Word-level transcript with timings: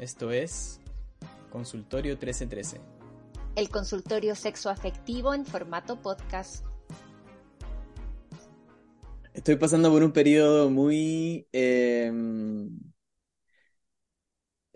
Esto 0.00 0.30
es 0.30 0.80
Consultorio 1.50 2.14
1313. 2.14 2.80
El 3.54 3.68
consultorio 3.68 4.34
sexoafectivo 4.34 5.34
en 5.34 5.44
formato 5.44 6.00
podcast. 6.00 6.64
Estoy 9.34 9.56
pasando 9.56 9.90
por 9.90 10.02
un 10.02 10.12
periodo 10.12 10.70
muy 10.70 11.46
eh, 11.52 12.10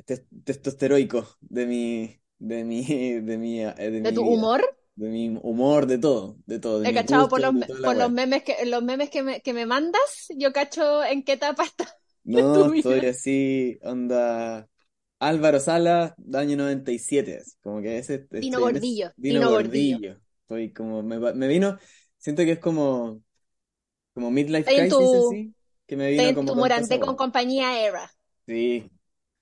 tes- 0.05 0.27
testosteroico 0.45 1.27
de 1.41 1.67
mi, 1.67 2.21
de 2.39 2.65
mi, 2.65 2.85
de 3.21 3.39
mi, 3.39 3.61
eh, 3.63 3.75
de 3.79 3.91
¿De 3.91 4.01
mi 4.11 4.15
tu 4.15 4.23
vida. 4.25 4.35
humor? 4.35 4.77
De 4.97 5.09
mi 5.09 5.39
humor, 5.43 5.87
de 5.87 5.99
todo, 5.99 6.37
de 6.45 6.59
todo, 6.59 6.81
de 6.81 6.91
He 6.91 6.95
cachado 6.95 7.29
por 7.29 7.41
los, 7.41 7.55
por 7.83 7.97
los 7.97 8.13
memes 8.13 8.43
que, 8.43 8.67
los 8.67 8.83
memes 8.83 9.09
que 9.09 9.23
me, 9.23 9.41
que 9.41 9.55
me 9.55 9.65
mandas, 9.65 10.29
yo 10.37 10.53
cacho 10.53 11.03
en 11.03 11.25
qué 11.25 11.33
etapa 11.33 11.65
está 11.65 11.89
No, 12.25 12.73
estoy 12.75 13.07
así, 13.07 13.79
onda 13.83 14.69
Álvaro 15.29 15.59
Sala, 15.59 16.15
año 16.35 16.57
97, 16.57 17.39
así, 17.39 17.53
como 17.63 17.81
que 17.81 17.99
ese, 17.99 18.27
Vino 18.31 18.59
estoy 18.59 18.63
en 18.63 18.77
ese, 18.77 18.87
gordillo, 18.87 19.13
vino 19.17 19.41
vino 19.41 19.51
gordillo. 19.51 19.97
gordillo, 19.97 20.21
estoy 20.43 20.73
como, 20.73 21.03
me, 21.03 21.49
vino, 21.49 21.79
siento 22.19 22.43
que 22.43 22.53
es 22.53 22.59
como, 22.59 23.23
como 24.13 24.31
midlife 24.31 24.65
crisis 24.65 24.91
tu, 24.91 25.29
así, 25.29 25.55
que 25.87 25.97
me 25.97 26.11
vino 26.11 26.35
como 26.35 26.53
tu 26.53 26.57
Morandé 26.57 27.01
con 27.01 27.17
compañía 27.17 27.85
era. 27.85 28.11
Sí, 28.47 28.91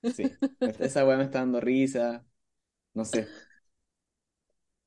sí, 0.02 0.24
esa 0.60 1.04
weá 1.04 1.16
me 1.16 1.24
está 1.24 1.40
dando 1.40 1.60
risa, 1.60 2.24
no 2.94 3.04
sé. 3.04 3.26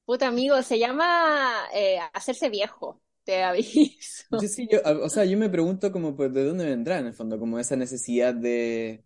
Puta 0.06 0.28
amigo, 0.28 0.62
se 0.62 0.80
llama 0.80 1.66
eh, 1.74 2.00
hacerse 2.14 2.50
viejo, 2.50 3.02
te 3.24 3.44
aviso. 3.44 4.24
Yo 4.32 4.48
sí, 4.48 4.68
yo, 4.70 4.80
o 5.04 5.10
sea, 5.10 5.26
yo 5.26 5.38
me 5.38 5.50
pregunto 5.50 5.92
como 5.92 6.16
pues, 6.16 6.34
de 6.34 6.46
dónde 6.46 6.66
vendrá 6.66 7.00
en 7.00 7.08
el 7.08 7.14
fondo, 7.14 7.40
como 7.40 7.60
esa 7.60 7.76
necesidad 7.76 8.34
de, 8.34 9.05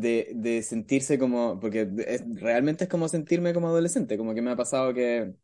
de, 0.00 0.32
de 0.34 0.62
sentirse 0.62 1.18
como, 1.18 1.60
porque 1.60 1.88
es- 2.06 2.24
realmente 2.34 2.84
es 2.84 2.90
como 2.90 3.08
sentirme 3.08 3.54
como 3.54 3.68
adolescente, 3.68 4.16
como 4.18 4.34
que 4.34 4.42
me 4.42 4.50
ha 4.52 4.56
pasado 4.56 4.94
que 4.94 5.34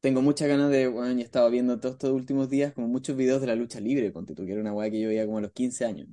tengo 0.00 0.22
muchas 0.22 0.48
ganas 0.48 0.70
de, 0.70 0.88
bueno, 0.88 1.12
y 1.18 1.22
he 1.22 1.24
estado 1.24 1.50
viendo 1.50 1.80
todos 1.80 1.94
estos 1.96 2.12
últimos 2.12 2.50
días 2.50 2.72
como 2.74 2.88
muchos 2.88 3.16
videos 3.16 3.40
de 3.42 3.48
la 3.48 3.56
lucha 3.56 3.80
libre, 3.80 4.10
ponte 4.12 4.34
tú, 4.34 4.46
que 4.46 4.52
era 4.52 4.60
una 4.62 4.72
weá 4.74 4.90
que 4.90 5.00
yo 5.00 5.08
veía 5.08 5.26
como 5.26 5.38
a 5.38 5.42
los 5.42 5.52
15 5.52 5.84
años. 5.86 6.08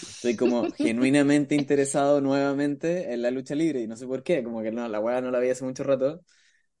Estoy 0.00 0.36
como 0.36 0.70
genuinamente 0.72 1.54
interesado 1.56 2.20
nuevamente 2.20 3.12
en 3.12 3.22
la 3.22 3.30
lucha 3.32 3.54
libre 3.56 3.80
y 3.82 3.86
no 3.88 3.96
sé 3.96 4.06
por 4.06 4.22
qué, 4.22 4.44
como 4.44 4.62
que 4.62 4.70
no, 4.70 4.86
la 4.88 5.00
weá 5.00 5.20
no 5.20 5.30
la 5.32 5.38
veía 5.40 5.52
hace 5.52 5.64
mucho 5.64 5.82
rato 5.84 6.22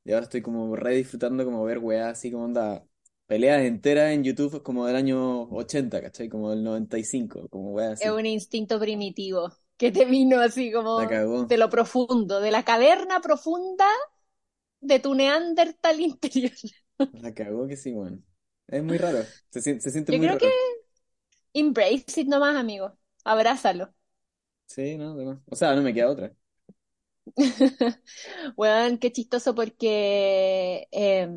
y 0.04 0.12
ahora 0.12 0.24
estoy 0.24 0.42
como 0.42 0.76
re 0.76 0.96
disfrutando 0.96 1.44
como 1.44 1.64
ver 1.64 1.78
weá 1.78 2.10
así 2.10 2.30
como 2.32 2.44
onda, 2.44 2.86
peleas 3.26 3.62
enteras 3.62 4.12
en 4.12 4.24
YouTube 4.24 4.62
como 4.62 4.86
del 4.86 4.96
año 4.96 5.44
80, 5.50 6.02
¿cachai? 6.02 6.28
Como 6.28 6.50
del 6.50 6.64
95, 6.64 7.48
como 7.50 7.72
weá 7.72 7.92
Es 7.98 8.10
un 8.10 8.26
instinto 8.26 8.78
primitivo 8.78 9.50
que 9.82 9.92
te 9.92 10.04
vino 10.06 10.40
así 10.40 10.72
como 10.72 11.18
de 11.48 11.58
lo 11.58 11.68
profundo, 11.70 12.40
de 12.40 12.52
la 12.52 12.64
caverna 12.64 13.20
profunda 13.20 13.86
de 14.80 15.00
tu 15.00 15.14
Neandertal 15.14 16.00
interior. 16.00 16.52
la 17.12 17.32
cagó 17.34 17.66
que 17.68 17.76
sí, 17.76 17.92
weón. 17.92 18.24
Es 18.68 18.82
muy 18.84 18.98
raro, 18.98 19.32
se, 19.50 19.60
sien- 19.60 19.80
se 19.80 19.90
siente 19.90 20.12
Yo 20.12 20.18
muy 20.18 20.26
creo 20.26 20.38
que 20.38 20.46
raro. 20.46 20.56
embrace 21.54 22.20
it 22.20 22.28
nomás, 22.28 22.56
amigo. 22.56 22.98
Abrázalo. 23.24 23.94
Sí, 24.66 24.96
no, 24.96 25.14
más. 25.14 25.38
O 25.50 25.54
sea, 25.56 25.74
no 25.74 25.82
me 25.82 25.92
queda 25.94 26.10
otra. 26.10 26.34
Weón, 28.56 28.98
qué 28.98 29.12
chistoso 29.12 29.54
porque 29.54 30.88
eh, 30.92 31.28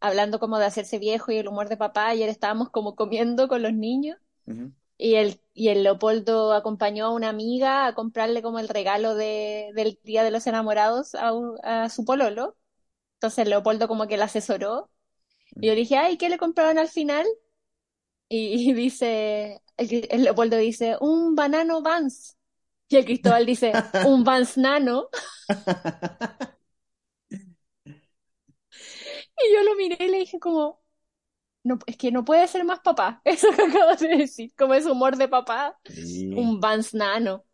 hablando 0.00 0.38
como 0.38 0.58
de 0.58 0.66
hacerse 0.66 0.98
viejo 0.98 1.32
y 1.32 1.38
el 1.38 1.48
humor 1.48 1.68
de 1.68 1.76
papá, 1.76 2.08
ayer 2.08 2.28
estábamos 2.28 2.70
como 2.70 2.94
comiendo 2.96 3.48
con 3.48 3.62
los 3.62 3.72
niños. 3.72 4.18
Y 4.98 5.14
el, 5.16 5.40
y 5.54 5.68
el 5.68 5.82
Leopoldo 5.82 6.52
acompañó 6.54 7.06
a 7.06 7.10
una 7.12 7.28
amiga 7.28 7.86
a 7.86 7.94
comprarle 7.94 8.42
como 8.42 8.58
el 8.58 8.68
regalo 8.68 9.14
de, 9.14 9.72
del 9.74 9.98
Día 10.04 10.24
de 10.24 10.30
los 10.30 10.46
Enamorados 10.46 11.14
a, 11.16 11.88
su 11.90 12.04
pololo. 12.04 12.56
Entonces 13.16 13.48
Leopoldo 13.48 13.88
como 13.88 14.06
que 14.08 14.16
la 14.18 14.26
asesoró 14.26 14.90
y 15.60 15.68
yo 15.68 15.74
Ujú. 15.74 15.76
dije, 15.76 15.96
ay, 15.98 16.18
¿qué 16.18 16.28
le 16.30 16.38
compraron 16.38 16.78
al 16.78 16.88
final? 16.88 17.26
Y, 18.28 18.70
y 18.70 18.72
dice, 18.74 19.62
el, 19.76 20.08
el 20.10 20.24
Leopoldo 20.24 20.56
dice, 20.56 20.96
un 21.00 21.34
banano 21.36 21.82
Vans. 21.82 22.36
Y 22.88 22.96
el 22.96 23.04
Cristóbal 23.04 23.46
dice, 23.46 23.84
un 24.02 24.24
Vans 24.24 24.56
Nano. 24.58 25.10
Y 29.42 29.52
yo 29.54 29.62
lo 29.62 29.74
miré 29.76 29.96
y 30.04 30.08
le 30.10 30.18
dije 30.18 30.38
como, 30.38 30.80
no, 31.66 31.78
es 31.86 31.96
que 31.96 32.12
no 32.12 32.24
puede 32.24 32.46
ser 32.48 32.64
más 32.64 32.80
papá. 32.80 33.20
Eso 33.26 33.48
que 33.56 33.62
acabas 33.62 34.00
de 34.00 34.08
decir, 34.16 34.54
como 34.56 34.74
es 34.74 34.86
humor 34.86 35.16
de 35.16 35.28
papá, 35.28 35.78
Sí, 35.84 36.34
un 36.34 36.60
Vans 36.60 36.94
Nano. 36.94 37.44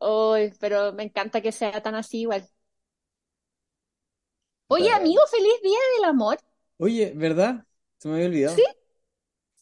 Ay, 0.00 0.52
pero 0.60 0.92
me 0.94 1.04
encanta 1.04 1.40
que 1.42 1.52
sea 1.52 1.82
tan 1.82 1.94
así 1.96 2.22
igual. 2.22 2.48
Oye, 4.68 4.90
amigo, 4.90 5.20
feliz 5.30 5.60
Día 5.62 5.78
del 5.98 6.04
Amor. 6.08 6.38
Oye, 6.78 7.12
¿verdad? 7.14 7.66
Se 7.98 8.08
me 8.08 8.14
había 8.14 8.26
¿Sí? 8.44 8.62
olvidado. 8.62 8.68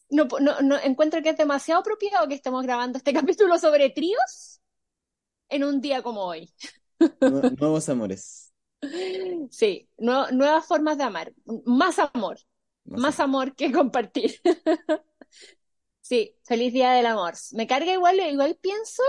No, 0.09 0.25
no, 0.39 0.61
no 0.61 0.77
encuentro 0.79 1.21
que 1.21 1.29
es 1.31 1.37
demasiado 1.37 1.81
apropiado 1.81 2.27
que 2.27 2.35
estemos 2.35 2.63
grabando 2.63 2.97
este 2.97 3.13
capítulo 3.19 3.59
sobre 3.59 3.89
tríos 3.89 4.61
en 5.49 5.63
un 5.65 5.81
día 5.81 6.01
como 6.03 6.23
hoy. 6.25 6.51
Nue- 7.21 7.49
Nuevos 7.59 7.89
amores. 7.89 8.53
Sí, 9.51 9.89
nue- 9.97 10.31
nuevas 10.31 10.65
formas 10.65 10.97
de 10.97 11.03
amar, 11.03 11.33
más 11.65 11.99
amor, 11.99 12.37
Más 12.87 13.01
más 13.01 13.19
amor. 13.19 13.21
amor 13.21 13.55
que 13.55 13.71
compartir. 13.71 14.41
Sí, 16.01 16.35
feliz 16.43 16.73
Día 16.73 16.91
del 16.93 17.05
Amor. 17.05 17.33
Me 17.51 17.67
carga 17.67 17.91
igual, 17.93 18.19
igual 18.19 18.57
pienso, 18.61 19.03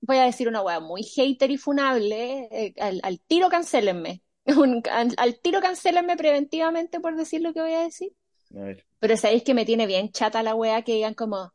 voy 0.00 0.18
a 0.18 0.24
decir 0.24 0.48
una 0.48 0.62
wea 0.62 0.80
muy 0.80 1.02
hater 1.02 1.50
y 1.50 1.56
funable, 1.58 2.48
eh, 2.50 2.74
al, 2.80 3.00
al 3.02 3.20
tiro 3.20 3.48
cancelenme. 3.48 4.22
Un- 4.46 4.82
al, 4.90 5.14
al 5.16 5.40
tiro 5.40 5.60
cancelenme 5.60 6.16
preventivamente 6.16 7.00
por 7.00 7.16
decir 7.16 7.40
lo 7.42 7.54
que 7.54 7.62
voy 7.62 7.72
a 7.72 7.80
decir. 7.82 8.12
A 8.56 8.60
ver. 8.60 8.86
Pero 8.98 9.16
sabéis 9.16 9.42
que 9.44 9.54
me 9.54 9.64
tiene 9.66 9.86
bien 9.86 10.10
chata 10.12 10.42
la 10.42 10.54
wea 10.54 10.82
que 10.82 10.94
digan 10.94 11.14
como, 11.14 11.52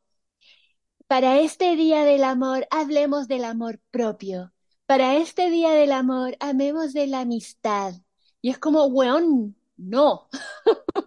para 1.08 1.40
este 1.40 1.75
Día 1.75 2.03
del 2.06 2.24
Amor 2.24 2.68
hablemos 2.72 3.28
del 3.28 3.44
amor 3.44 3.79
propio. 3.91 4.53
Para 4.85 5.16
este 5.18 5.50
Día 5.50 5.72
del 5.72 5.91
Amor 5.91 6.38
amemos 6.40 6.94
de 6.94 7.08
la 7.08 7.22
amistad. 7.22 7.94
Y 8.41 8.50
es 8.52 8.58
como, 8.59 8.85
weón, 8.85 9.56
no. 9.79 10.29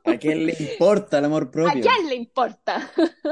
¿A 0.05 0.17
quién 0.17 0.47
le 0.47 0.55
importa 0.61 1.19
el 1.19 1.25
amor 1.25 1.51
¿A 1.65 1.73
propio? 1.77 1.81
quién 1.81 2.09
le 2.09 2.15
importa? 2.15 2.91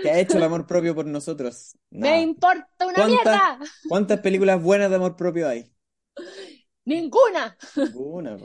¿Qué 0.00 0.10
ha 0.10 0.18
hecho 0.20 0.38
el 0.38 0.44
amor 0.44 0.66
propio 0.66 0.94
por 0.94 1.06
nosotros? 1.06 1.76
Me 1.98 2.20
Nada. 2.20 2.22
importa 2.22 2.86
una 2.86 3.02
¿Cuántas, 3.02 3.42
mierda. 3.42 3.58
cuántas 3.86 4.20
películas 4.20 4.62
buenas 4.62 4.90
de 4.90 4.96
amor 4.96 5.16
propio 5.16 5.48
hay? 5.48 5.72
Ninguna. 6.86 7.56
Ninguna. 7.76 8.36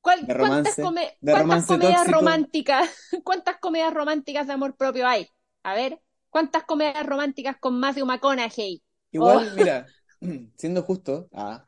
¿Cuál- 0.00 0.28
De 0.28 0.34
cuántas, 0.36 0.76
come- 0.78 1.18
de 1.20 1.34
comedias 1.66 2.06
tóxico. 2.06 2.10
románticas, 2.10 2.90
cuántas 3.24 3.58
comedias 3.58 3.92
románticas 3.92 4.46
de 4.46 4.52
amor 4.54 4.76
propio 4.76 5.06
hay? 5.08 5.28
A 5.64 5.74
ver, 5.74 6.00
¿cuántas 6.30 6.64
comedias 6.64 7.04
románticas 7.06 7.56
con 7.60 7.78
Matthew 7.80 8.06
McConaughey? 8.06 8.82
Oh, 9.16 9.40
Igual, 9.40 9.52
mira, 9.52 9.94
siendo 10.56 10.82
justo, 10.82 11.28
ah, 11.32 11.66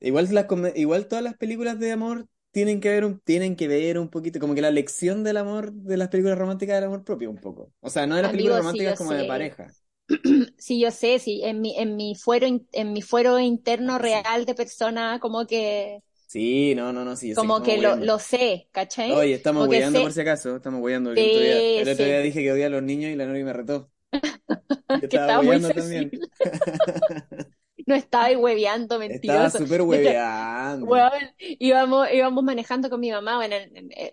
igual 0.00 0.28
las 0.32 0.46
come- 0.46 0.72
igual 0.76 1.06
todas 1.08 1.24
las 1.24 1.36
películas 1.36 1.78
de 1.78 1.92
amor 1.92 2.26
tienen 2.56 2.80
que 2.80 2.88
ver 2.90 3.04
un, 3.04 3.20
tienen 3.20 3.54
que 3.56 3.68
ver 3.68 3.98
un 3.98 4.08
poquito, 4.08 4.40
como 4.40 4.54
que 4.54 4.62
la 4.62 4.70
lección 4.70 5.22
del 5.24 5.36
amor 5.36 5.72
de 5.72 5.96
las 5.98 6.08
películas 6.08 6.38
románticas 6.38 6.76
del 6.76 6.84
amor 6.84 7.04
propio 7.04 7.30
un 7.30 7.38
poco. 7.38 7.72
O 7.80 7.90
sea, 7.90 8.06
no 8.06 8.16
de 8.16 8.22
las 8.22 8.30
películas 8.30 8.56
amigo, 8.56 8.62
sí, 8.62 8.82
románticas 8.82 8.96
como 8.96 9.12
de 9.12 9.24
pareja. 9.26 9.74
Sí, 10.58 10.80
yo 10.80 10.90
sé, 10.90 11.18
sí, 11.18 11.42
en 11.44 11.60
mi, 11.60 11.78
en 11.78 11.96
mi 11.96 12.14
fuero, 12.14 12.46
en 12.72 12.92
mi 12.92 13.02
fuero 13.02 13.38
interno 13.38 13.98
Ah, 13.98 14.04
sí. 14.06 14.22
real 14.22 14.44
de 14.46 14.54
persona, 14.54 15.18
como 15.20 15.46
que, 15.46 16.02
Sí, 16.26 16.74
no, 16.74 16.92
no, 16.92 17.04
no, 17.04 17.16
sí, 17.16 17.28
yo 17.28 17.36
sé 17.36 17.48
que 17.48 17.52
como 17.52 17.62
que 17.62 17.78
lo, 17.78 17.96
lo 18.00 18.18
sé, 18.18 18.68
¿cachai? 18.72 19.14
Oye, 19.14 19.34
estamos 19.34 19.68
sé, 19.82 20.00
por 20.00 20.12
si 20.12 20.20
acaso, 20.20 20.56
estamos 20.56 20.80
hueveando, 20.80 21.10
porque 21.10 21.20
el 21.20 21.30
sí, 21.74 21.84
el 21.86 21.88
otro 21.88 22.04
día 22.06 22.18
sí, 22.18 22.20
dije 22.20 22.42
que 22.42 22.52
odia 22.52 22.66
a 22.66 22.70
los 22.70 22.82
niños 22.82 23.10
y 23.12 23.16
la 23.16 23.26
Nori 23.26 23.44
me 23.44 23.52
retó. 23.52 23.90
Yo 25.00 25.06
que 25.08 25.16
estaba 25.16 25.32
estaba 25.42 25.42
muy 25.42 25.48
también. 25.72 26.10
No 27.86 27.94
estaba 27.94 28.24
ahí 28.26 28.36
hueveando, 28.36 28.98
Estaba 29.08 29.50
mentiroso. 29.50 29.58
súper 29.58 29.82
De 29.88 29.96
hecho, 29.98 30.10
hueveando. 30.10 30.86
Weón, 30.86 31.12
íbamos, 31.38 32.08
íbamos 32.12 32.44
manejando 32.44 32.90
con 32.90 33.00
mi 33.00 33.10
mamá. 33.12 33.36
Bueno, 33.36 33.56
en- 33.56 33.76
en- 33.76 33.92
eh, 33.92 34.12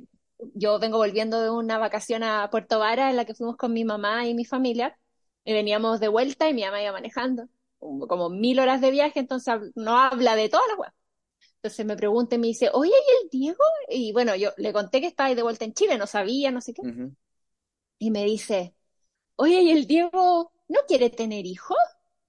yo 0.56 0.80
vengo 0.80 0.98
volviendo 0.98 1.42
de 1.42 1.50
una 1.52 1.78
vacación 1.80 2.24
a 2.24 2.50
Puerto 2.52 2.80
Vara 2.80 3.10
en 3.10 3.18
la 3.18 3.26
que 3.26 3.36
fuimos 3.36 3.58
con 3.58 3.74
mi 3.74 3.86
mamá 3.86 4.28
y 4.28 4.34
mi 4.36 4.46
familia. 4.46 4.98
Y 5.46 5.54
veníamos 5.54 6.00
de 6.00 6.08
vuelta 6.10 6.50
y 6.50 6.54
mi 6.54 6.64
mamá 6.64 6.82
iba 6.82 6.92
manejando. 6.94 7.50
Como 7.80 8.30
mil 8.30 8.60
horas 8.60 8.82
de 8.82 8.92
viaje, 8.92 9.20
entonces 9.22 9.56
no 9.76 9.98
habla 10.00 10.36
de 10.36 10.50
todas 10.50 10.68
las 10.70 10.78
weas. 10.80 10.94
Entonces 11.58 11.86
me 11.86 11.98
pregunta 11.98 12.36
y 12.36 12.40
me 12.40 12.48
dice, 12.48 12.70
oye, 12.74 12.92
¿y 12.92 13.24
el 13.26 13.30
Diego? 13.32 13.64
Y 13.90 14.14
bueno, 14.14 14.36
yo 14.36 14.52
le 14.58 14.74
conté 14.74 15.02
que 15.02 15.08
estaba 15.08 15.30
ahí 15.30 15.36
de 15.36 15.44
vuelta 15.44 15.66
en 15.66 15.74
Chile, 15.74 15.98
no 15.98 16.08
sabía, 16.08 16.52
no 16.52 16.62
sé 16.62 16.74
qué. 16.74 16.84
Y 18.00 18.12
me 18.12 18.24
dice, 18.26 18.76
oye, 19.38 19.62
¿y 19.64 19.72
el 19.72 19.88
Diego 19.88 20.54
no 20.70 20.82
quiere 20.88 21.10
tener 21.12 21.46
hijos? 21.48 21.78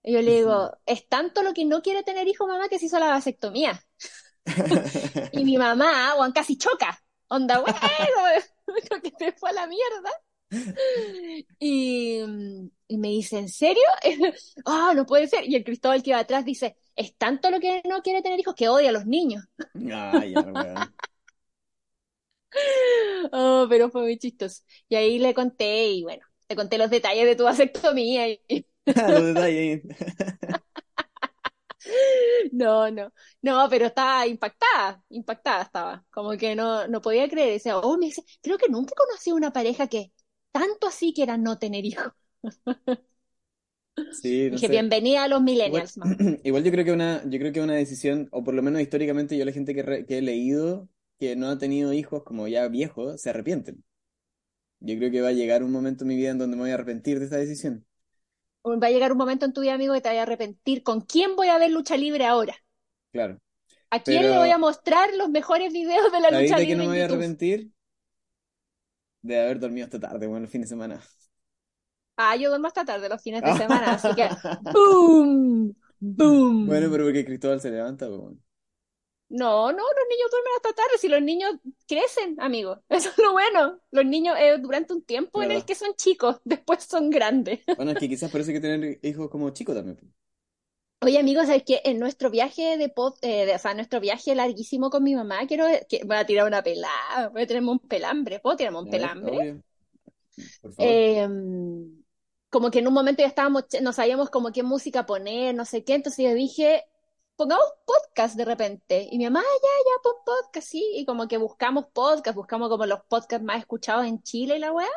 Y 0.04 0.12
yo 0.12 0.20
le 0.22 0.36
digo, 0.36 0.70
es 0.84 1.08
tanto 1.08 1.42
lo 1.42 1.54
que 1.54 1.64
no 1.64 1.80
quiere 1.82 2.02
tener 2.02 2.28
hijos, 2.28 2.46
mamá, 2.46 2.68
que 2.68 2.78
se 2.78 2.86
hizo 2.86 2.98
la 2.98 3.08
vasectomía. 3.08 3.82
Y 5.32 5.44
mi 5.44 5.56
mamá, 5.56 6.12
Juan, 6.16 6.32
casi 6.32 6.58
choca. 6.58 7.02
Onda, 7.28 7.60
bueno, 7.60 7.78
lo 8.90 9.00
que 9.02 9.10
te 9.10 9.32
fue 9.32 9.50
a 9.50 9.54
la 9.54 9.66
mierda. 9.66 10.10
Y, 11.58 12.20
y 12.86 12.98
me 12.98 13.08
dice, 13.08 13.38
¿en 13.38 13.48
serio? 13.48 13.82
Ah, 14.66 14.92
no 14.94 15.06
puede 15.06 15.26
ser. 15.26 15.48
Y 15.48 15.56
el 15.56 15.64
Cristóbal 15.64 16.02
que 16.02 16.10
iba 16.10 16.18
atrás 16.18 16.44
dice, 16.44 16.76
es 16.94 17.16
tanto 17.16 17.50
lo 17.50 17.58
que 17.58 17.82
no 17.88 18.02
quiere 18.02 18.22
tener 18.22 18.38
hijos 18.38 18.54
que 18.54 18.68
odia 18.68 18.90
a 18.90 18.92
los 18.92 19.06
niños. 19.06 19.44
Weón. 19.74 20.94
Oh, 23.32 23.66
pero 23.68 23.90
fue 23.90 24.02
muy 24.02 24.18
chistoso. 24.18 24.62
Y 24.88 24.96
ahí 24.96 25.18
le 25.18 25.34
conté, 25.34 25.88
y 25.88 26.02
bueno, 26.02 26.24
le 26.48 26.56
conté 26.56 26.78
los 26.78 26.90
detalles 26.90 27.26
de 27.26 27.36
tu 27.36 27.44
vasectomía. 27.44 28.28
Y... 28.28 28.66
No, 32.52 32.90
no, 32.90 33.12
no, 33.42 33.66
pero 33.70 33.86
estaba 33.86 34.26
impactada, 34.26 35.02
impactada 35.10 35.62
estaba. 35.62 36.04
Como 36.10 36.36
que 36.36 36.54
no, 36.56 36.86
no 36.88 37.00
podía 37.00 37.28
creer. 37.28 37.52
Decía, 37.52 37.78
oh, 37.78 37.96
me 37.98 38.06
dice, 38.06 38.22
creo 38.42 38.58
que 38.58 38.69
nunca 38.69 38.94
conocí 38.96 39.32
una 39.32 39.52
pareja 39.52 39.86
que 39.88 40.12
tanto 40.52 40.86
así 40.88 41.12
quiera 41.14 41.36
no 41.36 41.58
tener 41.58 41.84
hijos. 41.84 42.12
Sí, 44.08 44.50
no 44.50 44.58
Dije, 44.58 44.69
sé. 44.69 44.69
bienvenida 44.69 45.25
a 45.25 45.28
los 45.28 45.42
Igual, 45.62 45.90
millennials, 45.90 45.96
mamá. 45.98 46.16
igual 46.44 46.64
yo 46.64 46.72
creo 46.72 46.84
que 46.84 46.92
una, 46.92 47.22
yo 47.28 47.38
creo 47.38 47.52
que 47.52 47.60
una 47.62 47.75
decisión, 47.75 48.28
o 48.32 48.44
por 48.44 48.54
lo 48.54 48.62
menos 48.62 48.82
históricamente 48.82 49.37
yo 49.38 49.44
la 49.46 49.52
gente 49.52 49.75
que, 49.75 49.82
re- 49.82 50.06
que 50.06 50.19
he 50.19 50.22
leído 50.22 50.88
que 51.19 51.37
no 51.37 51.48
ha 51.48 51.58
tenido 51.58 51.92
hijos 51.92 52.25
como 52.25 52.48
ya 52.48 52.69
viejos, 52.69 53.20
se 53.22 53.30
arrepienten. 53.30 53.84
Yo 54.80 54.96
creo 54.98 55.10
que 55.10 55.20
va 55.22 55.28
a 55.28 55.32
llegar 55.32 55.62
un 55.64 55.72
momento 55.72 56.04
en 56.04 56.08
mi 56.08 56.16
vida 56.16 56.30
en 56.30 56.38
donde 56.38 56.56
me 56.56 56.62
voy 56.62 56.72
a 56.72 56.75
arrepentir 56.75 57.20
de 57.20 57.26
esa 57.26 57.37
decisión. 57.38 57.87
Va 58.66 58.88
a 58.88 58.90
llegar 58.90 59.12
un 59.12 59.16
momento 59.19 59.46
en 59.46 59.52
tu 59.55 59.61
vida, 59.62 59.75
amigo, 59.75 59.94
que 59.94 60.00
te 60.02 60.08
vaya 60.11 60.20
a 60.20 60.22
arrepentir. 60.25 60.82
¿Con 60.82 61.00
quién 61.02 61.34
voy 61.37 61.49
a 61.49 61.58
ver 61.58 61.70
lucha 61.70 61.96
libre 61.96 62.26
ahora? 62.26 62.55
Claro. 63.12 63.40
¿A 63.90 64.00
quién 64.00 64.28
le 64.31 64.37
voy 64.37 64.50
a 64.50 64.58
mostrar 64.58 65.14
los 65.14 65.31
mejores 65.31 65.72
videos 65.72 66.12
de 66.12 66.20
la 66.20 66.31
¿sabéis 66.31 66.55
lucha 66.55 66.58
de 66.58 66.66
qué 66.66 66.75
no 66.76 66.82
libre 66.82 66.84
me 66.84 66.90
voy 66.90 67.00
a 67.00 67.05
arrepentir? 67.06 67.72
De 69.22 69.40
haber 69.40 69.58
dormido 69.58 69.87
hasta 69.87 69.99
tarde, 70.00 70.26
bueno, 70.28 70.44
el 70.44 70.50
fin 70.50 70.61
de 70.62 70.66
semana. 70.69 71.00
Ah, 72.16 72.37
yo 72.37 72.49
duermo 72.49 72.69
hasta 72.69 72.84
tarde 72.84 73.08
los 73.08 73.22
fines 73.22 73.43
de 73.44 73.52
semana, 73.52 73.93
así 73.93 74.14
que 74.14 74.31
¡boom! 74.61 75.75
¡boom! 76.00 76.64
Bueno, 76.64 76.88
pero 76.90 77.05
porque 77.05 77.25
Cristóbal 77.25 77.61
se 77.61 77.70
levanta, 77.70 78.06
pues, 78.08 78.19
bueno. 78.20 78.40
No, 79.36 79.72
no, 79.72 79.78
los 79.82 80.06
niños 80.08 80.31
duermen 80.31 80.52
hasta 80.56 80.72
tarde, 80.75 80.98
si 80.98 81.08
los 81.08 81.20
niños 81.22 81.54
crecen, 81.88 82.36
amigo. 82.40 82.82
Eso 82.88 83.08
es 83.10 83.19
lo 83.19 83.32
bueno. 83.32 83.81
Los 83.90 84.04
niños 84.06 84.36
eh, 84.38 84.58
durante 84.58 84.92
un 84.94 85.02
tiempo 85.04 85.42
en 85.42 85.50
el 85.50 85.64
que 85.64 85.75
son 85.75 85.94
chicos, 85.96 86.40
después 86.44 86.84
son 86.84 87.10
grandes. 87.10 87.60
Bueno, 87.76 87.92
es 87.92 87.98
que 87.98 88.08
quizás 88.08 88.34
hay 88.34 88.44
que 88.54 88.60
tener 88.60 88.98
hijos 89.02 89.31
como 89.31 89.50
chicos 89.50 89.75
también. 89.76 89.98
Oye, 91.00 91.19
amigos, 91.19 91.46
¿sabes 91.46 91.62
qué? 91.66 91.81
En 91.84 91.98
nuestro 92.00 92.31
viaje 92.31 92.76
de, 92.78 92.88
pod, 92.88 93.14
eh, 93.22 93.44
de- 93.46 93.54
o 93.54 93.58
sea, 93.58 93.75
nuestro 93.75 94.00
viaje 94.00 94.34
larguísimo 94.34 94.90
con 94.90 95.02
mi 95.04 95.14
mamá, 95.14 95.46
quiero 95.46 95.66
que 95.88 96.00
voy 96.04 96.16
a 96.16 96.25
tirar 96.26 96.46
una 96.46 96.62
pelada, 96.62 97.28
voy 97.28 97.42
a 97.42 97.46
tenerme 97.46 97.70
un 97.72 97.78
pelambre, 97.80 98.40
¿puedo 98.40 98.56
tirarme 98.56 98.78
un 98.80 98.88
pelambre? 98.88 99.37
obvio, 99.37 99.62
por 100.60 100.72
favor. 100.75 100.98
Eh, 100.98 101.26
como 102.50 102.70
que 102.70 102.78
en 102.80 102.88
un 102.88 102.94
momento 102.94 103.22
ya 103.22 103.28
estábamos, 103.28 103.64
no 103.82 103.92
sabíamos 103.92 104.30
como 104.30 104.52
qué 104.52 104.62
música 104.62 105.06
poner, 105.06 105.54
no 105.54 105.64
sé 105.64 105.84
qué, 105.84 105.94
entonces 105.94 106.25
yo 106.25 106.34
dije, 106.34 106.84
pongamos 107.36 107.66
podcast 107.86 108.36
de 108.36 108.44
repente. 108.44 109.08
Y 109.10 109.19
mi 109.19 109.25
mamá, 109.25 109.40
"Ah, 109.40 109.58
ya, 109.62 109.69
ya, 109.84 110.02
pon 110.02 110.14
podcast, 110.25 110.69
sí. 110.69 110.92
Y 110.96 111.04
como 111.06 111.28
que 111.28 111.36
buscamos 111.38 111.86
podcast, 111.92 112.36
buscamos 112.36 112.69
como 112.69 112.86
los 112.86 113.00
podcasts 113.08 113.44
más 113.44 113.58
escuchados 113.60 114.06
en 114.06 114.22
Chile 114.22 114.56
y 114.56 114.58
la 114.60 114.72
weá. 114.72 114.88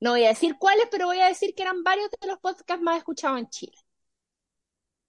No 0.00 0.10
voy 0.12 0.24
a 0.24 0.28
decir 0.28 0.56
cuáles, 0.58 0.88
pero 0.90 1.06
voy 1.06 1.20
a 1.20 1.26
decir 1.26 1.54
que 1.54 1.62
eran 1.62 1.82
varios 1.84 2.10
de 2.20 2.26
los 2.28 2.38
podcasts 2.40 2.82
más 2.82 2.98
escuchados 2.98 3.38
en 3.38 3.48
Chile. 3.50 3.76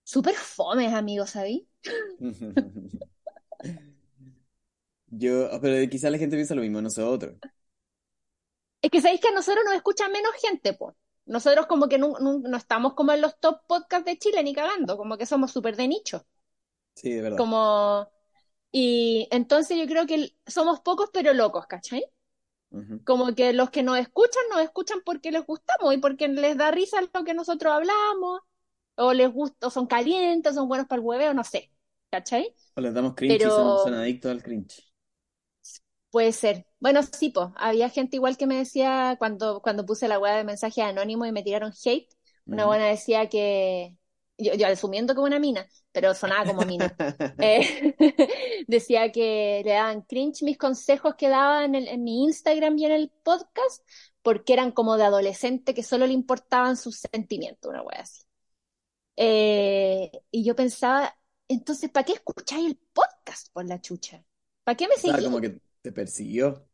Súper 0.04 0.36
fomes, 0.36 0.94
amigos, 0.94 1.32
¿sabí? 1.32 1.68
Yo, 5.08 5.50
pero 5.62 5.90
quizás 5.90 6.12
la 6.12 6.18
gente 6.18 6.36
piensa 6.36 6.56
lo 6.56 6.62
mismo, 6.62 6.82
nosotros. 6.82 7.36
Es 8.82 8.90
que 8.90 9.02
sabéis 9.02 9.22
que 9.22 9.28
a 9.28 9.32
nosotros 9.32 9.64
nos 9.66 9.76
escucha 9.76 10.08
menos 10.10 10.32
gente, 10.42 10.74
pues. 10.74 10.96
Nosotros 11.26 11.68
como 11.68 11.88
que 11.88 11.98
no, 11.98 12.14
no- 12.20 12.40
no 12.40 12.58
estamos 12.58 12.94
como 12.96 13.12
en 13.12 13.22
los 13.22 13.40
top 13.40 13.62
podcasts 13.68 14.06
de 14.06 14.18
Chile 14.18 14.44
ni 14.44 14.54
cagando, 14.54 14.98
como 14.98 15.18
que 15.18 15.26
somos 15.26 15.52
súper 15.52 15.76
de 15.76 15.88
nicho. 15.88 16.26
Sí, 16.96 17.12
de 17.14 17.22
verdad. 17.22 17.38
Como... 17.38 18.08
Y 18.72 19.28
entonces 19.32 19.78
yo 19.78 19.86
creo 19.86 20.06
que 20.06 20.36
somos 20.48 20.80
pocos 20.82 21.10
pero 21.14 21.34
locos, 21.34 21.68
¿cachai? 21.68 22.06
Como 23.04 23.36
que 23.36 23.52
los 23.54 23.70
que 23.70 23.84
nos 23.84 23.98
escuchan, 24.00 24.44
nos 24.50 24.62
escuchan 24.62 25.02
porque 25.06 25.32
les 25.32 25.46
gustamos 25.46 25.94
y 25.94 25.98
porque 25.98 26.28
les 26.30 26.56
da 26.58 26.72
risa 26.72 27.00
lo 27.14 27.24
que 27.26 27.34
nosotros 27.34 27.74
hablamos, 27.74 28.42
o 28.96 29.14
les 29.14 29.32
gusta, 29.32 29.68
o 29.68 29.70
son 29.70 29.88
calientes, 29.88 30.56
son 30.56 30.70
buenos 30.70 30.88
para 30.88 31.02
el 31.02 31.06
hueveo, 31.06 31.34
no 31.34 31.44
sé, 31.44 31.72
¿cachai? 32.12 32.56
O 32.76 32.82
les 32.82 32.94
damos 32.94 33.16
cringe 33.16 33.46
y 33.46 33.52
son, 33.52 33.78
son 33.78 33.94
Pero 33.94 34.02
adictos 34.02 34.30
al 34.32 34.44
cringe. 34.44 34.84
puede 36.10 36.32
ser. 36.34 36.66
Bueno, 36.80 37.02
sí, 37.04 37.30
pues, 37.30 37.48
había 37.56 37.90
gente 37.90 38.18
igual 38.18 38.38
que 38.38 38.48
me 38.48 38.58
decía 38.58 39.16
cuando, 39.20 39.62
cuando 39.62 39.86
puse 39.86 40.08
la 40.08 40.20
weá 40.20 40.36
de 40.36 40.44
mensaje 40.44 40.82
anónimo 40.82 41.26
y 41.26 41.32
me 41.32 41.44
tiraron 41.44 41.74
hate, 41.86 42.10
una 42.50 42.66
buena 42.66 42.86
decía 42.86 43.30
que, 43.30 43.98
yo, 44.44 44.54
yo 44.56 44.68
asumiendo 44.68 45.16
como 45.16 45.28
una 45.28 45.40
mina, 45.40 45.68
pero 45.92 46.14
sonaba 46.16 46.46
como 46.46 46.66
mina. 46.66 46.98
Eh, 47.40 47.96
decía 48.68 49.12
que 49.12 49.62
le 49.66 49.72
daban 49.74 50.04
cringe 50.04 50.44
mis 50.44 50.58
consejos 50.58 51.16
que 51.16 51.30
daba 51.30 51.66
en, 51.66 51.76
el- 51.76 51.88
en 51.88 52.04
mi 52.04 52.24
Instagram 52.24 52.78
y 52.78 52.86
en 52.86 52.92
el 52.92 53.10
podcast, 53.24 53.84
porque 54.22 54.54
eran 54.54 54.72
como 54.72 54.98
de 54.98 55.04
adolescente 55.06 55.74
que 55.74 55.84
solo 55.84 56.06
le 56.08 56.14
importaban 56.14 56.78
sus 56.78 56.98
sentimientos, 57.12 57.70
una 57.70 57.82
wea 57.84 58.02
así. 58.02 58.24
Eh, 59.18 60.12
y 60.32 60.44
yo 60.46 60.56
pensaba, 60.56 61.16
entonces, 61.48 61.90
¿para 61.92 62.06
qué 62.06 62.14
escucháis 62.14 62.68
el 62.68 62.78
podcast 62.94 63.50
por 63.54 63.66
la 63.66 63.82
chucha? 63.82 64.24
¿Para 64.64 64.76
qué 64.78 64.88
me 64.88 64.96
seguís? 64.98 65.26
como 65.26 65.42
que 65.42 65.60
te 65.82 65.92
persiguió. 65.92 66.68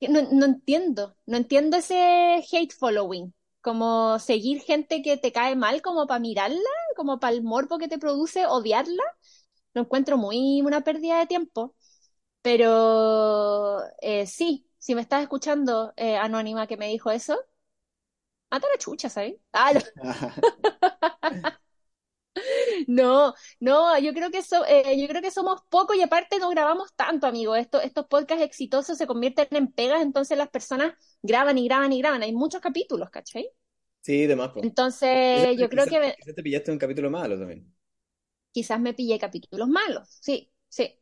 No, 0.00 0.22
no 0.32 0.46
entiendo, 0.46 1.16
no 1.26 1.36
entiendo 1.36 1.76
ese 1.76 2.42
hate 2.52 2.72
following, 2.72 3.34
como 3.62 4.18
seguir 4.18 4.62
gente 4.62 5.02
que 5.02 5.16
te 5.16 5.32
cae 5.32 5.56
mal 5.56 5.82
como 5.82 6.06
para 6.06 6.20
mirarla, 6.20 6.58
como 6.96 7.20
para 7.20 7.34
el 7.34 7.42
morbo 7.42 7.78
que 7.78 7.88
te 7.88 7.98
produce 7.98 8.46
odiarla. 8.46 9.02
Lo 9.74 9.82
encuentro 9.82 10.18
muy 10.18 10.62
una 10.62 10.82
pérdida 10.82 11.18
de 11.20 11.26
tiempo. 11.26 11.74
Pero 12.42 13.80
eh, 14.02 14.26
sí, 14.26 14.68
si 14.78 14.94
me 14.94 15.02
estás 15.02 15.22
escuchando, 15.22 15.92
eh, 15.96 16.16
Anónima, 16.16 16.66
que 16.66 16.76
me 16.78 16.88
dijo 16.88 17.10
eso, 17.10 17.38
mata 18.50 18.66
la 18.68 18.78
chucha, 18.78 19.08
¿sabes? 19.08 19.36
Ah, 19.52 19.72
no, 22.88 23.34
no, 23.60 23.98
yo 23.98 24.12
creo 24.12 24.30
que 24.30 24.42
so- 24.42 24.64
eh, 24.66 25.00
yo 25.00 25.08
creo 25.08 25.22
que 25.22 25.30
somos 25.30 25.62
pocos 25.68 25.96
y 25.96 26.02
aparte 26.02 26.38
no 26.38 26.50
grabamos 26.50 26.92
tanto, 26.94 27.26
amigo. 27.26 27.56
Esto, 27.56 27.80
estos 27.80 28.06
podcasts 28.06 28.44
exitosos 28.44 28.98
se 28.98 29.06
convierten 29.06 29.48
en 29.52 29.72
pegas, 29.72 30.02
entonces 30.02 30.36
las 30.38 30.48
personas 30.50 30.94
graban 31.22 31.58
y 31.58 31.64
graban 31.66 31.92
y 31.92 31.98
graban. 32.00 32.22
Hay 32.22 32.32
muchos 32.32 32.60
capítulos, 32.60 33.10
¿cachai? 33.10 33.50
Sí, 34.02 34.26
de 34.26 34.36
más. 34.36 34.52
Quizás, 35.30 35.48
Entonces, 35.48 35.56
yo 35.58 35.68
creo 35.68 35.88
quizás- 35.88 35.88
que 35.88 36.14
quizás 36.16 36.34
te 36.34 36.42
pillaste 36.42 36.72
un 36.72 36.78
capítulo 36.78 37.10
malo 37.10 37.38
también. 37.38 37.72
quizás 38.52 38.80
me 38.80 38.94
pillé 38.94 39.18
capítulos 39.18 39.68
malos, 39.68 40.08
sí, 40.20 40.50
sí. 40.68 40.96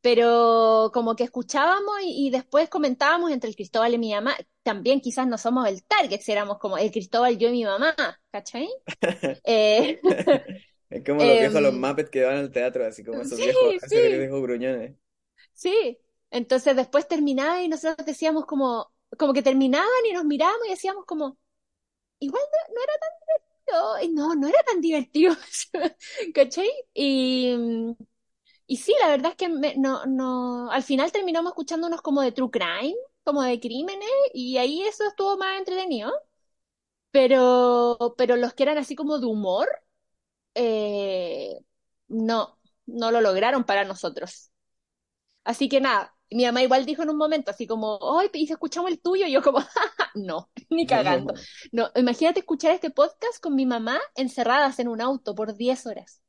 Pero 0.00 0.90
como 0.94 1.16
que 1.16 1.24
escuchábamos 1.24 1.96
y, 2.04 2.28
y 2.28 2.30
después 2.30 2.68
comentábamos 2.70 3.30
entre 3.32 3.50
el 3.50 3.56
Cristóbal 3.56 3.94
y 3.94 3.98
mi 3.98 4.12
mamá, 4.14 4.36
también 4.62 5.00
quizás 5.00 5.26
no 5.26 5.38
somos 5.38 5.68
el 5.68 5.84
target, 5.84 6.20
si 6.20 6.32
éramos 6.32 6.58
como 6.58 6.78
el 6.78 6.90
Cristóbal, 6.92 7.38
yo 7.38 7.48
y 7.48 7.52
mi 7.52 7.64
mamá, 7.64 7.94
¿cachai? 8.30 8.68
Eh, 9.44 10.00
Es 10.90 11.04
como 11.04 11.24
los 11.24 11.38
viejos, 11.38 11.62
los 11.62 11.72
em, 11.72 11.76
Muppets 11.76 12.10
que 12.10 12.24
van 12.24 12.36
al 12.38 12.50
teatro, 12.52 12.84
así 12.86 13.04
como 13.04 13.22
esos 13.22 13.38
sí, 13.38 13.42
viejos, 13.42 13.76
esos 13.82 13.90
sí, 13.90 13.98
viejos 14.02 14.42
gruñones. 14.42 14.94
sí. 15.52 15.98
Entonces 16.30 16.76
después 16.76 17.08
terminaba 17.08 17.62
y 17.62 17.68
nosotros 17.68 18.04
decíamos 18.06 18.46
como, 18.46 18.92
como 19.18 19.32
que 19.32 19.42
terminaban 19.42 19.86
y 20.08 20.12
nos 20.12 20.24
mirábamos 20.24 20.66
y 20.66 20.70
decíamos 20.70 21.04
como, 21.06 21.38
igual 22.20 22.42
no, 22.52 22.74
no 22.74 22.82
era 22.82 22.94
tan 23.00 23.10
divertido, 23.26 24.02
y 24.04 24.14
no, 24.14 24.36
no 24.36 24.48
era 24.48 24.62
tan 24.64 24.80
divertido, 24.82 25.34
¿cachai? 26.34 26.70
Y, 26.94 27.56
y 28.66 28.76
sí, 28.78 28.94
la 29.00 29.08
verdad 29.08 29.32
es 29.32 29.36
que 29.36 29.48
me- 29.48 29.76
no, 29.76 30.06
no, 30.06 30.70
al 30.70 30.82
final 30.82 31.12
terminamos 31.12 31.50
escuchándonos 31.52 32.02
como 32.02 32.22
de 32.22 32.32
true 32.32 32.50
crime, 32.50 32.94
como 33.24 33.42
de 33.42 33.60
crímenes, 33.60 34.08
y 34.34 34.56
ahí 34.58 34.82
eso 34.82 35.04
estuvo 35.06 35.36
más 35.38 35.58
entretenido, 35.58 36.12
pero, 37.10 38.14
pero 38.18 38.36
los 38.36 38.54
que 38.54 38.62
eran 38.64 38.78
así 38.78 38.94
como 38.96 39.18
de 39.18 39.26
humor, 39.26 39.68
eh, 40.56 41.60
no, 42.08 42.58
no 42.86 43.12
lo 43.12 43.22
lograron 43.22 43.64
para 43.64 43.84
nosotros. 43.84 44.52
Así 45.44 45.68
que 45.68 45.80
nada, 45.80 46.14
mi 46.30 46.44
mamá 46.44 46.62
igual 46.62 46.86
dijo 46.86 47.02
en 47.02 47.10
un 47.10 47.16
momento, 47.18 47.50
así 47.50 47.66
como, 47.66 47.98
¡ay, 48.20 48.30
y 48.34 48.46
si 48.46 48.52
escuchamos 48.52 48.90
el 48.90 49.00
tuyo! 49.00 49.26
Y 49.26 49.32
yo 49.32 49.42
como, 49.42 49.58
no, 50.14 50.50
ni 50.70 50.86
cagando. 50.86 51.34
No, 51.72 51.90
imagínate 51.96 52.40
escuchar 52.40 52.72
este 52.72 52.90
podcast 52.90 53.40
con 53.42 53.54
mi 53.54 53.66
mamá 53.66 54.00
encerradas 54.16 54.78
en 54.80 54.88
un 54.88 55.00
auto 55.00 55.34
por 55.34 55.56
10 55.56 55.86
horas. 55.86 56.22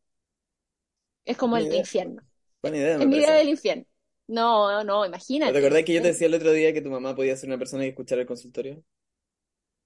Es 1.25 1.37
como 1.37 1.57
Buena 1.57 1.65
el 1.67 1.67
idea, 1.67 1.75
infierno. 1.75 2.23
buena 2.61 2.77
idea 2.77 2.99
mi 3.07 3.17
idea 3.19 3.35
del 3.35 3.49
infierno. 3.49 3.85
No, 4.27 4.83
no, 4.83 5.05
¿No 5.43 5.51
te 5.51 5.57
imagínate. 5.57 5.59
acordás 5.59 5.83
que 5.83 5.93
yo 5.95 6.01
te 6.03 6.09
Eh, 6.09 6.09
decía 6.09 6.27
el 6.27 6.35
otro 6.35 6.51
día 6.51 6.73
que 6.73 6.81
tu 6.83 6.91
mamá 6.91 7.15
podía 7.15 7.35
ser 7.35 7.49
una 7.49 7.57
persona 7.57 7.85
y 7.85 7.89
escuchar 7.89 8.19
el 8.19 8.27
consultorio? 8.27 8.83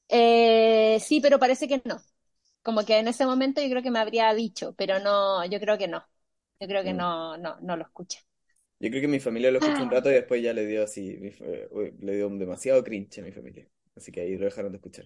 eh, 0.10 1.00
sí, 1.01 1.21
pero 1.21 1.39
parece 1.39 1.67
que 1.67 1.81
no. 1.86 2.01
Como 2.63 2.86
que 2.86 2.98
en 3.00 3.08
ese 3.08 3.25
momento 3.25 3.62
yo 3.62 3.70
creo 3.70 3.84
que 3.84 3.91
me 3.91 4.00
habría 4.00 4.34
dicho, 4.34 4.74
pero 4.77 5.00
no, 5.00 5.44
yo 5.46 5.60
creo 5.60 5.77
que 5.77 5.88
no. 5.88 6.06
Yo 6.60 6.68
creo 6.68 6.84
que 6.84 6.94
Mm. 6.94 7.01
no, 7.01 7.38
no, 7.38 7.60
no 7.62 7.77
lo 7.77 7.84
escucha. 7.84 8.20
Yo 8.80 8.89
creo 8.89 9.01
que 9.01 9.08
mi 9.08 9.20
familia 9.22 9.51
lo 9.51 9.60
escuchó 9.60 9.84
un 9.84 9.89
Ah, 9.89 9.91
rato 9.91 10.10
y 10.10 10.13
después 10.15 10.41
ya 10.44 10.53
le 10.53 10.65
dio 10.65 10.84
así, 10.84 11.18
uy, 11.72 11.94
le 12.00 12.15
dio 12.15 12.27
un 12.27 12.39
demasiado 12.39 12.84
cringe 12.84 13.20
a 13.20 13.24
mi 13.24 13.32
familia. 13.32 13.68
así 13.96 14.12
que 14.12 14.22
ahí 14.22 14.38
lo 14.38 14.46
dejaron 14.46 14.72
de 14.72 14.77
escuchar. 14.77 15.06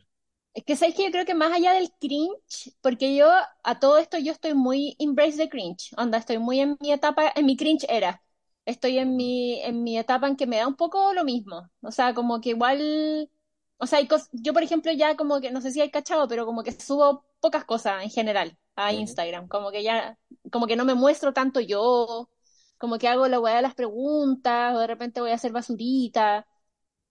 Es 0.53 0.63
que 0.63 0.75
sabéis 0.77 0.95
que 0.95 1.03
yo 1.05 1.12
creo 1.12 1.25
que 1.25 1.33
más 1.35 1.51
allá 1.51 1.74
del 1.74 1.91
cringe, 2.00 2.74
porque 2.81 3.15
yo 3.15 3.27
a 3.63 3.79
todo 3.79 3.97
esto 3.97 4.17
yo 4.17 4.31
estoy 4.31 4.53
muy 4.53 4.95
embrace 5.00 5.38
the 5.38 5.50
cringe, 5.50 5.91
onda, 5.97 6.17
estoy 6.17 6.38
muy 6.39 6.62
en 6.62 6.77
mi 6.79 6.91
etapa, 6.93 7.31
en 7.35 7.45
mi 7.45 7.57
cringe 7.57 7.85
era. 7.89 8.21
Estoy 8.65 8.97
en 8.97 9.15
mi, 9.15 9.62
en 9.62 9.83
mi 9.83 9.97
etapa 9.97 10.27
en 10.27 10.35
que 10.38 10.47
me 10.47 10.57
da 10.57 10.67
un 10.67 10.75
poco 10.75 11.13
lo 11.13 11.24
mismo. 11.25 11.69
O 11.81 11.91
sea, 11.91 12.13
como 12.13 12.39
que 12.41 12.50
igual, 12.51 13.29
o 13.77 13.88
sea, 13.88 14.00
hay 14.00 14.08
cos- 14.08 14.29
yo 14.32 14.53
por 14.53 14.63
ejemplo 14.63 14.91
ya 14.91 15.15
como 15.15 15.41
que, 15.41 15.51
no 15.51 15.62
sé 15.62 15.72
si 15.72 15.82
hay 15.82 15.91
cachado, 15.91 16.27
pero 16.27 16.46
como 16.46 16.63
que 16.63 16.72
subo 16.72 17.25
pocas 17.39 17.65
cosas 17.65 18.03
en 18.03 18.10
general 18.10 18.58
a. 18.75 18.94
Instagram. 18.94 19.48
Como 19.48 19.72
que 19.72 19.84
ya, 19.84 20.17
como 20.51 20.67
que 20.67 20.75
no 20.75 20.86
me 20.86 20.96
muestro 20.96 21.34
tanto 21.34 21.60
yo, 21.60 22.29
como 22.77 22.98
que 22.98 23.08
hago 23.08 23.27
la 23.27 23.39
weá 23.39 23.55
de 23.58 23.62
las 23.63 23.75
preguntas, 23.75 24.75
o 24.75 24.79
de 24.79 24.88
repente 24.88 25.22
voy 25.22 25.32
a 25.32 25.36
hacer 25.36 25.51
basurita. 25.51 26.48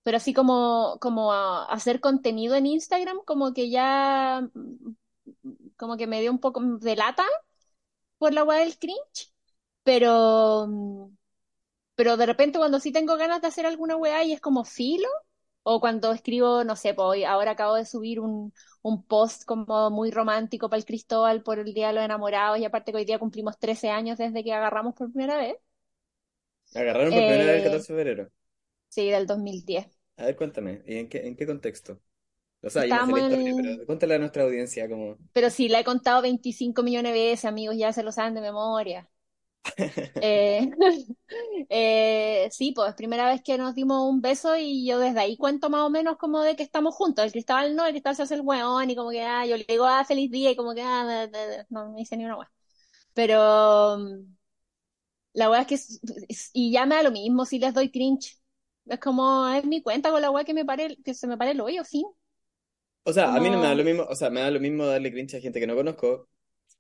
Pero 0.05 0.19
así 0.19 0.35
como, 0.35 0.99
como 1.01 1.33
a- 1.33 1.67
hacer 1.67 2.01
contenido 2.01 2.55
en 2.57 2.67
Instagram, 2.67 3.19
como 3.27 3.53
que 3.55 3.71
ya, 3.71 4.49
como 5.77 5.97
que 5.97 6.07
me 6.07 6.21
dio 6.21 6.31
un 6.31 6.39
poco 6.41 6.61
de 6.79 6.97
lata 6.97 7.25
por 8.19 8.33
la 8.35 8.45
weá 8.45 8.61
del 8.61 8.79
cringe, 8.79 9.33
pero, 9.85 10.69
pero 11.95 12.17
de 12.17 12.27
repente 12.27 12.59
cuando 12.59 12.81
sí 12.81 12.93
tengo 12.93 13.17
ganas 13.17 13.41
de 13.43 13.49
hacer 13.49 13.67
alguna 13.67 13.97
weá 13.97 14.25
y 14.25 14.33
es 14.33 14.41
como 14.41 14.65
filo, 14.65 15.09
o 15.65 15.81
cuando 15.81 16.13
escribo, 16.13 16.65
no 16.65 16.77
sé, 16.77 16.95
pues 16.95 17.07
hoy- 17.07 17.25
ahora 17.25 17.53
acabo 17.53 17.75
de 17.77 17.87
subir 17.87 18.21
un, 18.21 18.55
un 18.83 19.05
post 19.05 19.45
como 19.47 19.91
muy 19.91 20.11
romántico 20.13 20.69
para 20.71 20.79
el 20.79 20.87
Cristóbal 20.87 21.43
por 21.43 21.59
el 21.61 21.75
Día 21.75 21.89
de 21.89 21.95
los 21.95 22.05
Enamorados 22.05 22.59
y 22.61 22.65
aparte 22.67 22.93
que 22.93 22.99
hoy 22.99 23.07
día 23.07 23.19
cumplimos 23.21 23.59
13 23.59 23.91
años 23.91 24.19
desde 24.19 24.45
que 24.45 24.53
agarramos 24.55 24.95
por 24.95 25.11
primera 25.13 25.37
vez, 25.39 25.57
Agarraron 26.75 27.15
por 27.15 27.25
primera 27.25 27.47
vez 27.47 27.57
el 27.57 27.63
eh, 27.63 27.65
14 27.65 27.93
de 27.95 27.99
febrero. 28.05 28.31
sí, 28.89 29.11
del 29.11 29.27
2010. 29.27 29.89
A 30.17 30.25
ver, 30.27 30.37
cuéntame, 30.37 30.83
¿y 30.87 30.97
en 30.99 31.09
qué, 31.09 31.27
en 31.27 31.37
qué 31.37 31.47
contexto? 31.47 32.01
O 32.63 32.71
sea, 32.71 32.87
yo 32.87 32.97
me 32.97 33.05
sé 33.05 33.13
la 33.15 33.21
historia, 33.21 33.53
pero 33.57 33.87
cuéntale 33.87 34.15
a 34.17 34.19
nuestra 34.21 34.45
audiencia 34.45 34.89
como... 34.89 35.19
Pero 35.33 35.51
sí, 35.51 35.69
la 35.69 35.81
he 35.81 35.85
contado 35.85 36.23
25 36.23 36.83
millones 36.83 37.13
de 37.13 37.19
veces, 37.21 37.45
amigos, 37.45 37.77
ya 37.77 37.93
se 37.93 38.03
lo 38.03 38.13
saben 38.13 38.35
de 38.35 38.41
memoria. 38.41 39.09
Eh, 40.21 40.71
eh, 41.69 42.49
sí, 42.51 42.73
pues 42.75 42.95
primera 42.95 43.29
vez 43.29 43.43
que 43.43 43.59
nos 43.59 43.75
dimos 43.75 44.03
un 44.09 44.21
beso 44.21 44.57
y 44.57 44.87
yo 44.87 44.99
desde 44.99 45.21
ahí 45.21 45.37
cuento 45.37 45.71
más 45.71 45.83
o 45.83 45.91
menos 45.91 46.17
como 46.17 46.43
de 46.43 46.57
que 46.57 46.63
estamos 46.63 46.95
juntos. 46.95 47.25
El 47.25 47.33
Cristóbal 47.33 47.75
no, 47.77 47.85
el 47.87 47.93
Cristóbal 47.93 48.17
se 48.17 48.23
hace 48.23 48.35
el 48.35 48.43
weón 48.43 48.91
y 48.91 48.97
como 48.97 49.11
que, 49.11 49.23
ah, 49.23 49.47
yo 49.47 49.57
le 49.57 49.65
digo, 49.69 49.85
ah, 49.87 50.05
feliz 50.05 50.31
día 50.31 50.51
y 50.51 50.57
como 50.57 50.75
que, 50.75 50.83
ah, 50.83 51.05
da, 51.05 51.27
da, 51.29 51.47
da. 51.47 51.67
no 51.71 51.91
me 51.91 51.99
dice 52.01 52.17
ni 52.17 52.25
una 52.25 52.37
weá. 52.37 52.51
Pero 53.15 53.99
la 55.33 55.51
weá 55.51 55.63
es 55.63 55.67
que, 55.67 55.79
y 56.53 56.73
ya 56.73 56.87
me 56.87 56.97
da 56.97 57.03
lo 57.03 57.11
mismo 57.11 57.45
si 57.45 57.59
les 57.59 57.75
doy 57.75 57.91
cringe. 57.91 58.39
Es 58.87 59.01
como, 59.01 59.49
es 59.49 59.65
mi 59.65 59.83
cuenta 59.83 60.11
con 60.11 60.21
la 60.21 60.31
weá 60.31 60.45
que 60.45 60.55
me 60.55 60.65
pare, 60.65 60.97
que 61.05 61.15
se 61.15 61.27
me 61.27 61.37
pare 61.37 61.53
el 61.53 61.61
hoyo, 61.61 61.85
fin. 61.85 62.05
O 63.05 63.13
sea, 63.13 63.35
a 63.35 63.41
mí 63.41 63.51
no 63.51 63.59
me 63.59 63.67
da 63.67 63.75
lo 63.75 63.85
mismo, 63.85 64.05
o 64.05 64.15
sea, 64.15 64.31
me 64.31 64.41
da 64.41 64.51
lo 64.51 64.61
mismo 64.61 64.87
darle 64.87 65.13
cringe 65.13 65.37
a 65.37 65.41
gente 65.41 65.61
que 65.61 65.67
no 65.67 65.75
conozco, 65.75 66.29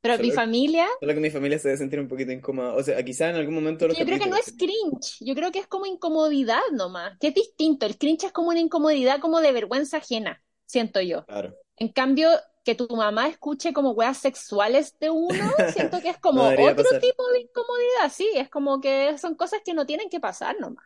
pero 0.04 0.16
solo, 0.16 0.28
mi 0.28 0.30
familia 0.32 0.86
solo 1.00 1.14
que 1.14 1.20
mi 1.20 1.30
familia 1.30 1.58
se 1.58 1.68
debe 1.68 1.78
sentir 1.78 2.00
un 2.00 2.08
poquito 2.08 2.32
incómoda. 2.32 2.74
O 2.74 2.82
sea, 2.82 3.02
quizá 3.04 3.30
en 3.30 3.36
algún 3.36 3.54
momento 3.54 3.88
los 3.88 3.98
yo 3.98 4.04
creo 4.04 4.18
que 4.18 4.26
no 4.28 4.36
es 4.36 4.52
cringe, 4.56 5.18
yo 5.20 5.34
creo 5.34 5.52
que 5.52 5.60
es 5.60 5.66
como 5.66 5.86
incomodidad 5.86 6.60
nomás, 6.72 7.16
que 7.18 7.28
es 7.28 7.34
distinto. 7.34 7.86
El 7.86 7.98
cringe 7.98 8.24
es 8.24 8.32
como 8.32 8.48
una 8.48 8.60
incomodidad, 8.60 9.20
como 9.20 9.40
de 9.40 9.52
vergüenza 9.52 9.98
ajena, 9.98 10.42
siento 10.66 11.00
yo. 11.00 11.26
Claro. 11.26 11.54
En 11.76 11.88
cambio, 11.88 12.30
que 12.64 12.74
tu 12.74 12.88
mamá 12.96 13.28
escuche 13.28 13.72
como 13.72 13.92
weas 13.92 14.18
sexuales 14.18 14.98
de 14.98 15.10
uno, 15.10 15.54
siento 15.68 16.00
que 16.00 16.10
es 16.10 16.18
como 16.18 16.48
otro 16.56 16.74
pasar. 16.74 17.00
tipo 17.00 17.26
de 17.32 17.40
incomodidad, 17.42 18.10
sí, 18.12 18.30
es 18.34 18.48
como 18.50 18.80
que 18.80 19.16
son 19.18 19.34
cosas 19.36 19.60
que 19.64 19.74
no 19.74 19.86
tienen 19.86 20.08
que 20.10 20.20
pasar 20.20 20.56
nomás. 20.60 20.84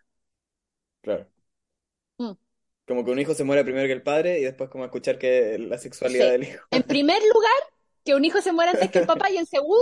Claro. 1.03 1.29
Mm, 2.21 2.35
Como 2.87 3.05
que 3.05 3.11
un 3.13 3.19
hijo 3.21 3.35
se 3.35 3.45
muera 3.45 3.63
primero 3.65 3.87
que 3.87 3.93
el 3.93 4.03
padre 4.03 4.41
y 4.41 4.45
después 4.45 4.69
como 4.71 4.85
escuchar 4.85 5.17
que 5.19 5.59
la 5.59 5.79
sexualidad 5.79 6.27
sí. 6.27 6.33
del 6.33 6.43
hijo. 6.45 6.67
En 6.71 6.83
primer 6.85 7.21
lugar, 7.35 7.63
que 8.09 8.15
un 8.15 8.25
hijo 8.25 8.41
se 8.41 8.53
muera 8.53 8.71
antes 8.73 8.91
que 8.91 9.01
el 9.01 9.07
papá, 9.07 9.31
y 9.31 9.37
en 9.37 9.45
segundo, 9.47 9.77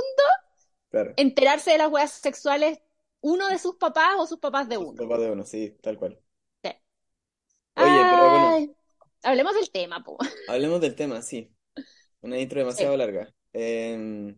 Claro. 0.91 1.13
enterarse 1.17 1.71
de 1.71 1.79
las 1.79 1.91
weas 1.93 2.11
sexuales 2.11 2.81
uno 3.21 3.49
de 3.49 3.59
sus 3.59 3.77
papás 3.77 4.15
o 4.19 4.27
sus 4.27 4.39
papás 4.41 4.69
de 4.69 4.79
uno. 4.79 4.95
papás 4.97 5.21
de 5.21 5.31
uno, 5.31 5.45
sí, 5.45 5.77
tal 5.81 5.97
cual. 5.97 6.19
Sí. 6.63 6.71
Oye, 7.77 8.07
pero 8.11 8.31
bueno, 8.31 8.75
hablemos 9.23 9.55
del 9.55 9.71
tema, 9.71 10.03
po. 10.03 10.19
hablemos 10.49 10.81
del 10.81 10.95
tema, 10.97 11.23
sí. 11.23 11.53
Una 12.21 12.39
intro 12.39 12.57
Sí. 12.57 12.61
demasiado 12.65 12.97
larga. 12.97 13.33
Eh, 13.53 14.35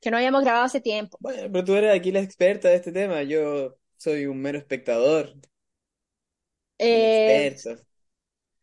que 0.00 0.10
no 0.10 0.16
habíamos 0.16 0.42
grabado 0.42 0.64
hace 0.64 0.80
tiempo. 0.80 1.16
bueno, 1.20 1.50
pero 1.52 1.64
tú 1.64 1.74
eres 1.76 1.94
aquí 1.94 2.10
la 2.12 2.20
experta 2.20 2.68
de 2.68 2.76
este 2.76 2.92
tema. 2.92 3.22
Yo 3.22 3.76
soy 3.96 4.26
un 4.26 4.40
mero 4.40 4.58
espectador, 4.58 5.34
Eh, 6.78 7.54
inexperto. 7.56 7.86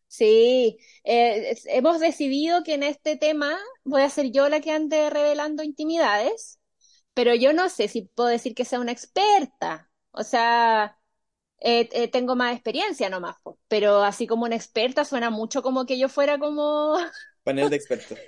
Sí, 0.10 0.78
eh, 1.06 1.56
hemos 1.68 2.02
decidido 2.02 2.64
que 2.64 2.74
en 2.74 2.84
este 2.84 3.16
tema 3.16 3.58
voy 3.86 4.02
a 4.02 4.10
ser 4.10 4.32
yo 4.32 4.50
la 4.50 4.60
que 4.60 4.72
ande 4.72 5.10
revelando 5.10 5.64
intimidades, 5.64 6.60
pero 7.14 7.36
yo 7.36 7.54
no 7.54 7.70
sé 7.70 7.88
si 7.90 8.04
puedo 8.16 8.30
decir 8.30 8.56
que 8.56 8.66
sea 8.66 8.80
una 8.82 8.92
experta. 8.94 9.92
O 10.12 10.24
sea, 10.24 10.98
eh, 11.62 11.90
eh, 11.94 12.10
tengo 12.10 12.36
más 12.36 12.54
experiencia 12.56 13.10
nomás, 13.10 13.38
pero 13.68 14.04
así 14.04 14.28
como 14.28 14.46
una 14.46 14.56
experta 14.56 15.06
suena 15.06 15.30
mucho 15.32 15.64
como 15.64 15.86
que 15.86 16.00
yo 16.00 16.10
fuera 16.10 16.40
como, 16.40 16.96
Panel 17.44 17.70
de 17.70 17.76
expertos. 17.78 18.20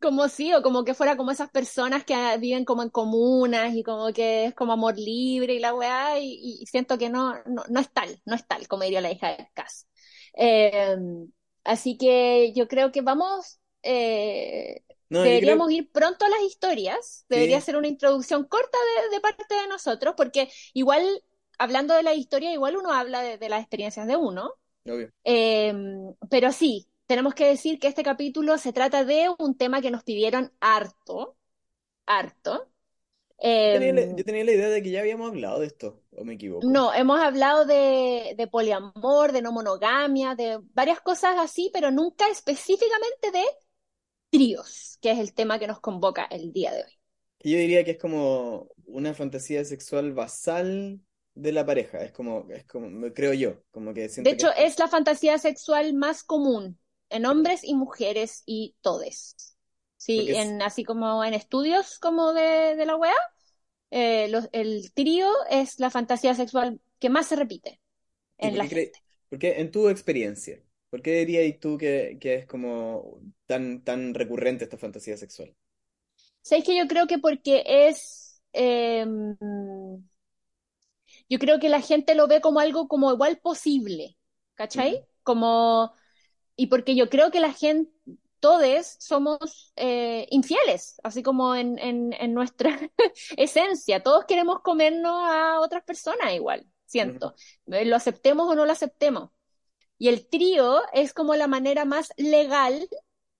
como 0.00 0.28
sí, 0.28 0.52
o 0.54 0.62
como 0.62 0.84
que 0.84 0.94
fuera 0.94 1.16
como 1.16 1.30
esas 1.30 1.50
personas 1.50 2.04
que 2.04 2.14
ah, 2.14 2.36
viven 2.38 2.64
como 2.64 2.82
en 2.82 2.90
comunas 2.90 3.74
y 3.74 3.82
como 3.82 4.12
que 4.12 4.46
es 4.46 4.54
como 4.54 4.72
amor 4.72 4.96
libre 4.98 5.54
y 5.54 5.58
la 5.60 5.74
weá, 5.74 6.18
y, 6.18 6.58
y 6.62 6.66
siento 6.66 6.98
que 6.98 7.10
no, 7.10 7.34
no, 7.46 7.62
no 7.68 7.80
es 7.80 7.92
tal, 7.92 8.20
no 8.24 8.34
es 8.34 8.46
tal, 8.46 8.66
como 8.68 8.84
diría 8.84 9.00
la 9.00 9.12
hija 9.12 9.28
de 9.28 9.48
Cass. 9.54 9.86
Eh, 10.34 10.96
así 11.64 11.96
que 11.98 12.52
yo 12.54 12.68
creo 12.68 12.92
que 12.92 13.02
vamos, 13.02 13.60
eh, 13.82 14.82
No, 15.10 15.26
yo 15.26 15.38
creo, 15.40 15.60
deberíamos 15.60 15.70
ir 15.70 15.90
pronto 15.92 16.24
a 16.24 16.28
las 16.28 16.42
historias, 16.42 17.24
debería 17.28 17.60
sí, 17.60 17.62
ser 17.62 17.76
una 17.76 17.88
introducción 17.88 18.44
corta 18.46 18.78
de, 19.10 19.16
de 19.16 19.20
parte 19.20 19.44
de 19.54 19.68
nosotros, 19.68 20.14
porque 20.16 20.50
igual, 20.74 21.04
hablando 21.58 21.94
de 21.94 22.02
la 22.02 22.14
historia, 22.14 22.52
igual 22.52 22.76
uno 22.76 22.92
habla 22.92 23.20
de, 23.22 23.38
de 23.38 23.48
las 23.48 23.60
experiencias 23.60 24.06
de 24.06 24.16
uno. 24.16 24.54
obvio. 24.86 25.12
Eh, 25.24 25.74
pero 26.30 26.52
sí, 26.52 26.88
tenemos 27.06 27.34
que 27.34 27.46
decir 27.48 27.78
que 27.78 27.88
este 27.88 28.02
capítulo 28.04 28.58
se 28.58 28.72
trata 28.72 29.04
de 29.04 29.30
un 29.38 29.56
tema 29.56 29.80
que 29.82 29.90
nos 29.90 30.04
pidieron 30.04 30.52
harto, 30.60 31.36
harto. 32.06 32.71
Yo 33.64 33.72
tenía 33.72 33.92
la, 33.92 34.02
yo 34.16 34.24
tenía 34.24 34.44
la 34.44 34.52
idea 34.52 34.68
de 34.68 34.82
que 34.82 34.90
ya 34.90 35.00
habíamos 35.00 35.28
hablado 35.30 35.60
de 35.60 35.66
esto, 35.66 36.02
o 36.12 36.24
me 36.24 36.34
equivoco. 36.34 36.66
no, 36.66 36.92
hemos 36.94 37.20
hablado 37.20 37.64
de, 37.64 38.34
de 38.36 38.46
poliamor, 38.46 39.32
de 39.32 39.42
no 39.42 39.52
monogamia, 39.52 40.34
de 40.34 40.58
varias 40.74 41.00
cosas 41.00 41.36
así, 41.38 41.70
pero 41.72 41.90
nunca 41.90 42.28
específicamente 42.28 43.30
de 43.32 43.44
tríos, 44.30 44.98
que 45.00 45.12
es 45.12 45.18
el 45.18 45.34
tema 45.34 45.58
que 45.58 45.66
nos 45.66 45.80
convoca 45.80 46.24
el 46.26 46.52
día 46.52 46.72
de 46.72 46.84
hoy. 46.84 46.92
Yo 47.40 47.58
diría 47.58 47.84
que 47.84 47.92
es 47.92 47.98
como 47.98 48.68
una 48.86 49.14
fantasía 49.14 49.64
sexual 49.64 50.12
basal 50.12 51.00
de 51.34 51.52
la 51.52 51.66
pareja. 51.66 52.02
Es 52.04 52.12
como, 52.12 52.46
es 52.50 52.64
como, 52.66 53.12
creo 53.12 53.32
yo, 53.32 53.62
como 53.70 53.92
que 53.94 54.08
De 54.08 54.22
que 54.22 54.30
hecho, 54.30 54.50
es, 54.56 54.74
es 54.74 54.78
la 54.78 54.88
fantasía 54.88 55.38
sexual 55.38 55.94
más 55.94 56.22
común 56.22 56.78
en 57.10 57.26
hombres 57.26 57.62
y 57.64 57.74
mujeres 57.74 58.42
y 58.46 58.76
todes. 58.80 59.51
Sí, 60.04 60.18
porque 60.18 60.32
es, 60.32 60.38
en, 60.42 60.62
así 60.62 60.84
como 60.84 61.24
en 61.24 61.34
estudios 61.34 61.98
como 61.98 62.32
de, 62.32 62.76
de 62.76 62.86
la 62.86 62.96
web 62.96 63.14
eh, 63.90 64.32
el 64.52 64.92
trío 64.94 65.28
es 65.50 65.78
la 65.78 65.90
fantasía 65.90 66.34
sexual 66.34 66.80
que 66.98 67.10
más 67.10 67.26
se 67.26 67.36
repite 67.36 67.80
¿y 68.40 68.48
en 68.48 68.58
la 68.58 68.64
gente. 68.66 68.92
porque 69.28 69.60
en 69.60 69.70
tu 69.70 69.88
experiencia, 69.88 70.60
por 70.90 71.02
qué 71.02 71.24
dirías 71.24 71.60
tú 71.60 71.78
que, 71.78 72.18
que 72.20 72.34
es 72.34 72.46
como 72.46 73.20
tan, 73.46 73.82
tan 73.84 74.14
recurrente 74.14 74.64
esta 74.64 74.78
fantasía 74.78 75.16
sexual? 75.16 75.54
¿Sabes 76.42 76.64
que 76.64 76.76
yo 76.76 76.88
creo 76.88 77.06
que 77.06 77.18
porque 77.18 77.62
es, 77.66 78.42
eh, 78.52 79.06
yo 81.28 81.38
creo 81.38 81.58
que 81.58 81.68
la 81.68 81.80
gente 81.80 82.14
lo 82.14 82.26
ve 82.28 82.40
como 82.40 82.60
algo 82.60 82.88
como 82.88 83.12
igual 83.12 83.38
posible, 83.38 84.16
¿cachai? 84.54 85.04
Como, 85.22 85.92
y 86.56 86.66
porque 86.66 86.96
yo 86.96 87.08
creo 87.08 87.30
que 87.30 87.40
la 87.40 87.52
gente, 87.52 87.90
todos 88.42 88.96
somos 89.00 89.72
eh, 89.76 90.26
infieles, 90.30 90.96
así 91.04 91.22
como 91.24 91.56
en, 91.56 91.78
en, 91.80 92.12
en 92.14 92.34
nuestra 92.34 92.78
esencia, 93.38 94.02
todos 94.04 94.26
queremos 94.26 94.60
comernos 94.62 95.14
a 95.14 95.60
otras 95.60 95.84
personas 95.84 96.34
igual, 96.34 96.66
siento, 96.86 97.34
Eh, 97.68 97.86
lo 97.86 97.96
aceptemos 97.96 98.48
o 98.50 98.56
no 98.56 98.66
lo 98.66 98.72
aceptemos. 98.72 99.30
Y 99.98 100.08
el 100.08 100.28
trío 100.28 100.82
es 100.92 101.14
como 101.14 101.34
la 101.36 101.48
manera 101.48 101.84
más 101.86 102.12
legal 102.18 102.88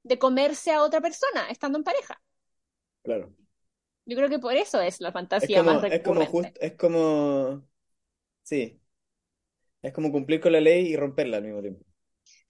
de 0.04 0.18
comerse 0.18 0.72
a 0.72 0.82
otra 0.82 1.00
persona, 1.02 1.48
estando 1.50 1.78
en 1.78 1.84
pareja. 1.84 2.20
claro. 3.02 3.32
Yo 4.06 4.16
creo 4.16 4.28
que 4.28 4.38
por 4.38 4.54
eso 4.54 4.80
es 4.80 5.00
la 5.00 5.10
Es 5.40 5.50
fantasía 5.50 5.62
más 5.64 5.80
como, 5.80 5.84
es 5.88 6.02
como 6.02 6.24
recurrente. 6.24 6.26
justo, 6.26 6.58
es 6.60 6.72
como, 6.76 7.68
sí, 8.42 8.80
es 9.82 9.92
como 9.92 10.10
cumplir 10.12 10.40
con 10.40 10.50
la 10.52 10.60
ley 10.60 10.88
y 10.88 10.96
romperla 10.96 11.36
al 11.38 11.44
mismo 11.44 11.60
tiempo. 11.62 11.84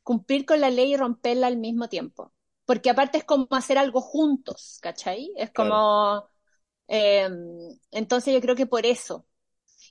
Cumplir 0.04 0.44
con 0.46 0.60
la 0.60 0.70
ley 0.70 0.92
y 0.94 0.96
romperla 0.96 1.48
al 1.48 1.56
mismo 1.56 1.88
tiempo. 1.88 2.32
Porque 2.72 2.90
aparte 2.90 3.18
es 3.18 3.24
como 3.24 3.46
hacer 3.52 3.78
algo 3.78 4.00
juntos, 4.00 4.78
¿cachai? 4.82 5.32
Es 5.36 5.50
Claro. 5.54 5.82
como... 5.82 6.28
eh, 6.88 7.28
entonces 7.92 8.34
yo 8.34 8.40
creo 8.40 8.56
que 8.56 8.66
por 8.66 8.86
eso. 8.86 9.26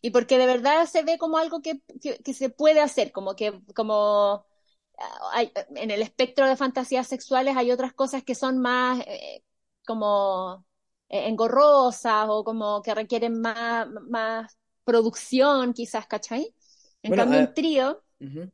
Y 0.02 0.12
porque 0.12 0.38
de 0.40 0.48
verdad 0.48 0.86
se 0.88 1.04
ve 1.04 1.18
como 1.20 1.38
algo 1.40 1.62
que, 1.62 1.82
que, 2.02 2.20
que 2.20 2.34
se 2.34 2.50
puede 2.50 2.82
hacer, 2.82 3.12
como 3.12 3.36
que, 3.36 3.62
como 3.76 4.46
hay, 5.34 5.52
en 5.76 5.92
el 5.92 6.02
espectro 6.02 6.48
de 6.48 6.56
fantasías 6.58 7.08
sexuales 7.08 7.58
hay 7.58 7.72
otras 7.72 7.94
cosas 7.94 8.24
que 8.24 8.36
son 8.36 8.60
más 8.60 9.00
eh, 9.08 9.44
como 9.86 10.66
eh, 11.10 11.28
engorrosas 11.28 12.28
o 12.30 12.44
como 12.44 12.82
que 12.82 12.94
requieren 12.96 13.42
más, 13.42 13.88
más 14.10 14.58
producción, 14.84 15.74
quizás, 15.74 16.08
¿cachai? 16.08 16.54
En 17.04 17.12
Bueno, 17.12 17.14
cambio, 17.14 17.40
ah, 17.40 17.42
un 17.42 17.54
trío, 17.54 18.04
ujú. 18.22 18.52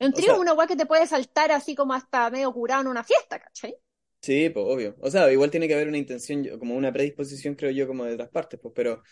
Un 0.00 0.12
O 0.12 0.20
trío 0.20 0.32
es 0.32 0.38
una 0.38 0.54
weá 0.54 0.66
que 0.66 0.76
te 0.76 0.86
puede 0.86 1.06
saltar 1.06 1.52
así 1.52 1.74
como 1.74 1.92
hasta 1.94 2.30
medio 2.30 2.52
curado 2.52 2.80
en 2.82 2.88
una 2.88 3.04
fiesta, 3.04 3.38
¿cachai? 3.40 3.76
sí, 4.20 4.50
pues 4.50 4.64
obvio. 4.68 4.96
O 5.00 5.10
sea, 5.10 5.30
igual 5.32 5.50
tiene 5.50 5.68
que 5.68 5.74
haber 5.74 5.88
una 5.88 5.98
intención, 5.98 6.44
como 6.58 6.74
una 6.74 6.92
predisposición, 6.92 7.54
creo 7.54 7.70
yo, 7.70 7.86
como 7.86 8.04
de 8.04 8.14
otras 8.14 8.30
partes, 8.30 8.58
pues, 8.60 8.72
pero, 8.74 9.02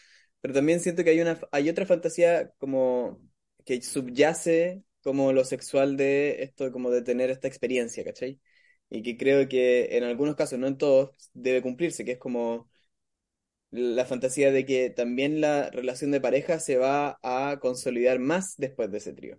pero 0.41 0.55
también 0.55 0.81
siento 0.81 1.05
que 1.05 1.11
hay 1.11 1.21
una, 1.21 1.39
hay 1.53 1.69
otra 1.69 1.87
fantasía 1.87 2.51
como 2.59 3.21
que 3.65 3.81
subyace 3.83 4.83
como 5.03 5.33
lo 5.33 5.45
sexual 5.45 5.97
de 5.97 6.43
esto, 6.43 6.73
como 6.73 6.91
de 6.91 7.03
tener 7.03 7.31
esta 7.31 7.49
experiencia, 7.49 8.05
¿cachai? 8.05 8.41
Y 8.91 9.03
que 9.03 9.17
creo 9.17 9.49
que 9.49 9.97
en 9.97 10.05
algunos 10.05 10.35
casos, 10.37 10.59
no 10.59 10.67
en 10.67 10.79
todos, 10.79 11.11
debe 11.35 11.63
cumplirse, 11.63 12.05
que 12.05 12.13
es 12.13 12.19
como 12.19 12.69
la 13.71 14.07
fantasía 14.07 14.51
de 14.53 14.65
que 14.65 14.89
también 14.91 15.41
la 15.43 15.69
relación 15.71 16.11
de 16.11 16.21
pareja 16.23 16.59
se 16.61 16.79
va 16.79 17.19
a 17.23 17.59
consolidar 17.61 18.19
más 18.19 18.55
después 18.57 18.91
de 18.91 18.99
ese 18.99 19.13
trío. 19.13 19.39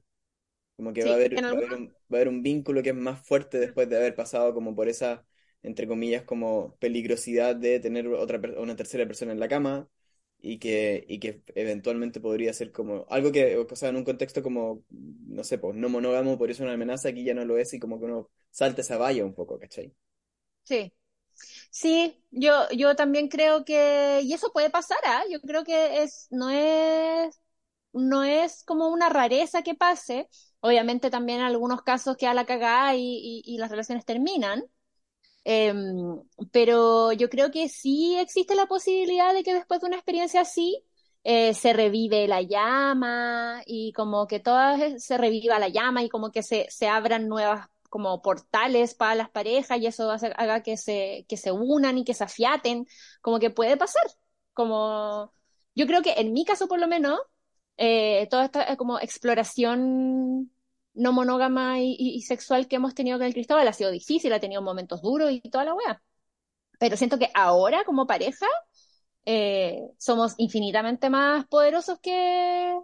Como 0.77 0.93
que 0.93 1.03
va 1.05 1.11
a 1.13 1.15
haber, 1.15 1.45
va 1.51 1.57
haber 1.57 1.73
un, 1.73 1.89
va 2.13 2.17
a 2.17 2.21
haber 2.21 2.27
un 2.29 2.43
vínculo 2.43 2.83
que 2.83 2.89
es 2.89 2.95
más 2.95 3.25
fuerte 3.25 3.59
después 3.59 3.89
de 3.89 3.97
haber 3.97 4.15
pasado 4.15 4.53
como 4.53 4.75
por 4.75 4.89
esa, 4.89 5.25
entre 5.63 5.87
comillas, 5.87 6.23
como 6.23 6.75
peligrosidad 6.79 7.55
de 7.55 7.79
tener 7.79 8.07
otra, 8.07 8.39
una 8.59 8.75
tercera 8.75 9.05
persona 9.07 9.31
en 9.31 9.39
la 9.39 9.47
cama 9.47 9.87
y 10.39 10.59
que, 10.59 11.05
y 11.07 11.19
que 11.19 11.43
eventualmente 11.55 12.19
podría 12.19 12.53
ser 12.53 12.71
como 12.71 13.05
algo 13.09 13.31
que, 13.31 13.57
o 13.57 13.75
sea, 13.75 13.89
en 13.89 13.95
un 13.97 14.03
contexto 14.03 14.43
como, 14.43 14.83
no 14.89 15.43
sé, 15.43 15.57
pues 15.57 15.75
no 15.75 15.89
monógamo, 15.89 16.37
por 16.37 16.51
eso 16.51 16.63
una 16.63 16.73
amenaza, 16.73 17.09
aquí 17.09 17.23
ya 17.23 17.33
no 17.33 17.45
lo 17.45 17.57
es 17.57 17.73
y 17.73 17.79
como 17.79 17.99
que 17.99 18.05
uno 18.05 18.29
salta 18.51 18.81
esa 18.81 18.97
valla 18.97 19.25
un 19.25 19.33
poco, 19.33 19.57
¿cachai? 19.59 19.93
sí. 20.63 20.93
Sí, 21.71 22.23
yo, 22.31 22.69
yo 22.77 22.95
también 22.95 23.29
creo 23.29 23.65
que, 23.65 24.21
y 24.23 24.33
eso 24.33 24.51
puede 24.53 24.69
pasar, 24.71 24.97
¿ah? 25.05 25.23
Yo 25.31 25.41
creo 25.41 25.63
que 25.65 26.03
es, 26.03 26.27
no 26.31 26.49
es, 26.51 27.39
no 27.93 28.23
es 28.25 28.63
como 28.65 28.89
una 28.89 29.09
rareza 29.09 29.63
que 29.63 29.75
pase. 29.75 30.29
Obviamente 30.65 31.11
también 31.11 31.39
en 31.39 31.45
algunos 31.45 31.83
casos 31.83 32.17
queda 32.17 32.33
la 32.33 32.45
cagada 32.45 32.95
y, 32.95 33.43
las 33.59 33.69
relaciones 33.69 34.03
terminan. 34.05 34.63
Em, 35.43 36.21
pero 36.51 37.11
yo 37.13 37.29
creo 37.29 37.51
que 37.51 37.69
sí 37.69 38.17
existe 38.17 38.55
la 38.55 38.65
posibilidad 38.67 39.33
de 39.33 39.43
que 39.43 39.53
después 39.53 39.79
de 39.81 39.87
una 39.87 39.97
experiencia 39.97 40.41
así 40.41 40.83
eh, 41.23 41.53
se 41.53 41.73
revive 41.73 42.27
la 42.27 42.41
llama 42.41 43.61
y 43.67 43.93
como 43.93 44.27
que 44.27 44.39
todas 44.39 45.03
se 45.03 45.17
reviva 45.17 45.59
la 45.59 45.69
llama 45.69 46.03
y 46.03 46.09
como 46.09 46.31
que 46.31 46.43
se, 46.43 46.67
se 46.69 46.87
abran 46.87 47.27
nuevas 47.27 47.67
como 47.89 48.21
portales 48.23 48.95
para 48.95 49.15
las 49.15 49.29
parejas 49.29 49.79
y 49.79 49.87
eso 49.87 50.11
hace- 50.11 50.33
haga 50.37 50.63
que 50.63 50.77
se, 50.77 51.25
que 51.29 51.37
se 51.37 51.51
unan 51.51 51.97
y 51.99 52.03
que 52.05 52.13
se 52.15 52.23
afiaten, 52.25 52.87
como 53.21 53.39
que 53.39 53.49
puede 53.51 53.77
pasar. 53.77 54.03
Como 54.53 55.33
yo 55.75 55.85
creo 55.87 56.01
que 56.01 56.13
en 56.13 56.33
mi 56.33 56.45
caso 56.45 56.67
por 56.67 56.79
lo 56.79 56.87
menos, 56.87 57.19
eh, 57.77 58.27
toda 58.29 58.45
esta 58.45 58.71
eh, 58.71 58.77
como 58.77 58.99
exploración 58.99 60.51
no 60.95 61.13
monógama 61.13 61.79
y, 61.81 61.95
y- 61.99 62.21
sexual 62.23 62.67
que 62.67 62.77
hemos 62.77 62.95
tenido 62.95 63.17
con 63.17 63.27
el 63.27 63.33
Cristóbal 63.33 63.67
ha 63.67 63.73
sido 63.73 63.91
difícil, 63.91 64.33
ha 64.33 64.39
tenido 64.39 64.61
momentos 64.61 65.01
duros 65.01 65.31
y 65.31 65.41
toda 65.49 65.65
la 65.65 65.73
wea. 65.75 66.01
Pero 66.79 66.97
siento 66.97 67.19
que 67.19 67.31
ahora, 67.35 67.83
como 67.85 68.07
pareja, 68.07 68.47
eh, 69.25 69.81
somos 69.99 70.35
infinitamente 70.37 71.09
más 71.09 71.47
poderosos 71.47 71.99
que 72.01 72.75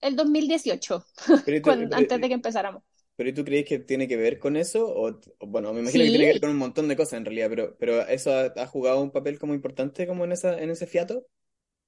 el 0.00 0.16
2018, 0.16 1.04
Pero, 1.44 1.56
¿y 1.56 1.62
tú, 1.62 1.76
cuando, 1.80 1.94
antes 1.96 2.20
de 2.20 2.28
pero, 2.28 2.28
que 2.28 2.34
empezáramos. 2.34 2.82
pero 3.16 3.30
¿y 3.30 3.34
tú 3.34 3.44
crees 3.44 3.66
que 3.66 3.78
tiene 3.80 4.08
que 4.08 4.16
ver 4.16 4.38
con 4.40 4.56
eso? 4.56 4.86
O, 4.88 5.10
o, 5.40 5.48
bueno, 5.48 5.72
me 5.74 5.80
imagino 5.80 6.04
que 6.04 6.10
tiene 6.10 6.26
que 6.26 6.32
ver 6.34 6.40
con 6.40 6.50
un 6.50 6.58
montón 6.58 6.88
de 6.88 6.96
cosas 6.96 7.14
en 7.14 7.24
realidad, 7.26 7.48
pero, 7.50 7.76
pero 7.78 8.02
¿eso 8.08 8.32
ha, 8.32 8.46
ha 8.62 8.66
jugado 8.66 9.00
un 9.02 9.12
papel 9.12 9.38
como 9.38 9.54
importante 9.54 10.06
como 10.06 10.24
en 10.24 10.32
esa, 10.32 10.60
en 10.60 10.70
ese 10.70 10.86
fiato? 10.86 11.26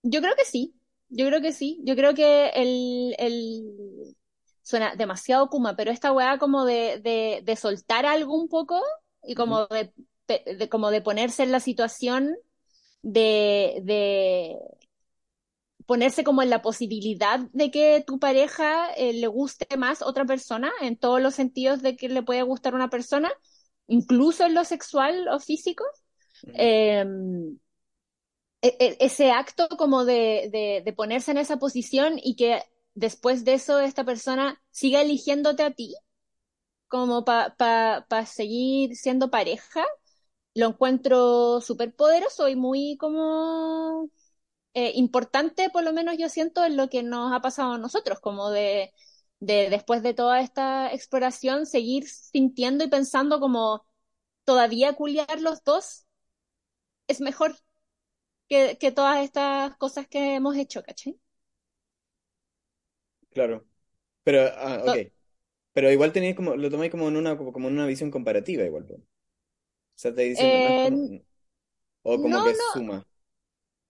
yo 0.03 0.21
creo 0.21 0.35
que 0.37 0.45
sí, 0.45 0.75
yo 1.09 1.27
creo 1.27 1.41
que 1.41 1.53
sí, 1.53 1.81
yo 1.85 1.95
creo 1.97 2.15
que 2.15 2.49
el, 2.51 3.15
el... 3.19 4.17
suena 4.63 4.95
demasiado 4.97 5.49
Kuma, 5.49 5.77
pero 5.77 5.91
esta 5.91 6.13
weá 6.13 6.39
como 6.39 6.65
de, 6.65 7.01
de, 7.03 7.43
de 7.45 7.57
soltar 7.57 8.07
algo 8.07 8.35
un 8.41 8.49
poco 8.49 8.81
y 9.23 9.35
como 9.35 9.67
de, 9.67 9.93
de- 10.29 10.69
como 10.69 10.91
de 10.91 11.03
ponerse 11.03 11.43
en 11.43 11.53
la 11.53 11.61
situación 11.61 12.37
de, 13.03 13.81
de 13.85 14.59
ponerse 15.87 16.25
como 16.25 16.43
en 16.43 16.51
la 16.51 16.63
posibilidad 16.63 17.41
de 17.53 17.71
que 17.71 18.05
tu 18.07 18.19
pareja 18.19 18.93
eh, 18.95 19.13
le 19.15 19.27
guste 19.27 19.77
más 19.77 20.03
otra 20.03 20.25
persona, 20.25 20.71
en 20.81 20.97
todos 20.97 21.21
los 21.21 21.35
sentidos 21.35 21.83
de 21.83 21.97
que 21.97 22.09
le 22.09 22.23
puede 22.23 22.43
gustar 22.43 22.75
una 22.75 22.91
persona, 22.91 23.31
incluso 23.89 24.45
en 24.47 24.55
lo 24.55 24.65
sexual 24.65 25.29
o 25.29 25.41
físico. 25.41 25.85
Eh, 26.55 27.05
e- 28.63 28.77
e- 28.87 28.97
ese 29.01 29.31
acto 29.31 29.69
como 29.81 30.05
de, 30.05 30.49
de, 30.53 30.83
de 30.85 30.93
ponerse 30.93 31.31
en 31.31 31.39
esa 31.39 31.59
posición 31.59 32.15
y 32.23 32.37
que 32.37 32.63
después 32.95 33.45
de 33.45 33.55
eso 33.55 33.81
esta 33.81 34.05
persona 34.05 34.63
siga 34.71 35.01
eligiéndote 35.03 35.63
a 35.65 35.73
ti 35.73 35.95
como 36.89 37.25
para 37.25 37.55
pa, 38.09 38.27
seguir 38.27 38.97
siendo 38.97 39.31
pareja, 39.31 39.85
lo 40.55 40.69
encuentro 40.69 41.61
súper 41.61 41.95
poderoso 41.95 42.49
y 42.49 42.57
muy 42.57 42.97
como 42.99 44.11
eh, 44.75 44.93
importante, 44.97 45.71
por 45.71 45.85
lo 45.85 45.93
menos 45.93 46.17
yo 46.19 46.29
siento, 46.29 46.65
en 46.65 46.77
lo 46.77 46.89
que 46.91 47.03
nos 47.03 47.33
ha 47.35 47.41
pasado 47.41 47.75
a 47.75 47.79
nosotros, 47.79 48.21
como 48.21 48.51
de, 48.51 48.93
de 49.41 49.71
después 49.71 50.03
de 50.03 50.15
toda 50.15 50.41
esta 50.43 50.93
exploración, 50.93 51.67
seguir 51.67 52.09
sintiendo 52.09 52.85
y 52.85 52.89
pensando 52.89 53.41
como 53.41 53.87
todavía 54.45 54.95
culiar 54.95 55.41
los 55.43 55.65
dos 55.65 56.07
es 57.09 57.21
mejor 57.21 57.57
que, 58.49 58.79
que 58.81 58.93
todas 58.93 59.25
estas 59.25 59.77
cosas 59.79 60.09
que 60.09 60.37
hemos 60.37 60.57
hecho, 60.57 60.83
¿cachai? 60.85 61.20
Claro. 63.31 63.67
Pero, 64.25 64.41
ah, 64.57 64.83
ok. 64.87 64.97
Pero 65.75 65.93
igual 65.93 66.13
tenéis 66.13 66.37
como, 66.37 66.57
lo 66.57 66.71
tomáis 66.71 66.91
como 66.93 67.09
en 67.09 67.17
una, 67.19 67.37
como, 67.39 67.69
en 67.69 67.75
una 67.75 67.87
visión 67.87 68.11
comparativa 68.13 68.65
igual, 68.65 68.87
po. 68.87 68.95
O 68.97 69.03
sea, 69.97 70.11
estáis 70.13 70.31
diciendo, 70.31 70.59
no 70.59 70.69
es 70.71 70.75
eh, 70.75 70.81
como, 70.81 71.23
o 72.03 72.21
como 72.23 72.43
no, 72.43 72.45
que 72.45 72.55
no, 72.59 72.65
suma. 72.71 73.05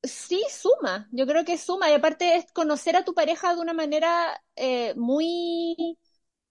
sí 0.02 0.42
suma, 0.50 1.08
yo 1.12 1.26
creo 1.26 1.44
que 1.44 1.58
suma 1.58 1.90
y 1.90 1.94
aparte 1.94 2.36
es 2.36 2.50
conocer 2.52 2.96
a 2.96 3.04
tu 3.04 3.14
pareja 3.14 3.54
de 3.54 3.60
una 3.60 3.74
manera 3.74 4.42
eh, 4.56 4.94
muy 4.96 5.98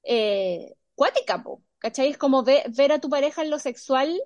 eh, 0.03 0.75
cuática, 0.95 1.43
po, 1.43 1.63
¿cachai? 1.79 2.09
Es 2.11 2.17
como 2.17 2.43
ve- 2.43 2.65
ver 2.77 2.91
a 2.93 2.99
tu 3.01 3.09
pareja 3.09 3.43
en 3.43 3.49
lo 3.51 3.59
sexual 3.59 4.21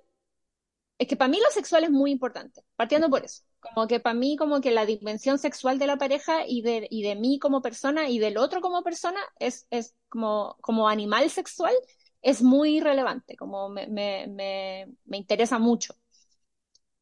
Es 0.98 1.08
que 1.08 1.16
para 1.16 1.30
mí 1.30 1.40
lo 1.40 1.50
sexual 1.52 1.84
es 1.84 1.92
muy 1.92 2.12
importante, 2.12 2.64
partiendo 2.76 3.10
por 3.10 3.24
eso. 3.26 3.44
Como 3.64 3.88
que 3.88 4.00
para 4.00 4.14
mí, 4.14 4.36
como 4.38 4.62
que 4.62 4.72
la 4.72 4.86
dimensión 4.86 5.40
sexual 5.40 5.80
de 5.80 5.88
la 5.88 5.98
pareja 5.98 6.46
y 6.48 6.62
de, 6.62 6.88
y 6.92 7.04
de 7.04 7.16
mí 7.16 7.40
como 7.40 7.62
persona 7.62 8.10
y 8.10 8.20
del 8.20 8.38
otro 8.38 8.62
como 8.62 8.84
persona 8.84 9.20
es, 9.40 9.68
es 9.72 9.96
como, 10.10 10.58
como 10.62 10.90
animal 10.90 11.30
sexual, 11.30 11.74
es 12.22 12.42
muy 12.42 12.80
relevante, 12.82 13.36
como 13.38 13.70
me, 13.70 13.88
me, 13.88 14.28
me, 14.28 14.88
me 15.06 15.18
interesa 15.18 15.60
mucho. 15.60 15.96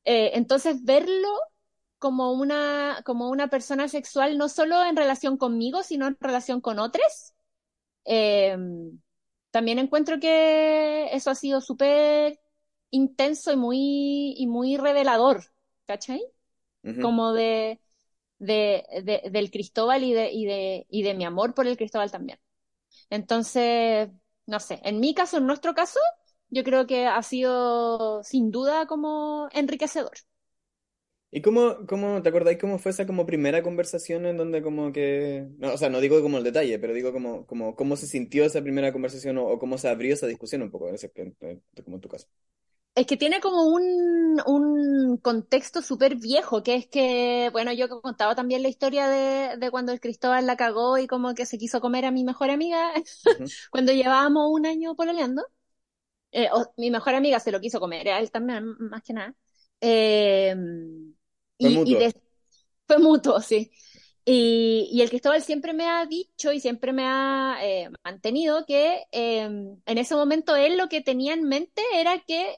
Eh, 0.06 0.32
entonces, 0.36 0.84
verlo 0.84 1.28
como 2.00 2.32
una, 2.34 3.02
como 3.06 3.30
una 3.30 3.50
persona 3.50 3.88
sexual, 3.90 4.38
no 4.38 4.50
solo 4.50 4.84
en 4.86 4.96
relación 4.98 5.38
conmigo, 5.38 5.84
sino 5.84 6.08
en 6.08 6.18
relación 6.20 6.62
con 6.62 6.80
otros, 6.80 7.34
eh, 8.06 8.58
también 9.52 9.80
encuentro 9.80 10.20
que 10.20 11.10
eso 11.16 11.32
ha 11.32 11.36
sido 11.36 11.62
súper 11.62 12.40
intenso 12.92 13.52
y 13.54 13.58
muy, 13.58 14.34
y 14.38 14.48
muy 14.48 14.78
revelador, 14.78 15.44
¿cachai? 15.86 16.22
Como 17.00 17.34
de, 17.34 17.82
de, 18.40 18.86
de- 19.04 19.30
del 19.32 19.52
Cristóbal 19.52 20.04
y 20.04 20.14
de, 20.14 20.32
y 20.32 20.46
de, 20.46 20.86
y 20.90 21.04
de 21.04 21.14
mi 21.16 21.26
amor 21.26 21.54
por 21.56 21.68
el 21.68 21.78
Cristóbal 21.78 22.12
también. 22.12 22.40
Entonces, 23.10 24.10
no 24.48 24.60
sé, 24.60 24.80
en 24.84 25.00
mi 25.02 25.14
caso, 25.16 25.38
en 25.38 25.48
nuestro 25.48 25.74
caso, 25.76 26.00
yo 26.50 26.64
creo 26.64 26.88
que 26.88 27.08
ha 27.08 27.24
sido 27.24 28.24
sin 28.24 28.52
duda 28.52 28.88
como 28.88 29.50
enriquecedor. 29.54 30.14
¿Y 31.34 31.42
cómo, 31.42 31.86
cómo, 31.88 32.22
te 32.22 32.28
acordáis 32.30 32.58
cómo 32.60 32.78
fue 32.78 32.92
esa 32.92 33.06
como 33.08 33.26
primera 33.26 33.64
conversación 33.64 34.26
en 34.26 34.36
donde 34.38 34.62
como 34.62 34.92
que, 34.92 35.48
no, 35.60 35.74
o 35.74 35.78
sea, 35.78 35.90
no 35.90 36.02
digo 36.02 36.22
como 36.22 36.38
el 36.38 36.44
detalle, 36.44 36.78
pero 36.78 36.94
digo 36.94 37.14
como, 37.14 37.46
como 37.46 37.76
cómo 37.76 37.96
se 37.96 38.06
sintió 38.08 38.44
esa 38.44 38.62
primera 38.62 38.92
conversación 38.92 39.38
o, 39.38 39.46
o 39.48 39.58
cómo 39.60 39.78
se 39.78 39.88
abrió 39.88 40.14
esa 40.14 40.28
discusión 40.28 40.62
un 40.62 40.72
poco, 40.72 40.90
en 40.90 40.96
ese, 40.96 41.10
en- 41.16 41.36
en- 41.40 41.64
como 41.86 41.96
en 41.98 42.02
tu 42.02 42.10
caso. 42.10 42.28
Es 42.94 43.08
que 43.08 43.16
tiene 43.18 43.40
como 43.40 43.64
un, 43.68 44.42
un 44.46 45.18
contexto 45.18 45.82
súper 45.82 46.16
viejo, 46.18 46.62
que 46.62 46.76
es 46.76 46.88
que, 46.88 47.50
bueno, 47.54 47.72
yo 47.72 47.86
he 47.86 47.90
contado 47.90 48.36
también 48.36 48.62
la 48.64 48.68
historia 48.70 49.08
de, 49.08 49.56
de 49.58 49.72
cuando 49.72 49.94
el 49.94 50.02
Cristóbal 50.02 50.46
la 50.46 50.58
cagó 50.58 50.98
y 50.98 51.08
como 51.08 51.34
que 51.34 51.46
se 51.46 51.58
quiso 51.58 51.80
comer 51.80 52.04
a 52.06 52.12
mi 52.12 52.24
mejor 52.26 52.50
amiga 52.50 52.92
Ujú. 53.26 53.52
cuando 53.72 53.94
llevábamos 53.94 54.50
un 54.52 54.66
año 54.66 54.96
pololeando. 54.96 55.46
Eh, 56.32 56.50
o- 56.54 56.74
mi 56.78 56.92
mejor 56.92 57.16
amiga 57.16 57.40
se 57.40 57.52
lo 57.52 57.62
quiso 57.62 57.80
comer, 57.80 58.10
a 58.10 58.20
él 58.20 58.32
también, 58.32 58.66
más 58.80 59.04
que 59.04 59.14
nada. 59.14 59.36
Eh, 59.82 60.56
Fue 61.60 61.70
y, 61.70 61.92
y 61.94 61.96
mutuo. 61.96 61.98
de- 61.98 62.14
fue 62.88 63.00
mutuo, 63.00 63.42
sí. 63.42 63.72
Y, 64.26 64.90
y 64.94 65.02
el 65.02 65.10
Cristóbal 65.10 65.42
siempre 65.44 65.74
me 65.74 65.88
ha 65.90 66.06
dicho 66.06 66.52
y 66.54 66.60
siempre 66.60 66.94
me 66.94 67.06
ha 67.08 67.58
eh, 67.64 67.90
mantenido 68.04 68.66
que 68.68 69.04
eh, 69.12 69.42
en 69.44 69.98
ese 70.00 70.16
momento 70.16 70.56
él 70.56 70.78
lo 70.78 70.90
que 70.90 71.02
tenía 71.02 71.34
en 71.34 71.44
mente 71.46 71.82
era 71.96 72.20
que 72.28 72.56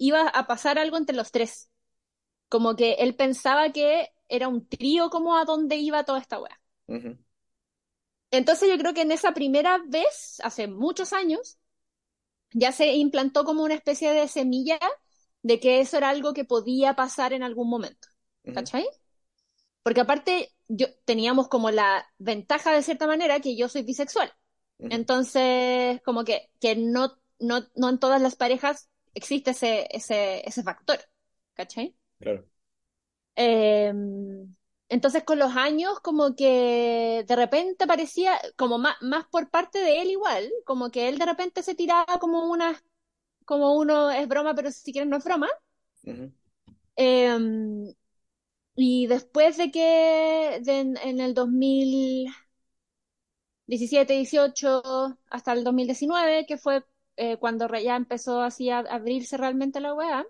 iba 0.00 0.28
a 0.28 0.48
pasar 0.48 0.80
algo 0.80 0.98
entre 0.98 1.16
los 1.16 1.32
tres. 1.32 1.70
Como 2.50 2.76
que 2.76 2.94
él 2.94 3.16
pensaba 3.16 3.72
que 3.72 4.10
era 4.28 4.48
un 4.48 4.68
trío 4.68 5.10
como 5.10 5.36
a 5.38 5.44
dónde 5.46 5.76
iba 5.76 6.04
toda 6.04 6.20
esta. 6.20 6.38
Ujú, 6.88 7.16
Entonces 8.30 8.68
yo 8.70 8.78
creo 8.78 8.94
que 8.94 9.02
en 9.02 9.12
esa 9.12 9.32
primera 9.34 9.78
vez, 9.88 10.40
hace 10.44 10.68
muchos 10.68 11.12
años, 11.12 11.58
ya 12.52 12.72
se 12.72 12.94
implantó 12.94 13.44
como 13.44 13.64
una 13.64 13.74
especie 13.74 14.12
de 14.12 14.28
semilla 14.28 14.78
de 15.42 15.60
que 15.60 15.80
eso 15.80 15.98
era 15.98 16.10
algo 16.10 16.34
que 16.34 16.44
podía 16.46 16.94
pasar 16.96 17.32
en 17.34 17.42
algún 17.44 17.70
momento. 17.70 18.08
¿Cachai? 18.52 18.86
Porque 19.82 20.00
aparte, 20.02 20.54
yo 20.68 20.88
teníamos 21.04 21.48
como 21.48 21.70
la 21.70 22.06
ventaja 22.18 22.72
de 22.72 22.82
cierta 22.82 23.06
manera 23.06 23.40
que 23.40 23.56
yo 23.56 23.68
soy 23.68 23.82
bisexual. 23.82 24.32
Entonces, 24.90 26.02
como 26.04 26.24
que, 26.24 26.50
que 26.60 26.76
no, 26.76 27.18
no, 27.40 27.66
no 27.76 27.90
en 27.90 28.00
todas 28.00 28.22
las 28.22 28.36
parejas 28.36 28.89
existe 29.14 29.50
ese, 29.52 29.86
ese, 29.90 30.46
ese 30.48 30.62
factor. 30.62 30.98
¿Cachai? 31.54 31.96
claro. 32.18 32.44
Eh, 33.36 33.92
entonces, 34.88 35.22
con 35.24 35.38
los 35.38 35.54
años, 35.56 36.00
como 36.00 36.34
que 36.34 37.24
de 37.26 37.36
repente 37.36 37.86
parecía, 37.86 38.38
como 38.56 38.78
más, 38.78 38.96
más 39.02 39.24
por 39.28 39.48
parte 39.50 39.78
de 39.78 40.02
él 40.02 40.10
igual, 40.10 40.50
como 40.64 40.90
que 40.90 41.08
él 41.08 41.18
de 41.18 41.26
repente 41.26 41.62
se 41.62 41.74
tiraba 41.76 42.18
como 42.18 42.50
una, 42.50 42.82
como 43.46 43.74
uno 43.78 44.10
es 44.10 44.28
broma, 44.28 44.54
pero 44.54 44.70
si 44.72 44.92
quieren 44.92 45.10
no 45.10 45.16
es 45.18 45.24
broma. 45.24 45.48
Eh, 46.96 47.94
y 48.76 49.06
después 49.06 49.56
de 49.56 49.70
que 49.70 50.60
de- 50.62 50.80
en, 50.80 50.96
en 50.98 51.20
el 51.20 51.34
2017, 51.34 54.14
18 54.14 54.82
hasta 55.30 55.52
el 55.52 55.64
2019, 55.64 56.46
que 56.46 56.58
fue 56.58 56.84
eh, 57.20 57.38
cuando 57.38 57.68
ya 57.78 57.96
empezó 57.96 58.42
así 58.42 58.70
a 58.70 58.80
abrirse 58.80 59.36
realmente 59.38 59.80
la 59.80 59.94
weá, 59.94 60.26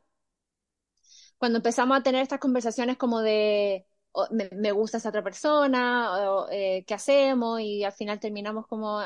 cuando 1.38 1.58
empezamos 1.58 1.98
a 1.98 2.02
tener 2.02 2.22
estas 2.22 2.40
conversaciones 2.40 2.96
como 2.96 3.20
de 3.22 3.86
oh, 4.12 4.26
me, 4.30 4.48
me 4.54 4.72
gusta 4.72 4.98
esa 4.98 5.08
otra 5.10 5.22
persona, 5.22 6.30
o 6.30 6.48
eh, 6.50 6.84
qué 6.86 6.94
hacemos, 6.94 7.60
y 7.60 7.84
al 7.84 7.92
final 7.92 8.20
terminamos 8.20 8.66
como 8.66 9.00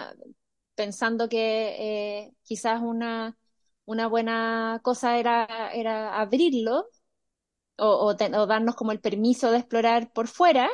pensando 0.74 1.28
que 1.28 1.76
eh, 2.26 2.34
quizás 2.44 2.80
una, 2.82 3.36
una 3.84 4.08
buena 4.08 4.80
cosa 4.82 5.18
era, 5.18 5.72
era 5.74 6.20
abrirlo 6.20 6.88
o, 7.78 7.86
o 7.88 8.10
o 8.10 8.46
darnos 8.48 8.76
como 8.76 8.92
el 8.92 9.00
permiso 9.00 9.50
de 9.52 9.58
explorar 9.58 10.12
por 10.12 10.28
fuera. 10.28 10.70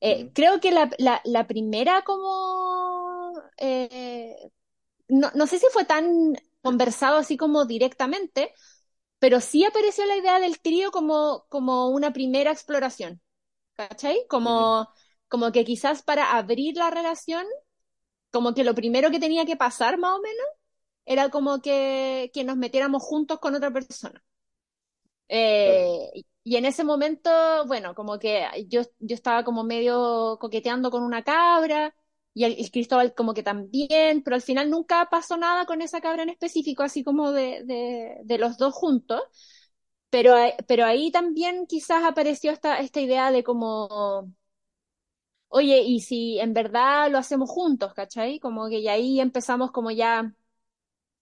Eh, 0.00 0.26
ujú, 0.26 0.32
creo 0.34 0.60
que 0.60 0.72
la, 0.72 0.90
la, 0.98 1.20
la 1.24 1.46
primera 1.46 2.02
como... 2.04 3.34
eh, 3.58 4.36
no, 5.08 5.30
no 5.34 5.46
sé 5.46 5.58
si 5.58 5.66
fue 5.72 5.84
tan 5.84 6.34
conversado 6.62 7.18
así 7.18 7.36
como 7.36 7.64
directamente, 7.66 8.52
pero 9.18 9.40
sí 9.40 9.64
apareció 9.64 10.06
la 10.06 10.16
idea 10.16 10.40
del 10.40 10.60
trío 10.60 10.90
como, 10.92 11.46
como 11.48 11.88
una 11.90 12.12
primera 12.12 12.52
exploración, 12.52 13.22
¿cachai? 13.74 14.26
Como, 14.28 14.88
como 15.28 15.52
que 15.52 15.64
quizás 15.64 16.02
para 16.02 16.36
abrir 16.36 16.76
la 16.76 16.90
relación, 16.90 17.46
como 18.32 18.54
que 18.54 18.64
lo 18.64 18.74
primero 18.74 19.10
que 19.10 19.20
tenía 19.20 19.46
que 19.46 19.56
pasar 19.56 19.98
más 19.98 20.18
o 20.18 20.22
menos 20.22 20.46
era 21.06 21.30
como 21.30 21.60
que, 21.62 22.30
que 22.34 22.44
nos 22.44 22.56
metiéramos 22.58 23.02
juntos 23.02 23.38
con 23.40 23.54
otra 23.54 23.72
persona. 23.72 24.22
claro. 25.62 25.90
Eh, 25.90 26.10
y 26.44 26.56
en 26.56 26.64
ese 26.64 26.84
momento, 26.84 27.30
bueno, 27.66 27.94
como 27.94 28.18
que 28.18 28.46
yo, 28.68 28.82
yo 29.00 29.14
estaba 29.14 29.44
como 29.44 29.64
medio 29.64 30.38
coqueteando 30.40 30.90
con 30.90 31.02
una 31.02 31.22
cabra 31.24 31.94
y 32.36 32.44
el, 32.44 32.54
el 32.60 32.70
Cristóbal 32.70 33.14
como 33.14 33.34
que 33.34 33.42
también, 33.42 34.22
pero 34.22 34.36
al 34.36 34.42
final 34.42 34.70
nunca 34.70 35.08
pasó 35.10 35.38
nada 35.38 35.66
con 35.66 35.82
esa 35.82 36.02
cabra 36.02 36.22
en 36.24 36.28
específico, 36.30 36.84
así 36.84 37.02
como 37.04 37.32
de, 37.32 37.64
de, 37.64 38.18
de 38.24 38.38
los 38.38 38.58
dos 38.58 38.74
juntos. 38.74 39.22
Pero, 40.10 40.34
ahí- 40.34 40.54
pero 40.68 40.84
ahí 40.86 41.10
también 41.12 41.66
quizás 41.66 42.04
apareció 42.04 42.52
esta, 42.52 42.78
esta 42.80 43.00
idea 43.00 43.30
de 43.32 43.44
como, 43.44 44.32
oye, 45.48 45.80
¿y 45.82 46.00
si 46.00 46.38
en 46.40 46.52
verdad 46.54 47.10
lo 47.10 47.18
hacemos 47.18 47.50
juntos, 47.50 47.94
¿cachai? 47.94 48.38
Como 48.40 48.68
que 48.68 48.78
y 48.80 48.88
ahí 48.88 49.20
empezamos 49.20 49.70
como 49.72 49.90
ya, 49.90 50.32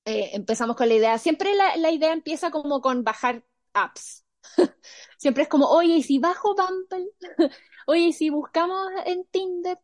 eh, 0.06 0.30
empezamos 0.34 0.76
con 0.76 0.88
la 0.88 0.94
idea. 0.94 1.18
Siempre 1.18 1.54
la, 1.54 1.76
la 1.76 1.90
idea 1.92 2.12
empieza 2.14 2.50
como 2.50 2.80
con 2.80 3.04
bajar 3.04 3.44
apps. 3.74 4.24
Siempre 5.18 5.44
es 5.44 5.48
como, 5.48 5.68
oye, 5.68 5.96
¿y 5.96 6.02
si 6.02 6.18
bajo 6.18 6.54
Bumble? 6.56 7.10
Oye, 7.86 8.00
¿y 8.08 8.12
si 8.14 8.30
buscamos 8.30 8.88
en 9.06 9.24
Tinder? 9.26 9.78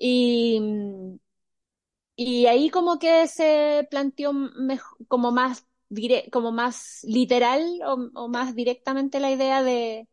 Y, 0.00 0.60
y 2.16 2.46
ahí 2.46 2.70
como 2.70 2.98
que 2.98 3.26
se 3.28 3.86
planteó 3.90 4.32
como 5.08 5.32
más 5.32 5.66
dire- 5.88 6.28
como 6.30 6.52
más 6.52 7.00
literal 7.04 7.62
o, 7.86 8.10
o 8.14 8.28
más 8.28 8.54
directamente 8.54 9.20
la 9.20 9.30
idea 9.32 9.62
de, 9.62 10.08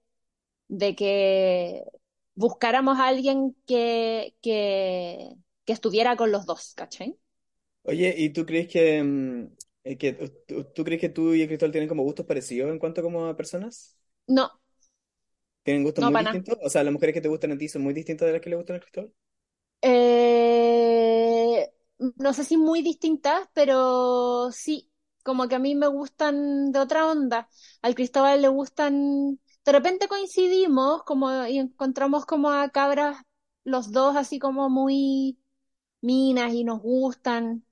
de 0.70 0.96
que 0.96 1.84
buscáramos 2.36 3.00
a 3.00 3.08
alguien 3.10 3.56
que, 3.68 4.36
que, 4.42 5.36
que 5.66 5.74
estuviera 5.74 6.18
con 6.18 6.32
los 6.32 6.46
dos, 6.48 6.74
¿cachai? 6.76 7.20
Oye, 7.84 8.14
¿y 8.18 8.30
tú 8.32 8.46
crees 8.46 8.68
que, 8.68 9.02
mm, 9.04 9.48
eh, 9.86 9.98
que 9.98 10.14
tú, 10.14 10.66
tú 10.66 10.84
crees 10.84 11.00
que 11.02 11.10
tú 11.10 11.34
y 11.34 11.42
el 11.42 11.48
Cristóbal 11.48 11.72
tienen 11.72 11.88
como 11.90 12.04
gustos 12.04 12.26
parecidos 12.26 12.70
en 12.72 12.80
cuanto 12.80 13.02
como 13.02 13.26
a 13.28 13.38
personas? 13.38 13.98
No, 14.28 14.52
¿Tienen 15.64 15.84
gustos 15.84 16.04
no 16.04 16.10
muy 16.10 16.18
nada. 16.22 16.42
distintos? 16.42 16.58
O 16.64 16.70
sea, 16.70 16.84
las 16.84 16.92
mujeres 16.94 17.14
que 17.14 17.22
te 17.22 17.28
gustan 17.30 17.52
a 17.52 17.58
ti 17.60 17.68
son 17.70 17.84
muy 17.84 17.94
distintas 17.94 18.26
de 18.28 18.34
las 18.34 18.42
que 18.42 18.50
le 18.50 18.56
gustan 18.56 18.76
al 18.76 18.82
Cristóbal. 18.82 19.14
Eh, 19.82 21.72
no 22.18 22.34
sé 22.34 22.44
si 22.44 22.58
muy 22.58 22.82
distintas, 22.82 23.48
pero 23.54 24.52
sí, 24.52 24.92
como 25.24 25.48
que 25.48 25.56
a 25.56 25.60
mí 25.60 25.76
me 25.76 25.88
gustan 25.88 26.72
de 26.72 26.80
otra 26.80 27.08
onda. 27.08 27.50
Al 27.82 27.96
Cristóbal 27.96 28.42
le 28.42 28.48
gustan, 28.50 29.40
de 29.66 29.72
repente 29.72 30.08
coincidimos 30.08 31.04
como 31.04 31.46
y 31.48 31.60
encontramos 31.60 32.26
como 32.26 32.50
a 32.52 32.70
cabras 32.70 33.18
los 33.64 33.92
dos 33.92 34.16
así 34.16 34.40
como 34.40 34.70
muy 34.70 35.40
minas 36.02 36.54
y 36.54 36.64
nos 36.66 36.82
gustan, 36.82 37.66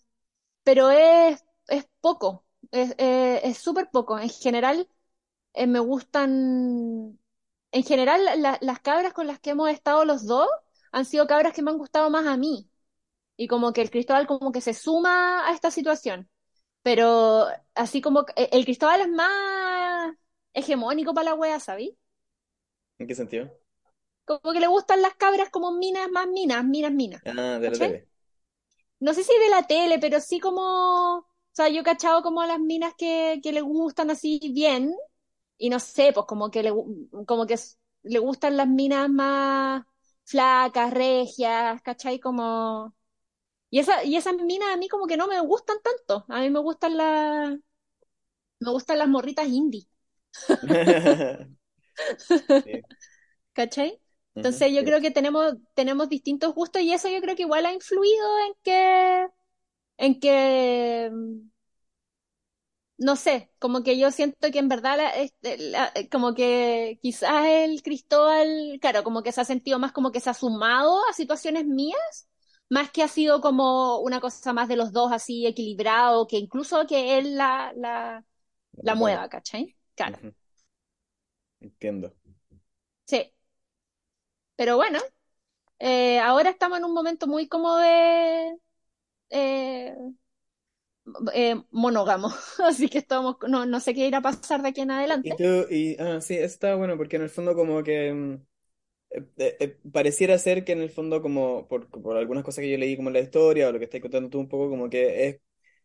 pero 0.64 0.92
es, 0.92 1.44
es 1.68 1.88
poco, 2.02 2.46
es 2.72 2.96
eh, 2.98 3.42
es 3.44 3.58
súper 3.60 3.90
poco. 3.92 4.20
En 4.20 4.30
general, 4.30 4.88
eh, 5.54 5.68
me 5.68 5.80
gustan, 5.80 7.20
en 7.72 7.84
general 7.84 8.26
la- 8.42 8.58
las 8.62 8.80
cabras 8.82 9.14
con 9.14 9.28
las 9.28 9.40
que 9.40 9.52
hemos 9.52 9.70
estado 9.70 10.06
los 10.06 10.26
dos 10.26 10.48
han 10.96 11.06
sido 11.06 11.28
cabras 11.28 11.54
que 11.54 11.62
me 11.62 11.72
han 11.72 11.78
gustado 11.78 12.10
más 12.10 12.26
a 12.26 12.38
mí 12.38 12.70
y 13.38 13.48
como 13.48 13.74
que 13.74 13.82
el 13.82 13.92
Cristóbal 13.92 14.28
como 14.28 14.52
que 14.54 14.62
se 14.62 14.74
suma 14.74 15.48
a 15.48 15.54
esta 15.54 15.70
situación. 15.70 16.30
Pero 16.84 17.48
así 17.76 18.02
como 18.02 18.26
eh, 18.38 18.50
el 18.54 18.64
Cristóbal 18.64 19.02
es 19.02 19.10
más 19.10 20.16
hegemónico 20.54 21.14
para 21.14 21.32
la 21.32 21.36
wea, 21.36 21.60
¿sabí? 21.60 21.98
¿En 22.98 23.08
qué 23.08 23.16
sentido? 23.16 23.52
Como 24.24 24.54
que 24.54 24.62
le 24.62 24.68
gustan 24.68 25.02
las 25.02 25.16
cabras 25.16 25.50
como 25.50 25.74
minas, 25.74 26.10
más 26.10 26.28
minas, 26.28 26.64
minas, 26.64 26.94
minas. 26.94 27.22
Ah, 27.26 27.60
de 27.60 27.70
la 27.70 27.78
tele. 27.78 28.08
No 29.02 29.14
sé 29.14 29.24
si 29.24 29.34
de 29.38 29.50
la 29.50 29.68
tele, 29.68 30.00
pero 30.00 30.22
sí 30.22 30.40
como, 30.40 31.18
o 31.18 31.28
sea, 31.52 31.68
yo 31.68 31.82
he 31.82 31.84
cachado 31.84 32.24
como 32.24 32.42
a 32.42 32.48
las 32.48 32.60
minas 32.60 32.94
que, 32.98 33.42
que 33.44 33.52
le 33.52 33.62
gustan 33.62 34.10
así 34.12 34.40
bien, 34.54 34.96
y 35.58 35.70
no 35.70 35.80
sé, 35.80 36.12
pues 36.14 36.26
como 36.26 36.50
que 36.52 36.64
le, 36.64 36.72
como 37.28 37.46
que 37.46 37.56
le 38.04 38.20
gustan 38.20 38.58
las 38.58 38.68
minas 38.68 39.10
más 39.10 39.86
flacas, 40.26 40.94
regias, 40.94 41.82
¿cachai? 41.84 42.20
Como 42.20 42.96
Y, 43.72 43.80
esa, 43.80 44.04
y 44.06 44.18
esas 44.18 44.36
minas 44.38 44.70
a 44.74 44.78
mí 44.78 44.90
como 44.90 45.08
que 45.08 45.18
no 45.18 45.28
me 45.28 45.40
gustan 45.42 45.78
tanto. 45.84 46.26
A 46.30 46.42
mí 46.42 46.50
me 46.52 46.60
gustan 46.60 46.98
las, 46.98 47.58
me 48.60 48.72
gustan 48.72 49.00
las 49.00 49.08
morritas 49.08 49.48
indie, 49.48 49.88
Sí. 52.64 52.86
¿cachai? 53.54 54.00
Entonces 54.36 54.72
yo 54.74 54.84
creo 54.84 55.02
que 55.02 55.12
tenemos, 55.12 55.56
tenemos 55.74 56.10
distintos 56.10 56.54
gustos 56.54 56.82
y 56.82 56.94
eso 56.94 57.10
yo 57.10 57.22
creo 57.22 57.36
que 57.36 57.44
igual 57.44 57.66
ha 57.66 57.74
influido 57.74 58.26
en 58.48 58.54
que, 58.64 59.28
en 59.98 60.20
que, 60.22 61.12
no 62.98 63.16
sé, 63.16 63.52
como 63.60 63.84
que 63.84 63.98
yo 64.00 64.12
siento 64.12 64.52
que 64.52 64.60
en 64.60 64.70
verdad, 64.70 64.98
la- 64.98 65.10
este, 65.16 65.58
la- 65.58 65.92
como 66.12 66.34
que 66.34 67.00
quizás 67.02 67.46
el 67.48 67.82
Cristóbal, 67.84 68.78
claro, 68.82 69.04
como 69.04 69.24
que 69.24 69.32
se 69.32 69.42
ha 69.42 69.46
sentido 69.46 69.80
más 69.80 69.92
como 69.92 70.12
que 70.12 70.20
se 70.22 70.30
ha 70.30 70.34
sumado 70.34 71.02
a 71.10 71.14
situaciones 71.14 71.66
mías, 71.66 72.28
más 72.70 72.92
que 72.92 73.04
ha 73.04 73.08
sido 73.08 73.42
como 73.42 74.00
una 74.00 74.20
cosa 74.22 74.54
más 74.54 74.68
de 74.68 74.76
los 74.78 74.92
dos 74.94 75.12
así 75.12 75.46
equilibrado, 75.46 76.28
que 76.28 76.38
incluso 76.38 76.86
que 76.88 77.18
él 77.18 77.36
la, 77.38 77.74
la, 77.76 78.26
La 78.84 78.96
mueva, 78.96 79.28
¿cachai? 79.30 79.76
Claro, 79.96 80.20
Entiendo. 81.60 82.16
sí. 83.08 83.32
Pero 84.56 84.78
bueno, 84.78 85.00
eh, 85.80 86.20
ahora 86.22 86.52
estamos 86.52 86.80
en 86.80 86.86
un 86.86 86.94
momento 86.94 87.28
muy 87.28 87.48
como 87.50 87.78
de 87.78 88.58
eh, 89.32 89.96
eh, 91.34 91.56
monógamo, 91.72 92.30
así 92.68 92.90
que 92.90 93.00
estamos, 93.00 93.38
no, 93.48 93.66
no 93.66 93.80
sé 93.80 93.94
qué 93.94 94.08
irá 94.08 94.20
a 94.20 94.22
pasar 94.22 94.62
de 94.62 94.70
aquí 94.70 94.82
en 94.82 94.92
Y 95.22 95.32
adelante. 95.32 95.36
tú, 95.36 95.44
y, 95.72 95.96
ah, 96.00 96.22
sí, 96.22 96.36
está 96.38 96.76
bueno, 96.76 96.98
porque 96.98 97.16
en 97.16 97.24
el 97.24 97.30
fondo 97.32 97.56
como 97.56 97.82
que 97.84 98.14
mm, 98.14 98.34
eh, 99.38 99.58
eh, 99.60 99.80
pareciera 99.94 100.38
ser 100.40 100.66
que 100.66 100.74
en 100.74 100.82
el 100.82 100.90
fondo, 100.92 101.22
como 101.22 101.68
por, 101.68 101.90
por 101.90 102.18
algunas 102.18 102.44
cosas 102.44 102.62
que 102.64 102.72
yo 102.72 102.78
leí 102.78 102.98
como 102.98 103.10
la 103.12 103.20
historia 103.22 103.70
o 103.70 103.72
lo 103.74 103.80
que 103.80 103.86
estás 103.86 104.02
contando 104.02 104.30
tú 104.30 104.40
un 104.40 104.50
poco, 104.50 104.70
como 104.70 104.90
que 104.90 105.28
es 105.30 105.42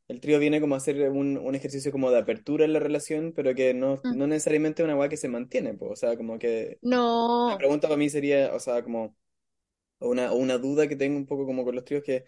el 0.09 0.21
trío 0.21 0.39
viene 0.41 0.61
como 0.61 0.75
a 0.77 0.79
hacer 0.79 1.11
un, 1.11 1.39
un 1.39 1.55
ejercicio 1.57 1.93
como 1.93 2.11
de 2.11 2.19
apertura 2.19 2.65
en 2.67 2.73
la 2.75 2.81
relación, 2.81 3.33
pero 3.37 3.55
que 3.55 3.75
no, 3.75 4.05
Mm. 4.05 4.13
no 4.13 4.27
necesariamente 4.29 4.83
es 4.83 4.87
una 4.87 4.97
weá 4.97 5.09
que 5.11 5.17
se 5.19 5.29
mantiene, 5.29 5.75
pues. 5.75 5.93
O 5.93 5.97
sea, 5.97 6.17
como 6.17 6.39
que 6.39 6.81
la 7.47 7.57
No, 7.57 7.59
pregunta 7.59 7.89
para 7.89 7.99
mí 7.99 8.11
sería, 8.11 8.55
o 8.55 8.61
sea, 8.61 8.83
como 8.85 9.17
una, 10.01 10.33
una 10.33 10.59
duda 10.59 10.89
que 10.89 10.97
tengo 10.97 11.17
un 11.19 11.27
poco 11.27 11.47
como 11.47 11.65
con 11.65 11.75
los 11.75 11.85
tríos, 11.85 12.03
que 12.05 12.25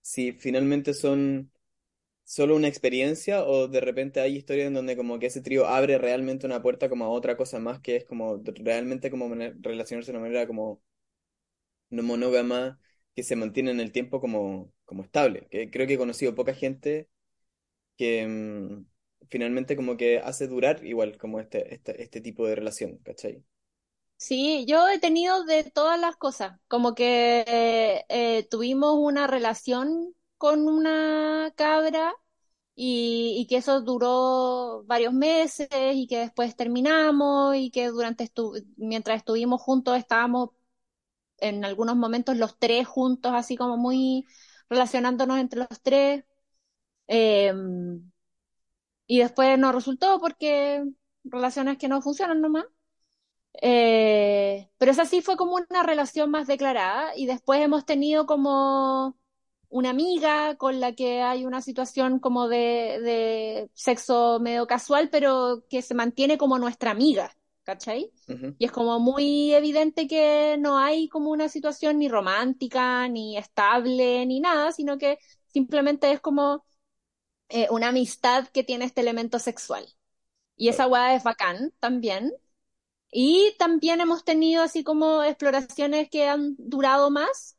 si 0.00 0.32
finalmente 0.32 0.94
son 0.94 1.52
solo 2.24 2.56
una 2.56 2.68
experiencia 2.68 3.44
o 3.44 3.68
de 3.68 3.80
repente 3.80 4.20
hay 4.20 4.36
historias 4.36 4.68
en 4.68 4.74
donde 4.74 4.96
como 4.96 5.18
que 5.18 5.26
ese 5.26 5.42
trío 5.42 5.66
abre 5.66 5.98
realmente 5.98 6.46
una 6.46 6.62
puerta 6.62 6.88
como 6.88 7.04
a 7.04 7.10
otra 7.10 7.36
cosa 7.36 7.58
más 7.60 7.80
que 7.80 7.96
es 7.96 8.04
como 8.04 8.42
realmente 8.44 9.10
como 9.10 9.34
relacionarse 9.62 10.12
de 10.12 10.18
una 10.18 10.26
manera 10.26 10.46
como 10.46 10.82
no 11.90 12.02
monógama 12.02 12.80
que 13.14 13.22
se 13.22 13.36
mantiene 13.36 13.70
en 13.70 13.80
el 13.80 13.92
tiempo 13.92 14.20
como, 14.20 14.72
como 14.84 15.02
estable. 15.02 15.48
Que 15.50 15.70
creo 15.70 15.86
que 15.86 15.94
he 15.94 15.98
conocido 15.98 16.34
poca 16.34 16.54
gente 16.54 17.08
que 17.96 18.26
mm, 18.26 18.86
finalmente 19.30 19.76
como 19.76 19.96
que 19.96 20.20
hace 20.20 20.48
durar 20.48 20.84
igual 20.86 21.18
como 21.18 21.40
este, 21.40 21.74
este, 21.74 22.02
este 22.02 22.20
tipo 22.20 22.46
de 22.46 22.56
relación, 22.56 22.98
¿cachai? 22.98 23.44
sí, 24.16 24.64
yo 24.66 24.88
he 24.88 24.98
tenido 24.98 25.44
de 25.44 25.64
todas 25.64 25.98
las 26.00 26.16
cosas, 26.16 26.58
como 26.68 26.94
que 26.94 28.04
eh, 28.08 28.46
tuvimos 28.50 28.94
una 28.98 29.26
relación 29.26 30.14
con 30.42 30.68
una 30.68 31.52
cabra 31.56 32.14
y, 32.74 33.46
que 33.48 33.58
eso 33.58 33.80
duró 33.82 34.84
varios 34.86 35.12
meses 35.14 35.68
y 35.94 36.08
que 36.08 36.18
después 36.18 36.56
terminamos 36.56 37.56
y 37.56 37.70
que 37.70 37.88
durante 37.88 38.24
estu 38.24 38.54
mientras 38.76 39.18
estuvimos 39.18 39.62
juntos 39.62 39.96
estábamos 39.98 40.50
en 41.38 41.64
algunos 41.64 41.96
momentos 41.96 42.36
los 42.38 42.58
tres 42.58 42.88
juntos, 42.88 43.32
así 43.34 43.56
como 43.56 43.76
muy 43.76 44.26
relacionándonos 44.68 45.38
entre 45.40 45.60
los 45.60 45.82
tres. 45.82 46.24
Eh, 47.08 47.52
y 49.06 49.18
después 49.20 49.58
no 49.58 49.72
resultó 49.72 50.20
porque 50.20 50.84
relaciones 51.24 51.78
que 51.78 51.88
no 51.88 52.02
funcionan 52.02 52.40
nomás. 52.40 52.64
Eh, 53.62 54.70
pero 54.78 54.92
esa 54.92 55.04
sí 55.06 55.22
fue 55.22 55.36
como 55.36 55.54
una 55.56 55.82
relación 55.84 56.30
más 56.30 56.46
declarada 56.48 57.16
y 57.16 57.26
después 57.26 57.60
hemos 57.60 57.84
tenido 57.86 58.26
como 58.26 59.16
una 59.72 59.88
amiga 59.90 60.56
con 60.56 60.80
la 60.80 60.94
que 60.94 61.22
hay 61.22 61.46
una 61.46 61.62
situación 61.62 62.18
como 62.18 62.46
de, 62.48 63.00
de 63.02 63.70
sexo 63.72 64.38
medio 64.38 64.66
casual, 64.66 65.08
pero 65.10 65.64
que 65.70 65.80
se 65.80 65.94
mantiene 65.94 66.36
como 66.36 66.58
nuestra 66.58 66.90
amiga, 66.90 67.34
¿cachai? 67.62 68.12
Y 68.58 68.64
es 68.66 68.70
como 68.70 69.00
muy 69.00 69.54
evidente 69.54 70.06
que 70.06 70.56
no 70.58 70.76
hay 70.76 71.08
como 71.08 71.30
una 71.30 71.48
situación 71.48 71.98
ni 71.98 72.08
romántica, 72.08 73.08
ni 73.08 73.38
estable, 73.38 74.26
ni 74.26 74.40
nada, 74.40 74.72
sino 74.72 74.98
que 74.98 75.18
simplemente 75.48 76.12
es 76.12 76.20
como 76.20 76.66
eh, 77.48 77.68
una 77.70 77.88
amistad 77.88 78.48
que 78.48 78.64
tiene 78.64 78.84
este 78.84 79.00
elemento 79.00 79.38
sexual. 79.38 79.86
Y 80.54 80.68
esa 80.68 80.86
weá 80.86 81.14
es 81.14 81.22
bacán 81.22 81.72
también. 81.80 82.30
Y 83.10 83.54
también 83.58 84.00
hemos 84.02 84.22
tenido 84.24 84.62
así 84.62 84.84
como 84.84 85.22
exploraciones 85.22 86.10
que 86.10 86.28
han 86.28 86.56
durado 86.58 87.10
más, 87.10 87.56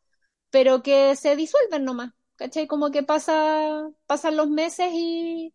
pero 0.53 0.83
que 0.83 1.17
se 1.17 1.35
disuelven 1.37 1.85
nomás. 1.85 2.13
¿Cachai? 2.37 2.67
Como 2.67 2.91
que 2.91 3.03
pasa, 3.03 3.89
pasan 4.07 4.37
los 4.37 4.49
meses 4.49 4.89
y 4.93 5.53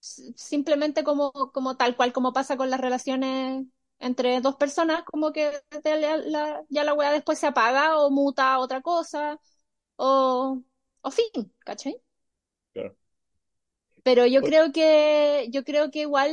simplemente 0.00 1.04
como, 1.04 1.32
como 1.52 1.76
tal 1.76 1.96
cual 1.96 2.12
como 2.12 2.32
pasa 2.32 2.56
con 2.56 2.70
las 2.70 2.80
relaciones 2.80 3.64
entre 3.98 4.40
dos 4.40 4.56
personas, 4.56 5.02
como 5.04 5.32
que 5.32 5.52
la- 5.84 6.16
la- 6.18 6.64
ya 6.68 6.84
la 6.84 6.94
weá 6.94 7.10
después 7.12 7.38
se 7.38 7.46
apaga 7.46 7.98
o 7.98 8.10
muta 8.10 8.52
a 8.54 8.58
otra 8.58 8.82
cosa, 8.82 9.38
o, 9.96 10.62
o 11.02 11.10
fin, 11.10 11.52
¿cachai? 11.60 12.00
Claro. 12.72 12.96
Pero 14.02 14.26
yo 14.26 14.42
creo 14.42 14.72
que, 14.72 15.48
yo 15.50 15.64
creo 15.64 15.90
que 15.90 16.00
igual 16.00 16.30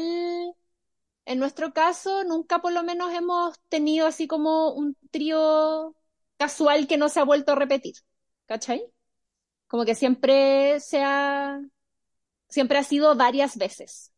En 1.25 1.39
nuestro 1.39 1.73
caso, 1.73 2.23
nunca 2.25 2.59
por 2.61 2.73
lo 2.73 2.83
menos 2.83 3.13
hemos 3.13 3.59
tenido 3.69 4.07
así 4.07 4.27
como 4.27 4.73
un 4.73 4.95
trío 5.11 5.95
casual 6.41 6.87
que 6.87 6.97
no 6.97 7.09
se 7.09 7.19
ha 7.19 7.23
vuelto 7.25 7.51
a 7.51 7.55
repetir, 7.55 7.95
¿cachai? 8.47 8.81
Como 9.67 9.85
que 9.85 9.95
siempre 9.95 10.79
se 10.79 11.01
ha, 11.03 11.61
siempre 12.49 12.77
ha 12.79 12.83
sido 12.83 13.15
varias 13.15 13.57
veces, 13.57 14.13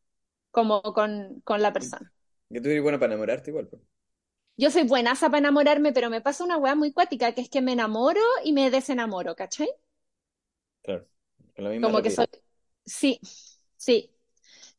como 0.51 0.81
con, 0.81 1.41
con 1.43 1.61
la 1.61 1.73
persona. 1.73 2.13
que 2.49 2.61
tú 2.61 2.69
eres 2.69 2.81
buena 2.83 2.99
para 2.99 3.13
enamorarte 3.13 3.49
igual, 3.51 3.67
pues. 3.67 3.81
Yo 4.57 4.71
soy 4.71 4.83
buenaza 4.87 5.27
para 5.27 5.37
enamorarme, 5.39 5.93
pero 5.93 6.09
me 6.09 6.19
pasa 6.21 6.43
una 6.43 6.57
weá 6.57 6.73
muy 6.75 6.91
cuática, 6.91 7.33
que 7.33 7.41
es 7.41 7.49
que 7.49 7.61
me 7.61 7.73
enamoro 7.73 8.21
y 8.43 8.53
me 8.53 8.71
desenamoro, 8.71 9.35
¿cachai? 9.35 9.69
Claro, 10.81 11.07
con 11.55 11.63
la 11.65 11.69
misma 11.71 11.87
Como 11.87 12.01
que 12.01 12.09
soy, 12.11 12.27
sí, 12.85 13.19
sí. 13.77 14.12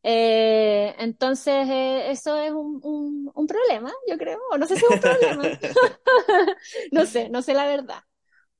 Eh, 0.06 0.94
entonces, 0.98 1.66
eh, 1.68 2.10
eso 2.12 2.36
es 2.38 2.52
un, 2.52 2.80
un, 2.84 3.32
un 3.34 3.46
problema, 3.46 3.92
yo 4.08 4.18
creo, 4.18 4.38
o 4.52 4.58
no 4.58 4.66
sé 4.66 4.76
si 4.76 4.84
es 4.84 4.90
un 4.92 5.00
problema. 5.00 5.50
No 6.92 7.06
sé, 7.06 7.28
no 7.30 7.42
sé 7.42 7.54
la 7.54 7.66
verdad. 7.66 8.02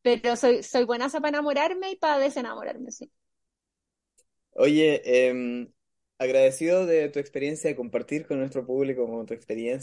Pero 0.03 0.37
soy, 0.37 0.63
soy 0.65 0.85
buena 0.85 1.09
para 1.11 1.29
enamorarme 1.31 1.93
y 1.93 1.97
para 1.97 2.19
desenamorarme, 2.19 2.93
sí. 2.93 3.13
Oye, 4.57 5.03
em, 5.05 5.73
agradecido 6.18 6.87
de 6.87 7.09
tu 7.09 7.18
experiencia 7.18 7.70
de 7.70 7.77
compartir 7.77 8.27
con 8.27 8.38
nuestro 8.40 8.64
público 8.66 9.24
tu 9.27 9.35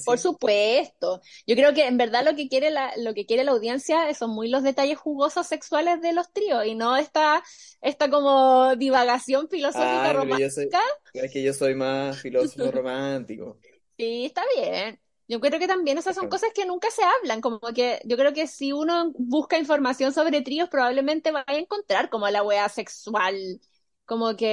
Por 0.03 0.17
experiencia. 0.17 0.17
supuesto. 0.17 1.21
Yo 1.45 1.55
creo 1.55 1.73
que 1.73 1.85
en 1.85 1.97
verdad 1.97 2.25
lo 2.25 2.35
que 2.35 2.49
quiere 2.49 2.71
la, 2.71 2.91
lo 2.97 3.13
que 3.13 3.25
quiere 3.27 3.43
la 3.43 3.51
audiencia 3.51 4.11
son 4.15 4.31
muy 4.31 4.49
los 4.49 4.63
detalles 4.63 4.97
jugosos 4.97 5.45
sexuales 5.47 6.01
de 6.01 6.11
los 6.13 6.31
tríos 6.33 6.65
y 6.65 6.73
no 6.75 6.97
esta, 6.97 7.43
esta 7.81 8.09
como 8.09 8.75
divagación 8.75 9.47
filosófica 9.49 10.11
yo 10.37 10.49
romántica. 10.49 10.49
soy, 10.49 10.79
es 11.13 11.31
que 11.31 11.43
yo 11.43 11.53
soy 11.53 11.75
más 11.75 12.19
filósofo 12.21 12.71
romántico. 12.71 13.59
Sí, 13.97 14.25
está 14.25 14.43
bien. 14.55 14.99
Yo 15.27 15.39
creo 15.39 15.59
que 15.59 15.67
también 15.67 15.97
esas 15.97 16.15
son 16.15 16.27
cosas 16.27 16.49
que 16.53 16.65
nunca 16.65 16.89
se 16.91 17.03
hablan, 17.03 17.39
como 17.39 17.59
que 17.73 18.01
yo 18.05 18.17
creo 18.17 18.33
que 18.33 18.47
si 18.47 18.73
uno 18.73 19.11
busca 19.17 19.57
información 19.57 20.11
sobre 20.13 20.41
tríos, 20.41 20.67
probablemente 20.69 21.31
vaya 21.31 21.45
a 21.47 21.55
encontrar 21.59 22.09
como 22.09 22.27
la 22.29 22.43
wea 22.43 22.67
sexual, 22.67 23.61
como 24.05 24.35
que 24.35 24.47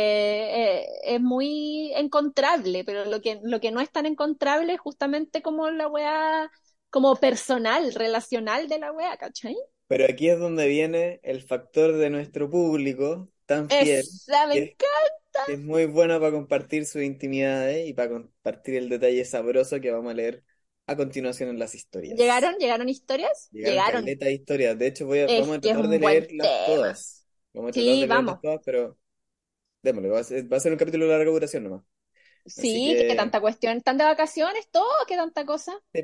eh, 0.82 0.86
es 1.04 1.20
muy 1.20 1.92
encontrable, 1.94 2.84
pero 2.84 3.04
lo 3.06 3.20
que, 3.20 3.40
lo 3.42 3.60
que 3.60 3.70
no 3.72 3.80
es 3.80 3.90
tan 3.90 4.06
encontrable 4.06 4.74
es 4.74 4.80
justamente 4.80 5.42
como 5.42 5.70
la 5.70 5.88
wea 5.88 6.50
como 6.90 7.16
personal, 7.16 7.94
relacional 7.94 8.68
de 8.68 8.78
la 8.78 8.92
wea, 8.92 9.16
¿cachai? 9.18 9.56
Pero 9.86 10.04
aquí 10.04 10.28
es 10.28 10.38
donde 10.38 10.68
viene 10.68 11.20
el 11.22 11.42
factor 11.42 11.94
de 11.96 12.10
nuestro 12.10 12.50
público 12.50 13.30
tan 13.46 13.70
fiel, 13.70 14.12
Esa 14.26 14.46
me 14.46 14.54
que 14.54 14.58
es, 14.62 14.70
encanta. 14.70 15.40
que 15.44 15.54
es 15.54 15.60
muy 15.60 15.86
bueno 15.86 16.20
para 16.20 16.32
compartir 16.32 16.86
sus 16.86 17.02
intimidades 17.02 17.88
y 17.88 17.94
para 17.94 18.10
compartir 18.10 18.76
el 18.76 18.88
detalle 18.90 19.24
sabroso 19.24 19.80
que 19.80 19.92
vamos 19.92 20.12
a 20.12 20.14
leer 20.14 20.44
a 20.86 20.96
continuación 20.96 21.50
en 21.50 21.58
las 21.60 21.74
historias. 21.74 22.18
¿Llegaron? 22.18 22.56
¿Llegaron 22.58 22.88
historias? 22.88 23.50
Llegaron 23.62 24.06
Llegaron. 24.06 24.08
historias. 24.08 24.78
De 24.78 24.86
hecho, 24.88 25.06
voy 25.06 25.20
a, 25.20 25.26
Es 25.26 25.34
vamos 25.34 25.58
a 25.58 25.60
tratar 25.60 25.88
de 25.88 25.98
leerlas 25.98 26.52
tema. 26.56 26.64
todas. 26.64 27.26
Vamos 27.52 27.70
a 27.70 27.74
tratar 27.74 27.96
Sí, 27.96 27.98
de 27.98 28.08
leerlas 28.08 28.36
vamos. 28.36 28.40
todas, 28.40 28.60
pero 28.64 28.98
démosle, 29.88 30.10
va 30.10 30.20
a 30.20 30.24
ser, 30.24 30.52
va 30.52 30.56
a 30.58 30.60
ser 30.60 30.72
un 30.72 30.78
capítulo 30.78 31.06
de 31.06 31.12
larga 31.12 31.30
duración 31.32 31.64
nomás. 31.64 31.82
Sí, 32.46 33.04
qué 33.06 33.14
que, 33.14 33.14
tanta 33.14 33.40
cuestión. 33.40 33.76
¿Están 33.76 33.96
de 33.98 34.04
vacaciones? 34.04 34.68
Todo, 34.70 34.88
qué 35.06 35.16
tanta 35.16 35.44
cosa. 35.46 35.72
sí. 35.92 36.02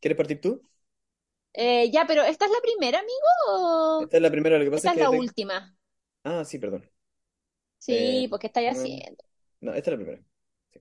¿Quieres 0.00 0.16
partir 0.16 0.40
tú? 0.40 0.62
Eh, 1.52 1.90
ya, 1.92 2.06
pero 2.06 2.22
¿esta 2.24 2.44
es 2.46 2.50
la 2.52 2.60
primera, 2.62 2.98
amigo? 3.00 3.18
¿O 3.48 4.04
Esta 4.04 4.16
es 4.16 4.22
la 4.22 4.30
primera, 4.30 4.58
lo 4.58 4.64
que 4.64 4.70
pasa 4.72 4.86
esta 4.86 4.88
es 4.88 4.94
es 4.94 4.96
que... 4.96 5.00
la 5.00 5.10
última? 5.10 5.76
Ah, 6.24 6.44
sí, 6.44 6.58
perdón. 6.58 6.90
Eh, 7.88 8.22
Sí, 8.22 8.26
pues 8.28 8.40
¿qué 8.40 8.46
estáis 8.48 8.70
no, 8.70 8.78
haciendo? 8.78 9.24
no, 9.60 9.74
esta 9.74 9.90
es 9.92 9.98
la 9.98 10.04
primera. 10.04 10.22
Sí. 10.72 10.80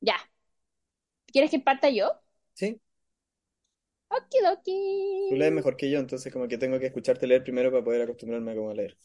Ya. 0.00 0.16
¿Quieres 1.26 1.50
que 1.50 1.58
parta 1.60 1.88
yo? 1.90 2.12
Sí, 2.54 2.80
Okidoki. 4.16 4.78
tú 5.26 5.34
lees 5.36 5.52
mejor 5.52 5.76
que 5.76 5.90
yo, 5.90 5.98
entonces 5.98 6.32
como 6.32 6.46
que 6.48 6.58
tengo 6.58 6.78
que 6.78 6.86
escucharte 6.86 7.26
leer 7.26 7.42
primero 7.42 7.70
para 7.72 7.82
poder 7.84 8.02
acostumbrarme 8.02 8.52
a 8.52 8.56
cómo 8.56 8.72
leer. 8.72 8.96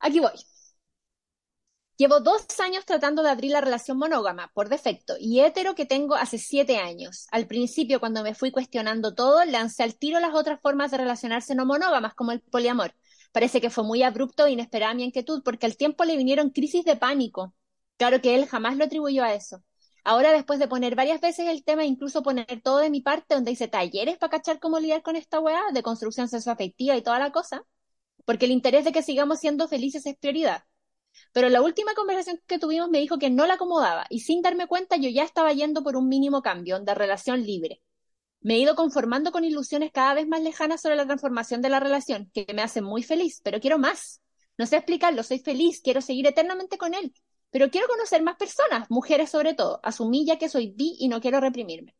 Aquí 0.00 0.20
voy. 0.20 0.32
Llevo 1.98 2.20
dos 2.20 2.44
años 2.60 2.84
tratando 2.84 3.22
de 3.22 3.30
abrir 3.30 3.52
la 3.52 3.62
relación 3.62 3.96
monógama 3.96 4.50
por 4.54 4.68
defecto 4.68 5.14
y 5.18 5.40
hetero 5.40 5.74
que 5.74 5.86
tengo 5.86 6.14
hace 6.14 6.36
siete 6.38 6.76
años. 6.76 7.26
Al 7.30 7.46
principio, 7.46 8.00
cuando 8.00 8.22
me 8.22 8.34
fui 8.34 8.50
cuestionando 8.50 9.14
todo, 9.14 9.42
lancé 9.46 9.82
al 9.82 9.96
tiro 9.96 10.20
las 10.20 10.34
otras 10.34 10.60
formas 10.60 10.90
de 10.90 10.98
relacionarse 10.98 11.54
no 11.54 11.64
monógamas, 11.64 12.14
como 12.14 12.32
el 12.32 12.42
poliamor. 12.42 12.94
Parece 13.32 13.62
que 13.62 13.70
fue 13.70 13.82
muy 13.84 14.02
abrupto 14.02 14.44
e 14.44 14.52
inesperada 14.52 14.92
mi 14.92 15.04
inquietud, 15.04 15.42
porque 15.42 15.64
al 15.66 15.76
tiempo 15.78 16.04
le 16.04 16.18
vinieron 16.18 16.50
crisis 16.50 16.84
de 16.84 16.96
pánico. 16.96 17.54
Claro 17.96 18.20
que 18.20 18.34
él 18.34 18.46
jamás 18.46 18.76
lo 18.76 18.84
atribuyó 18.84 19.24
a 19.24 19.32
eso. 19.32 19.62
Ahora, 20.04 20.32
después 20.32 20.58
de 20.58 20.68
poner 20.68 20.96
varias 20.96 21.20
veces 21.20 21.48
el 21.48 21.64
tema, 21.64 21.84
incluso 21.86 22.22
poner 22.22 22.60
todo 22.62 22.78
de 22.78 22.90
mi 22.90 23.00
parte, 23.00 23.34
donde 23.34 23.52
hice 23.52 23.68
talleres 23.68 24.18
para 24.18 24.30
cachar 24.30 24.60
cómo 24.60 24.78
lidiar 24.78 25.02
con 25.02 25.16
esta 25.16 25.40
weá, 25.40 25.62
de 25.72 25.82
construcción 25.82 26.28
sexoafectiva 26.28 26.94
y 26.96 27.02
toda 27.02 27.18
la 27.18 27.32
cosa, 27.32 27.64
porque 28.26 28.44
el 28.44 28.52
interés 28.52 28.84
de 28.84 28.92
que 28.92 29.02
sigamos 29.02 29.40
siendo 29.40 29.68
felices 29.68 30.04
es 30.04 30.18
prioridad. 30.18 30.64
Pero 31.32 31.48
la 31.48 31.62
última 31.62 31.94
conversación 31.94 32.42
que 32.46 32.58
tuvimos 32.58 32.90
me 32.90 32.98
dijo 32.98 33.18
que 33.18 33.30
no 33.30 33.46
la 33.46 33.54
acomodaba 33.54 34.04
y 34.10 34.20
sin 34.20 34.42
darme 34.42 34.66
cuenta 34.66 34.96
yo 34.96 35.08
ya 35.08 35.24
estaba 35.24 35.52
yendo 35.54 35.82
por 35.82 35.96
un 35.96 36.08
mínimo 36.08 36.42
cambio 36.42 36.78
de 36.78 36.94
relación 36.94 37.42
libre. 37.42 37.80
Me 38.40 38.54
he 38.54 38.58
ido 38.58 38.74
conformando 38.74 39.32
con 39.32 39.44
ilusiones 39.44 39.92
cada 39.92 40.12
vez 40.12 40.28
más 40.28 40.42
lejanas 40.42 40.82
sobre 40.82 40.96
la 40.96 41.06
transformación 41.06 41.62
de 41.62 41.70
la 41.70 41.80
relación, 41.80 42.30
que 42.34 42.46
me 42.54 42.62
hace 42.62 42.82
muy 42.82 43.02
feliz, 43.02 43.40
pero 43.42 43.60
quiero 43.60 43.78
más. 43.78 44.20
No 44.58 44.66
sé 44.66 44.76
explicarlo, 44.76 45.22
soy 45.22 45.38
feliz, 45.38 45.80
quiero 45.82 46.00
seguir 46.00 46.26
eternamente 46.26 46.78
con 46.78 46.94
él, 46.94 47.14
pero 47.50 47.70
quiero 47.70 47.88
conocer 47.88 48.22
más 48.22 48.36
personas, 48.36 48.90
mujeres 48.90 49.30
sobre 49.30 49.54
todo. 49.54 49.80
Asumí 49.82 50.26
ya 50.26 50.38
que 50.38 50.48
soy 50.48 50.72
bi 50.76 50.96
y 50.98 51.08
no 51.08 51.20
quiero 51.20 51.40
reprimirme. 51.40 51.96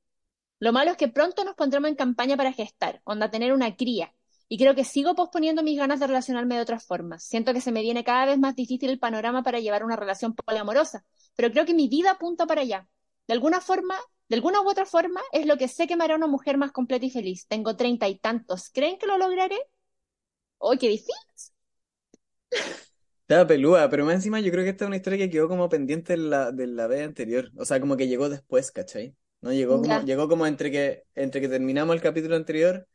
Lo 0.59 0.73
malo 0.73 0.91
es 0.91 0.97
que 0.97 1.09
pronto 1.09 1.45
nos 1.45 1.55
pondremos 1.55 1.89
en 1.89 1.97
campaña 1.97 2.37
para 2.37 2.53
gestar, 2.53 3.01
onda 3.05 3.31
tener 3.31 3.53
una 3.53 3.77
cría, 3.77 4.15
y 4.49 4.59
creo 4.59 4.75
que 4.75 4.85
sigo 4.85 5.15
posponiendo 5.15 5.63
mis 5.63 5.79
ganas 5.79 6.01
de 6.01 6.07
relacionarme 6.07 6.57
de 6.57 6.63
otras 6.63 6.85
formas. 6.87 7.25
Siento 7.25 7.53
que 7.53 7.61
se 7.61 7.73
me 7.73 7.83
viene 7.83 8.05
cada 8.05 8.27
vez 8.27 8.39
más 8.39 8.55
difícil 8.55 8.91
el 8.91 8.99
panorama 8.99 9.43
para 9.43 9.61
llevar 9.61 9.85
una 9.85 9.97
relación 9.97 10.35
poliamorosa, 10.35 11.05
pero 11.37 11.51
creo 11.51 11.65
que 11.67 11.75
mi 11.75 11.89
vida 11.89 12.13
apunta 12.13 12.47
para 12.47 12.63
allá. 12.63 12.89
De 13.27 13.35
alguna 13.35 13.61
forma, 13.61 13.97
de 14.29 14.37
alguna 14.37 14.61
u 14.63 14.69
otra 14.69 14.87
forma, 14.87 15.21
es 15.33 15.47
lo 15.47 15.57
que 15.57 15.69
sé 15.69 15.87
que 15.87 15.97
me 15.97 16.05
hará 16.05 16.17
una 16.17 16.27
mujer 16.29 16.59
más 16.59 16.73
completa 16.73 17.07
y 17.07 17.11
feliz. 17.11 17.47
Tengo 17.49 17.77
treinta 17.77 18.09
y 18.09 18.19
tantos. 18.19 18.71
¿Creen 18.71 18.99
que 18.99 19.07
lo 19.07 19.19
lograré? 19.19 19.57
¡Oh, 20.59 20.75
qué 20.79 20.89
difícil! 20.89 21.15
Estaba 23.23 23.47
pelúa, 23.47 23.89
pero 23.91 24.05
más 24.05 24.15
encima 24.17 24.39
yo 24.41 24.53
creo 24.53 24.63
que 24.65 24.71
esta 24.71 24.85
es 24.85 24.87
una 24.89 24.97
historia 24.97 25.19
que 25.19 25.31
quedó 25.31 25.49
como 25.49 25.69
pendiente 25.69 26.13
de 26.13 26.19
la, 26.19 26.53
de 26.53 26.67
la 26.69 26.87
vez 26.87 27.05
anterior. 27.05 27.51
O 27.57 27.65
sea, 27.65 27.81
como 27.81 27.97
que 27.97 28.07
llegó 28.07 28.29
después, 28.29 28.71
¿cachai? 28.71 29.17
¿No? 29.41 29.53
Llegó 29.53 29.81
como, 29.81 29.99
Ya. 29.99 30.03
llegó 30.03 30.29
como 30.29 30.47
entre 30.47 30.71
que, 30.71 31.05
entre 31.17 31.41
que 31.41 31.49
terminamos 31.49 31.97
el 31.97 32.03
capítulo 32.03 32.37
anterior, 32.37 32.87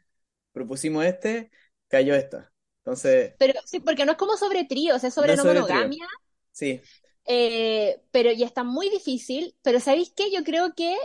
propusimos 0.52 1.06
este, 1.06 1.52
cayó 1.88 2.16
esta. 2.16 2.54
Entonces, 2.80 3.36
Pero 3.38 3.60
sí, 3.66 3.80
porque 3.80 4.06
no 4.06 4.14
es 4.14 4.18
como 4.18 4.38
sobre 4.38 4.66
tríos, 4.66 5.04
es 5.04 5.14
sobre 5.14 5.36
no 5.36 5.36
no 5.36 5.44
sobre 5.44 5.64
trío. 5.64 5.88
monogamia. 5.88 6.08
Sí. 6.52 6.82
Eh, 7.26 8.02
pero 8.12 8.32
ya 8.32 8.46
está 8.46 8.64
muy 8.64 8.90
difícil. 8.90 9.56
Pero 9.62 9.80
¿sabéis 9.80 10.12
qué? 10.16 10.32
Yo 10.32 10.44
creo 10.44 10.74
que 10.76 10.96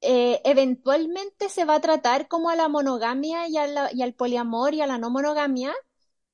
eh, 0.00 0.40
eventualmente 0.44 1.48
se 1.48 1.64
va 1.64 1.76
a 1.76 1.80
tratar 1.80 2.28
como 2.28 2.50
a 2.50 2.56
la 2.56 2.68
monogamia 2.68 3.48
y, 3.48 3.56
a 3.56 3.66
la- 3.66 3.90
y 3.92 4.02
al 4.02 4.14
poliamor 4.14 4.74
y 4.74 4.80
a 4.82 4.86
la 4.86 4.98
no 4.98 5.10
monogamia 5.10 5.72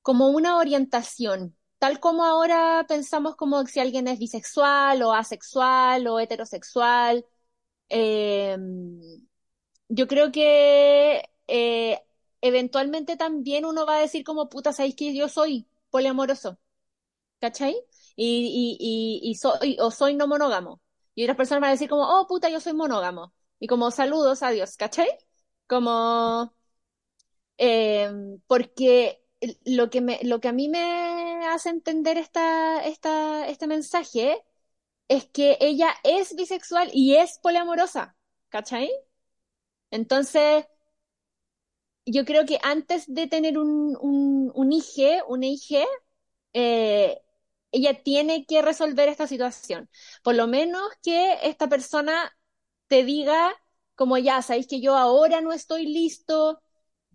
como 0.01 0.29
una 0.29 0.57
orientación. 0.57 1.57
Tal 1.79 1.99
como 1.99 2.25
ahora 2.25 2.85
pensamos 2.87 3.35
como 3.35 3.65
si 3.67 3.79
alguien 3.79 4.07
es 4.07 4.19
bisexual 4.19 5.01
o 5.03 5.13
asexual 5.13 6.07
o 6.07 6.19
heterosexual. 6.19 7.25
Eh, 7.89 8.57
yo 9.89 10.07
creo 10.07 10.31
que 10.31 11.23
eh, 11.47 11.99
eventualmente 12.41 13.17
también 13.17 13.65
uno 13.65 13.85
va 13.85 13.97
a 13.97 14.01
decir 14.01 14.23
como 14.23 14.49
puta, 14.49 14.73
¿sabéis 14.73 14.95
que 14.95 15.15
yo 15.15 15.29
soy 15.29 15.67
poliamoroso? 15.89 16.59
¿cachai? 17.39 17.75
Y, 18.15 18.77
y, 18.79 19.21
y, 19.27 19.31
y 19.31 19.35
soy, 19.35 19.77
o 19.79 19.91
soy 19.91 20.15
no 20.15 20.27
monógamo. 20.27 20.81
Y 21.15 21.23
otras 21.23 21.37
personas 21.37 21.61
van 21.61 21.69
a 21.69 21.71
decir 21.73 21.89
como, 21.89 22.03
oh, 22.03 22.27
puta, 22.27 22.49
yo 22.49 22.59
soy 22.59 22.73
monógamo. 22.73 23.33
Y 23.59 23.67
como 23.67 23.91
saludos, 23.91 24.43
adiós, 24.43 24.77
¿cachai? 24.77 25.07
Como, 25.67 26.53
eh, 27.57 28.09
porque 28.47 29.21
lo 29.65 29.89
que 29.89 30.01
me, 30.01 30.19
lo 30.23 30.39
que 30.39 30.47
a 30.49 30.53
mí 30.53 30.69
me 30.69 31.45
hace 31.47 31.69
entender 31.69 32.17
esta, 32.17 32.83
esta, 32.85 33.47
este 33.47 33.67
mensaje 33.67 34.43
es 35.07 35.27
que 35.27 35.57
ella 35.61 35.93
es 36.03 36.35
bisexual 36.35 36.89
y 36.93 37.15
es 37.17 37.39
poliamorosa, 37.39 38.17
¿cachai? 38.49 38.91
Entonces, 39.91 40.65
yo 42.11 42.25
creo 42.25 42.45
que 42.45 42.59
antes 42.63 43.05
de 43.13 43.27
tener 43.27 43.57
un, 43.57 43.97
un, 44.01 44.51
un 44.55 44.73
hija, 44.73 45.83
eh, 46.53 47.21
ella 47.71 48.03
tiene 48.03 48.45
que 48.45 48.61
resolver 48.61 49.09
esta 49.09 49.27
situación. 49.27 49.89
Por 50.23 50.35
lo 50.35 50.47
menos 50.47 50.81
que 51.03 51.37
esta 51.43 51.69
persona 51.69 52.31
te 52.87 53.03
diga 53.03 53.53
como 53.95 54.17
ya, 54.17 54.41
sabéis 54.41 54.67
que 54.67 54.81
yo 54.81 54.95
ahora 54.97 55.41
no 55.41 55.51
estoy 55.53 55.85
listo, 55.85 56.61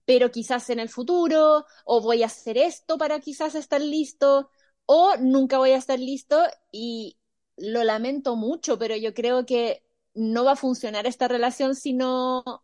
pero 0.04 0.30
quizás 0.30 0.70
en 0.70 0.80
el 0.80 0.88
futuro, 0.90 1.66
o 1.84 2.00
voy 2.02 2.22
a 2.22 2.26
hacer 2.26 2.58
esto 2.58 2.98
para 2.98 3.20
quizás 3.20 3.54
estar 3.54 3.80
listo, 3.80 4.50
o 4.86 5.16
nunca 5.18 5.58
voy 5.58 5.70
a 5.72 5.76
estar 5.78 5.98
listo 5.98 6.42
y 6.72 7.18
lo 7.56 7.84
lamento 7.84 8.36
mucho, 8.36 8.78
pero 8.78 8.96
yo 8.96 9.14
creo 9.14 9.46
que 9.46 9.84
no 10.14 10.44
va 10.44 10.52
a 10.52 10.56
funcionar 10.56 11.06
esta 11.06 11.28
relación 11.28 11.74
si 11.76 11.94
no 11.94 12.63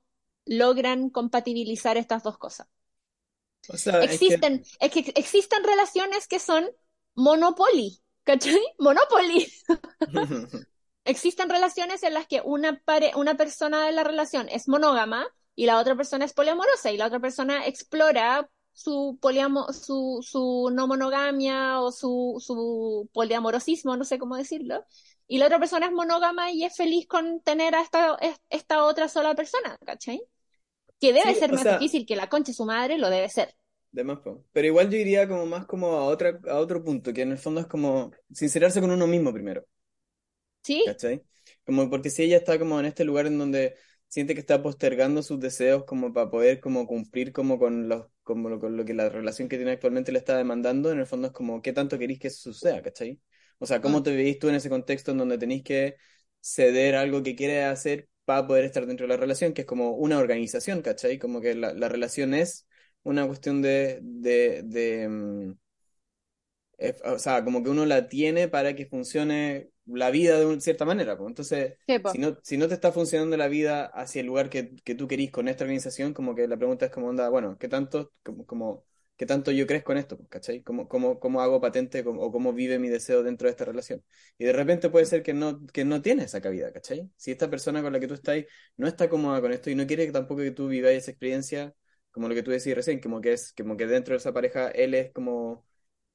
logran 0.50 1.10
compatibilizar 1.10 1.96
estas 1.96 2.22
dos 2.24 2.38
cosas. 2.38 2.68
O 3.68 3.76
sea, 3.78 4.04
es 4.04 4.22
que, 4.22 4.36
Existen, 4.38 4.64
es 4.80 4.90
que 4.90 5.12
existen 5.16 5.62
relaciones 5.64 6.26
que 6.26 6.38
son 6.38 6.68
monopoly, 7.14 8.02
¿cachai? 8.24 8.58
Monopoly. 8.78 9.46
Existen 11.04 11.48
relaciones 11.50 12.02
en 12.02 12.14
las 12.14 12.26
que 12.26 12.42
una, 12.44 12.80
pare- 12.84 13.12
una 13.16 13.36
persona 13.36 13.84
de 13.86 13.92
la 13.92 14.04
relación 14.04 14.48
es 14.48 14.68
monógama 14.68 15.26
y 15.54 15.66
la 15.66 15.78
otra 15.78 15.96
persona 15.96 16.24
es 16.24 16.32
poliamorosa 16.34 16.92
y 16.92 16.96
la 16.96 17.06
otra 17.06 17.20
persona 17.20 17.66
explora 17.66 18.48
su 18.72 19.18
poliamo, 19.20 19.72
su, 19.72 20.20
su 20.22 20.70
no 20.72 20.86
monogamia 20.86 21.80
o 21.80 21.90
su, 21.92 22.36
su 22.44 23.08
poliamorosismo, 23.12 23.96
no 23.96 24.04
sé 24.04 24.18
cómo 24.18 24.36
decirlo. 24.36 24.84
Y 25.26 25.38
la 25.38 25.46
otra 25.46 25.58
persona 25.58 25.86
es 25.86 25.92
monógama 25.92 26.50
y 26.52 26.64
es 26.64 26.76
feliz 26.76 27.06
con 27.06 27.40
tener 27.42 27.74
a 27.74 27.82
esta, 27.82 28.18
esta 28.50 28.84
otra 28.84 29.08
sola 29.08 29.34
persona, 29.34 29.76
¿cachai? 29.84 30.22
Que 31.00 31.12
debe 31.12 31.34
sí, 31.34 31.34
ser 31.34 31.52
más 31.52 31.66
sea, 31.66 31.68
difícil 31.68 32.06
que 32.06 32.16
la 32.16 32.28
concha 32.28 32.50
de 32.52 32.54
su 32.56 32.64
madre, 32.64 32.98
lo 32.98 33.10
debe 33.10 33.28
ser. 33.28 33.54
de 33.92 34.04
más. 34.04 34.18
Pero 34.52 34.66
igual 34.66 34.90
yo 34.90 34.96
iría 34.98 35.28
como 35.28 35.46
más 35.46 35.66
como 35.66 35.88
a 35.96 36.04
otra, 36.04 36.38
a 36.48 36.56
otro 36.58 36.82
punto, 36.84 37.12
que 37.12 37.22
en 37.22 37.32
el 37.32 37.38
fondo 37.38 37.60
es 37.60 37.66
como 37.66 38.12
sincerarse 38.32 38.80
con 38.80 38.90
uno 38.90 39.06
mismo 39.06 39.32
primero. 39.32 39.64
¿Sí? 40.62 40.82
¿Cachai? 40.84 41.22
Como 41.64 41.90
porque 41.90 42.10
si 42.10 42.22
ella 42.22 42.38
está 42.38 42.58
como 42.58 42.80
en 42.80 42.86
este 42.86 43.04
lugar 43.04 43.26
en 43.26 43.38
donde 43.38 43.76
siente 44.08 44.34
que 44.34 44.40
está 44.40 44.62
postergando 44.62 45.22
sus 45.22 45.38
deseos 45.40 45.84
como 45.84 46.12
para 46.12 46.30
poder 46.30 46.60
como 46.60 46.86
cumplir 46.86 47.32
como 47.32 47.58
con 47.58 47.88
los, 47.88 48.06
como 48.22 48.48
lo, 48.48 48.58
con 48.60 48.76
lo 48.76 48.84
que 48.84 48.94
la 48.94 49.08
relación 49.08 49.48
que 49.48 49.56
tiene 49.56 49.72
actualmente 49.72 50.10
le 50.12 50.18
está 50.18 50.36
demandando, 50.36 50.90
en 50.90 50.98
el 51.00 51.06
fondo 51.06 51.28
es 51.28 51.32
como 51.34 51.62
qué 51.62 51.72
tanto 51.72 51.98
queréis 51.98 52.18
que 52.20 52.28
eso 52.28 52.52
suceda, 52.52 52.82
¿cachai? 52.82 53.20
O 53.58 53.66
sea, 53.66 53.80
¿cómo 53.80 54.02
Mm. 54.02 54.04
te 54.04 54.14
veis 54.16 54.38
tú 54.38 54.48
en 54.48 54.56
ese 54.56 54.70
contexto 54.70 55.12
en 55.12 55.18
donde 55.18 55.38
tenéis 55.38 55.62
que 55.62 55.96
ceder 56.40 56.96
algo 56.96 57.22
que 57.22 57.36
quieres 57.36 57.64
hacer 57.66 58.08
para 58.30 58.46
poder 58.46 58.64
estar 58.64 58.86
dentro 58.86 59.06
de 59.08 59.08
la 59.14 59.16
relación, 59.16 59.52
que 59.52 59.62
es 59.62 59.66
como 59.66 59.90
una 59.90 60.18
organización, 60.18 60.82
¿cachai? 60.82 61.18
Como 61.18 61.40
que 61.40 61.56
la, 61.56 61.72
la 61.74 61.88
relación 61.88 62.32
es 62.32 62.68
una 63.02 63.26
cuestión 63.26 63.60
de, 63.60 63.98
de, 64.02 64.62
de, 64.62 65.08
mm, 65.08 65.52
eh, 66.78 66.94
o 67.04 67.18
sea, 67.18 67.44
como 67.44 67.62
que 67.62 67.70
uno 67.70 67.84
la 67.86 68.08
tiene 68.08 68.46
para 68.48 68.74
que 68.74 68.86
funcione 68.86 69.70
la 69.86 70.10
vida 70.10 70.38
de 70.38 70.46
una 70.46 70.60
cierta 70.60 70.84
manera, 70.84 71.16
pues. 71.16 71.28
Entonces, 71.28 71.74
si 72.04 72.18
no, 72.18 72.38
si 72.42 72.56
no 72.56 72.68
te 72.68 72.74
está 72.74 72.92
funcionando 72.92 73.36
la 73.36 73.48
vida 73.48 73.86
hacia 73.86 74.20
el 74.20 74.26
lugar 74.26 74.48
que, 74.48 74.76
que 74.84 74.94
tú 74.94 75.08
querís 75.08 75.32
con 75.32 75.48
esta 75.48 75.64
organización, 75.64 76.14
como 76.14 76.34
que 76.36 76.46
la 76.48 76.56
pregunta 76.56 76.86
es 76.86 76.92
como 76.92 77.08
onda, 77.08 77.28
bueno, 77.28 77.58
¿qué 77.58 77.68
tanto, 77.68 78.12
como, 78.22 78.46
como, 78.46 78.84
qué 79.20 79.26
tanto 79.26 79.52
yo 79.52 79.66
crezco 79.68 79.92
en 79.92 79.98
esto, 79.98 80.16
pues, 80.16 80.28
¿cachai? 80.30 80.62
¿Cómo, 80.62 80.88
cómo, 80.88 81.20
cómo 81.20 81.42
hago 81.42 81.60
patente 81.60 82.02
cómo- 82.04 82.22
o 82.22 82.32
cómo 82.32 82.54
vive 82.54 82.78
mi 82.78 82.88
deseo 82.88 83.22
dentro 83.22 83.46
de 83.48 83.50
esta 83.52 83.66
relación? 83.66 84.02
Y 84.38 84.46
de 84.46 84.52
repente 84.54 84.88
puede 84.90 85.06
ser 85.06 85.22
que 85.22 85.34
no, 85.34 85.66
que 85.68 85.84
no 85.84 86.02
tiene 86.02 86.24
esa 86.24 86.40
cabida, 86.40 86.72
¿cachai? 86.72 87.10
Si 87.16 87.30
esta 87.32 87.50
persona 87.50 87.82
con 87.82 87.92
la 87.92 88.00
que 88.00 88.08
tú 88.08 88.14
estás 88.14 88.44
no 88.78 88.88
está 88.88 89.08
cómoda 89.10 89.40
con 89.42 89.52
esto 89.52 89.70
y 89.70 89.74
no 89.74 89.86
quiere 89.86 90.10
tampoco 90.12 90.42
que 90.42 90.52
tú 90.52 90.68
vivas 90.68 90.92
esa 90.92 91.10
experiencia, 91.12 91.74
como 92.12 92.28
lo 92.28 92.34
que 92.34 92.42
tú 92.42 92.50
decís 92.50 92.74
recién, 92.74 93.00
como 93.00 93.20
que 93.20 93.32
es, 93.34 93.52
como 93.56 93.76
que 93.76 93.86
dentro 93.86 94.12
de 94.14 94.18
esa 94.18 94.32
pareja 94.32 94.68
él 94.70 94.94
es 94.94 95.12
como 95.12 95.66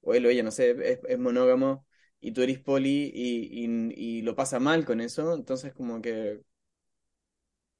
o 0.01 0.13
él 0.13 0.25
o 0.25 0.29
ella, 0.29 0.43
no 0.43 0.51
sé, 0.51 0.71
es, 0.93 0.99
es 1.07 1.19
monógamo 1.19 1.87
y 2.19 2.31
tú 2.33 2.41
eres 2.41 2.59
poli 2.59 3.11
y, 3.13 3.65
y, 3.65 4.19
y 4.19 4.21
lo 4.23 4.35
pasa 4.35 4.59
mal 4.59 4.85
con 4.85 5.01
eso, 5.01 5.33
entonces 5.35 5.73
como 5.73 6.01
que, 6.01 6.41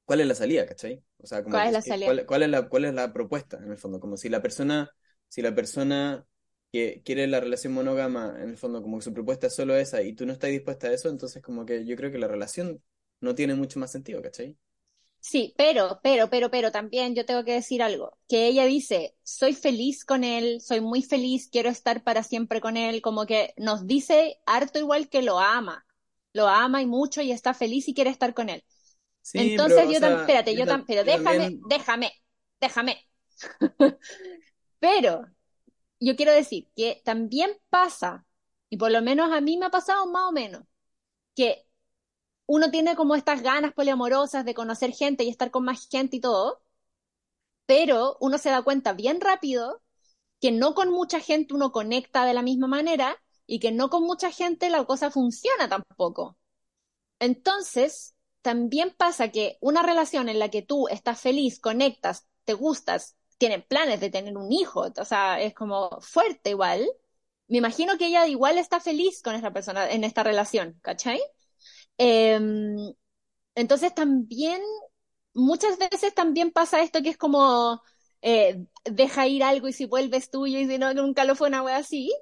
¿cuál 0.05 0.21
es 0.21 0.27
la 0.27 0.35
salida, 0.35 0.65
cachai? 0.65 1.03
O 1.17 1.27
sea, 1.27 1.43
como 1.43 1.53
¿Cuál 1.53 1.67
es 1.67 1.73
la 1.73 1.81
que- 1.81 1.89
salida? 1.89 2.03
¿cuál, 2.03 2.25
cuál 2.25 2.43
es 2.43 2.49
la, 2.49 2.67
cuál 2.69 2.85
es 2.85 2.93
la 2.93 3.13
propuesta, 3.13 3.57
en 3.57 3.71
el 3.71 3.77
fondo? 3.77 3.99
Como 3.99 4.17
si 4.17 4.29
la 4.29 4.41
persona, 4.41 4.89
si 5.36 5.41
la 5.41 5.54
persona 5.56 6.26
que 6.71 7.02
quiere 7.06 7.28
la 7.28 7.39
relación 7.39 7.74
monógama, 7.74 8.36
en 8.41 8.50
el 8.50 8.58
fondo, 8.58 8.82
como 8.82 8.98
que 9.00 9.04
su 9.06 9.13
propuesta 9.13 9.48
es 9.48 9.56
solo 9.56 9.76
esa 9.76 10.02
y 10.02 10.13
tú 10.13 10.26
no 10.26 10.34
estás 10.34 10.50
dispuesta 10.52 10.88
a 10.88 10.93
eso, 10.93 11.10
entonces 11.10 11.41
como 11.43 11.65
que 11.65 11.86
yo 11.86 11.95
creo 11.95 12.12
que 12.12 12.17
la 12.19 12.28
relación 12.28 12.82
no 13.21 13.36
tiene 13.36 13.56
mucho 13.56 13.80
más 13.80 13.91
sentido, 13.91 14.21
¿cachai? 14.21 14.58
Sí, 15.19 15.56
pero, 15.58 16.00
pero, 16.04 16.30
pero, 16.30 16.52
pero 16.52 16.71
también 16.71 17.15
yo 17.15 17.26
tengo 17.26 17.43
que 17.43 17.54
decir 17.54 17.82
algo, 17.82 18.15
que 18.28 18.45
ella 18.48 18.65
dice, 18.65 19.15
soy 19.24 19.54
feliz 19.56 20.06
con 20.06 20.24
él, 20.24 20.62
soy 20.62 20.82
muy 20.82 21.02
feliz, 21.02 21.50
quiero 21.52 21.69
estar 21.69 22.04
para 22.04 22.21
siempre 22.21 22.62
con 22.62 22.77
él, 22.77 23.02
como 23.02 23.25
que 23.25 23.54
nos 23.58 23.88
dice 23.88 24.38
harto 24.46 24.77
igual 24.79 25.10
que 25.10 25.23
lo 25.23 25.40
ama, 25.40 25.83
lo 26.33 26.48
ama 26.48 26.81
y 26.83 26.86
mucho 26.86 27.21
y 27.23 27.31
está 27.31 27.56
feliz 27.56 27.88
y 27.88 27.96
quiere 27.96 28.12
estar 28.12 28.36
con 28.36 28.50
él. 28.50 28.63
Sí, 29.21 29.60
Entonces 29.60 29.90
pero, 29.90 29.92
yo 29.92 30.00
también, 30.02 30.19
sea, 30.19 30.21
espérate, 30.21 30.56
yo, 30.56 30.58
yo 30.58 30.67
tam- 30.67 30.86
pero 30.88 31.04
yo 31.04 31.06
déjame, 31.06 31.52
también, 31.52 31.67
déjame, 31.69 32.13
déjame. 32.62 33.08
Pero 34.86 35.25
yo 36.00 36.15
quiero 36.15 36.31
decir 36.31 36.69
que 36.75 37.02
también 37.04 37.60
pasa, 37.71 38.27
y 38.69 38.77
por 38.77 38.92
lo 38.92 39.02
menos 39.02 39.31
a 39.31 39.42
mí 39.42 39.58
me 39.58 39.65
ha 39.65 39.71
pasado 39.71 40.06
más 40.06 40.29
o 40.29 40.31
menos, 40.31 40.62
que 41.36 41.67
uno 42.46 42.69
tiene 42.69 42.96
como 42.96 43.15
estas 43.15 43.42
ganas 43.42 43.73
poliamorosas 43.73 44.46
de 44.46 44.54
conocer 44.54 44.92
gente 44.94 45.23
y 45.23 45.29
estar 45.29 45.50
con 45.50 45.65
más 45.65 45.90
gente 45.90 46.17
y 46.17 46.21
todo, 46.21 46.62
pero 47.65 48.17
uno 48.21 48.38
se 48.38 48.52
da 48.52 48.62
cuenta 48.62 48.94
bien 48.94 49.21
rápido 49.21 49.81
que 50.40 50.52
no 50.52 50.75
con 50.75 50.92
mucha 50.92 51.19
gente 51.19 51.56
uno 51.56 51.71
conecta 51.71 52.23
de 52.25 52.36
la 52.36 52.44
misma 52.44 52.67
manera 52.67 53.17
y 53.48 53.60
que 53.60 53.71
no 53.71 53.90
con 53.90 54.04
mucha 54.04 54.31
gente 54.31 54.69
la 54.69 54.86
cosa 54.86 55.10
funciona 55.10 55.67
tampoco. 55.67 56.38
Entonces, 57.17 58.15
también 58.44 58.94
pasa 58.96 59.31
que 59.31 59.58
una 59.62 59.81
relación 59.81 60.29
en 60.29 60.38
la 60.38 60.50
que 60.50 60.62
tú 60.62 60.88
estás 60.90 61.19
feliz, 61.19 61.60
conectas, 61.60 62.27
te 62.44 62.54
gustas, 62.54 63.17
tienen 63.38 63.63
planes 63.63 64.00
de 64.00 64.10
tener 64.10 64.38
un 64.38 64.52
hijo, 64.52 64.88
o 64.98 65.06
sea, 65.06 65.42
es 65.42 65.54
como 65.54 66.00
fuerte 66.02 66.52
igual. 66.52 66.88
Me 67.48 67.58
imagino 67.60 67.98
que 67.98 68.08
ella 68.08 68.27
igual 68.27 68.58
está 68.58 68.79
feliz 68.79 69.21
con 69.23 69.36
esta 69.36 69.54
persona, 69.54 69.90
en 69.92 70.04
esta 70.04 70.23
relación, 70.23 70.79
¿cachai? 70.81 71.21
Em, 71.98 72.94
entonces 73.56 73.94
también, 73.96 74.62
muchas 75.33 75.77
veces 75.77 76.13
también 76.13 76.52
pasa 76.52 76.81
esto 76.81 77.02
que 77.02 77.10
es 77.10 77.17
como, 77.17 77.81
eh, 78.21 78.65
deja 78.86 79.27
ir 79.27 79.44
algo 79.44 79.67
y 79.67 79.73
si 79.73 79.86
vuelves 79.86 80.29
tuyo 80.31 80.60
y 80.60 80.67
si 80.67 80.77
no, 80.77 80.94
nunca 80.94 81.25
lo 81.25 81.36
fue 81.36 81.50
una 81.50 81.63
wea 81.63 81.77
así. 81.77 82.13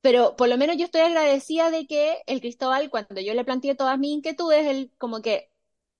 Pero 0.00 0.36
por 0.36 0.48
lo 0.48 0.58
menos 0.58 0.76
yo 0.76 0.84
estoy 0.84 1.00
agradecida 1.02 1.70
de 1.70 1.86
que 1.86 2.22
el 2.26 2.40
Cristóbal, 2.40 2.90
cuando 2.90 3.20
yo 3.20 3.34
le 3.34 3.44
planteé 3.44 3.74
todas 3.74 3.98
mis 3.98 4.12
inquietudes, 4.12 4.66
él 4.66 4.92
como 4.98 5.22
que 5.22 5.50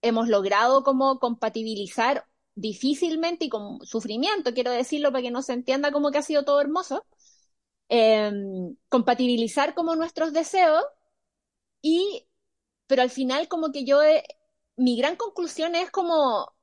hemos 0.02 0.28
logrado 0.28 0.84
como 0.84 1.18
compatibilizar 1.18 2.26
difícilmente 2.54 3.46
y 3.46 3.48
con 3.48 3.84
sufrimiento, 3.86 4.54
quiero 4.54 4.70
decirlo 4.72 5.10
para 5.12 5.22
que 5.22 5.30
no 5.30 5.42
se 5.42 5.52
entienda 5.54 5.92
como 5.92 6.10
que 6.10 6.18
ha 6.18 6.22
sido 6.22 6.44
todo 6.44 6.60
hermoso, 6.60 7.04
em, 7.88 8.76
compatibilizar 8.88 9.74
como 9.74 9.96
nuestros 9.96 10.32
deseos 10.32 10.84
y, 11.82 12.26
pero 12.86 13.02
al 13.02 13.10
final 13.10 13.48
como 13.48 13.72
que 13.72 13.84
yo, 13.84 14.00
mi 14.76 14.98
gran 14.98 15.16
conclusión 15.16 15.74
es 15.74 15.90
como 15.90 16.54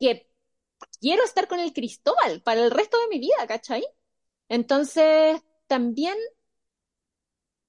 que 0.00 0.30
quiero 1.00 1.24
estar 1.24 1.48
con 1.48 1.60
el 1.60 1.72
Cristóbal 1.72 2.42
para 2.42 2.64
el 2.64 2.70
resto 2.70 2.98
de 3.00 3.08
mi 3.08 3.20
vida, 3.20 3.46
¿cachai? 3.48 3.84
Entonces, 4.48 5.42
también 5.68 6.16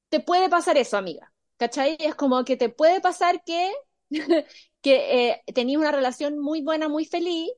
te 0.10 0.20
puede 0.20 0.50
pasar 0.50 0.78
eso, 0.78 0.98
amiga, 0.98 1.34
¿cachai? 1.58 1.98
Es 2.00 2.16
como 2.16 2.44
que 2.46 2.58
te 2.58 2.70
puede 2.70 3.02
pasar 3.02 3.44
que, 3.44 3.72
que 4.84 5.30
eh, 5.30 5.44
tenías 5.54 5.80
una 5.80 5.92
relación 5.92 6.38
muy 6.38 6.62
buena, 6.62 6.90
muy 6.90 7.06
feliz, 7.06 7.50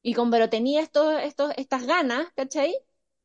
y 0.00 0.14
con 0.14 0.30
pero 0.30 0.48
tenías 0.48 0.84
estos, 0.84 1.12
estos, 1.22 1.52
estas 1.56 1.86
ganas, 1.86 2.28
¿cachai? 2.34 2.74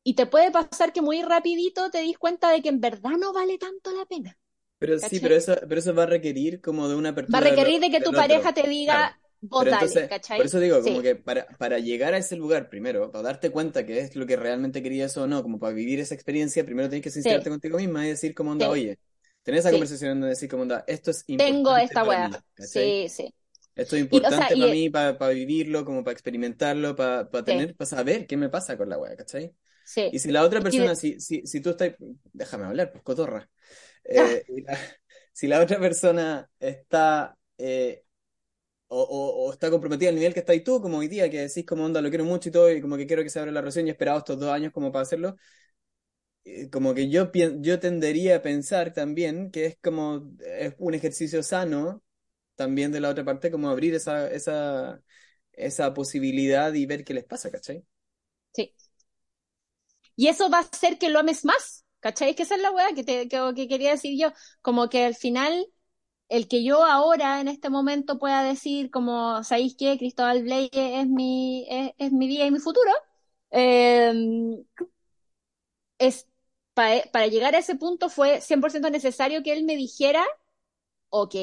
Y 0.02 0.14
te 0.14 0.26
puede 0.26 0.50
pasar 0.50 0.92
que 0.92 1.00
muy 1.00 1.22
rapidito 1.22 1.90
te 1.90 2.00
dis 2.00 2.18
cuenta 2.18 2.50
de 2.50 2.60
que 2.60 2.68
en 2.68 2.80
verdad 2.80 3.12
no 3.18 3.32
vale 3.32 3.56
tanto 3.56 3.90
la 3.96 4.04
pena. 4.04 4.36
Pero 4.78 4.98
sí, 4.98 5.20
pero 5.20 5.36
eso, 5.36 5.56
pero 5.66 5.78
eso 5.78 5.94
va 5.94 6.02
a 6.02 6.06
requerir 6.06 6.60
como 6.60 6.88
de 6.88 6.96
una 6.96 7.10
apertura. 7.10 7.40
Va 7.40 7.46
a 7.46 7.50
requerir 7.50 7.80
de, 7.80 7.90
que 7.90 8.00
tu 8.00 8.12
pareja 8.12 8.52
te 8.52 8.68
diga, 8.68 9.18
vos 9.40 9.64
dale, 9.64 10.08
¿cachai? 10.08 10.36
Por 10.36 10.46
eso 10.46 10.60
digo, 10.60 10.82
como 10.82 11.00
que 11.00 11.16
para, 11.16 11.46
para 11.58 11.78
llegar 11.78 12.12
a 12.12 12.18
ese 12.18 12.36
lugar 12.36 12.68
primero, 12.68 13.10
para 13.10 13.22
darte 13.22 13.50
cuenta 13.50 13.86
que 13.86 14.00
es 14.00 14.16
lo 14.16 14.26
que 14.26 14.36
realmente 14.36 14.82
querías 14.82 15.16
o 15.16 15.26
no, 15.26 15.42
como 15.42 15.58
para 15.58 15.72
vivir 15.72 16.00
esa 16.00 16.14
experiencia, 16.14 16.66
primero 16.66 16.88
tienes 16.88 17.04
que 17.04 17.10
sincerarte 17.10 17.50
contigo 17.50 17.78
misma 17.78 18.04
y 18.04 18.10
decir 18.10 18.34
como 18.34 18.50
onda, 18.50 18.68
oye, 18.68 18.98
tener 19.42 19.60
esa 19.60 19.70
conversación 19.70 20.20
de 20.20 20.28
decir 20.28 20.50
como 20.50 20.64
onda, 20.64 20.84
esto 20.86 21.12
es 21.12 21.24
importante. 21.28 21.56
Tengo 21.56 21.76
esta 21.76 22.04
weá. 22.04 22.44
Sí, 22.58 23.08
sí. 23.08 23.32
Esto 23.74 23.96
es 23.96 24.02
importante 24.02 24.54
para 24.56 24.72
mí, 24.72 24.88
para, 24.90 25.28
vivirlo, 25.28 25.84
como 25.84 26.04
para 26.04 26.12
experimentarlo, 26.12 26.94
para, 26.94 27.28
para 27.30 27.44
tener, 27.44 27.74
para 27.74 27.88
saber 27.88 28.26
qué 28.26 28.36
me 28.36 28.48
pasa 28.48 28.76
con 28.76 28.88
la 28.88 28.98
weá, 28.98 29.16
¿cachai? 29.16 29.52
Sí. 29.84 30.08
Y 30.12 30.18
si 30.18 30.30
la 30.30 30.42
otra 30.42 30.60
persona, 30.60 30.94
si, 30.94 31.20
si, 31.20 31.46
si 31.46 31.60
tú 31.60 31.70
estás, 31.70 31.94
déjame 32.32 32.64
hablar, 32.64 32.92
pues 32.92 33.02
cotorra. 33.02 33.48
Eh, 34.06 34.44
si 35.32 35.46
la 35.46 35.62
otra 35.62 35.80
persona 35.80 36.46
está 36.60 37.38
eh, 37.56 38.04
o, 38.88 39.46
o, 39.46 39.50
está 39.50 39.70
comprometida 39.70 40.10
al 40.10 40.14
nivel 40.14 40.34
que 40.34 40.40
estás 40.40 40.62
tú, 40.62 40.80
como 40.80 40.98
hoy 40.98 41.08
día, 41.08 41.30
que 41.30 41.40
decís 41.40 41.64
como 41.64 41.84
onda, 41.84 42.02
lo 42.02 42.10
quiero 42.10 42.24
mucho 42.24 42.50
y 42.50 42.52
todo, 42.52 42.70
y 42.70 42.82
como 42.82 42.98
que 42.98 43.06
quiero 43.06 43.22
que 43.22 43.30
se 43.30 43.38
abra 43.38 43.50
la 43.50 43.60
relación 43.60 43.86
y 43.86 43.88
he 43.88 43.92
esperado 43.92 44.18
estos 44.18 44.38
dos 44.38 44.50
años 44.50 44.72
como 44.72 44.92
para 44.92 45.04
hacerlo, 45.04 45.36
eh, 46.44 46.68
como 46.70 46.94
que 46.94 47.08
yo, 47.08 47.30
yo 47.32 47.80
tendería 47.80 48.36
a 48.36 48.42
pensar 48.42 48.92
también 48.92 49.50
que 49.50 49.66
es 49.66 49.78
como 49.82 50.30
es 50.40 50.74
un 50.78 50.94
ejercicio 50.94 51.42
sano 51.42 52.03
también 52.54 52.92
de 52.92 53.00
la 53.00 53.10
otra 53.10 53.24
parte, 53.24 53.50
como 53.50 53.68
abrir 53.68 53.94
esa, 53.94 54.30
esa, 54.30 55.02
esa 55.52 55.94
posibilidad 55.94 56.72
y 56.74 56.86
ver 56.86 57.04
qué 57.04 57.14
les 57.14 57.24
pasa, 57.24 57.50
¿cachai? 57.50 57.84
Sí. 58.54 58.74
Y 60.16 60.28
eso 60.28 60.50
va 60.50 60.58
a 60.58 60.60
hacer 60.62 60.98
que 60.98 61.08
lo 61.10 61.18
ames 61.20 61.44
más, 61.44 61.84
¿cachai? 62.00 62.34
Que 62.34 62.44
esa 62.44 62.54
es 62.56 62.62
la 62.62 62.70
weá 62.70 62.94
que, 62.94 63.04
te, 63.04 63.28
que 63.28 63.68
quería 63.68 63.90
decir 63.90 64.18
yo, 64.18 64.32
como 64.62 64.88
que 64.88 65.04
al 65.04 65.14
final 65.14 65.66
el 66.28 66.48
que 66.48 66.64
yo 66.64 66.84
ahora 66.84 67.40
en 67.40 67.48
este 67.48 67.70
momento 67.70 68.18
pueda 68.18 68.42
decir 68.42 68.90
como, 68.90 69.44
¿sabéis 69.44 69.76
qué? 69.78 69.98
Cristóbal 69.98 70.42
Blake 70.42 71.00
es 71.00 71.06
mi, 71.08 71.66
es, 71.98 72.12
mi 72.12 72.26
vida 72.28 72.46
y 72.46 72.50
mi 72.50 72.58
futuro, 72.60 72.90
em, 73.50 74.64
es, 75.98 76.26
para, 76.74 77.26
llegar 77.26 77.54
a 77.54 77.58
ese 77.58 77.76
punto 77.76 78.08
fue 78.08 78.40
100% 78.40 78.90
necesario 78.90 79.42
que 79.42 79.52
él 79.52 79.64
me 79.64 79.76
dijera, 79.76 80.24
ok, 81.10 81.34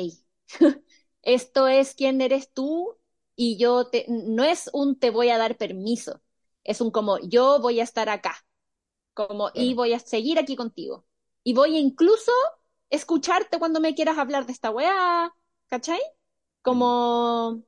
esto 1.22 1.67
es 1.67 1.95
quién 1.95 2.22
eres 2.22 2.51
tú 2.51 2.97
y 3.36 3.57
yo 3.57 3.89
te, 3.89 4.05
no 4.09 4.43
es 4.43 4.69
un 4.74 4.99
te 4.99 5.09
voy 5.09 5.30
a 5.30 5.38
dar 5.38 5.57
permiso, 5.57 6.22
es 6.63 6.82
un 6.82 6.91
como 6.91 7.19
yo 7.19 7.59
voy 7.61 7.80
a 7.80 7.84
estar 7.84 8.09
acá, 8.09 8.45
como 9.13 9.51
y 9.53 9.74
voy 9.74 9.93
a 9.93 9.99
seguir 9.99 10.39
aquí 10.39 10.55
contigo. 10.55 11.05
Y 11.43 11.53
voy 11.53 11.78
incluso 11.78 12.32
escucharte 12.89 13.59
cuando 13.59 13.80
me 13.80 13.95
quieras 13.95 14.17
hablar 14.17 14.45
de 14.45 14.53
esta 14.53 14.69
weá, 14.72 15.34
¿cachai? 15.67 16.01
Como 16.61 17.63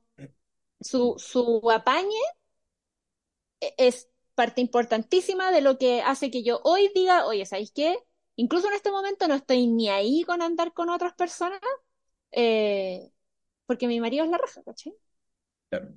su, 0.80 1.16
su 1.18 1.70
apañe 1.70 2.20
e, 3.60 3.74
es 3.78 4.08
parte 4.34 4.60
importantísima 4.60 5.50
de 5.52 5.60
lo 5.60 5.78
que 5.78 6.02
hace 6.02 6.30
que 6.30 6.42
yo 6.42 6.60
hoy 6.64 6.90
diga, 6.94 7.26
oye, 7.26 7.46
¿sabéis 7.46 7.72
qué? 7.72 7.98
Incluso 8.36 8.68
en 8.68 8.74
este 8.74 8.90
momento 8.90 9.28
no 9.28 9.34
estoy 9.34 9.66
ni 9.68 9.88
ahí 9.88 10.24
con 10.24 10.42
andar 10.42 10.72
con 10.72 10.90
otras 10.90 11.14
personas, 11.14 11.60
eh, 12.32 13.10
porque 13.66 13.86
mi 13.86 14.00
marido 14.00 14.24
es 14.24 14.30
la 14.30 14.38
raja, 14.38 14.62
¿cachai? 14.62 14.94
Claro. 15.70 15.94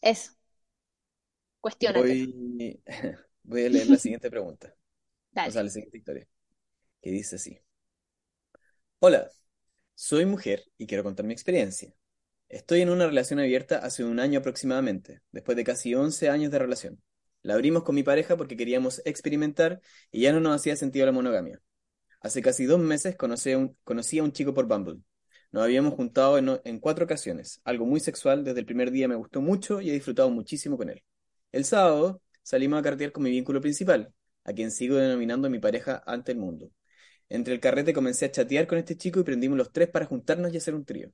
Eso. 0.00 0.32
Cuestiónate. 1.60 2.26
Voy, 2.26 2.82
voy 3.42 3.64
a 3.64 3.68
leer 3.68 3.86
la 3.88 3.96
siguiente 3.98 4.30
pregunta. 4.30 4.74
O 5.36 5.50
sea, 5.50 5.62
la 5.62 5.70
siguiente 5.70 5.98
historia. 5.98 6.26
Que 7.00 7.10
dice 7.10 7.36
así. 7.36 7.58
Hola, 8.98 9.30
soy 9.94 10.26
mujer 10.26 10.64
y 10.76 10.86
quiero 10.86 11.02
contar 11.04 11.24
mi 11.24 11.32
experiencia. 11.32 11.92
Estoy 12.48 12.80
en 12.80 12.90
una 12.90 13.06
relación 13.06 13.38
abierta 13.38 13.78
hace 13.78 14.04
un 14.04 14.18
año 14.18 14.40
aproximadamente, 14.40 15.22
después 15.30 15.56
de 15.56 15.64
casi 15.64 15.94
11 15.94 16.28
años 16.28 16.50
de 16.50 16.58
relación. 16.58 17.02
La 17.42 17.54
abrimos 17.54 17.84
con 17.84 17.94
mi 17.94 18.02
pareja 18.02 18.36
porque 18.36 18.56
queríamos 18.56 19.00
experimentar 19.04 19.80
y 20.10 20.22
ya 20.22 20.32
no 20.32 20.40
nos 20.40 20.56
hacía 20.56 20.76
sentido 20.76 21.06
la 21.06 21.12
monogamia. 21.12 21.60
Hace 22.20 22.42
casi 22.42 22.66
dos 22.66 22.80
meses 22.80 23.16
conocí 23.16 23.52
a 23.52 23.58
un, 23.58 23.76
conocí 23.84 24.18
a 24.18 24.22
un 24.22 24.32
chico 24.32 24.52
por 24.52 24.66
Bumble. 24.66 25.00
Nos 25.52 25.64
habíamos 25.64 25.94
juntado 25.94 26.38
en, 26.38 26.78
cuatro 26.78 27.04
ocasiones, 27.04 27.60
algo 27.64 27.84
muy 27.84 27.98
sexual, 27.98 28.44
desde 28.44 28.60
el 28.60 28.66
primer 28.66 28.92
día 28.92 29.08
me 29.08 29.16
gustó 29.16 29.40
mucho 29.40 29.80
y 29.80 29.90
he 29.90 29.92
disfrutado 29.92 30.30
muchísimo 30.30 30.76
con 30.76 30.90
él. 30.90 31.02
El 31.50 31.64
sábado 31.64 32.22
salimos 32.42 32.78
a 32.78 32.82
cartear 32.82 33.10
con 33.10 33.24
mi 33.24 33.30
vínculo 33.30 33.60
principal, 33.60 34.14
a 34.44 34.52
quien 34.52 34.70
sigo 34.70 34.96
denominando 34.96 35.50
mi 35.50 35.58
pareja 35.58 36.02
ante 36.06 36.32
el 36.32 36.38
mundo. 36.38 36.70
Entre 37.28 37.52
el 37.54 37.60
carrete 37.60 37.92
comencé 37.92 38.26
a 38.26 38.30
chatear 38.30 38.66
con 38.68 38.78
este 38.78 38.96
chico 38.96 39.20
y 39.20 39.24
prendimos 39.24 39.58
los 39.58 39.72
tres 39.72 39.88
para 39.88 40.06
juntarnos 40.06 40.52
y 40.52 40.56
hacer 40.56 40.74
un 40.74 40.84
trío. 40.84 41.12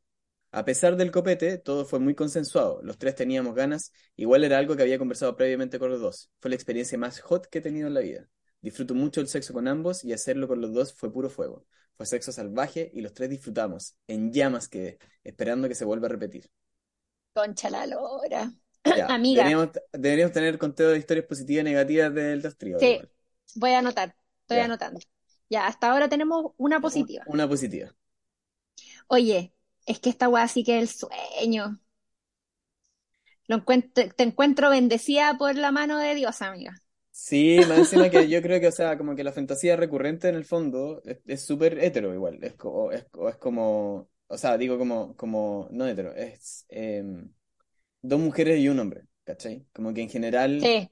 A 0.51 0.64
pesar 0.64 0.97
del 0.97 1.11
copete, 1.11 1.59
todo 1.59 1.84
fue 1.84 1.99
muy 1.99 2.14
consensuado. 2.14 2.80
Los 2.82 2.99
tres 2.99 3.14
teníamos 3.14 3.55
ganas. 3.55 3.93
Igual 4.16 4.45
era 4.45 4.59
algo 4.59 4.76
que 4.76 4.82
había 4.82 4.99
conversado 4.99 5.37
previamente 5.37 5.78
con 5.78 5.91
los 5.91 6.01
dos. 6.01 6.30
Fue 6.41 6.51
la 6.51 6.55
experiencia 6.57 6.97
más 6.99 7.20
hot 7.20 7.47
que 7.47 7.59
he 7.59 7.62
tenido 7.62 7.89
en 7.89 7.95
la 7.95 8.01
vida. 8.01 8.28
Disfruto 8.62 8.95
mucho 8.95 9.20
el 9.20 9.28
sexo 9.28 9.53
con 9.53 9.68
ambos 9.68 10.05
y 10.05 10.12
hacerlo 10.12 10.49
con 10.49 10.61
los 10.61 10.72
dos 10.72 10.95
fue 10.95 11.12
puro 11.12 11.28
fuego. 11.28 11.66
Fue 11.97 12.05
sexo 12.05 12.30
salvaje 12.30 12.90
y 12.92 13.01
los 13.01 13.14
tres 13.14 13.30
disfrutamos. 13.30 13.97
En 14.07 14.32
llamas 14.32 14.68
quedé, 14.68 14.99
esperando 15.24 15.66
que 15.66 15.74
se 15.74 15.84
vuelva 15.84 16.07
a 16.07 16.11
repetir. 16.11 16.51
Concha 17.34 17.70
la 17.70 17.86
lora. 17.86 18.53
Amiga. 19.09 19.44
Deberíamos, 19.92 20.32
tener 20.32 20.59
conteo 20.59 20.90
de 20.90 20.99
historias 20.99 21.26
positivas 21.26 21.62
y 21.62 21.64
negativas 21.64 22.14
del 22.14 22.42
dos 22.42 22.57
tríos. 22.57 22.80
Sí, 22.80 23.01
voy 23.55 23.70
a 23.70 23.78
anotar. 23.78 24.14
Estoy 24.42 24.59
anotando. 24.59 25.01
Ya, 25.49 25.66
hasta 25.66 25.90
ahora 25.90 26.09
tenemos 26.09 26.53
una 26.59 26.80
positiva. 26.80 27.24
Una 27.28 27.49
positiva. 27.49 27.94
Oye, 29.09 29.55
es 29.86 29.99
que 29.99 30.11
esta 30.11 30.28
weá 30.28 30.49
sí 30.49 30.64
que 30.64 30.78
es 30.78 30.82
el 30.82 31.09
sueño. 31.11 31.80
Lo 33.47 33.57
encuentro, 33.57 34.05
te 34.11 34.22
encuentro 34.24 34.70
bendecida 34.70 35.38
por 35.38 35.55
la 35.55 35.70
mano 35.70 35.99
de 35.99 36.14
Dios, 36.14 36.42
amiga. 36.42 36.82
Sí, 37.19 37.59
más 37.67 37.79
encima 37.79 38.11
que 38.11 38.29
yo 38.29 38.43
creo 38.43 38.61
que, 38.61 38.69
o 38.69 38.73
sea, 38.73 38.99
como 38.99 39.17
que 39.17 39.25
la 39.25 39.33
fantasía 39.33 39.75
recurrente 39.75 40.29
en 40.29 40.35
el 40.35 40.45
fondo 40.45 41.03
es 41.25 41.43
súper 41.43 41.79
hetero 41.79 42.12
igual. 42.12 42.39
Es, 42.43 42.53
es, 42.93 43.07
es, 43.29 43.37
como, 43.39 44.11
o 44.27 44.37
sea, 44.37 44.59
digo 44.59 44.77
como, 44.77 45.17
como, 45.17 45.67
no 45.71 45.87
hetero, 45.87 46.14
es 46.14 46.67
em, 46.69 47.33
dos 48.03 48.21
mujeres 48.21 48.61
y 48.61 48.69
un 48.69 48.81
hombre, 48.81 49.07
¿cachai? 49.25 49.67
Como 49.73 49.95
que 49.95 50.03
en 50.03 50.11
general 50.11 50.61
sí 50.61 50.91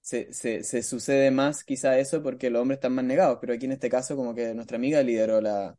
se, 0.00 0.32
se, 0.32 0.64
se, 0.64 0.82
sucede 0.82 1.30
más 1.30 1.62
quizá 1.62 1.98
eso 1.98 2.22
porque 2.22 2.48
los 2.48 2.62
hombres 2.62 2.78
están 2.78 2.94
más 2.94 3.04
negados, 3.04 3.38
pero 3.40 3.52
aquí 3.52 3.66
en 3.66 3.72
este 3.72 3.90
caso 3.90 4.16
como 4.16 4.34
que 4.34 4.54
nuestra 4.54 4.76
amiga 4.76 5.02
lideró 5.02 5.42
la, 5.42 5.76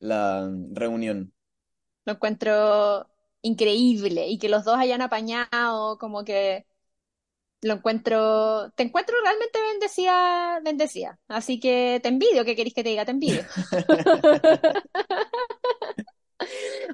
la 0.00 0.50
reunión. 0.72 1.32
Lo 2.04 2.12
encuentro 2.12 3.08
increíble 3.42 4.26
y 4.28 4.38
que 4.38 4.50
los 4.50 4.64
dos 4.64 4.76
hayan 4.76 5.00
apañado, 5.00 5.98
como 5.98 6.24
que 6.24 6.66
Lo 7.62 7.74
encuentro, 7.74 8.70
te 8.72 8.84
encuentro 8.84 9.14
realmente 9.22 9.60
bendecida, 9.60 10.60
bendecida. 10.60 11.18
Así 11.28 11.60
que 11.60 12.00
te 12.02 12.08
envidio, 12.08 12.44
¿qué 12.44 12.56
queréis 12.56 12.74
que 12.74 12.82
te 12.82 12.88
diga? 12.90 13.04
Te 13.04 13.10
envidio. 13.10 13.44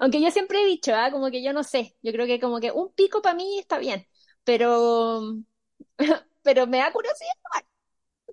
Aunque 0.01 0.21
yo 0.21 0.31
siempre 0.31 0.63
he 0.63 0.67
dicho, 0.67 0.95
¿ah? 0.95 1.11
Como 1.11 1.31
que 1.31 1.43
yo 1.43 1.53
no 1.53 1.63
sé, 1.63 1.97
yo 2.03 2.13
creo 2.13 2.27
que 2.27 2.41
como 2.41 2.61
que 2.61 2.71
un 2.73 2.93
pico 2.93 3.23
para 3.23 3.35
mí 3.37 3.59
está 3.59 3.79
bien, 3.79 4.07
pero, 4.45 5.21
pero 6.43 6.67
me 6.67 6.79
da 6.79 6.93
curiosidad. 6.93 7.33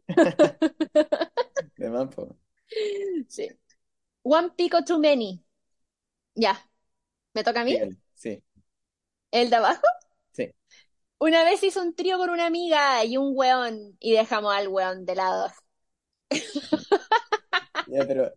De 1.78 1.90
más, 1.90 2.08
po. 2.14 2.38
Sí. 3.28 3.50
One 4.24 4.52
pico 4.58 4.84
too 4.84 5.00
many. 5.00 5.44
Ya. 6.36 6.58
¿Me 7.34 7.44
toca 7.44 7.62
a 7.62 7.66
mí? 7.66 7.78
Sí, 8.16 8.44
¿El 9.32 9.50
de 9.50 9.58
abajo? 9.58 9.82
Una 11.24 11.46
vez 11.46 11.64
hice 11.64 11.80
un 11.80 11.96
trío 11.96 12.18
con 12.18 12.30
una 12.30 12.46
amiga 12.46 13.06
y 13.06 13.16
un 13.16 13.32
weón 13.34 13.96
y 14.02 14.12
dejamos 14.12 14.54
al 14.54 14.68
weón 14.68 15.06
de 15.06 15.16
lado. 15.16 15.50
Ya, 17.88 18.06
pero 18.08 18.34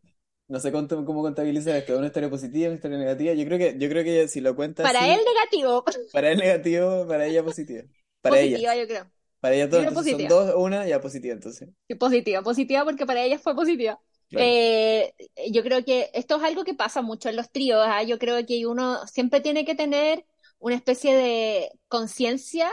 no 0.49 0.61
sé 0.61 0.71
cuánto, 0.71 1.05
cómo 1.05 1.23
contabiliza 1.23 1.77
esto, 1.77 1.97
una 1.97 2.09
historia 2.09 2.31
positiva, 2.31 2.69
una 2.69 2.77
historia 2.77 2.99
negativa. 2.99 3.33
Yo 3.33 3.45
creo 3.45 3.59
que, 3.59 3.77
yo 3.79 3.89
creo 3.89 4.05
que 4.05 4.29
si 4.29 4.41
lo 4.41 4.55
cuenta 4.55 4.83
Para 4.85 5.07
él 5.13 5.21
negativo. 5.25 5.85
para 6.13 6.31
él 6.31 6.39
negativo, 6.39 7.07
para 7.09 7.27
ella 7.27 7.43
positiva. 7.43 7.83
Para 8.21 8.39
ella, 8.39 8.57
Positiva, 8.57 8.77
yo 8.77 8.87
creo. 8.87 9.11
para 9.41 9.55
ella 9.55 9.71
todo. 9.71 10.05
son 10.05 10.29
dos, 10.29 10.55
una, 10.57 10.87
ya 10.87 11.01
positiva, 11.01 11.35
entonces. 11.35 11.69
Positiva, 11.99 12.43
positiva 12.43 12.85
porque 12.85 13.07
para 13.07 13.23
ella 13.23 13.39
fue 13.39 13.57
positiva. 13.57 14.01
Claro. 14.29 14.47
Eh, 14.49 15.15
yo 15.51 15.63
creo 15.65 15.85
que 15.85 16.11
esto 16.13 16.37
es 16.37 16.43
algo 16.45 16.63
que 16.63 16.75
pasa 16.75 17.03
mucho 17.03 17.29
en 17.29 17.37
los 17.37 17.51
tríos, 17.51 17.83
¿ah? 17.85 18.05
Yo 18.05 18.19
creo 18.19 18.45
que 18.47 18.65
uno 18.67 19.05
siempre 19.07 19.41
tiene 19.41 19.65
que 19.65 19.75
tener 19.75 20.25
una 20.59 20.77
especie 20.77 21.15
de 21.15 21.71
conciencia 21.89 22.71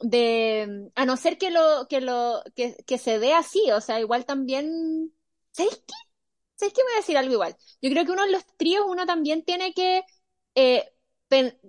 de, 0.00 0.90
a 0.94 1.04
no 1.06 1.16
ser 1.16 1.38
que 1.38 1.50
lo, 1.50 1.86
que 1.88 2.00
lo, 2.00 2.42
que, 2.56 2.76
que 2.86 2.98
se 2.98 3.18
dé 3.18 3.34
así, 3.34 3.70
o 3.72 3.80
sea, 3.80 4.00
igual 4.00 4.24
también, 4.26 5.12
¿sabéis 5.52 5.76
qué? 5.86 5.94
¿Sabéis 6.56 6.74
qué? 6.74 6.82
Voy 6.84 6.92
a 6.94 6.96
decir 6.98 7.16
algo 7.18 7.32
igual. 7.34 7.56
Yo 7.82 7.90
creo 7.90 8.04
que 8.04 8.12
uno 8.12 8.24
en 8.24 8.32
los 8.32 8.46
tríos, 8.56 8.84
uno 8.88 9.06
también 9.06 9.44
tiene 9.44 9.74
que, 9.74 10.04
eh, 10.54 10.92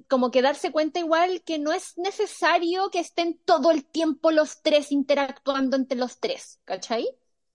como 0.07 0.31
que 0.31 0.41
darse 0.41 0.71
cuenta 0.71 0.99
igual 0.99 1.43
que 1.43 1.59
no 1.59 1.71
es 1.73 1.97
necesario 1.97 2.89
que 2.91 2.99
estén 2.99 3.39
todo 3.45 3.71
el 3.71 3.85
tiempo 3.85 4.31
los 4.31 4.61
tres 4.61 4.91
interactuando 4.91 5.75
entre 5.77 5.97
los 5.97 6.19
tres, 6.19 6.59
¿cachai? 6.65 7.07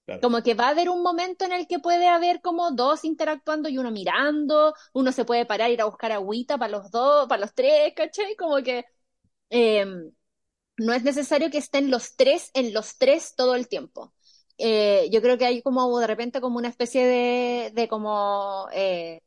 Claro. 0.07 0.21
Como 0.21 0.43
que 0.43 0.55
va 0.55 0.67
a 0.67 0.71
haber 0.71 0.91
un 0.91 1.03
momento 1.03 1.45
en 1.47 1.53
el 1.53 1.67
que 1.67 1.79
puede 1.79 2.09
haber 2.09 2.41
como 2.43 2.71
dos 2.73 3.05
interactuando 3.05 3.69
y 3.71 3.79
uno 3.79 3.91
mirando, 3.91 4.75
uno 4.93 5.13
se 5.13 5.25
puede 5.25 5.47
parar, 5.47 5.71
ir 5.71 5.81
a 5.81 5.87
buscar 5.87 6.13
agüita 6.13 6.59
para 6.59 6.73
los 6.73 6.91
dos, 6.91 7.27
para 7.29 7.41
los 7.41 7.55
tres, 7.55 7.93
¿cachai? 7.97 8.37
Como 8.37 8.57
que 8.63 8.85
eh, 9.51 9.87
no 10.79 10.93
es 10.93 11.05
necesario 11.05 11.51
que 11.51 11.59
estén 11.59 11.91
los 11.91 12.17
tres 12.17 12.51
en 12.55 12.73
los 12.75 12.99
tres 12.99 13.35
todo 13.37 13.55
el 13.55 13.69
tiempo. 13.69 14.15
Eh, 14.59 15.09
yo 15.13 15.23
creo 15.23 15.39
que 15.39 15.47
hay 15.47 15.63
como 15.63 15.99
de 15.99 16.07
repente 16.07 16.41
como 16.41 16.59
una 16.59 16.69
especie 16.69 17.07
de, 17.07 17.71
de 17.75 17.89
como 17.89 18.69
eh, 18.73 19.21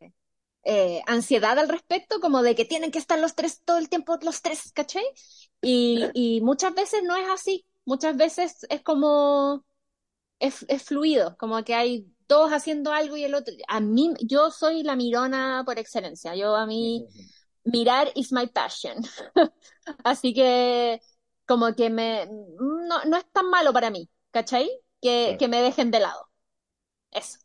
eh, 0.64 1.02
ansiedad 1.08 1.58
al 1.60 1.70
respecto, 1.70 2.20
como 2.20 2.42
de 2.44 2.56
que 2.56 2.66
tienen 2.66 2.92
que 2.92 3.00
estar 3.00 3.20
los 3.20 3.36
tres 3.36 3.62
todo 3.64 3.78
el 3.78 3.90
tiempo, 3.90 4.18
los 4.22 4.42
tres, 4.42 4.72
¿cachai? 4.74 5.04
Y, 5.62 6.10
y 6.14 6.42
muchas 6.42 6.74
veces 6.76 7.04
no 7.04 7.16
es 7.16 7.28
así, 7.30 7.66
muchas 7.86 8.18
veces 8.18 8.66
es 8.70 8.82
como 8.84 9.66
es, 10.40 10.66
es 10.70 10.84
fluido, 10.84 11.36
como 11.38 11.64
que 11.64 11.76
hay 11.76 12.08
dos 12.28 12.52
haciendo 12.52 12.92
algo 12.92 13.18
y 13.18 13.24
el 13.24 13.36
otro. 13.36 13.54
A 13.68 13.80
mí, 13.80 14.14
yo 14.22 14.52
soy 14.52 14.84
la 14.84 14.96
mirona 14.96 15.64
por 15.66 15.80
excelencia. 15.80 16.36
Yo 16.36 16.56
a 16.56 16.66
mí, 16.66 17.08
mirar 17.64 18.12
is 18.16 18.32
my 18.32 18.48
passion. 18.48 18.98
Así 20.04 20.34
que, 20.34 21.02
como 21.46 21.74
que 21.76 21.90
me, 21.90 22.28
no, 22.28 23.06
no 23.06 23.18
es 23.18 23.26
tan 23.32 23.50
malo 23.50 23.74
para 23.74 23.90
mí, 23.92 24.10
¿cachai? 24.32 24.70
Que, 25.02 25.36
Claro. 25.36 25.38
que 25.40 25.48
me 25.48 25.62
dejen 25.62 25.92
de 25.92 26.00
lado. 26.00 26.30
Eso. 27.12 27.40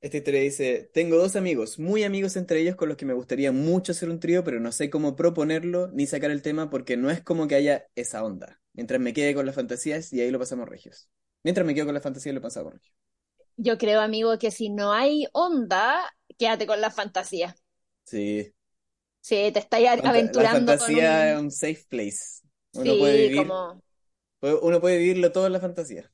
Esta 0.00 0.18
historia 0.18 0.40
dice, 0.42 0.90
tengo 0.94 1.16
dos 1.16 1.36
amigos, 1.36 1.78
muy 1.78 2.04
amigos 2.04 2.36
entre 2.36 2.60
ellos 2.60 2.76
con 2.76 2.88
los 2.88 2.96
que 2.96 3.06
me 3.06 3.14
gustaría 3.14 3.50
mucho 3.50 3.92
hacer 3.92 4.08
un 4.10 4.20
trío, 4.20 4.44
pero 4.44 4.60
no 4.60 4.70
sé 4.70 4.88
cómo 4.90 5.16
proponerlo 5.16 5.88
ni 5.88 6.06
sacar 6.06 6.30
el 6.30 6.42
tema 6.42 6.70
porque 6.70 6.96
no 6.96 7.10
es 7.10 7.22
como 7.22 7.48
que 7.48 7.56
haya 7.56 7.88
esa 7.96 8.22
onda. 8.24 8.60
Mientras 8.74 9.00
me 9.00 9.12
quede 9.12 9.34
con 9.34 9.46
las 9.46 9.54
fantasías 9.54 10.12
y 10.12 10.20
ahí 10.20 10.30
lo 10.30 10.38
pasamos 10.38 10.68
regios. 10.68 11.10
Mientras 11.42 11.66
me 11.66 11.74
quedo 11.74 11.86
con 11.86 11.94
las 11.94 12.02
fantasías 12.04 12.34
lo 12.34 12.42
pasamos 12.42 12.72
regios. 12.74 12.94
Yo 13.58 13.76
creo, 13.78 14.00
amigo, 14.00 14.38
que 14.38 14.50
si 14.50 14.70
no 14.70 14.92
hay 14.92 15.26
onda, 15.32 15.98
quédate 16.38 16.66
con 16.66 16.80
la 16.80 16.90
fantasía. 16.90 17.54
Sí. 18.04 18.54
Sí, 19.20 19.50
te 19.52 19.58
estás 19.58 19.80
Fanta- 19.96 20.32
la 20.32 20.46
aventurando 20.46 20.76
con 20.78 20.96
fantasía 20.96 21.32
es 21.32 21.38
un... 21.38 21.40
un 21.40 21.50
safe 21.50 21.84
place. 21.88 22.42
Uno 22.72 22.96
puede 22.96 23.16
vivir, 23.16 23.60
como... 23.60 23.82
uno 24.62 24.80
puede 24.80 24.98
vivirlo 24.98 25.32
todo 25.32 25.46
en 25.46 25.52
la 25.54 25.60
fantasía. 25.60 26.12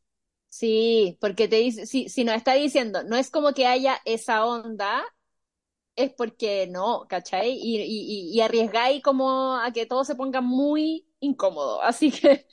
Sí, 0.55 1.17
porque 1.21 1.49
te 1.49 1.57
dice, 1.57 1.87
si, 1.87 2.09
si 2.11 2.25
nos 2.25 2.35
está 2.37 2.53
diciendo, 2.55 3.03
no 3.05 3.17
es 3.17 3.31
como 3.31 3.55
que 3.55 3.67
haya 3.67 3.99
esa 4.05 4.45
onda, 4.45 5.03
es 5.97 6.13
porque 6.15 6.69
no, 6.69 7.07
¿cachai? 7.09 7.53
Y, 7.53 7.81
y, 7.83 8.31
y 8.37 8.41
arriesgáis 8.43 9.03
como 9.03 9.57
a 9.59 9.73
que 9.73 9.87
todo 9.87 10.05
se 10.05 10.17
ponga 10.17 10.41
muy 10.43 11.07
incómodo. 11.21 11.83
Así 11.85 12.13
que 12.13 12.47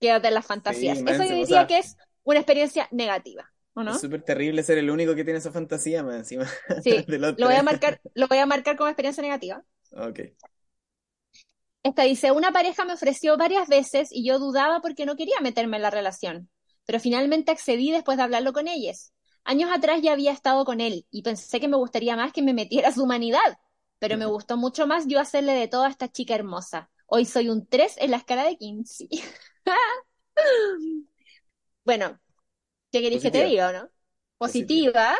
quédate 0.00 0.28
en 0.28 0.34
las 0.34 0.46
fantasías. 0.46 1.02
Sí, 1.02 1.04
Eso 1.06 1.24
yo 1.24 1.36
o 1.42 1.46
diría 1.46 1.46
sea, 1.46 1.68
que 1.68 1.78
es 1.78 1.96
una 2.24 2.40
experiencia 2.40 2.88
negativa, 2.92 3.52
¿o 3.74 3.82
es 3.86 3.98
no? 3.98 4.00
súper 4.00 4.22
terrible 4.22 4.62
ser 4.62 4.78
el 4.78 4.90
único 4.90 5.14
que 5.14 5.24
tiene 5.24 5.38
esa 5.38 5.52
fantasía, 5.52 6.02
más 6.02 6.16
encima 6.16 6.46
Sí, 6.76 7.04
lo 7.36 7.46
voy 7.48 7.56
a 7.56 7.62
marcar, 7.64 8.00
lo 8.14 8.28
voy 8.28 8.38
a 8.38 8.46
marcar 8.46 8.76
como 8.76 8.88
experiencia 8.88 9.22
negativa. 9.22 9.64
Ok. 9.92 10.20
Esta 11.84 12.02
dice, 12.02 12.32
una 12.32 12.50
pareja 12.52 12.84
me 12.84 12.94
ofreció 12.94 13.36
varias 13.36 13.68
veces 13.68 14.08
y 14.10 14.26
yo 14.26 14.38
dudaba 14.38 14.80
porque 14.80 15.06
no 15.06 15.16
quería 15.16 15.40
meterme 15.40 15.76
en 15.76 15.82
la 15.82 15.90
relación, 15.90 16.50
pero 16.86 17.00
finalmente 17.00 17.52
accedí 17.52 17.90
después 17.90 18.16
de 18.18 18.24
hablarlo 18.24 18.52
con 18.52 18.68
ellos. 18.68 19.12
Años 19.44 19.70
atrás 19.72 20.00
ya 20.02 20.12
había 20.12 20.32
estado 20.32 20.64
con 20.64 20.80
él 20.80 21.06
y 21.10 21.22
pensé 21.22 21.60
que 21.60 21.68
me 21.68 21.76
gustaría 21.76 22.16
más 22.16 22.32
que 22.32 22.42
me 22.42 22.54
metiera 22.54 22.92
su 22.92 23.02
humanidad, 23.04 23.58
pero 23.98 24.16
me 24.18 24.26
gustó 24.26 24.56
mucho 24.56 24.86
más 24.86 25.06
yo 25.06 25.20
hacerle 25.20 25.52
de 25.54 25.68
todo 25.68 25.84
a 25.84 25.88
esta 25.90 26.10
chica 26.10 26.34
hermosa. 26.34 26.90
Hoy 27.06 27.24
soy 27.26 27.48
un 27.50 27.66
3 27.66 27.96
en 27.98 28.10
la 28.10 28.16
escala 28.18 28.44
de 28.44 28.56
15. 28.56 29.08
Bueno, 31.84 32.18
¿qué 32.92 33.00
queréis 33.02 33.22
que 33.22 33.32
te 33.32 33.40
Positiva, 33.40 33.44
diga, 33.44 33.70
o 33.70 33.72
no? 33.72 33.90
positiva. 34.38 34.38
Positiva, 34.38 35.16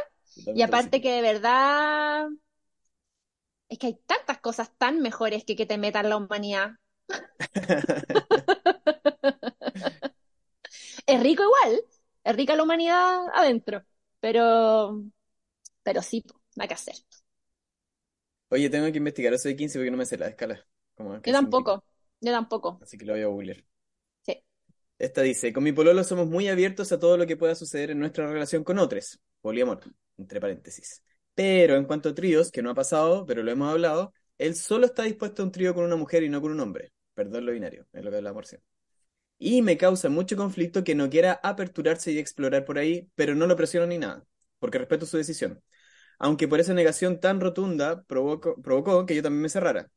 y 0.55 0.63
aparte 0.63 1.01
que 1.03 1.13
de 1.13 1.23
verdad 1.23 2.29
es 3.69 3.79
que 3.79 3.89
hay 3.89 3.95
tantas 4.07 4.39
cosas 4.39 4.73
tan 4.79 5.01
mejores 5.01 5.45
que 5.45 5.55
que 5.55 5.67
te 5.67 5.77
metan 5.77 6.09
la 6.09 6.17
humanidad. 6.17 6.77
Es 11.07 11.23
rico 11.23 11.43
igual, 11.45 11.83
es 12.25 12.37
rica 12.37 12.57
la 12.57 12.63
humanidad 12.63 13.27
adentro, 13.35 13.83
pero, 14.21 15.03
pero 15.83 16.03
sí, 16.03 16.25
nada 16.57 16.69
que 16.69 16.75
hacer. 16.75 16.97
Oye, 18.49 18.71
tengo 18.71 18.91
que 18.91 18.97
investigar 18.99 19.35
eso 19.35 19.49
de 19.49 19.57
15 19.57 19.79
porque 19.79 19.91
no 19.91 19.97
me 19.99 20.07
sé 20.07 20.17
la 20.19 20.29
escala. 20.29 20.65
Como 20.95 21.21
que 21.21 21.31
Yo 21.31 21.33
significa. 21.33 21.73
tampoco, 21.73 21.85
yo 22.21 22.33
tampoco. 22.33 22.83
Así 22.83 22.97
que 22.97 23.05
lo 23.05 23.15
voy 23.15 23.23
a 23.23 23.27
googlear. 23.27 23.65
Sí. 24.27 24.35
Esta 24.99 25.23
dice, 25.23 25.53
con 25.53 25.65
mi 25.65 25.73
pololo 25.73 26.05
somos 26.05 26.29
muy 26.29 26.49
abiertos 26.49 26.93
a 26.93 26.99
todo 26.99 27.17
lo 27.17 27.27
que 27.27 27.37
pueda 27.37 27.55
suceder 27.55 27.91
en 27.91 27.99
nuestra 27.99 28.27
relación 28.31 28.63
con 28.65 28.79
otros. 28.79 29.21
Poliamor, 29.41 29.81
entre 30.19 30.41
paréntesis. 30.41 31.03
Pero 31.35 31.77
en 31.77 31.85
cuanto 31.85 32.11
a 32.11 32.15
tríos, 32.15 32.51
que 32.51 32.63
no 32.63 32.71
ha 32.71 32.75
pasado, 32.75 33.27
pero 33.27 33.43
lo 33.43 33.51
hemos 33.51 33.71
hablado, 33.71 34.13
él 34.39 34.55
solo 34.55 34.87
está 34.87 35.03
dispuesto 35.03 35.43
a 35.43 35.47
un 35.47 35.53
trío 35.53 35.75
con 35.75 35.85
una 35.85 35.97
mujer 35.97 36.23
y 36.23 36.29
no 36.29 36.41
con 36.41 36.53
un 36.53 36.61
hombre. 36.61 36.93
Perdón 37.15 37.45
lo 37.47 37.53
binario, 37.53 37.87
es 37.93 38.05
lo 38.05 38.11
que 38.11 38.17
hablamos 38.19 38.43
recién. 38.45 38.63
Y 39.39 39.63
me 39.63 39.77
causa 39.77 40.09
mucho 40.09 40.37
conflicto 40.37 40.85
que 40.85 40.95
no 40.95 41.11
quiera 41.11 41.41
aperturarse 41.43 42.13
y 42.13 42.19
explorar 42.19 42.65
por 42.65 42.79
ahí, 42.79 43.11
pero 43.15 43.35
no 43.35 43.47
lo 43.47 43.57
presiono 43.57 43.87
ni 43.87 43.99
nada, 43.99 44.25
porque 44.59 44.79
respeto 44.79 45.07
su 45.07 45.17
decisión. 45.17 45.63
Aunque 46.19 46.49
por 46.49 46.61
esa 46.61 46.75
negación 46.75 47.21
tan 47.21 47.41
rotunda 47.41 48.05
provocó, 48.05 48.61
provocó 48.63 49.07
que 49.07 49.17
yo 49.17 49.23
también 49.23 49.43
me 49.43 49.49
cerrara. 49.51 49.91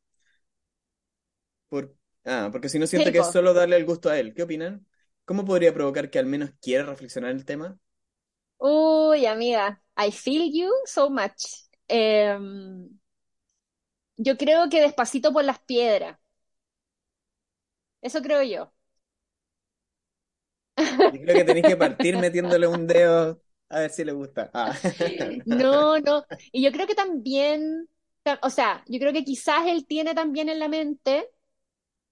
Por... 1.68 1.94
Ah, 2.24 2.48
porque 2.52 2.68
si 2.68 2.78
no 2.78 2.86
siento 2.86 3.12
que 3.12 3.18
es 3.20 3.30
solo 3.30 3.54
darle 3.54 3.76
el 3.76 3.84
gusto 3.86 4.10
a 4.10 4.18
él. 4.18 4.34
¿Qué 4.34 4.42
opinan? 4.42 4.86
¿Cómo 5.24 5.44
podría 5.44 5.72
provocar 5.74 6.10
que 6.10 6.18
al 6.18 6.26
menos 6.26 6.50
quiera 6.60 6.84
reflexionar 6.84 7.30
el 7.30 7.44
tema? 7.44 7.78
Uy, 8.60 9.26
amiga, 9.26 9.80
I 9.96 10.10
feel 10.10 10.50
you 10.52 10.72
so 10.86 11.08
much. 11.10 11.44
Em, 11.88 12.98
yo 14.16 14.36
creo 14.36 14.68
que 14.68 14.80
despacito 14.82 15.32
por 15.32 15.44
las 15.44 15.60
piedras, 15.60 16.18
eso 18.00 18.22
creo 18.22 18.42
yo. 18.42 18.72
Yo 21.12 21.20
creo 21.22 21.36
que 21.36 21.44
tenéis 21.44 21.66
que 21.66 21.76
partir 21.76 22.16
metiéndole 22.16 22.66
un 22.66 22.86
dedo 22.86 23.40
a 23.68 23.80
ver 23.80 23.90
si 23.90 24.04
le 24.04 24.12
gusta. 24.12 24.50
Ah. 24.54 24.74
No, 25.44 25.98
no, 26.00 26.24
y 26.52 26.62
yo 26.62 26.72
creo 26.72 26.86
que 26.86 26.94
también, 26.94 27.88
ta- 28.22 28.38
o 28.42 28.50
sea, 28.50 28.82
yo 28.88 28.98
creo 28.98 29.12
que 29.12 29.24
quizás 29.24 29.66
él 29.66 29.86
tiene 29.86 30.14
también 30.14 30.48
en 30.48 30.58
la 30.58 30.68
mente 30.68 31.28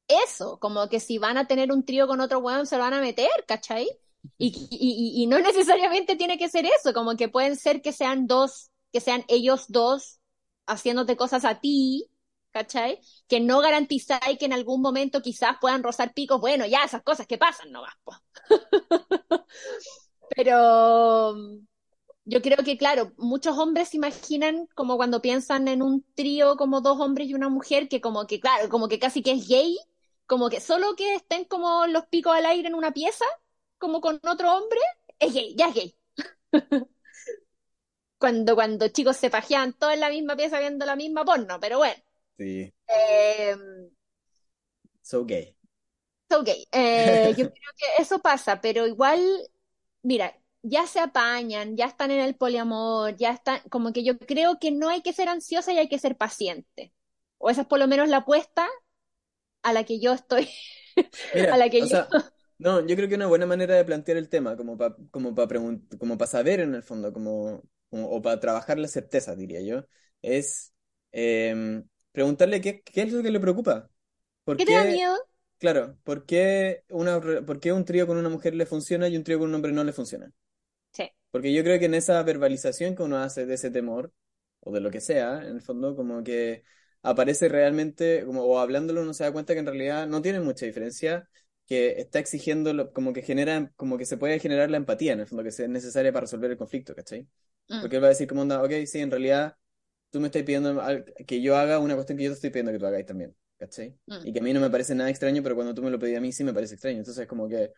eso, 0.09 0.59
como 0.61 0.89
que 0.89 1.01
si 1.01 1.19
van 1.19 1.37
a 1.39 1.47
tener 1.47 1.73
un 1.73 1.85
trío 1.85 2.07
con 2.07 2.21
otro 2.21 2.39
weón 2.41 2.67
se 2.67 2.77
lo 2.77 2.83
van 2.83 2.95
a 2.95 3.01
meter, 3.01 3.29
¿cachai? 3.47 3.89
Y- 4.39 4.53
y 5.23 5.27
no 5.27 5.39
necesariamente 5.41 6.17
tiene 6.17 6.39
que 6.39 6.49
ser 6.49 6.67
eso, 6.67 6.93
como 6.93 7.17
que 7.17 7.29
pueden 7.29 7.57
ser 7.57 7.83
que 7.83 7.93
sean 7.93 8.27
dos, 8.27 8.71
que 8.93 9.01
sean 9.01 9.25
ellos 9.29 9.67
dos 9.69 10.21
haciéndote 10.67 11.17
cosas 11.17 11.45
a 11.45 11.61
ti, 11.61 12.09
¿cachai? 12.57 12.99
Que 13.29 13.39
no 13.41 13.61
garantizáis 13.61 14.39
que 14.39 14.47
en 14.47 14.55
algún 14.55 14.81
momento 14.81 15.21
quizás 15.21 15.57
puedan 15.61 15.83
rozar 15.83 16.15
picos, 16.15 16.41
bueno, 16.41 16.65
ya 16.67 16.85
esas 16.85 17.03
cosas 17.03 17.27
que 17.27 17.37
pasan 17.39 17.71
nomás, 17.71 17.95
pues. 18.03 18.19
Pero 20.37 21.37
yo 22.25 22.43
creo 22.43 22.59
que, 22.65 22.79
claro, 22.79 23.13
muchos 23.19 23.59
hombres 23.59 23.91
se 23.91 23.99
imaginan 23.99 24.69
como 24.75 24.97
cuando 24.97 25.23
piensan 25.23 25.69
en 25.69 25.83
un 25.83 26.05
trío 26.15 26.57
como 26.57 26.81
dos 26.81 27.01
hombres 27.01 27.29
y 27.29 27.35
una 27.35 27.49
mujer, 27.49 27.89
que 27.89 28.01
como 28.01 28.27
que, 28.27 28.41
claro, 28.41 28.69
como 28.69 28.89
que 28.89 28.99
casi 28.99 29.23
que 29.23 29.33
es 29.33 29.49
gay, 29.49 29.79
como 30.27 30.49
que 30.51 30.61
solo 30.61 30.97
que 30.97 31.15
estén 31.17 31.45
como 31.45 31.87
los 31.87 32.07
picos 32.07 32.35
al 32.35 32.47
aire 32.47 32.69
en 32.69 32.75
una 32.75 32.93
pieza, 32.93 33.25
como 33.79 34.01
con 34.01 34.21
otro 34.29 34.57
hombre, 34.57 34.81
es 35.19 35.35
gay, 35.35 35.55
ya 35.57 35.69
es 35.69 35.75
gay. 35.75 35.97
cuando, 38.19 38.55
cuando 38.55 38.89
chicos 38.89 39.17
se 39.17 39.31
pajean 39.31 39.73
todos 39.73 39.95
en 39.95 40.01
la 40.01 40.11
misma 40.11 40.37
pieza 40.37 40.59
viendo 40.59 40.85
la 40.87 40.97
misma 40.97 41.25
porno, 41.25 41.59
pero 41.61 41.79
bueno. 41.79 42.03
Sí. 42.39 42.73
Eh, 42.89 43.55
So 45.03 45.25
gay. 45.25 45.57
so 46.29 46.43
gay. 46.43 46.67
Eh, 46.73 47.35
yo 47.37 47.45
creo 47.47 47.73
que 47.77 48.03
eso 48.03 48.21
pasa, 48.21 48.61
pero 48.61 48.87
igual, 48.87 49.21
mira, 50.03 50.35
ya 50.63 50.87
se 50.87 51.01
apañan, 51.01 51.77
ya 51.77 51.87
están 51.87 52.11
en 52.11 52.21
el 52.21 52.37
poliamor, 52.37 53.17
ya 53.17 53.31
están, 53.33 53.61
como 53.71 53.93
que 53.93 54.05
yo 54.05 54.19
creo 54.19 54.59
que 54.59 54.73
no 54.73 54.89
hay 54.89 55.03
que 55.03 55.13
ser 55.13 55.29
ansiosa 55.29 55.73
y 55.73 55.79
hay 55.79 55.89
que 55.89 55.99
ser 55.99 56.17
paciente. 56.17 56.93
O 57.39 57.51
esa 57.51 57.63
es 57.63 57.67
por 57.69 57.79
lo 57.79 57.89
menos 57.89 58.09
la 58.09 58.19
apuesta 58.19 58.69
a 59.63 59.73
la 59.73 59.85
que 59.85 60.01
yo 60.01 60.13
estoy, 60.15 60.49
Mira, 61.33 61.51
a 61.51 61.59
la 61.59 61.71
que 61.71 61.87
yo, 61.87 61.97
sea, 61.97 62.15
no, 62.59 62.81
yo 62.87 62.97
creo 62.97 63.09
que 63.09 63.15
una 63.17 63.27
buena 63.27 63.47
manera 63.47 63.75
de 63.77 63.85
plantear 63.85 64.17
el 64.19 64.29
tema, 64.29 64.57
como 64.57 64.77
para 64.79 64.97
como 65.11 65.35
pa 65.35 65.47
como 65.99 66.17
pa 66.19 66.27
saber 66.27 66.61
en 66.61 66.75
el 66.75 66.83
fondo, 66.83 67.13
como, 67.13 67.63
como- 67.91 68.09
o 68.11 68.23
para 68.23 68.41
trabajar 68.41 68.79
la 68.79 68.89
certeza, 68.89 69.35
diría 69.37 69.61
yo, 69.63 69.85
es 70.23 70.73
em, 71.13 71.87
preguntarle 72.17 72.61
qué, 72.63 72.83
qué 72.83 73.03
es 73.05 73.13
lo 73.13 73.23
que 73.23 73.31
le 73.31 73.41
preocupa. 73.41 73.91
¿Por 74.45 74.57
¿qué 74.57 74.67
te 74.67 74.73
da 74.73 74.85
miedo? 74.85 75.17
claro, 75.59 75.99
por 76.05 76.27
qué 76.27 76.85
una, 76.91 77.21
re- 77.21 77.43
por 77.43 77.61
qué 77.61 77.73
un 77.73 77.85
trío 77.85 78.07
con 78.07 78.19
una 78.19 78.29
mujer 78.31 78.55
le 78.55 78.67
funciona 78.67 79.09
y 79.09 79.17
un 79.17 79.25
trío 79.25 79.39
con 79.39 79.49
un 79.51 79.57
hombre 79.57 79.73
no 79.73 79.85
le 79.85 79.93
funciona? 79.95 80.33
Sí. 80.93 81.11
Porque 81.31 81.53
yo 81.53 81.63
creo 81.65 81.79
que 81.79 81.87
en 81.87 81.95
esa 81.95 82.23
verbalización 82.23 82.95
que 82.97 83.03
uno 83.03 83.19
hace 83.19 83.47
de 83.47 83.55
ese 83.55 83.71
temor, 83.71 84.13
o 84.61 84.73
de 84.73 84.81
lo 84.81 84.91
que 84.91 85.01
sea, 85.01 85.39
en 85.43 85.57
el 85.57 85.63
fondo, 85.63 85.95
como 85.97 86.23
que 86.25 86.65
aparece 87.03 87.49
realmente, 87.49 88.25
como, 88.25 88.43
o 88.45 88.59
hablándolo 88.59 89.03
uno 89.03 89.15
se 89.15 89.25
da 89.25 89.33
cuenta 89.33 89.53
que 89.55 89.61
en 89.61 89.67
realidad 89.67 90.07
no 90.07 90.23
tiene 90.23 90.41
mucha 90.41 90.67
diferencia, 90.67 91.29
que 91.67 92.01
está 92.01 92.19
exigiendo, 92.21 92.73
lo- 92.73 92.93
como 92.93 93.13
que 93.13 93.23
genera, 93.23 93.73
como 93.77 93.99
que 93.99 94.07
se 94.07 94.17
puede 94.17 94.39
generar 94.41 94.71
la 94.71 94.77
empatía, 94.79 95.13
en 95.13 95.21
el 95.21 95.27
fondo, 95.27 95.43
que 95.43 95.51
es 95.51 95.59
necesaria 95.69 96.13
para 96.13 96.23
resolver 96.23 96.51
el 96.51 96.57
conflicto, 96.59 96.95
¿cachai? 96.95 97.29
Mm, 97.71 97.87
Porque 97.87 97.97
él 97.97 98.03
va 98.03 98.07
a 98.09 98.11
decir 98.11 98.27
como 98.29 98.43
onda, 98.43 98.63
ok, 98.63 98.73
sí, 98.87 99.01
en 99.01 99.11
realidad 99.11 99.57
tú 100.11 100.21
me 100.21 100.27
estás 100.29 100.43
pidiendo 100.43 100.83
que 101.27 101.43
yo 101.43 101.57
haga 101.57 101.79
una 101.79 101.95
cuestión 101.95 102.19
que 102.19 102.25
yo 102.25 102.31
te 102.31 102.35
estoy 102.37 102.51
pidiendo 102.51 102.73
que 102.73 102.79
tú 102.79 102.87
hagáis 102.87 103.07
también, 103.07 103.37
¿cachai? 103.59 103.99
mm. 104.09 104.27
Y 104.27 104.33
que 104.33 104.41
a 104.41 104.43
mí 104.43 104.53
no 104.53 104.61
me 104.61 104.71
parece 104.71 104.95
nada 104.95 105.11
extraño, 105.11 105.43
pero 105.43 105.55
cuando 105.55 105.75
tú 105.75 105.83
me 105.83 105.91
lo 105.91 105.99
pedí 105.99 106.15
a 106.17 106.21
mí 106.21 106.33
sí 106.33 106.45
me 106.45 106.55
parece 106.55 106.75
extraño. 106.75 106.99
Entonces, 106.99 107.27
como 107.27 107.49
que 107.49 107.73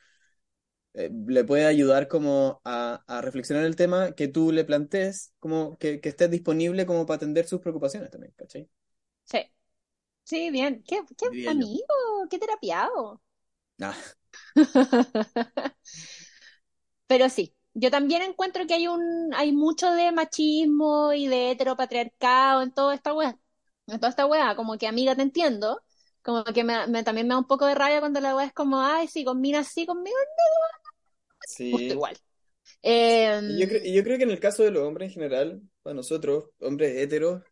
eh, 0.94 1.10
le 1.26 1.44
puede 1.44 1.66
ayudar 1.66 2.08
como 2.08 2.60
a, 2.64 3.02
a 3.06 3.20
reflexionar 3.22 3.64
el 3.64 3.76
tema 3.76 4.12
que 4.12 4.28
tú 4.28 4.52
le 4.52 4.64
plantees, 4.64 5.32
como 5.38 5.76
que, 5.78 6.00
que 6.00 6.08
estés 6.10 6.30
disponible 6.30 6.86
como 6.86 7.06
para 7.06 7.16
atender 7.16 7.46
sus 7.46 7.60
preocupaciones 7.60 8.10
también, 8.10 8.32
¿cachai? 8.36 8.68
Sí, 9.24 9.38
sí, 10.24 10.50
bien. 10.50 10.82
¿Qué, 10.88 11.02
qué 11.18 11.26
yo. 11.30 11.50
amigo? 11.50 11.84
¿Qué 12.30 12.38
terapiado? 12.38 13.22
Ah, 13.80 14.14
Pero 17.06 17.28
sí, 17.28 17.54
yo 17.80 17.90
también 17.90 18.22
encuentro 18.22 18.66
que 18.66 18.74
hay 18.74 18.88
un, 18.88 19.32
hay 19.34 19.52
mucho 19.52 19.92
de 19.92 20.12
machismo 20.12 21.12
y 21.12 21.26
de 21.28 21.50
heteropatriarcado 21.52 22.62
en 22.62 22.72
toda 22.72 22.94
esta 22.94 23.14
weá. 23.14 23.38
En 23.86 23.98
toda 24.00 24.10
esta 24.10 24.26
weá, 24.26 24.56
como 24.56 24.76
que 24.78 24.86
amiga 24.88 25.16
te 25.16 25.22
entiendo, 25.22 25.82
como 26.22 26.44
que 26.44 26.64
me, 26.64 26.86
me- 26.88 27.04
también 27.04 27.26
me 27.28 27.34
da 27.34 27.38
un 27.40 27.46
poco 27.46 27.66
de 27.66 27.74
rabia 27.74 28.00
cuando 28.00 28.20
la 28.20 28.36
weá 28.36 28.46
es 28.46 28.52
como, 28.52 28.80
ay, 28.82 29.08
sí, 29.08 29.24
con 29.24 29.40
minas 29.40 29.68
sí, 29.68 29.86
conmigo 29.86 30.16
justo 31.70 31.92
sí. 31.94 31.94
igual. 31.94 32.16
Y 33.46 33.58
yo, 33.58 33.66
cre- 33.66 33.80
Eh, 33.80 33.84
y 33.84 33.94
yo 33.94 34.04
creo 34.04 34.18
que 34.18 34.24
en 34.24 34.30
el 34.30 34.40
caso 34.40 34.62
de 34.62 34.70
los 34.70 34.82
hombres 34.82 35.08
en 35.08 35.14
general, 35.14 35.62
para 35.82 35.94
nosotros, 35.94 36.50
hombres 36.60 36.96
heteros, 36.96 37.42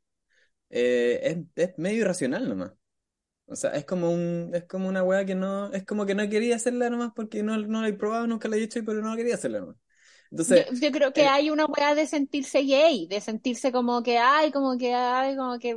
eh, 0.70 1.20
es, 1.56 1.68
es 1.70 1.78
medio 1.78 2.00
irracional 2.02 2.48
nomás. 2.48 2.72
O 3.46 3.56
sea, 3.56 3.72
es 3.72 3.84
como 3.86 4.10
un, 4.12 4.50
es 4.54 4.64
como 4.66 4.88
una 4.88 5.02
weá 5.04 5.24
que 5.26 5.34
no, 5.36 5.72
es 5.72 5.84
como 5.86 6.06
que 6.06 6.14
no 6.14 6.28
quería 6.30 6.56
hacerla 6.56 6.90
nomás 6.90 7.12
porque 7.16 7.42
no, 7.42 7.58
no 7.58 7.82
la 7.82 7.88
he 7.88 7.94
probado, 7.94 8.26
nunca 8.28 8.48
la 8.48 8.56
he 8.56 8.62
hecho, 8.64 8.80
pero 8.86 9.02
no 9.02 9.16
quería 9.16 9.34
hacerla 9.36 9.60
nomás. 9.60 9.76
Yo, 10.46 10.60
Entonces, 10.60 10.66
yo 10.80 10.90
creo 10.92 11.12
que 11.12 11.26
eh, 11.26 11.28
hay 11.28 11.50
una 11.50 11.66
weá 11.66 11.94
de 11.94 12.06
sentirse 12.06 12.60
gay, 12.62 13.06
de 13.08 13.20
sentirse 13.20 13.72
como 13.72 14.02
que, 14.02 14.18
ay, 14.18 14.52
como 14.52 14.78
que, 14.78 14.94
ay, 14.94 15.36
como 15.36 15.58
que, 15.58 15.76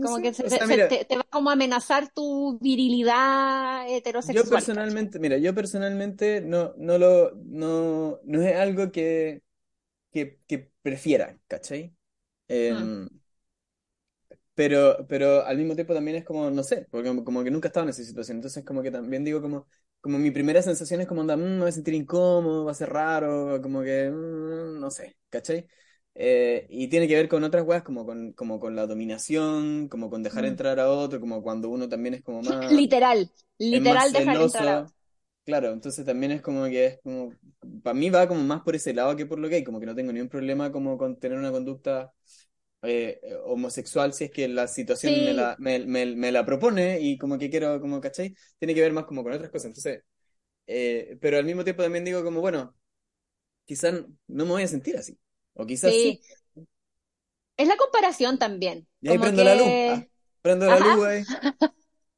como 0.00 0.20
que 0.20 0.34
se, 0.34 0.44
o 0.46 0.50
sea, 0.50 0.60
se- 0.60 0.62
mira, 0.66 0.88
te, 0.88 1.04
te 1.04 1.16
va 1.16 1.24
como 1.30 1.50
a 1.50 1.54
amenazar 1.54 2.10
tu 2.12 2.58
virilidad 2.60 3.88
yo 4.22 4.48
heterosexual, 4.48 4.68
¿cachai? 4.70 4.94
personalmente, 4.94 5.18
mira, 5.18 5.36
yo 5.38 5.54
personalmente 5.54 6.40
no, 6.42 6.74
no 6.78 6.98
lo, 6.98 7.32
no, 7.44 8.20
no 8.24 8.42
es 8.42 8.56
algo 8.56 8.92
que, 8.92 9.42
que, 10.12 10.40
que 10.48 10.72
prefiera, 10.82 11.38
¿cachai? 11.48 11.96
Em, 12.48 13.08
Pero, 14.54 15.06
pero 15.08 15.44
al 15.46 15.56
mismo 15.56 15.74
tiempo 15.74 15.94
también 15.94 16.18
es 16.18 16.24
como, 16.24 16.50
no 16.50 16.62
sé, 16.62 16.86
porque 16.90 17.08
como, 17.08 17.24
como 17.24 17.42
que 17.44 17.50
nunca 17.50 17.68
he 17.68 17.70
estado 17.70 17.84
en 17.84 17.90
esa 17.90 18.04
situación. 18.04 18.36
Entonces 18.38 18.64
como 18.64 18.82
que 18.82 18.90
también 18.90 19.24
digo 19.24 19.40
como, 19.40 19.66
como 20.02 20.18
mi 20.18 20.30
primera 20.32 20.62
sensación 20.62 21.00
es 21.02 21.08
como, 21.08 21.22
anda, 21.22 21.36
"Mm, 21.38 21.40
me 21.42 21.60
voy 21.60 21.70
a 21.70 21.72
sentir 21.72 21.94
incómodo, 21.94 22.66
va 22.66 22.72
a 22.72 22.74
ser 22.74 22.90
raro, 22.90 23.60
como 23.62 23.82
que, 23.82 24.10
mm, 24.10 24.80
no 24.80 24.90
sé, 24.90 25.16
¿cachai? 25.30 25.66
Eh, 26.14 26.66
y 26.70 26.88
tiene 26.88 27.08
que 27.08 27.16
ver 27.16 27.28
con 27.30 27.44
otras 27.44 27.64
weas, 27.66 27.82
como 27.84 28.06
con, 28.06 28.32
como 28.34 28.60
con 28.60 28.76
la 28.76 28.86
dominación, 28.86 29.88
como 29.88 30.10
con 30.10 30.22
dejar 30.22 30.44
mm. 30.44 30.48
entrar 30.48 30.80
a 30.80 30.90
otro, 30.90 31.20
como 31.20 31.42
cuando 31.42 31.70
uno 31.70 31.88
también 31.88 32.14
es 32.14 32.22
como 32.22 32.42
más, 32.42 32.70
Literal, 32.70 33.30
es 33.70 33.82
más 33.82 33.94
literal 33.94 34.12
dejar 34.12 34.36
entrar 34.36 34.68
a. 34.68 34.92
Claro, 35.44 35.72
entonces 35.72 36.06
también 36.06 36.30
es 36.32 36.40
como 36.42 36.64
que 36.66 36.86
es 36.86 37.00
como, 37.02 37.32
para 37.82 37.94
mí 37.94 38.10
va 38.10 38.28
como 38.28 38.42
más 38.44 38.62
por 38.62 38.76
ese 38.76 38.94
lado 38.94 39.16
que 39.16 39.26
por 39.26 39.40
lo 39.40 39.48
gay, 39.48 39.64
como 39.64 39.80
que 39.80 39.86
no 39.86 39.94
tengo 39.94 40.12
ningún 40.12 40.28
problema 40.28 40.70
como 40.70 40.96
con 40.96 41.18
tener 41.18 41.36
una 41.36 41.50
conducta 41.50 42.12
eh, 42.82 43.20
eh, 43.22 43.34
homosexual 43.44 44.12
si 44.12 44.24
es 44.24 44.30
que 44.30 44.48
la 44.48 44.68
situación 44.68 45.22
me 45.22 45.34
la, 45.34 45.56
me, 45.58 45.80
me- 45.86 46.06
me 46.16 46.32
la 46.32 46.44
propone 46.44 47.00
y 47.00 47.18
como 47.18 47.38
que 47.38 47.50
quiero, 47.50 47.80
como, 47.80 48.00
¿cachai? 48.00 48.34
Tiene 48.58 48.74
que 48.74 48.80
ver 48.82 48.92
más 48.92 49.04
como 49.06 49.22
con 49.22 49.32
otras 49.32 49.50
cosas. 49.50 49.66
Entonces, 49.68 50.02
eh, 50.66 51.18
pero 51.20 51.38
al 51.38 51.44
mismo 51.46 51.64
tiempo 51.64 51.82
también 51.84 52.04
digo 52.04 52.24
como, 52.24 52.40
bueno, 52.40 52.76
quizás 53.66 53.94
no 54.28 54.44
me 54.46 54.52
voy 54.52 54.62
a 54.64 54.68
sentir 54.68 54.96
así. 54.98 55.18
O 55.54 55.66
quizás 55.66 55.96
sí. 56.00 56.00
sí. 56.00 56.22
Es 57.56 57.68
la 57.68 57.76
comparación 57.76 58.38
también. 58.38 58.86
Y 59.00 59.08
ahí 59.08 59.18
Como 59.18 59.24
prendo 59.24 59.44
la 59.44 59.54
luz. 59.54 59.80
Ah, 59.86 60.06
prendo 60.42 60.70
la 60.70 60.80
luz 60.80 61.04
ahí. 61.06 61.26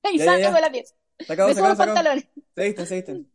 y 0.13 0.19
Ya, 0.19 0.27
ya, 0.27 0.39
ya. 0.39 0.61
la 0.61 0.71
pieza. 0.71 0.95
Se 1.19 1.37
Me 1.45 1.55
se 1.55 1.61
subo 1.61 1.75
se. 3.07 3.34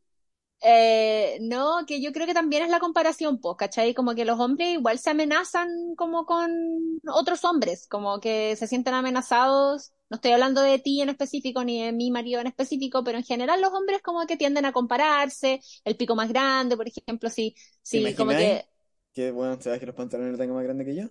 Eh, 0.62 1.38
no, 1.42 1.86
que 1.88 2.02
yo 2.02 2.12
creo 2.12 2.28
que 2.28 2.34
también 2.34 2.64
es 2.64 2.70
la 2.70 2.80
comparación, 2.80 3.40
pues, 3.40 3.56
¿cachai? 3.58 3.94
Como 3.94 4.14
que 4.14 4.26
los 4.26 4.40
hombres 4.40 4.74
igual 4.74 5.00
se 5.00 5.10
amenazan 5.12 5.70
como 5.96 6.26
con 6.26 6.52
otros 7.08 7.46
hombres, 7.46 7.88
como 7.88 8.20
que 8.20 8.56
se 8.58 8.68
sienten 8.68 8.94
amenazados. 8.94 9.94
No 10.10 10.16
estoy 10.16 10.32
hablando 10.32 10.62
de 10.62 10.80
ti 10.80 11.02
en 11.02 11.10
específico 11.10 11.64
ni 11.64 11.84
de 11.84 11.94
mi 11.94 12.12
marido 12.12 12.42
en 12.42 12.48
específico, 12.48 13.04
pero 13.04 13.18
en 13.18 13.24
general 13.24 13.62
los 13.62 13.72
hombres 13.74 14.02
como 14.02 14.26
que 14.26 14.38
tienden 14.38 14.66
a 14.66 14.74
compararse, 14.74 15.62
el 15.86 15.96
pico 15.96 16.16
más 16.16 16.30
grande, 16.30 16.76
por 16.76 16.88
ejemplo, 16.88 17.30
si, 17.30 17.56
¿Te 17.56 17.64
si 17.84 18.16
como 18.16 18.32
que, 18.32 18.66
que, 19.14 19.32
bueno, 19.32 19.62
sabes 19.62 19.80
que 19.80 19.86
los 19.86 19.96
pantalones 19.96 20.32
los 20.32 20.40
tengo 20.40 20.56
más 20.56 20.64
grandes 20.64 20.88
que 20.88 20.96
yo? 20.96 21.06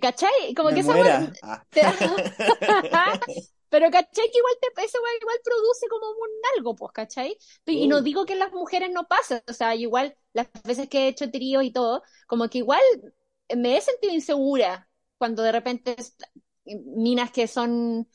¿cachai? 0.00 0.54
Como 0.54 0.68
Me 0.68 0.74
que 0.76 0.80
esa 0.80 0.92
muera. 0.92 1.32
Ah. 1.42 1.64
Pero, 3.70 3.90
¿cachai? 3.90 4.30
Que 4.30 4.38
igual 4.38 4.54
te, 4.60 4.68
weá 4.76 4.86
igual 5.20 5.38
produce 5.44 5.88
como 5.88 6.10
un 6.10 6.30
algo, 6.56 6.74
pues, 6.76 6.92
¿cachai? 6.92 7.38
Y 7.66 7.88
no 7.88 8.02
Uy, 8.02 8.02
digo 8.02 8.26
que 8.26 8.34
las 8.36 8.52
mujeres 8.52 8.90
no 8.92 9.06
pase, 9.08 9.42
o 9.48 9.52
sea, 9.52 9.74
igual 9.76 10.16
las 10.32 10.48
veces 10.64 10.88
que 10.88 11.04
he 11.04 11.08
hecho 11.08 11.30
tríos 11.30 11.64
y 11.64 11.72
todo, 11.72 12.02
como 12.26 12.48
que 12.48 12.58
igual 12.58 12.82
me 13.56 13.76
he 13.76 13.80
sentido 13.80 14.12
insegura 14.14 14.88
cuando 15.18 15.42
de 15.42 15.52
repente 15.52 15.96
minas 16.96 17.30
que 17.30 17.46
son 17.48 18.08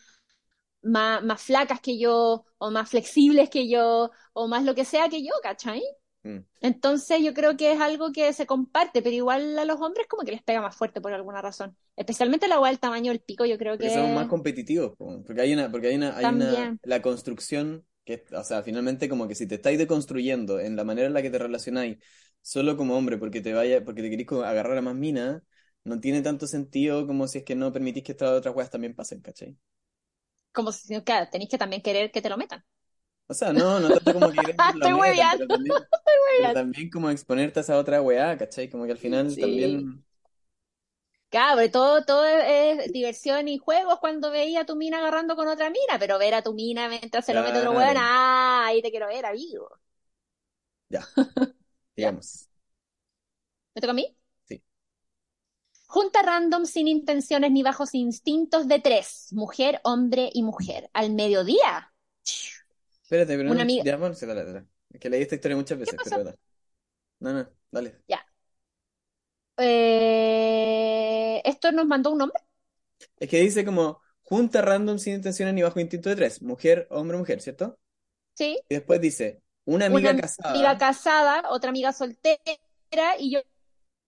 más, 0.83 1.23
más 1.23 1.41
flacas 1.41 1.81
que 1.81 1.97
yo, 1.99 2.45
o 2.57 2.71
más 2.71 2.89
flexibles 2.89 3.49
que 3.49 3.69
yo, 3.69 4.11
o 4.33 4.47
más 4.47 4.63
lo 4.63 4.75
que 4.75 4.85
sea 4.85 5.09
que 5.09 5.23
yo, 5.23 5.31
¿cachai? 5.43 5.83
Mm. 6.25 6.45
Entonces 6.61 7.21
yo 7.23 7.33
creo 7.33 7.55
que 7.55 7.71
es 7.73 7.79
algo 7.79 8.11
que 8.11 8.33
se 8.33 8.45
comparte, 8.45 9.01
pero 9.01 9.15
igual 9.15 9.57
a 9.57 9.65
los 9.65 9.79
hombres 9.79 10.07
como 10.07 10.23
que 10.23 10.31
les 10.31 10.41
pega 10.41 10.61
más 10.61 10.75
fuerte 10.75 10.99
por 10.99 11.13
alguna 11.13 11.41
razón. 11.41 11.75
Especialmente 11.95 12.47
la 12.47 12.59
weá 12.59 12.71
del 12.71 12.79
tamaño 12.79 13.11
del 13.11 13.21
pico, 13.21 13.45
yo 13.45 13.57
creo 13.57 13.77
Porque 13.77 13.89
somos 13.89 14.11
más 14.11 14.23
que 14.25 14.29
competitivos, 14.29 14.95
po, 14.97 15.23
porque 15.25 15.41
hay 15.41 15.53
una, 15.53 15.71
porque 15.71 15.87
hay 15.87 15.95
una, 15.95 16.17
hay 16.17 16.25
una, 16.25 16.77
la 16.83 17.01
construcción 17.01 17.85
que, 18.03 18.23
o 18.35 18.43
sea, 18.43 18.63
finalmente 18.63 19.09
como 19.09 19.27
que 19.27 19.35
si 19.35 19.47
te 19.47 19.55
estáis 19.55 19.77
deconstruyendo 19.77 20.59
en 20.59 20.75
la 20.75 20.83
manera 20.83 21.07
en 21.07 21.13
la 21.13 21.21
que 21.21 21.29
te 21.29 21.39
relacionáis, 21.39 21.97
solo 22.41 22.77
como 22.77 22.95
hombre, 22.97 23.17
porque 23.17 23.41
te 23.41 23.53
vaya, 23.53 23.83
porque 23.83 24.01
te 24.01 24.09
querís 24.09 24.31
agarrar 24.31 24.77
a 24.77 24.81
más 24.81 24.95
minas, 24.95 25.41
no 25.83 25.99
tiene 25.99 26.21
tanto 26.21 26.47
sentido 26.47 27.07
como 27.07 27.27
si 27.27 27.39
es 27.39 27.43
que 27.43 27.55
no 27.55 27.71
permitís 27.71 28.03
que 28.03 28.11
estas 28.11 28.31
otras 28.31 28.55
weas 28.55 28.69
también 28.69 28.95
pasen, 28.95 29.21
¿cachai? 29.21 29.55
Como 30.51 30.71
si, 30.71 30.99
claro, 31.01 31.27
tenéis 31.29 31.49
que 31.49 31.57
también 31.57 31.81
querer 31.81 32.11
que 32.11 32.21
te 32.21 32.29
lo 32.29 32.37
metan. 32.37 32.63
O 33.27 33.33
sea, 33.33 33.53
no, 33.53 33.79
no 33.79 33.91
tanto 33.91 34.13
como 34.13 34.31
que 34.31 34.45
que 34.45 34.53
te 34.53 34.77
lo 34.79 34.89
Estoy 34.89 34.93
hueveando, 34.93 35.45
pero 35.47 35.57
también, 35.57 35.75
estoy 35.91 36.13
pero 36.35 36.51
hueveando. 36.51 36.53
también 36.53 36.89
como 36.89 37.09
exponerte 37.09 37.59
a 37.59 37.63
esa 37.63 37.77
otra 37.77 38.01
weá, 38.01 38.37
¿cachai? 38.37 38.69
Como 38.69 38.85
que 38.85 38.91
al 38.93 38.97
final 38.99 39.37
Sí. 39.37 39.39
también, 39.39 40.05
Claro, 41.29 41.69
todo, 41.69 42.03
todo 42.05 42.25
es, 42.25 42.91
diversión 42.93 43.47
y 43.47 43.57
juegos 43.59 43.99
cuando 43.99 44.31
veía 44.31 44.61
a 44.61 44.65
tu 44.65 44.75
mina 44.75 44.99
agarrando 44.99 45.35
con 45.35 45.47
otra 45.47 45.69
mina, 45.69 45.99
pero 45.99 46.17
ver 46.17 46.33
a 46.33 46.41
tu 46.43 46.53
mina 46.53 46.87
mientras 46.87 47.25
se 47.25 47.33
lo 47.33 47.43
mete 47.43 47.59
otro 47.59 47.73
weón, 47.73 47.95
ah, 47.97 48.65
ahí 48.67 48.81
te 48.81 48.89
quiero 48.91 49.07
ver, 49.07 49.25
amigo. 49.25 49.69
Ya, 50.89 51.01
Ya. 52.01 52.15
digamos. 52.15 52.49
¿Me 53.73 53.81
toca 53.81 53.91
a 53.91 53.93
mí? 53.93 54.15
Sí. 54.47 54.61
Junta 55.87 56.21
random 56.21 56.65
sin 56.67 56.87
intenciones 56.87 57.49
ni 57.51 57.63
bajos 57.63 57.95
instintos 57.95 58.67
de 58.67 58.79
tres, 58.79 59.29
mujer, 59.31 59.81
hombre 59.83 60.29
y 60.31 60.43
mujer. 60.43 60.91
Al 60.93 61.09
mediodía. 61.11 61.91
Espérate, 63.05 63.37
pero 63.37 63.51
Una 63.51 63.61
no, 63.63 63.63
amiga- 63.63 63.83
ya, 63.83 63.97
bueno, 63.97 64.15
sí, 64.15 64.25
dale, 64.25 64.43
dale. 64.45 64.65
Es 64.89 64.99
que 64.99 65.09
leí 65.09 65.21
esta 65.21 65.35
historia 65.35 65.57
muchas 65.57 65.77
veces, 65.79 65.99
pasó? 65.99 66.09
pero 66.11 66.23
dale. 66.23 66.37
No, 67.19 67.33
no, 67.33 67.49
dale. 67.71 68.03
Eh, 69.57 71.41
esto 71.45 71.71
nos 71.71 71.85
mandó 71.87 72.11
un 72.11 72.21
hombre. 72.23 72.41
Es 73.19 73.29
que 73.29 73.39
dice 73.41 73.65
como 73.65 74.01
junta 74.23 74.61
random 74.61 74.97
sin 74.99 75.15
intenciones 75.15 75.53
ni 75.53 75.61
bajo 75.63 75.79
instinto 75.79 76.09
de 76.09 76.15
tres, 76.15 76.41
mujer, 76.41 76.87
hombre, 76.89 77.17
mujer, 77.17 77.41
¿cierto? 77.41 77.79
Sí. 78.35 78.57
Y 78.69 78.75
después 78.75 79.01
dice, 79.01 79.41
una 79.65 79.87
amiga 79.87 80.11
Una 80.11 80.21
casada. 80.21 80.51
amiga 80.51 80.77
casada, 80.77 81.43
otra 81.49 81.69
amiga 81.69 81.93
soltera 81.93 82.39
y 83.19 83.31
yo, 83.31 83.39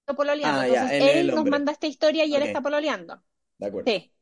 yo 0.08 0.16
pololeando. 0.16 0.62
Ah, 0.62 0.68
ya, 0.68 0.84
Entonces 0.84 0.98
él 0.98 1.08
es 1.10 1.16
él 1.16 1.30
el 1.30 1.34
nos 1.34 1.36
hombre. 1.36 1.52
manda 1.52 1.72
esta 1.74 1.88
historia 1.88 2.26
y 2.26 2.36
él 2.36 2.42
Ok. 2.42 2.48
está 2.48 2.62
pololeando. 2.62 3.24
De 3.60 3.68
acuerdo. 3.68 3.92
Sí. 3.92 4.14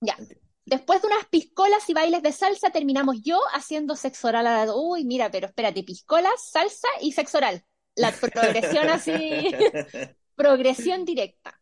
Ya. 0.00 0.18
Entiendo. 0.18 0.43
Después 0.66 1.02
de 1.02 1.08
unas 1.08 1.26
piscolas 1.26 1.88
y 1.90 1.94
bailes 1.94 2.22
de 2.22 2.32
salsa, 2.32 2.70
terminamos 2.70 3.20
yo 3.22 3.38
haciendo 3.52 3.96
sexo 3.96 4.28
oral 4.28 4.46
a 4.46 4.64
la... 4.64 4.74
Uy, 4.74 5.04
mira, 5.04 5.30
pero 5.30 5.46
espérate, 5.48 5.82
piscolas, 5.82 6.48
salsa 6.50 6.88
y 7.00 7.12
sexo 7.12 7.38
oral. 7.38 7.64
La 7.96 8.12
progresión 8.12 8.88
así, 8.88 9.12
progresión 10.36 11.04
directa. 11.04 11.60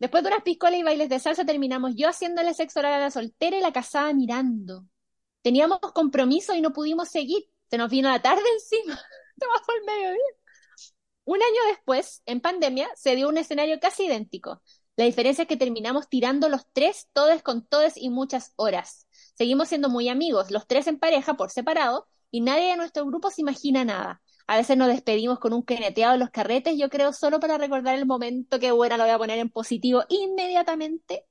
Después 0.00 0.24
de 0.24 0.30
unas 0.30 0.42
piscolas 0.42 0.80
y 0.80 0.82
bailes 0.82 1.08
de 1.08 1.20
salsa, 1.20 1.44
terminamos 1.44 1.92
yo 1.94 2.08
haciéndole 2.08 2.54
sexo 2.54 2.80
oral 2.80 2.94
a 2.94 2.98
la 3.00 3.10
soltera 3.10 3.56
y 3.56 3.60
la 3.60 3.72
casada 3.72 4.12
mirando. 4.12 4.86
Teníamos 5.42 5.78
compromiso 5.94 6.54
y 6.54 6.60
no 6.60 6.72
pudimos 6.72 7.08
seguir. 7.08 7.44
Se 7.70 7.78
nos 7.78 7.90
vino 7.90 8.10
la 8.10 8.20
tarde 8.20 8.42
encima. 8.54 8.98
Bajó 9.36 9.72
el 9.78 9.84
mediodía. 9.84 10.24
Un 11.24 11.36
año 11.36 11.60
después, 11.68 12.22
en 12.26 12.40
pandemia, 12.40 12.88
se 12.96 13.14
dio 13.14 13.28
un 13.28 13.38
escenario 13.38 13.78
casi 13.78 14.06
idéntico. 14.06 14.62
La 15.00 15.06
diferencia 15.06 15.44
es 15.44 15.48
que 15.48 15.56
terminamos 15.56 16.10
tirando 16.10 16.50
los 16.50 16.66
tres, 16.74 17.08
todes 17.14 17.42
con 17.42 17.66
todes 17.66 17.96
y 17.96 18.10
muchas 18.10 18.52
horas. 18.56 19.08
Seguimos 19.34 19.68
siendo 19.68 19.88
muy 19.88 20.10
amigos, 20.10 20.50
los 20.50 20.66
tres 20.66 20.86
en 20.88 20.98
pareja 20.98 21.38
por 21.38 21.50
separado, 21.50 22.06
y 22.30 22.42
nadie 22.42 22.66
de 22.66 22.76
nuestro 22.76 23.06
grupo 23.06 23.30
se 23.30 23.40
imagina 23.40 23.82
nada. 23.82 24.20
A 24.46 24.58
veces 24.58 24.76
nos 24.76 24.88
despedimos 24.88 25.38
con 25.38 25.54
un 25.54 25.62
queneteado 25.62 26.12
en 26.12 26.20
los 26.20 26.28
carretes, 26.28 26.76
yo 26.76 26.90
creo 26.90 27.14
solo 27.14 27.40
para 27.40 27.56
recordar 27.56 27.98
el 27.98 28.04
momento 28.04 28.60
que 28.60 28.72
buena 28.72 28.98
lo 28.98 29.04
voy 29.04 29.12
a 29.12 29.16
poner 29.16 29.38
en 29.38 29.48
positivo 29.48 30.04
inmediatamente. 30.10 31.24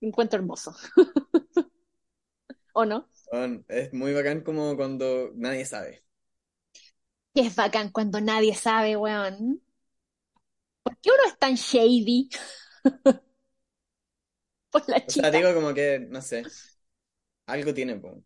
Encuentro 0.00 0.40
hermoso. 0.40 0.74
¿O 2.72 2.84
no? 2.84 3.08
Es 3.68 3.92
muy 3.92 4.12
bacán 4.12 4.40
como 4.40 4.74
cuando 4.74 5.30
nadie 5.36 5.64
sabe. 5.66 6.02
Que 7.32 7.42
es 7.42 7.54
bacán 7.54 7.92
cuando 7.92 8.20
nadie 8.20 8.56
sabe, 8.56 8.96
weón. 8.96 9.62
¿Por 10.82 10.96
qué 10.98 11.10
uno 11.10 11.28
es 11.28 11.38
tan 11.38 11.54
shady? 11.54 12.28
Por 14.70 14.88
la 14.88 15.04
O 15.06 15.10
sea, 15.12 15.30
chica. 15.30 15.30
digo 15.32 15.52
como 15.54 15.74
que, 15.74 15.98
no 16.10 16.22
sé, 16.22 16.52
algo 17.46 17.74
tiene, 17.74 17.96
po. 17.96 18.24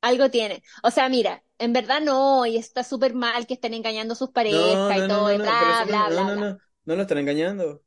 Algo 0.00 0.30
tiene. 0.30 0.62
O 0.82 0.90
sea, 0.90 1.08
mira, 1.08 1.42
en 1.58 1.72
verdad 1.72 2.00
no, 2.00 2.46
y 2.46 2.56
está 2.56 2.84
súper 2.84 3.14
mal 3.14 3.46
que 3.46 3.54
estén 3.54 3.74
engañando 3.74 4.12
a 4.14 4.16
sus 4.16 4.30
parejas 4.30 4.96
y 4.98 5.02
no, 5.02 5.08
no, 5.08 5.08
todo, 5.08 5.28
no, 5.28 5.32
y 5.32 5.38
no, 5.38 5.44
bla, 5.44 5.84
bla, 5.86 6.08
no, 6.08 6.08
bla, 6.08 6.24
no, 6.24 6.36
no, 6.36 6.36
no, 6.36 6.58
no 6.84 6.96
lo 6.96 7.02
están 7.02 7.18
engañando. 7.18 7.82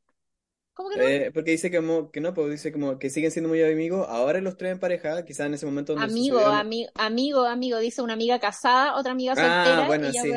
¿Cómo 0.74 0.90
que 0.90 0.96
no? 0.98 1.04
Eh, 1.04 1.30
porque 1.32 1.52
dice 1.52 1.70
que 1.70 1.76
como, 1.78 2.10
que 2.10 2.20
no, 2.20 2.34
pues 2.34 2.50
dice 2.50 2.72
como 2.72 2.98
que 2.98 3.10
siguen 3.10 3.30
siendo 3.30 3.48
muy 3.48 3.62
amigos, 3.62 4.06
ahora 4.08 4.40
los 4.40 4.56
tres 4.56 4.72
en 4.72 4.80
pareja, 4.80 5.24
quizás 5.24 5.46
en 5.46 5.54
ese 5.54 5.66
momento 5.66 5.92
donde 5.94 6.06
Amigo, 6.06 6.40
ami- 6.40 6.88
amigo, 6.94 7.44
amigo, 7.44 7.78
dice 7.78 8.02
una 8.02 8.14
amiga 8.14 8.38
casada, 8.40 8.96
otra 8.96 9.12
amiga 9.12 9.34
Ah, 9.36 9.36
soltera, 9.64 9.86
bueno, 9.86 10.06
y 10.08 10.12
yo 10.12 10.22
sí. 10.22 10.32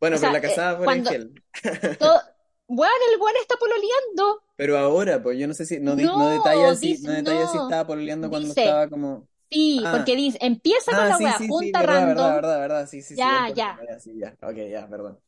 Bueno, 0.00 0.16
O 0.16 0.18
sea, 0.18 0.28
pero 0.28 0.32
la 0.32 0.40
casada 0.40 0.74
eh, 0.74 0.76
fue 0.76 0.84
cuando- 0.84 1.10
infiel. 1.10 1.42
Todo... 1.98 2.20
Bueno, 2.68 2.92
el 3.12 3.18
buen 3.18 3.36
está 3.36 3.56
pololeando. 3.56 4.42
Pero 4.56 4.78
ahora, 4.78 5.22
pues 5.22 5.38
yo 5.38 5.48
no 5.48 5.54
sé 5.54 5.66
si, 5.66 5.80
no, 5.80 5.96
no 5.96 6.28
No, 6.28 6.28
detalla 6.28 6.74
si, 6.76 6.98
dice- 6.98 6.98
no 6.98 7.10
detalla 7.12 7.46
si 7.48 7.56
estaba 7.58 7.86
pololeando 7.86 8.28
cuando 8.30 8.52
Dice, 8.52 8.54
estaba 8.54 8.88
como. 8.88 9.28
Sí, 9.50 9.88
Ah. 9.88 9.92
porque 9.92 10.16
dice, 10.16 10.38
empieza 10.42 10.92
con 10.96 11.08
Ah, 11.08 11.12
la 11.12 11.18
sí, 11.18 11.32
wea, 11.32 11.38
sí, 11.38 11.52
sí, 11.54 11.72
junta 11.72 11.82
verdad, 11.82 12.06
random, 12.06 12.06
verdad, 12.06 12.34
verdad, 12.36 12.60
verdad, 12.60 12.86
sí, 12.88 13.02
sí, 13.02 13.16
sí, 13.18 13.30
Ya, 13.38 13.48
ya 13.48 13.54
ya. 13.54 13.80
sí, 14.00 14.18
ya, 14.18 14.36
ok, 14.42 14.56
ya, 14.70 14.88
perdón. 14.88 15.20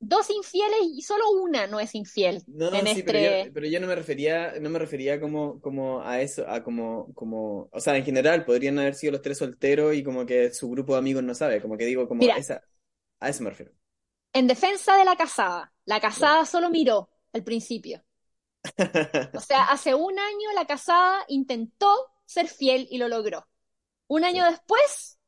dos 0.00 0.30
infieles 0.30 0.78
y 0.82 1.02
solo 1.02 1.30
una 1.32 1.66
no 1.66 1.80
es 1.80 1.94
infiel 1.96 2.46
No, 2.46 2.70
en 2.70 2.86
sí, 2.86 3.02
pero 3.02 3.18
este... 3.18 3.46
yo, 3.46 3.52
pero 3.54 3.66
yo 3.66 3.80
no 3.80 3.86
me 3.86 3.94
refería, 3.94 4.52
no 4.60 4.68
me 4.68 4.78
refería 4.78 5.18
como, 5.18 5.60
como 5.62 6.02
a 6.02 6.20
eso, 6.20 6.46
a 6.46 6.62
como, 6.62 7.12
como, 7.14 7.70
o 7.72 7.80
sea, 7.80 7.96
en 7.96 8.04
general 8.04 8.44
podrían 8.44 8.78
haber 8.78 8.94
sido 8.94 9.12
los 9.12 9.22
tres 9.22 9.38
solteros 9.38 9.94
y 9.94 10.04
como 10.04 10.26
que 10.26 10.50
su 10.52 10.68
grupo 10.70 10.92
de 10.92 10.98
amigos 10.98 11.22
no 11.24 11.34
sabe, 11.34 11.62
como 11.62 11.78
que 11.78 11.86
digo, 11.86 12.06
como 12.06 12.28
Mira. 12.28 12.36
esa, 12.36 12.62
a 13.20 13.30
eso 13.30 13.44
me 13.44 13.50
refiero. 13.50 13.72
En 14.34 14.46
defensa 14.46 14.96
de 14.98 15.06
la 15.06 15.16
casada, 15.16 15.72
la 15.86 15.98
casada 15.98 16.44
solo 16.44 16.68
miró 16.68 17.08
al 17.32 17.42
principio. 17.42 18.04
O 19.34 19.40
sea, 19.40 19.64
hace 19.64 19.94
un 19.94 20.18
año 20.18 20.52
la 20.54 20.66
casada 20.66 21.24
intentó 21.28 21.88
ser 22.24 22.48
fiel 22.48 22.86
y 22.90 22.98
lo 22.98 23.08
logró. 23.08 23.46
Un 24.08 24.24
año 24.24 24.44
después 24.46 25.18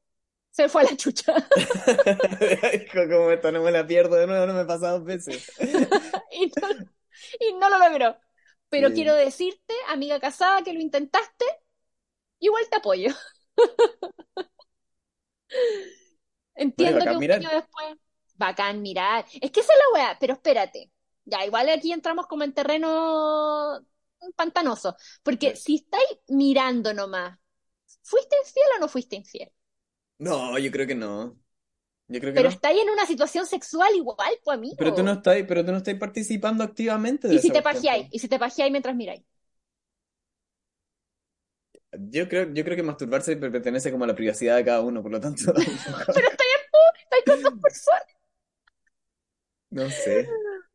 se 0.50 0.68
fue 0.68 0.82
a 0.82 0.86
la 0.86 0.96
chucha. 0.98 1.34
Dijo, 2.80 3.08
como 3.10 3.30
esto 3.30 3.52
no 3.52 3.62
me 3.62 3.70
la 3.72 3.86
pierdo 3.86 4.16
de 4.16 4.26
nuevo, 4.26 4.46
no 4.46 4.54
me 4.54 4.64
pasa 4.64 4.90
dos 4.92 5.04
veces. 5.04 5.52
y, 6.30 6.46
no, 6.60 6.68
y 7.40 7.54
no 7.54 7.68
lo 7.70 7.78
logró. 7.78 8.18
Pero 8.68 8.92
Sí. 8.92 8.92
quiero 8.92 9.14
decirte, 9.14 9.74
amiga 9.88 10.20
casada, 10.20 10.62
que 10.62 10.72
lo 10.74 10.80
intentaste, 10.80 11.44
igual 12.40 12.64
te 12.70 12.76
apoyo. 12.76 13.10
Entiendo 16.54 17.06
que 17.06 17.16
un 17.16 17.18
mirar. 17.18 17.42
año 17.46 17.48
después, 17.50 17.96
bacán 18.38 18.82
mirar. 18.82 19.24
Es 19.40 19.50
que 19.50 19.60
esa 19.60 19.72
es 19.72 19.78
la 19.78 20.00
weá, 20.00 20.16
pero 20.20 20.34
espérate. 20.34 20.90
Ya, 21.24 21.44
igual 21.44 21.68
aquí 21.70 21.92
entramos 21.92 22.26
como 22.26 22.44
en 22.44 22.54
terreno 22.54 23.80
pantanoso. 24.36 24.96
Porque 25.22 25.54
Sí. 25.54 25.56
si 25.56 25.76
estáis 25.76 26.06
mirando 26.28 26.92
nomás, 26.94 27.38
¿fuiste 28.02 28.36
infiel 28.44 28.66
o 28.76 28.80
no 28.80 28.88
fuiste 28.88 29.16
infiel? 29.16 29.50
No, 30.18 30.58
yo 30.58 30.70
creo 30.70 30.86
que 30.86 30.94
no. 30.94 31.38
Yo 32.08 32.20
creo 32.20 32.34
que 32.34 32.40
Pero 32.40 32.48
no. 32.48 32.50
estáis 32.50 32.80
en 32.82 32.90
una 32.90 33.04
situación 33.06 33.46
sexual 33.46 33.92
igual, 33.96 34.32
pues 34.44 34.58
amigo. 34.58 34.76
Pero 34.76 34.94
tú 34.94 35.02
no 35.02 35.12
estás, 35.12 35.36
pero 35.48 35.64
tú 35.64 35.70
no 35.72 35.78
estás 35.78 35.94
participando 35.96 36.62
activamente 36.64 37.28
de 37.28 37.34
Y 37.34 37.38
si 37.38 37.52
te 37.52 37.62
pajeáis, 37.62 38.08
y 38.10 38.18
si 38.18 38.26
te 38.28 38.38
pajeáis 38.38 38.72
mientras 38.72 38.96
miráis. 38.96 39.22
Yo 41.98 42.28
creo, 42.28 42.52
yo 42.52 42.64
creo 42.64 42.76
que 42.76 42.82
masturbarse 42.82 43.36
pertenece 43.36 43.90
como 43.90 44.04
a 44.04 44.06
la 44.06 44.14
privacidad 44.14 44.56
de 44.56 44.64
cada 44.64 44.80
uno, 44.82 45.02
por 45.02 45.10
lo 45.12 45.20
tanto, 45.20 45.52
Pero 46.12 46.28
estáis 46.30 46.50
estáis 47.02 47.24
con 47.26 47.42
dos 47.42 47.54
personas. 47.62 48.15
No 49.70 49.90
sé. 49.90 50.28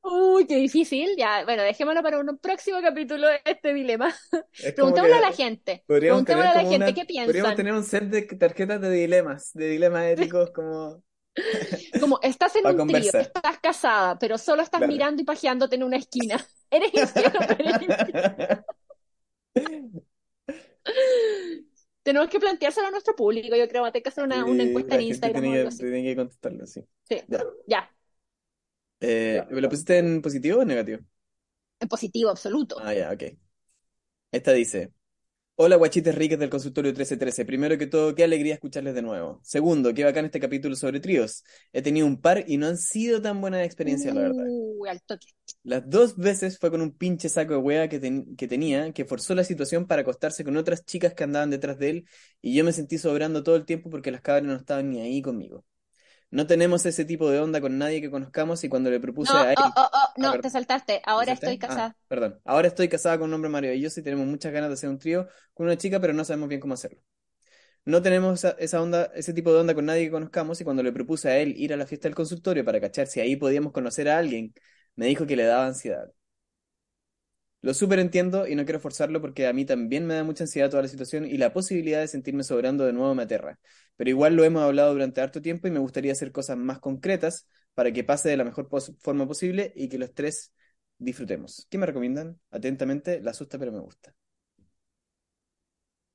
Uy, 0.04 0.48
qué 0.48 0.56
difícil. 0.56 1.16
Ya, 1.18 1.44
bueno, 1.46 1.64
dejémoslo 1.64 2.02
para 2.02 2.20
un 2.20 2.38
próximo 2.40 2.82
capítulo 2.82 3.28
este 3.46 3.74
dilema. 3.74 4.14
Es 4.54 4.74
Preguntémosle 4.74 5.16
a 5.16 5.22
la 5.22 5.32
gente. 5.32 5.84
podríamos 5.88 6.24
Preguntémosle 6.24 6.50
a 6.50 6.64
la 6.64 6.70
gente 6.70 6.76
una- 6.78 6.94
qué 6.94 7.02
podríamos 7.06 7.32
piensan. 7.34 7.56
tener 7.56 7.74
un 7.74 7.84
set 7.84 8.04
de 8.06 8.22
tarjetas 8.24 8.82
de 8.82 8.90
dilemas, 8.90 9.52
de 9.54 9.70
dilemas 9.70 10.06
éticos 10.06 10.52
como 10.52 11.04
Como 12.02 12.20
estás 12.24 12.56
en 12.58 12.66
un 12.68 12.88
trío, 12.88 13.12
estás 13.14 13.60
casada, 13.62 14.18
pero 14.20 14.38
solo 14.38 14.62
estás 14.64 14.80
Claro. 14.80 14.92
mirando 14.92 15.22
y 15.22 15.26
pajeándote 15.26 15.76
en 15.76 15.84
una 15.84 15.98
esquina. 15.98 16.46
¿Eres 16.72 16.94
infiel 16.94 17.32
o 17.38 17.40
no 17.40 17.52
eres? 17.52 18.66
Tenemos 22.04 22.30
que 22.30 22.40
planteárselo 22.40 22.88
a 22.88 22.92
nuestro 22.92 23.16
público. 23.16 23.56
Yo 23.56 23.68
creo 23.68 23.84
que 23.92 23.98
hay 24.00 24.02
que 24.04 24.10
hacer 24.10 24.24
una, 24.24 24.44
una 24.44 24.64
encuesta 24.64 24.96
en 24.96 25.02
Instagram 25.02 25.42
tiene 25.44 25.64
que, 25.70 25.76
tiene 25.76 26.04
que 26.04 26.16
contestarlo, 26.16 26.66
sí. 26.66 26.82
Sí, 27.08 27.22
Ya. 27.28 27.44
ya. 27.68 27.92
Eh, 29.02 29.46
¿lo 29.52 29.70
pusiste 29.70 29.98
en 30.00 30.22
positivo 30.22 30.60
o 30.60 30.62
en 30.64 30.68
negativo? 30.70 31.00
En 31.82 31.88
positivo, 31.90 32.30
absoluto. 32.30 32.78
Ah, 32.80 32.94
ya, 32.94 33.12
ok. 33.12 33.24
Esta 34.32 34.54
dice, 34.54 34.94
hola 35.56 35.78
guachites 35.78 36.16
ricas 36.16 36.40
del 36.40 36.50
consultorio 36.50 36.92
1313. 36.92 37.46
Primero 37.46 37.78
que 37.78 37.88
todo, 37.88 38.16
qué 38.16 38.24
alegría 38.26 38.56
escucharles 38.56 38.96
de 38.96 39.04
nuevo. 39.04 39.42
Segundo, 39.44 39.94
qué 39.94 40.04
bacán 40.06 40.26
este 40.26 40.40
capítulo 40.42 40.76
sobre 40.76 41.00
tríos. 41.02 41.44
He 41.74 41.82
tenido 41.84 42.08
un 42.08 42.22
par 42.22 42.46
y 42.48 42.58
no 42.58 42.68
han 42.68 42.78
sido 42.78 43.22
tan 43.22 43.42
buenas 43.42 43.66
experiencias, 43.66 44.16
la 44.16 44.22
verdad. 44.24 44.54
Uy, 44.80 44.90
al 44.90 45.02
toque. 45.04 45.28
Las 45.64 45.88
dos 45.90 46.18
veces 46.18 46.58
fue 46.60 46.72
con 46.72 46.82
un 46.82 46.92
pinche 46.98 47.30
saco 47.30 47.54
de 47.54 47.60
wea 47.60 47.88
que, 47.90 48.00
ten- 48.00 48.36
que 48.36 48.48
tenía, 48.48 48.92
que 48.94 49.06
forzó 49.06 49.36
la 49.36 49.44
situación 49.44 49.86
para 49.88 50.02
acostarse 50.02 50.44
con 50.44 50.58
otras 50.58 50.86
chicas 50.86 51.14
que 51.14 51.24
andaban 51.24 51.50
detrás 51.52 51.78
de 51.78 51.90
él, 51.90 52.06
y 52.42 52.56
yo 52.56 52.64
me 52.64 52.72
sentí 52.74 52.98
sobrando 52.98 53.44
todo 53.44 53.56
el 53.56 53.66
tiempo 53.66 53.90
porque 53.90 54.12
las 54.12 54.22
cabras 54.22 54.44
no 54.46 54.56
estaban 54.56 54.90
ni 54.90 55.02
ahí 55.02 55.22
conmigo. 55.22 55.64
No 56.32 56.48
tenemos 56.48 56.86
ese 56.86 57.04
tipo 57.06 57.30
de 57.30 57.40
onda 57.40 57.60
con 57.60 57.78
nadie 57.78 58.02
que 58.02 58.10
conozcamos 58.10 58.64
y 58.64 58.70
cuando 58.70 58.90
le 58.90 59.00
propuse 59.00 59.34
No, 59.34 59.40
a 59.40 59.52
él... 59.52 59.58
oh, 59.60 59.72
oh, 59.76 59.90
oh, 59.94 60.22
no, 60.22 60.30
Ah, 60.30 60.40
te 60.40 60.50
saltaste. 60.50 61.02
Ahora 61.06 61.34
estoy 61.34 61.58
casada. 61.58 61.88
Ah, 61.88 61.96
perdón. 62.08 62.40
Ahora 62.46 62.68
estoy 62.70 62.88
casada 62.88 63.18
con 63.20 63.28
un 63.30 63.34
hombre 63.34 63.50
maravilloso 63.50 64.00
y 64.00 64.04
tenemos 64.04 64.26
muchas 64.26 64.54
ganas 64.54 64.70
de 64.70 64.74
hacer 64.76 64.90
un 64.90 64.98
trío 64.98 65.28
con 65.54 65.66
una 65.66 65.78
chica, 65.78 66.00
pero 66.00 66.14
no 66.14 66.24
sabemos 66.24 66.48
bien 66.50 66.62
cómo 66.62 66.74
hacerlo. 66.74 67.00
No 67.84 68.02
tenemos 68.02 68.44
esa 68.60 68.82
onda, 68.82 69.12
ese 69.16 69.34
tipo 69.34 69.52
de 69.52 69.60
onda 69.60 69.74
con 69.74 69.86
nadie 69.86 70.06
que 70.06 70.12
conozcamos 70.12 70.62
y 70.62 70.64
cuando 70.64 70.84
le 70.84 70.92
propuse 70.94 71.30
a 71.30 71.38
él 71.40 71.54
ir 71.58 71.74
a 71.74 71.78
la 71.78 71.88
fiesta 71.88 72.08
del 72.08 72.16
consultorio 72.16 72.64
para 72.64 72.80
cachar 72.80 73.08
si 73.08 73.20
ahí 73.20 73.36
podíamos 73.36 73.74
conocer 73.74 74.08
a 74.08 74.18
alguien, 74.20 74.54
me 74.96 75.08
dijo 75.08 75.26
que 75.26 75.36
le 75.36 75.44
daba 75.44 75.66
ansiedad. 75.68 76.12
Lo 77.62 77.74
súper 77.76 78.00
entiendo 78.00 78.48
y 78.48 78.56
no 78.56 78.66
quiero 78.66 78.80
forzarlo 78.80 79.22
porque 79.22 79.46
a 79.46 79.54
mí 79.54 79.66
también 79.66 80.06
me 80.08 80.16
da 80.16 80.24
mucha 80.24 80.44
ansiedad 80.46 80.70
toda 80.70 80.82
la 80.82 80.88
situación 80.88 81.26
y 81.26 81.38
la 81.38 81.54
posibilidad 81.54 82.00
de 82.00 82.08
sentirme 82.08 82.44
sobrando 82.44 82.86
de 82.86 82.94
nuevo 82.94 83.14
me 83.14 83.24
aterra. 83.24 83.60
Pero 83.98 84.10
igual 84.10 84.36
lo 84.36 84.44
hemos 84.44 84.64
hablado 84.64 84.94
durante 84.94 85.22
harto 85.22 85.42
tiempo 85.42 85.68
y 85.68 85.72
me 85.72 85.80
gustaría 85.80 86.12
hacer 86.12 86.32
cosas 86.32 86.58
más 86.58 86.80
concretas 86.80 87.48
para 87.76 87.92
que 87.92 88.04
pase 88.04 88.30
de 88.30 88.38
la 88.38 88.44
mejor 88.44 88.68
forma 89.00 89.28
posible 89.28 89.74
y 89.76 89.90
que 89.90 90.00
los 90.00 90.14
tres 90.14 90.54
disfrutemos. 90.98 91.68
¿Qué 91.70 91.78
me 91.78 91.86
recomiendan? 91.86 92.40
Atentamente, 92.50 93.22
la 93.22 93.32
asusta 93.32 93.60
pero 93.60 93.72
me 93.72 93.80
gusta. 93.80 94.14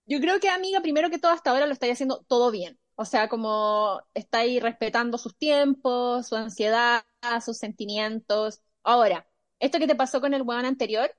Yo 0.07 0.21
creo 0.21 0.39
que, 0.41 0.49
amiga, 0.49 0.81
primero 0.81 1.11
que 1.11 1.19
todo, 1.19 1.33
hasta 1.33 1.51
ahora 1.51 1.67
lo 1.67 1.73
estáis 1.73 1.95
haciendo 1.95 2.25
todo 2.29 2.51
bien. 2.51 2.79
O 2.95 3.05
sea, 3.05 3.29
como 3.29 4.01
estáis 4.15 4.63
respetando 4.63 5.19
sus 5.19 5.37
tiempos, 5.37 6.29
su 6.29 6.37
ansiedad, 6.37 7.05
sus 7.45 7.59
sentimientos. 7.59 8.63
Ahora, 8.83 9.29
esto 9.59 9.79
que 9.79 9.87
te 9.87 9.97
pasó 9.97 10.21
con 10.21 10.33
el 10.35 10.43
weón 10.43 10.65
anterior, 10.65 11.11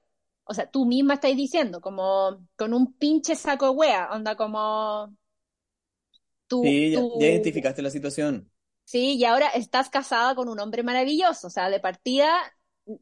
o 0.47 0.53
sea, 0.53 0.69
tú 0.69 0.85
misma 0.85 1.15
estáis 1.15 1.37
diciendo, 1.37 1.81
como 1.81 2.45
con 2.55 2.73
un 2.73 2.93
pinche 2.93 3.35
saco 3.35 3.71
wea, 3.71 4.09
onda 4.11 4.35
como 4.35 5.13
tú, 6.47 6.61
Sí, 6.61 6.91
ya, 6.91 7.09
ya 7.13 7.27
identificaste 7.29 7.81
la 7.81 7.89
situación. 7.89 8.51
sí, 8.85 9.15
y 9.17 9.25
ahora 9.25 9.47
estás 9.49 9.89
casada 9.89 10.35
con 10.35 10.49
un 10.49 10.59
hombre 10.59 10.83
maravilloso. 10.83 11.47
O 11.47 11.49
sea, 11.49 11.69
de 11.69 11.79
partida, 11.79 12.37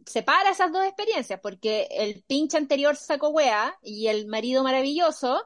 separa 0.06 0.50
esas 0.52 0.72
dos 0.72 0.86
experiencias, 0.86 1.40
porque 1.42 1.88
el 1.92 2.24
pinche 2.28 2.58
anterior 2.58 2.96
saco 2.96 3.30
wea 3.30 3.78
y 3.82 4.08
el 4.08 4.28
marido 4.28 4.64
maravilloso 4.64 5.42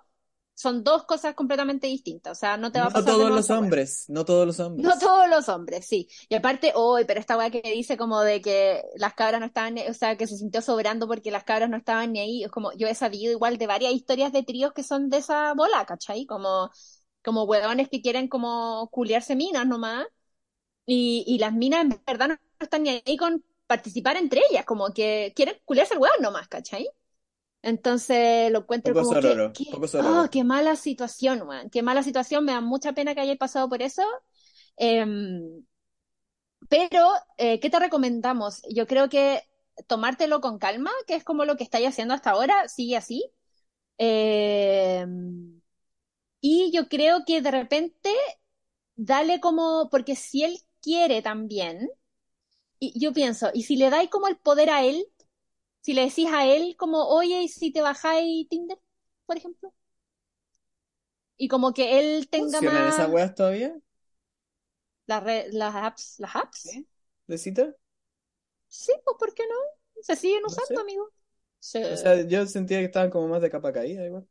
son 0.60 0.84
dos 0.84 1.06
cosas 1.06 1.36
completamente 1.36 1.88
distintas. 1.88 2.38
O 2.38 2.40
sea, 2.40 2.58
no 2.58 2.72
te 2.72 2.80
va 2.80 2.88
a 2.88 2.92
No 2.92 2.92
pasar 2.94 3.16
de 3.18 3.26
todos 3.26 3.32
los 3.32 3.50
hombres, 3.52 4.06
no 4.10 4.26
todos 4.26 4.46
los 4.48 4.60
No 4.76 4.98
hombres. 4.98 4.98
todos 4.98 5.28
los 5.30 5.50
hombres, 5.50 5.86
sí. 5.86 6.08
Y 6.30 6.36
aparte, 6.36 6.72
hoy, 6.74 7.04
pero 7.06 7.20
esta 7.20 7.36
weá 7.38 7.50
que 7.52 7.62
dice 7.62 7.98
como 7.98 8.22
de 8.22 8.42
que 8.42 8.82
las 8.96 9.14
cabras 9.14 9.42
no 9.42 9.46
estaban, 9.48 9.76
o 9.90 9.94
sea, 9.94 10.16
que 10.16 10.26
se 10.26 10.38
sintió 10.38 10.62
sobrando 10.62 11.06
porque 11.08 11.32
las 11.32 11.44
cabras 11.44 11.70
no 11.70 11.76
estaban 11.76 12.14
ni 12.14 12.20
ahí. 12.22 12.44
Es 12.46 12.52
como, 12.52 12.72
yo 12.78 12.88
he 12.88 12.96
sabido 12.96 13.32
igual 13.34 13.58
de 13.58 13.68
varias 13.68 13.92
historias 13.94 14.32
de 14.32 14.44
tríos 14.44 14.72
que 14.74 14.84
son 14.84 15.10
de 15.10 15.18
esa 15.18 15.54
bola, 15.54 15.86
¿cachai? 15.86 16.26
Como, 16.26 16.72
como 17.24 17.44
hueones 17.44 17.90
que 17.90 18.02
quieren 18.02 18.30
como 18.30 18.90
culiarse 18.92 19.36
minas 19.36 19.68
nomás. 19.68 20.06
Y, 20.86 21.24
y 21.28 21.40
las 21.40 21.54
minas 21.54 21.82
en 21.86 22.02
verdad 22.08 22.30
no 22.30 22.38
están 22.60 22.84
ni 22.84 22.90
ahí 23.06 23.18
con 23.18 23.44
participar 23.68 24.18
entre 24.18 24.42
ellas, 24.52 24.66
como 24.66 24.94
que 24.94 25.34
quieren 25.36 25.58
culiarse 25.66 25.96
el 25.96 26.00
hueón 26.02 26.22
nomás, 26.22 26.48
¿cachai? 26.50 26.88
Entonces 27.62 28.52
lo 28.52 28.60
encuentro 28.60 28.94
Poco 28.94 29.06
como 29.08 29.22
que, 29.22 29.28
sororo, 29.28 29.54
qué, 29.54 29.66
poco 29.72 29.88
oh, 30.02 30.30
qué 30.32 30.44
mala 30.44 30.76
situación, 30.76 31.42
weón. 31.44 31.70
Qué 31.70 31.82
mala 31.82 32.04
situación, 32.04 32.46
me 32.46 32.54
da 32.54 32.62
mucha 32.62 32.94
pena 32.94 33.14
que 33.14 33.22
hayáis 33.22 33.38
pasado 33.38 33.68
por 33.68 33.82
eso. 33.82 34.04
Em, 34.78 35.64
pero, 36.70 37.10
eh, 37.38 37.60
¿qué 37.60 37.70
te 37.70 37.80
recomendamos? 37.80 38.62
Yo 38.70 38.88
creo 38.88 39.10
que 39.10 39.44
tomártelo 39.88 40.42
con 40.42 40.60
calma, 40.60 40.92
que 41.08 41.16
es 41.16 41.24
como 41.24 41.46
lo 41.46 41.58
que 41.58 41.64
estáis 41.64 41.88
haciendo 41.88 42.14
hasta 42.14 42.32
ahora, 42.32 42.68
sigue 42.68 42.98
así. 42.98 43.32
Eh, 43.98 45.06
y 46.42 46.72
yo 46.72 46.88
creo 46.88 47.24
que 47.26 47.42
de 47.42 47.52
repente, 47.52 48.14
dale 48.96 49.40
como, 49.40 49.90
porque 49.90 50.16
si 50.16 50.44
él 50.44 50.58
quiere 50.82 51.22
también, 51.22 51.90
y 52.80 52.98
yo 53.00 53.14
pienso, 53.14 53.50
y 53.54 53.64
si 53.64 53.76
le 53.78 53.90
dais 53.90 54.10
como 54.10 54.28
el 54.28 54.38
poder 54.38 54.70
a 54.70 54.84
él, 54.84 55.06
si 55.82 55.94
le 55.94 56.04
decís 56.06 56.28
a 56.32 56.46
él 56.46 56.76
como, 56.78 57.08
oye, 57.10 57.42
¿y 57.44 57.48
si 57.50 57.72
te 57.72 57.82
bajáis 57.82 58.48
Tinder, 58.50 58.80
por 59.26 59.38
ejemplo? 59.38 59.74
Y 61.38 61.48
como 61.48 61.74
que 61.74 62.00
él 62.00 62.30
tenga 62.30 62.62
¿Funcionan 62.62 62.88
esas 62.88 63.08
más 63.08 63.12
weas 63.12 63.36
todavía? 63.36 63.76
las, 65.08 65.24
re- 65.24 65.50
las 65.52 65.76
apps, 65.76 66.16
las 66.20 66.36
apps. 66.38 66.80
¿Sí? 66.80 66.88
¿De 67.28 67.38
cita? 67.38 67.76
Sí, 68.68 68.94
pues 69.04 69.18
¿por 69.20 69.34
qué 69.34 69.44
no? 69.48 69.56
Se 70.02 70.16
siguen 70.16 70.46
No 70.46 70.58
usando, 70.58 70.70
sé. 70.70 70.82
amigo. 70.82 71.12
O 71.90 71.96
sea, 71.98 72.22
yo 72.28 72.46
sentía 72.48 72.80
que 72.80 72.86
estaban 72.86 73.10
como 73.12 73.28
más 73.28 73.42
de 73.42 73.50
capa 73.50 73.74
caída 73.74 74.06
igual. 74.06 74.28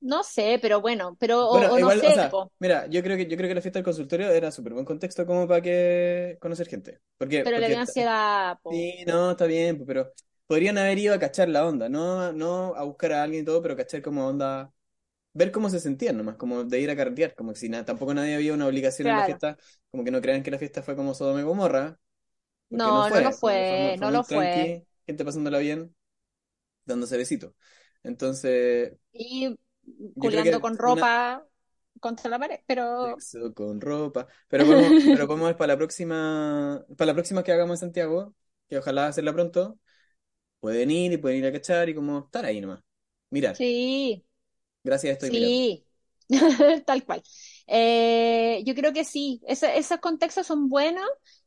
No 0.00 0.22
sé, 0.22 0.58
pero 0.62 0.80
bueno, 0.80 1.16
pero 1.20 1.38
Bueno, 1.50 1.72
o 1.74 1.78
igual, 1.78 2.02
o 2.06 2.10
sé, 2.10 2.12
sea, 2.12 2.38
mira, 2.58 2.86
yo 2.88 3.02
creo 3.02 3.16
que 3.16 3.26
yo 3.26 3.36
creo 3.36 3.48
que 3.48 3.54
la 3.54 3.62
fiesta 3.62 3.78
del 3.78 3.84
consultorio 3.84 4.30
era 4.30 4.50
súper 4.52 4.74
buen 4.74 4.84
contexto 4.84 5.24
como 5.26 5.48
para 5.48 5.62
que 5.62 6.36
conocer 6.40 6.68
gente. 6.68 7.00
Porque, 7.16 7.46
pero 7.50 7.58
le 7.58 7.68
porque 7.68 7.76
dio 7.76 7.78
t- 7.78 7.80
ansiedad, 7.80 8.58
po. 8.62 8.88
sí, 8.92 9.04
no, 9.06 9.32
está 9.32 9.46
bien, 9.46 9.84
pero 9.86 10.12
podrían 10.48 10.78
haber 10.78 10.98
ido 10.98 11.14
a 11.14 11.20
cachar 11.20 11.50
la 11.50 11.66
onda, 11.66 11.90
no, 11.90 12.32
no 12.34 12.76
a 12.76 12.84
buscar 12.84 13.12
a 13.14 13.24
alguien 13.24 13.44
y 13.44 13.46
todo, 13.46 13.62
pero 13.62 13.76
cachar 13.76 14.02
como 14.02 14.28
onda, 14.28 14.74
ver 15.34 15.52
cómo 15.52 15.70
se 15.70 15.80
sentían 15.80 16.16
nomás, 16.18 16.36
como 16.36 16.64
de 16.64 16.80
ir 16.80 16.90
a 16.90 16.96
carretear, 16.96 17.34
como 17.36 17.52
que 17.54 17.60
si 17.60 17.68
na- 17.70 17.84
tampoco 17.86 18.14
nadie 18.14 18.34
había 18.36 18.54
una 18.54 18.66
obligación 18.66 19.08
en 19.08 19.16
la 19.16 19.24
fiesta, 19.24 19.58
como 19.90 20.04
que 20.04 20.10
no 20.12 20.20
crean 20.22 20.42
que 20.44 20.50
la 20.52 20.58
fiesta 20.58 20.82
fue 20.82 20.96
como 20.96 21.14
Sodoma 21.14 21.40
y 21.40 21.44
Gomorra, 21.44 21.98
no 22.70 22.92
No, 22.92 23.10
no 23.10 23.20
lo 23.20 23.32
fue, 23.32 23.40
fue, 23.42 23.64
fue, 23.64 23.94
fue 23.96 23.96
no 23.98 24.10
muy 24.10 24.20
lo 24.20 24.24
fue. 24.24 24.86
gente 25.06 25.24
pasándola 25.24 25.58
bien, 25.60 25.94
dándose 26.86 27.16
besitos. 27.18 27.54
Entonces, 28.04 28.94
Y 29.12 29.58
culeando 30.18 30.60
con 30.60 30.78
una, 30.84 31.08
ropa 31.08 31.46
contra 32.00 32.30
la 32.30 32.38
pared, 32.38 32.60
pero 32.66 33.22
Sexo 33.22 33.54
con 33.54 33.80
ropa. 33.80 34.26
Pero 34.48 34.66
podemos, 34.66 34.94
pero 35.10 35.26
podemos 35.28 35.48
ver 35.48 35.56
para 35.56 35.72
la 35.74 35.76
próxima, 35.76 36.84
para 36.96 37.06
la 37.08 37.14
próxima 37.14 37.44
que 37.44 37.52
hagamos 37.52 37.74
en 37.76 37.80
Santiago, 37.88 38.34
que 38.68 38.78
ojalá 38.78 39.06
hacerla 39.06 39.32
pronto, 39.32 39.78
pueden 40.60 40.90
ir 40.90 41.12
y 41.12 41.16
pueden 41.18 41.38
ir 41.38 41.46
a 41.46 41.52
cachar 41.52 41.88
y 41.88 41.94
como 41.94 42.18
estar 42.20 42.44
ahí 42.44 42.60
nomás. 42.60 42.80
Mirar. 43.30 43.58
sí, 43.58 44.24
Gracias, 44.84 45.12
estoy 45.12 45.30
mirando. 45.30 45.60
sí, 45.60 45.86
tal 46.86 47.04
cual. 47.04 47.22
Eh, 47.66 48.62
yo 48.66 48.74
creo 48.74 48.92
que 48.92 49.04
sí, 49.04 49.40
ese- 49.46 49.78
esos 49.78 49.98
contextos 50.00 50.46
son 50.46 50.68
buenos, 50.68 51.04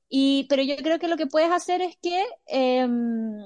y, 0.10 0.46
pero 0.50 0.62
yo 0.64 0.76
creo 0.78 1.00
que 1.00 1.08
lo 1.08 1.18
que 1.18 1.28
puedes 1.28 1.52
hacer 1.52 1.82
es 1.82 1.96
que 2.02 2.24
em, 2.48 3.40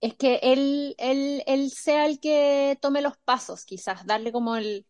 es 0.00 0.14
que 0.16 0.36
él, 0.42 0.94
él, 0.98 1.42
él 1.46 1.70
sea 1.70 2.06
el 2.06 2.20
que 2.20 2.78
tome 2.80 3.02
los 3.02 3.16
pasos, 3.18 3.64
quizás, 3.64 4.06
darle 4.06 4.32
como 4.32 4.56
el, 4.56 4.86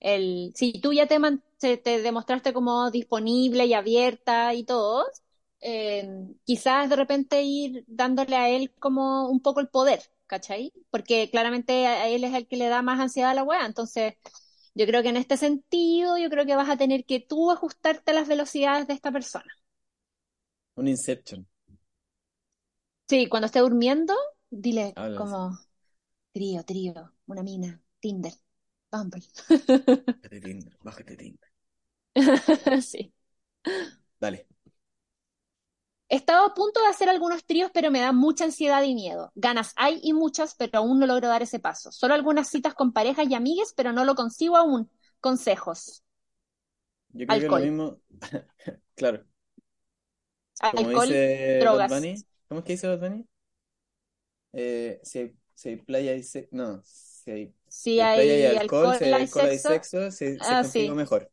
el, 0.00 0.52
si 0.56 0.72
tú 0.80 0.92
ya 0.92 1.06
te, 1.06 1.18
man- 1.18 1.42
te, 1.58 1.76
te 1.76 2.02
demostraste 2.02 2.52
como 2.52 2.90
disponible 2.90 3.66
y 3.66 3.74
abierta 3.74 4.54
y 4.54 4.64
todo, 4.64 5.06
eh, 5.60 6.08
quizás 6.44 6.88
de 6.90 6.96
repente 6.96 7.42
ir 7.42 7.84
dándole 7.86 8.36
a 8.36 8.48
él 8.50 8.72
como 8.78 9.28
un 9.28 9.40
poco 9.40 9.60
el 9.60 9.68
poder, 9.68 10.02
¿cachai? 10.26 10.72
Porque 10.90 11.30
claramente 11.30 11.86
a 11.86 12.08
él 12.08 12.24
es 12.24 12.34
el 12.34 12.46
que 12.48 12.56
le 12.56 12.68
da 12.68 12.82
más 12.82 13.00
ansiedad 13.00 13.30
a 13.30 13.34
la 13.34 13.44
wea, 13.44 13.66
entonces 13.66 14.14
yo 14.74 14.86
creo 14.86 15.02
que 15.02 15.08
en 15.10 15.16
este 15.16 15.36
sentido, 15.36 16.18
yo 16.18 16.30
creo 16.30 16.46
que 16.46 16.56
vas 16.56 16.70
a 16.70 16.76
tener 16.76 17.04
que 17.04 17.20
tú 17.20 17.50
ajustarte 17.50 18.12
a 18.12 18.14
las 18.14 18.28
velocidades 18.28 18.86
de 18.86 18.94
esta 18.94 19.12
persona. 19.12 19.46
Un 20.78 20.88
Inception. 20.88 21.46
Sí, 23.08 23.26
cuando 23.28 23.46
esté 23.46 23.60
durmiendo, 23.60 24.14
dile 24.50 24.98
como 25.14 25.58
trío, 26.32 26.64
trío, 26.64 27.12
una 27.26 27.42
mina, 27.42 27.82
Tinder, 28.00 28.34
Bumble. 28.92 29.22
Bájate 30.22 30.40
Tinder, 30.40 30.78
bájate 30.84 31.16
Tinder. 31.16 31.50
Sí. 32.82 33.12
Dale. 34.20 34.46
He 36.10 36.16
estado 36.16 36.46
a 36.46 36.54
punto 36.54 36.80
de 36.80 36.86
hacer 36.88 37.08
algunos 37.08 37.44
tríos, 37.44 37.70
pero 37.72 37.90
me 37.90 38.00
da 38.00 38.12
mucha 38.12 38.44
ansiedad 38.44 38.82
y 38.82 38.94
miedo. 38.94 39.30
Ganas 39.34 39.72
hay 39.76 40.00
y 40.02 40.12
muchas, 40.14 40.54
pero 40.54 40.78
aún 40.78 40.98
no 40.98 41.06
logro 41.06 41.28
dar 41.28 41.42
ese 41.42 41.60
paso. 41.60 41.92
Solo 41.92 42.14
algunas 42.14 42.48
citas 42.48 42.74
con 42.74 42.92
parejas 42.92 43.28
y 43.28 43.34
amigues, 43.34 43.74
pero 43.76 43.92
no 43.92 44.04
lo 44.04 44.14
consigo 44.14 44.56
aún. 44.56 44.90
Consejos. 45.20 46.02
Yo 47.12 47.26
creo 47.26 47.40
que 47.40 47.46
es 47.46 47.52
lo 47.52 47.58
Alcohol. 47.58 47.60
mismo. 47.60 48.00
Claro. 48.94 49.24
Como 50.70 50.88
Alcohol, 50.88 51.08
dice 51.08 51.68
Bad 51.70 51.86
drogas. 51.86 51.88
Bunny. 51.88 52.26
¿Cómo 52.48 52.60
es 52.60 52.64
que 52.66 52.72
dice 52.72 52.88
Bad 52.88 53.00
Bunny? 53.00 53.26
Eh, 54.52 55.00
si 55.02 55.18
hay, 55.18 55.36
si 55.54 55.68
hay 55.70 55.76
playa 55.76 56.14
y 56.14 56.22
sexo. 56.22 56.48
No, 56.56 56.80
si 56.84 57.30
hay, 57.30 57.54
Si 57.68 58.00
hay 58.00 58.16
playa 58.16 58.38
y 58.38 58.56
alcohol, 58.56 58.94
si 58.94 59.04
alcohol, 59.04 59.14
hay 59.14 59.22
alcohol 59.22 59.48
hay 59.48 59.58
sexo. 59.58 60.02
es 60.06 60.22
Ah, 60.40 60.64
sí. 60.64 60.88
mejor. 60.94 61.30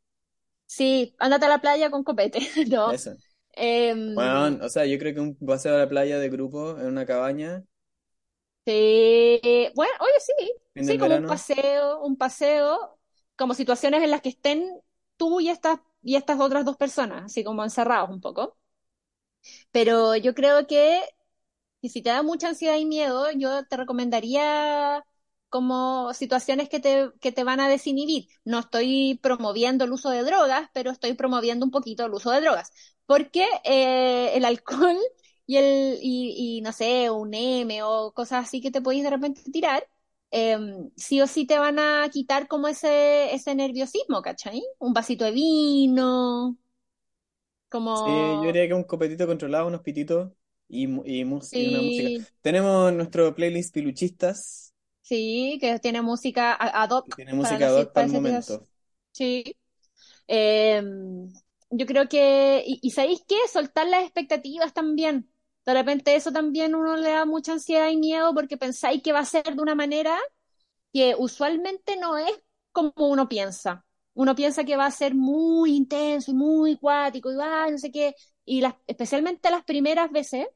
Sí, 0.68 1.16
ándate 1.20 1.46
a 1.46 1.50
la 1.50 1.62
playa 1.62 1.90
con 1.92 2.04
copete. 2.04 2.40
No. 2.70 2.92
Eso. 2.92 3.16
Em, 3.56 4.02
Bueno, 4.14 4.60
o 4.66 4.70
sea, 4.70 4.86
yo 4.86 4.98
creo 5.00 5.14
que 5.14 5.20
un 5.22 5.36
paseo 5.36 5.76
a 5.76 5.80
la 5.80 5.88
playa 5.90 6.18
de 6.20 6.30
grupo 6.30 6.78
en 6.80 6.88
una 6.88 7.06
cabaña, 7.06 7.64
sí. 8.66 9.70
Bueno, 9.76 9.92
oye, 10.00 10.14
sí. 10.20 10.54
Sí, 10.80 10.98
como 10.98 11.16
un 11.16 11.24
paseo, 11.26 12.02
un 12.04 12.18
paseo, 12.18 13.00
como 13.36 13.54
situaciones 13.54 14.04
en 14.04 14.12
las 14.12 14.22
que 14.22 14.30
estén 14.30 14.70
tú 15.18 15.40
y 15.40 15.50
estas, 15.50 15.80
y 16.04 16.16
estas 16.16 16.40
otras 16.40 16.66
dos 16.66 16.78
personas, 16.78 17.26
así 17.26 17.44
como 17.44 17.64
encerrados 17.64 18.10
un 18.10 18.22
poco. 18.22 18.58
Pero 19.72 20.16
yo 20.16 20.34
creo 20.36 20.68
que 20.68 21.02
Y 21.82 21.90
si 21.92 22.02
te 22.04 22.10
da 22.12 22.24
mucha 22.24 22.50
ansiedad 22.50 22.78
y 22.78 22.86
miedo, 22.86 23.32
yo 23.34 23.66
te 23.68 23.78
recomendaría 23.78 25.06
como 25.50 26.14
situaciones 26.14 26.70
que 26.70 26.80
te, 26.82 27.12
que 27.22 27.32
te 27.34 27.44
van 27.46 27.60
a 27.62 27.70
desinhibir. 27.70 28.28
No 28.46 28.60
estoy 28.60 29.20
promoviendo 29.24 29.86
el 29.86 29.92
uso 29.94 30.10
de 30.12 30.24
drogas, 30.24 30.70
pero 30.74 30.92
estoy 30.92 31.14
promoviendo 31.16 31.66
un 31.66 31.72
poquito 31.72 32.06
el 32.06 32.14
uso 32.14 32.32
de 32.32 32.42
drogas. 32.42 32.72
Porque 33.06 33.46
eh, 33.64 34.32
el 34.36 34.46
alcohol 34.46 34.98
y 35.46 35.58
el, 35.58 36.00
y, 36.02 36.58
y, 36.60 36.62
no 36.62 36.72
sé, 36.74 37.10
un 37.12 37.34
M 37.34 37.84
o 37.84 38.12
cosas 38.14 38.46
así 38.48 38.62
que 38.62 38.72
te 38.72 38.82
podéis 38.82 39.04
de 39.04 39.10
repente 39.12 39.42
tirar, 39.52 39.88
eh, 40.32 40.58
sí 40.98 41.22
o 41.22 41.28
sí 41.28 41.46
te 41.48 41.60
van 41.60 41.80
a 41.80 42.10
quitar 42.12 42.48
como 42.48 42.68
ese, 42.68 43.34
ese 43.34 43.56
nerviosismo, 43.56 44.22
¿cachai? 44.22 44.64
Un 44.80 44.94
vasito 44.94 45.26
de 45.26 45.32
vino, 45.32 46.58
sí, 47.94 48.40
yo 48.40 48.48
como, 48.50 48.54
diría 48.54 48.68
que 48.68 48.74
un 48.74 48.84
copetito 48.84 49.28
controlado, 49.28 49.68
unos 49.68 49.82
pititos, 49.82 50.32
y, 50.68 50.88
mu- 50.88 51.04
y, 51.06 51.24
mus- 51.26 51.54
y 51.54 51.68
una 51.68 51.82
música. 51.82 52.12
Tenemos 52.42 52.92
nuestro 52.94 53.34
playlist 53.36 53.74
Piluchistas, 53.74 54.74
sí, 55.02 55.58
que 55.62 55.80
tiene 55.80 56.02
música 56.02 56.54
ad 56.56 56.92
que 57.06 57.14
hoc 57.14 57.16
tiene 57.16 57.34
música 57.34 57.68
ad 57.70 57.76
hoc 57.80 57.94
para 57.94 58.06
para 58.06 58.06
el 58.06 58.12
momento. 58.12 58.68
Sí. 59.14 59.58
Eh, 60.28 60.82
yo 61.78 61.86
creo 61.86 62.08
que, 62.10 62.64
y, 62.66 62.92
¿sabéis 62.92 63.22
qué? 63.28 63.36
Soltar 63.52 63.88
las 63.88 64.04
expectativas 64.04 64.74
también. 64.74 65.30
De 65.66 65.74
repente 65.74 66.16
eso 66.16 66.32
también 66.32 66.76
uno 66.76 66.96
le 66.98 67.10
da 67.12 67.26
mucha 67.26 67.54
ansiedad 67.54 67.90
y 67.90 67.98
miedo 67.98 68.34
porque 68.34 68.58
pensáis 68.58 69.02
que 69.02 69.14
va 69.14 69.20
a 69.20 69.26
ser 69.26 69.44
de 69.56 69.62
una 69.62 69.76
manera 69.76 70.18
que 70.94 71.16
usualmente 71.18 71.98
no 71.98 72.18
es 72.18 72.32
como 72.72 72.94
uno 72.98 73.28
piensa. 73.30 73.86
Uno 74.14 74.36
piensa 74.36 74.64
que 74.66 74.78
va 74.78 74.86
a 74.88 74.92
ser 74.92 75.16
muy 75.16 75.76
intenso 75.76 76.32
y 76.32 76.34
muy 76.36 76.78
cuático 76.78 77.32
y 77.32 77.36
va, 77.36 77.70
no 77.72 77.78
sé 77.78 77.92
qué. 77.92 78.16
Y 78.46 78.62
las, 78.62 78.76
especialmente 78.88 79.50
las 79.52 79.64
primeras 79.66 80.12
veces, 80.12 80.48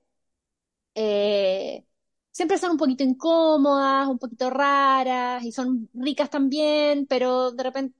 eh, 0.95 1.85
siempre 2.31 2.57
son 2.57 2.71
un 2.71 2.77
poquito 2.77 3.03
incómodas, 3.03 4.07
un 4.07 4.19
poquito 4.19 4.49
raras 4.49 5.43
y 5.43 5.51
son 5.51 5.89
ricas 5.93 6.29
también, 6.29 7.05
pero 7.07 7.51
de 7.51 7.63
repente 7.63 7.97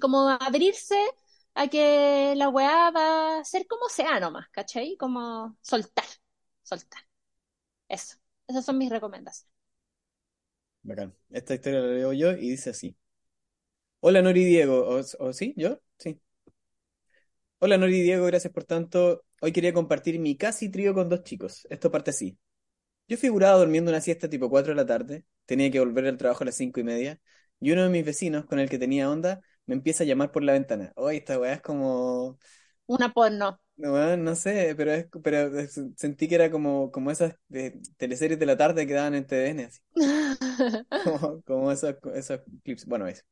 como 0.00 0.28
abrirse 0.28 0.96
a 1.60 1.68
que 1.68 2.34
la 2.36 2.48
weá 2.48 2.90
va 2.90 3.38
a 3.40 3.44
ser 3.44 3.66
como 3.66 3.88
sea 3.88 4.18
nomás, 4.20 4.48
¿cachai? 4.50 4.96
Como 4.96 5.56
soltar, 5.60 6.06
soltar. 6.62 7.02
Eso. 7.88 8.16
Esas 8.48 8.64
son 8.66 8.78
mis 8.78 8.90
recomendaciones. 8.90 9.50
Bacán. 10.82 11.14
Esta 11.30 11.54
historia 11.54 11.80
la 11.80 11.86
leo 11.94 12.12
yo 12.12 12.32
y 12.32 12.50
dice 12.50 12.68
así. 12.70 12.94
Hola 14.00 14.20
Nori 14.22 14.44
Diego, 14.44 14.86
¿o, 14.88 15.00
o 15.18 15.32
sí? 15.32 15.54
¿Yo? 15.56 15.80
Sí. 15.98 16.20
Hola 17.58 17.76
Nori 17.78 18.00
Diego, 18.00 18.24
gracias 18.26 18.52
por 18.52 18.64
tanto. 18.64 19.24
Hoy 19.40 19.52
quería 19.52 19.72
compartir 19.72 20.18
mi 20.18 20.36
casi 20.36 20.68
trío 20.70 20.94
con 20.94 21.08
dos 21.08 21.22
chicos. 21.24 21.66
Esto 21.70 21.90
parte 21.90 22.10
así. 22.10 22.38
Yo 23.08 23.16
figuraba 23.18 23.58
durmiendo 23.58 23.90
una 23.90 24.00
siesta 24.00 24.30
tipo 24.30 24.50
4 24.50 24.72
de 24.72 24.76
la 24.76 24.86
tarde, 24.86 25.24
tenía 25.46 25.70
que 25.70 25.80
volver 25.80 26.06
al 26.06 26.16
trabajo 26.18 26.44
a 26.44 26.46
las 26.46 26.56
cinco 26.56 26.80
y 26.80 26.84
media, 26.84 27.20
y 27.60 27.72
uno 27.72 27.84
de 27.84 27.90
mis 27.90 28.04
vecinos, 28.04 28.46
con 28.46 28.58
el 28.60 28.70
que 28.70 28.78
tenía 28.78 29.10
onda, 29.10 29.42
me 29.66 29.74
empieza 29.74 30.04
a 30.04 30.06
llamar 30.06 30.32
por 30.32 30.42
la 30.42 30.52
ventana. 30.52 30.92
Oye, 30.96 31.18
esta 31.18 31.38
weá 31.38 31.54
es 31.54 31.62
como... 31.62 32.38
Una 32.86 33.12
porno. 33.12 33.58
No, 33.76 33.94
weón, 33.94 34.24
no 34.24 34.34
sé, 34.34 34.74
pero 34.76 34.92
es, 34.92 35.06
pero 35.22 35.50
sentí 35.96 36.28
que 36.28 36.34
era 36.34 36.50
como, 36.50 36.90
como 36.90 37.10
esas 37.10 37.34
de, 37.48 37.80
teleseries 37.96 38.38
de 38.38 38.44
la 38.44 38.58
tarde 38.58 38.86
que 38.86 38.92
daban 38.92 39.14
en 39.14 39.26
TVN, 39.26 39.64
así. 39.64 39.80
Como, 41.04 41.42
como 41.42 41.72
esos, 41.72 41.94
esos 42.14 42.40
clips. 42.62 42.84
Bueno, 42.84 43.06
eso. 43.06 43.22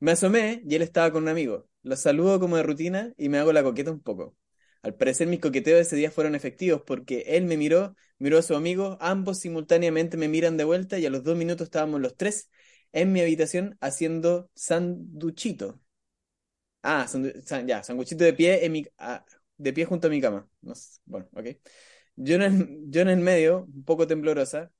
Me 0.00 0.12
asomé 0.12 0.62
y 0.66 0.74
él 0.76 0.82
estaba 0.82 1.12
con 1.12 1.24
un 1.24 1.28
amigo. 1.28 1.68
Lo 1.82 1.96
saludo 1.96 2.40
como 2.40 2.56
de 2.56 2.62
rutina 2.62 3.12
y 3.18 3.28
me 3.28 3.38
hago 3.38 3.52
la 3.52 3.62
coqueta 3.62 3.90
un 3.90 4.00
poco. 4.00 4.34
Al 4.82 4.94
parecer 4.94 5.26
mis 5.26 5.40
coqueteos 5.40 5.80
ese 5.80 5.96
día 5.96 6.10
fueron 6.10 6.34
efectivos 6.34 6.82
porque 6.86 7.24
él 7.28 7.44
me 7.44 7.56
miró, 7.56 7.94
miró 8.18 8.38
a 8.38 8.42
su 8.42 8.54
amigo, 8.54 8.96
ambos 9.00 9.38
simultáneamente 9.40 10.16
me 10.16 10.28
miran 10.28 10.56
de 10.56 10.64
vuelta 10.64 10.98
y 10.98 11.06
a 11.06 11.10
los 11.10 11.24
dos 11.24 11.36
minutos 11.36 11.66
estábamos 11.66 12.00
los 12.00 12.16
tres 12.16 12.48
en 12.92 13.12
mi 13.12 13.20
habitación 13.20 13.76
haciendo 13.80 14.50
sanduchito. 14.54 15.80
Ah, 16.82 17.06
ya, 17.66 17.82
sanguchito 17.82 18.24
de 18.24 18.32
pie 18.32 18.64
en 18.64 18.72
mi, 18.72 18.86
ah, 18.98 19.24
de 19.56 19.72
pie 19.72 19.84
junto 19.84 20.06
a 20.06 20.10
mi 20.10 20.20
cama. 20.20 20.48
Bueno, 21.04 21.28
ok. 21.32 21.46
Yo 22.16 22.36
en 22.36 22.42
el, 22.42 22.78
yo 22.90 23.02
en 23.02 23.08
el 23.08 23.18
medio, 23.20 23.64
un 23.64 23.84
poco 23.84 24.06
temblorosa, 24.06 24.72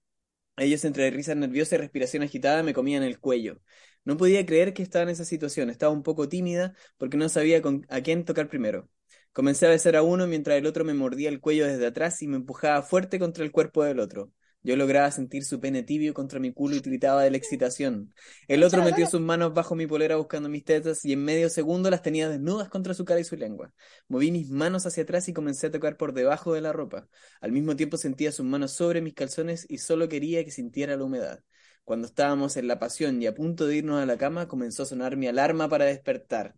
ellos 0.56 0.84
entre 0.84 1.10
risas 1.10 1.36
nerviosas 1.36 1.74
y 1.74 1.76
respiración 1.78 2.22
agitada 2.24 2.62
me 2.62 2.74
comían 2.74 3.02
el 3.04 3.20
cuello. 3.20 3.60
No 4.04 4.16
podía 4.16 4.46
creer 4.46 4.74
que 4.74 4.82
estaba 4.82 5.04
en 5.04 5.10
esa 5.10 5.24
situación. 5.24 5.70
Estaba 5.70 5.92
un 5.92 6.02
poco 6.02 6.28
tímida 6.28 6.74
porque 6.98 7.16
no 7.16 7.28
sabía 7.28 7.62
con, 7.62 7.86
a 7.90 8.00
quién 8.02 8.24
tocar 8.24 8.48
primero. 8.48 8.90
Comencé 9.32 9.66
a 9.66 9.70
besar 9.70 9.96
a 9.96 10.02
uno 10.02 10.26
mientras 10.26 10.58
el 10.58 10.66
otro 10.66 10.84
me 10.84 10.94
mordía 10.94 11.28
el 11.30 11.40
cuello 11.40 11.66
desde 11.66 11.86
atrás 11.86 12.22
y 12.22 12.28
me 12.28 12.36
empujaba 12.36 12.82
fuerte 12.82 13.18
contra 13.18 13.44
el 13.44 13.52
cuerpo 13.52 13.84
del 13.84 14.00
otro. 14.00 14.32
Yo 14.68 14.76
lograba 14.76 15.10
sentir 15.10 15.46
su 15.46 15.60
pene 15.60 15.82
tibio 15.82 16.12
contra 16.12 16.38
mi 16.40 16.52
culo 16.52 16.76
y 16.76 16.80
gritaba 16.80 17.22
de 17.22 17.30
la 17.30 17.38
excitación. 17.38 18.12
El 18.48 18.62
otro 18.62 18.82
metió 18.82 19.06
sus 19.06 19.22
manos 19.22 19.54
bajo 19.54 19.74
mi 19.74 19.86
polera 19.86 20.16
buscando 20.16 20.50
mis 20.50 20.62
tetas 20.62 21.06
y 21.06 21.14
en 21.14 21.24
medio 21.24 21.48
segundo 21.48 21.88
las 21.88 22.02
tenía 22.02 22.28
desnudas 22.28 22.68
contra 22.68 22.92
su 22.92 23.06
cara 23.06 23.18
y 23.18 23.24
su 23.24 23.34
lengua. 23.34 23.72
Moví 24.08 24.30
mis 24.30 24.50
manos 24.50 24.84
hacia 24.84 25.04
atrás 25.04 25.26
y 25.26 25.32
comencé 25.32 25.68
a 25.68 25.70
tocar 25.70 25.96
por 25.96 26.12
debajo 26.12 26.52
de 26.52 26.60
la 26.60 26.74
ropa. 26.74 27.08
Al 27.40 27.50
mismo 27.50 27.76
tiempo 27.76 27.96
sentía 27.96 28.30
sus 28.30 28.44
manos 28.44 28.72
sobre 28.72 29.00
mis 29.00 29.14
calzones 29.14 29.64
y 29.70 29.78
solo 29.78 30.06
quería 30.06 30.44
que 30.44 30.50
sintiera 30.50 30.98
la 30.98 31.04
humedad. 31.04 31.42
Cuando 31.84 32.06
estábamos 32.06 32.58
en 32.58 32.68
la 32.68 32.78
pasión 32.78 33.22
y 33.22 33.26
a 33.26 33.34
punto 33.34 33.66
de 33.66 33.76
irnos 33.76 34.02
a 34.02 34.04
la 34.04 34.18
cama, 34.18 34.48
comenzó 34.48 34.82
a 34.82 34.86
sonar 34.86 35.16
mi 35.16 35.28
alarma 35.28 35.70
para 35.70 35.86
despertar. 35.86 36.54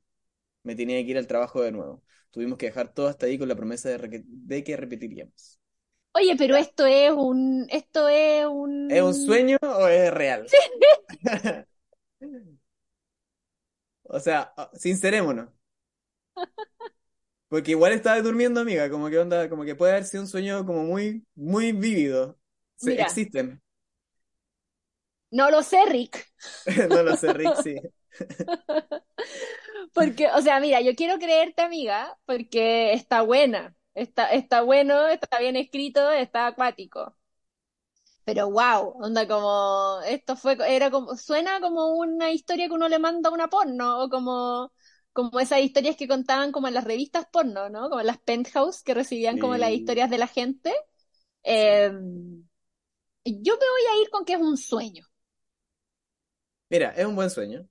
Me 0.65 0.75
tenía 0.75 0.97
que 1.05 1.13
ir 1.13 1.19
al 1.19 1.29
trabajo 1.29 1.63
de 1.63 1.71
nuevo. 1.71 2.03
Tuvimos 2.33 2.59
que 2.59 2.67
dejar 2.67 2.93
todo 2.93 3.07
hasta 3.07 3.27
ahí 3.27 3.39
con 3.39 3.47
la 3.47 3.55
promesa 3.55 3.89
de, 3.89 4.25
de 4.27 4.65
que 4.65 4.77
repetiríamos. 4.77 5.60
Oye, 6.21 6.37
pero 6.37 6.57
esto 6.57 6.87
es 6.87 7.11
un, 7.13 7.67
esto 7.71 8.09
es 8.09 8.47
un, 8.47 8.89
¿Es 8.89 9.03
un 9.03 9.15
sueño 9.15 9.57
o 9.63 9.89
es 9.89 10.13
real? 10.13 10.55
O 14.05 14.21
sea, 14.21 14.53
sincerémonos. 14.75 15.49
Porque 17.49 17.73
igual 17.73 17.93
estaba 17.93 18.21
durmiendo, 18.23 18.61
amiga, 18.61 18.89
como 18.91 19.09
que 19.11 19.19
onda, 19.19 19.49
como 19.49 19.65
que 19.65 19.75
puede 19.75 19.93
haber 19.93 20.05
sido 20.05 20.23
un 20.23 20.29
sueño 20.29 20.65
como 20.67 20.85
muy, 20.85 21.27
muy 21.35 21.73
vívido. 21.73 22.39
Se- 22.77 22.93
Mira, 22.93 23.01
existen. 23.01 23.61
no 25.31 25.51
lo 25.51 25.63
sé, 25.63 25.79
Rick, 25.89 26.27
No 26.91 27.03
lo 27.03 27.15
sé, 27.15 27.33
Rick, 27.33 27.57
sí. 27.57 27.83
porque, 29.93 30.29
o 30.29 30.41
sea, 30.43 30.61
mira, 30.61 30.81
yo 30.81 30.95
quiero 30.95 31.19
creerte, 31.19 31.63
amiga, 31.63 32.17
porque 32.27 32.93
está 32.93 33.23
buena, 33.23 33.75
está, 34.03 34.31
está 34.33 34.63
bueno, 34.63 35.09
está 35.09 35.39
bien 35.41 35.57
escrito, 35.57 36.11
está 36.13 36.47
acuático. 36.49 37.17
Pero 38.25 38.51
wow, 38.51 38.95
onda 39.03 39.27
como, 39.27 40.01
esto 40.07 40.37
fue, 40.37 40.57
era 40.69 40.91
como, 40.91 41.17
suena 41.17 41.61
como 41.61 41.95
una 41.95 42.31
historia 42.33 42.69
que 42.69 42.75
uno 42.75 42.89
le 42.89 42.99
manda 42.99 43.31
a 43.31 43.33
una 43.33 43.49
porno, 43.49 44.05
o 44.05 44.09
como, 44.11 44.73
como 45.13 45.41
esas 45.41 45.61
historias 45.61 45.97
que 45.97 46.07
contaban 46.09 46.53
como 46.53 46.69
en 46.69 46.75
las 46.75 46.85
revistas 46.85 47.27
porno, 47.33 47.69
¿no? 47.71 47.89
Como 47.89 48.01
en 48.01 48.07
las 48.07 48.19
penthouse 48.19 48.83
que 48.83 48.95
recibían 48.95 49.39
como 49.39 49.57
las 49.57 49.73
historias 49.73 50.11
de 50.11 50.19
la 50.19 50.27
gente. 50.29 50.73
Eh, 51.45 51.91
yo 53.25 53.55
me 53.55 53.59
voy 53.71 53.83
a 53.99 54.03
ir 54.03 54.11
con 54.11 54.25
que 54.27 54.35
es 54.35 54.41
un 54.41 54.57
sueño, 54.59 55.07
Mira, 56.71 56.91
es 56.97 57.05
un 57.07 57.15
buen 57.17 57.31
sueño. 57.31 57.69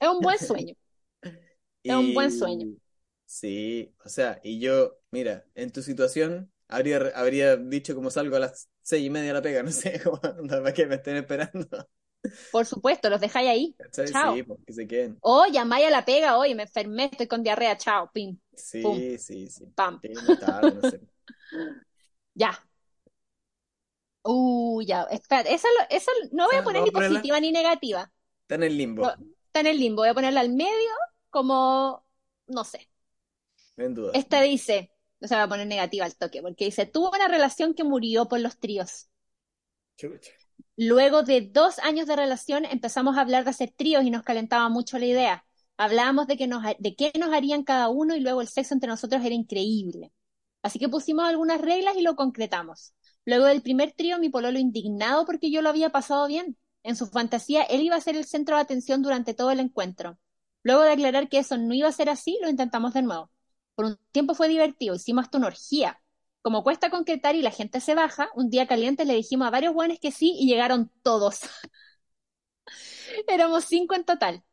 es 0.00 0.08
un 0.08 0.20
buen 0.22 0.38
sueño, 0.38 0.74
es 1.86 1.96
un 1.96 2.12
buen 2.14 2.30
sueño. 2.32 2.66
Sí, 3.32 3.94
o 4.04 4.08
sea, 4.08 4.40
y 4.42 4.58
yo, 4.60 4.98
mira, 5.12 5.46
en 5.54 5.70
tu 5.70 5.82
situación 5.82 6.52
habría, 6.68 6.98
habría 7.14 7.56
dicho 7.56 7.94
como 7.94 8.10
salgo 8.10 8.34
a 8.36 8.40
las 8.40 8.68
seis 8.82 9.06
y 9.06 9.10
media 9.10 9.28
de 9.28 9.34
la 9.34 9.42
pega, 9.42 9.62
no 9.62 9.70
sé, 9.70 10.00
onda, 10.06 10.58
para 10.62 10.74
que 10.74 10.86
me 10.86 10.96
estén 10.96 11.16
esperando. 11.16 11.68
Por 12.50 12.66
supuesto, 12.66 13.10
los 13.10 13.20
dejáis 13.20 13.48
ahí. 13.48 13.76
¿Cachai? 13.78 14.14
Sí, 14.14 14.20
Chao. 14.22 14.44
pues 14.44 14.60
que 14.66 14.72
se 14.72 14.86
queden. 14.86 15.20
O 15.20 15.46
llamáis 15.46 15.86
a 15.86 15.90
la 15.90 16.04
pega, 16.04 16.38
oye, 16.38 16.54
me 16.54 16.64
enfermé, 16.64 17.06
estoy 17.06 17.28
con 17.28 17.42
diarrea, 17.42 17.76
chao, 17.78 18.10
pim, 18.12 18.38
pum, 18.80 19.06
Sí, 19.06 19.18
sí, 19.18 19.48
sí. 19.48 19.74
pam. 19.76 20.02
Tarde, 20.38 20.74
no 20.74 20.82
sé. 20.84 21.00
Ya. 22.34 22.58
Uh, 24.22 24.82
ya. 24.82 25.04
Espera, 25.10 25.42
esa, 25.50 25.68
esa 25.90 26.10
no 26.32 26.46
voy 26.46 26.56
a 26.56 26.62
poner 26.62 26.82
ni 26.84 26.90
ponerla. 26.90 26.90
positiva 26.90 27.40
ni 27.40 27.52
negativa. 27.52 28.12
Está 28.42 28.56
en 28.56 28.62
el 28.64 28.76
No, 29.00 29.10
limbo, 29.10 29.16
está 29.46 29.60
en 29.62 29.68
el 29.68 29.78
limbo. 29.78 30.02
Voy 30.02 30.10
a 30.10 30.14
ponerla 30.14 30.40
al 30.42 30.50
medio 30.50 30.90
como, 31.30 32.06
no 32.48 32.64
sé. 32.64 32.89
Duda. 33.88 34.12
Esta 34.14 34.42
dice, 34.42 34.92
o 35.20 35.26
sea, 35.26 35.38
voy 35.38 35.44
a 35.44 35.48
poner 35.48 35.66
negativa 35.66 36.04
al 36.04 36.16
toque, 36.16 36.42
porque 36.42 36.66
dice, 36.66 36.86
tuvo 36.86 37.10
una 37.10 37.28
relación 37.28 37.74
que 37.74 37.84
murió 37.84 38.28
por 38.28 38.40
los 38.40 38.58
tríos. 38.58 39.08
Chucha. 39.96 40.32
Luego 40.76 41.22
de 41.22 41.42
dos 41.42 41.78
años 41.80 42.06
de 42.06 42.16
relación 42.16 42.64
empezamos 42.64 43.16
a 43.16 43.20
hablar 43.20 43.44
de 43.44 43.50
hacer 43.50 43.72
tríos 43.76 44.04
y 44.04 44.10
nos 44.10 44.22
calentaba 44.22 44.68
mucho 44.68 44.98
la 44.98 45.06
idea. 45.06 45.44
Hablábamos 45.76 46.26
de, 46.26 46.36
que 46.36 46.46
nos, 46.46 46.62
de 46.78 46.94
qué 46.94 47.12
nos 47.18 47.32
harían 47.32 47.64
cada 47.64 47.88
uno 47.88 48.14
y 48.14 48.20
luego 48.20 48.40
el 48.40 48.48
sexo 48.48 48.74
entre 48.74 48.88
nosotros 48.88 49.22
era 49.24 49.34
increíble. 49.34 50.12
Así 50.62 50.78
que 50.78 50.88
pusimos 50.88 51.26
algunas 51.26 51.60
reglas 51.60 51.96
y 51.96 52.02
lo 52.02 52.16
concretamos. 52.16 52.94
Luego 53.24 53.46
del 53.46 53.62
primer 53.62 53.92
trío, 53.92 54.18
mi 54.18 54.28
pololo 54.30 54.58
indignado 54.58 55.24
porque 55.26 55.50
yo 55.50 55.62
lo 55.62 55.68
había 55.68 55.90
pasado 55.90 56.26
bien. 56.26 56.56
En 56.82 56.96
su 56.96 57.06
fantasía, 57.06 57.62
él 57.64 57.82
iba 57.82 57.96
a 57.96 58.00
ser 58.00 58.16
el 58.16 58.24
centro 58.24 58.56
de 58.56 58.62
atención 58.62 59.02
durante 59.02 59.34
todo 59.34 59.50
el 59.50 59.60
encuentro. 59.60 60.18
Luego 60.62 60.82
de 60.82 60.92
aclarar 60.92 61.28
que 61.28 61.38
eso 61.38 61.58
no 61.58 61.74
iba 61.74 61.88
a 61.88 61.92
ser 61.92 62.08
así, 62.08 62.38
lo 62.42 62.48
intentamos 62.48 62.94
de 62.94 63.02
nuevo. 63.02 63.30
Por 63.80 63.86
un 63.86 63.98
tiempo 64.12 64.34
fue 64.34 64.48
divertido, 64.48 64.94
hicimos 64.94 65.24
hasta 65.24 65.38
una 65.38 65.46
orgía. 65.46 66.02
Como 66.42 66.62
cuesta 66.62 66.90
concretar 66.90 67.34
y 67.34 67.40
la 67.40 67.50
gente 67.50 67.80
se 67.80 67.94
baja, 67.94 68.28
un 68.34 68.50
día 68.50 68.66
caliente 68.66 69.06
le 69.06 69.14
dijimos 69.14 69.48
a 69.48 69.50
varios 69.50 69.72
buenos 69.72 69.98
que 69.98 70.12
sí 70.12 70.34
y 70.38 70.48
llegaron 70.48 70.92
todos. 71.02 71.40
Éramos 73.26 73.64
cinco 73.64 73.94
en 73.94 74.04
total. 74.04 74.44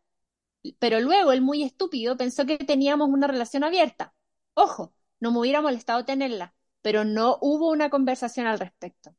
Pero 0.79 1.01
luego 1.01 1.33
el 1.33 1.41
muy 1.41 1.61
estúpido 1.63 2.15
pensó 2.15 2.45
que 2.45 2.57
teníamos 2.57 3.09
una 3.09 3.27
relación 3.27 3.65
abierta. 3.65 4.13
Ojo, 4.53 4.93
no 5.19 5.33
me 5.33 5.39
hubiera 5.39 5.61
molestado 5.61 6.05
tenerla, 6.05 6.55
pero 6.81 7.03
no 7.03 7.37
hubo 7.41 7.69
una 7.69 7.89
conversación 7.89 8.47
al 8.47 8.59
respecto. 8.59 9.13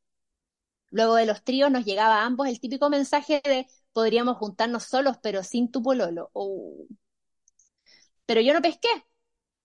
Luego 0.89 1.13
de 1.13 1.27
los 1.27 1.43
tríos 1.43 1.69
nos 1.69 1.85
llegaba 1.85 2.23
a 2.23 2.25
ambos 2.25 2.47
el 2.47 2.59
típico 2.59 2.89
mensaje 2.89 3.41
de 3.43 3.67
podríamos 3.93 4.37
juntarnos 4.37 4.85
solos, 4.85 5.17
pero 5.21 5.43
sin 5.43 5.69
tu 5.69 5.83
pololo. 5.83 6.31
Oh. 6.33 6.87
Pero 8.25 8.41
yo 8.41 8.55
no 8.55 8.61
pesqué. 8.63 8.89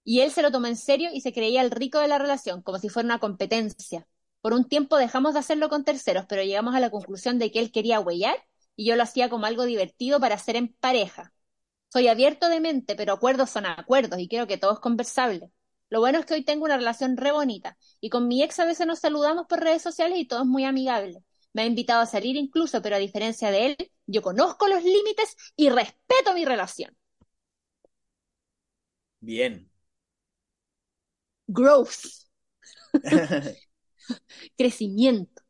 Y 0.05 0.21
él 0.21 0.31
se 0.31 0.43
lo 0.43 0.51
tomó 0.53 0.67
en 0.67 0.77
serio 0.77 1.11
y 1.13 1.21
se 1.23 1.33
creía 1.33 1.63
el 1.63 1.71
rico 1.71 1.99
de 1.99 2.09
la 2.09 2.19
relación, 2.19 2.63
como 2.63 2.79
si 2.79 2.89
fuera 2.89 3.07
una 3.07 3.19
competencia. 3.21 4.07
Por 4.41 4.53
un 4.53 4.69
tiempo 4.69 4.99
dejamos 4.99 5.35
de 5.35 5.41
hacerlo 5.41 5.69
con 5.69 5.85
terceros, 5.85 6.27
pero 6.29 6.43
llegamos 6.43 6.75
a 6.75 6.81
la 6.81 6.91
conclusión 6.91 7.39
de 7.39 7.51
que 7.51 7.61
él 7.61 7.73
quería 7.73 8.01
huellar 8.01 8.37
y 8.77 8.87
yo 8.87 8.97
lo 8.97 9.03
hacía 9.03 9.31
como 9.31 9.47
algo 9.47 9.65
divertido 9.65 10.21
para 10.21 10.35
hacer 10.35 10.57
en 10.57 10.69
pareja. 10.75 11.33
Soy 11.93 12.09
abierto 12.09 12.49
de 12.49 12.61
mente, 12.61 12.97
pero 12.97 13.15
acuerdos 13.15 13.51
son 13.51 13.67
acuerdos 13.67 14.19
y 14.21 14.29
creo 14.29 14.47
que 14.47 14.59
todo 14.59 14.75
es 14.75 14.81
conversable. 14.81 15.51
Lo 15.91 16.01
bueno 16.01 16.19
es 16.19 16.27
que 16.27 16.35
hoy 16.35 16.45
tengo 16.45 16.65
una 16.65 16.77
relación 16.77 17.17
re 17.17 17.33
bonita 17.33 17.79
y 18.01 18.11
con 18.11 18.29
mi 18.29 18.43
ex 18.43 18.59
a 18.61 18.65
veces 18.67 18.87
nos 18.87 18.99
saludamos 19.01 19.47
por 19.47 19.61
redes 19.61 19.83
sociales 19.83 20.19
y 20.19 20.27
todo 20.27 20.41
es 20.43 20.47
muy 20.47 20.65
amigable. 20.65 21.23
Me 21.53 21.63
ha 21.63 21.67
invitado 21.67 22.03
a 22.03 22.07
salir 22.07 22.37
incluso, 22.37 22.83
pero 22.83 22.97
a 22.97 22.99
diferencia 22.99 23.51
de 23.51 23.67
él, 23.67 23.77
yo 24.07 24.23
conozco 24.23 24.67
los 24.69 24.83
límites 24.85 25.37
y 25.57 25.71
respeto 25.71 26.35
mi 26.35 26.45
relación. 26.45 26.97
Bien. 29.21 29.69
Growth. 31.49 32.27
Crecimiento. 34.57 35.43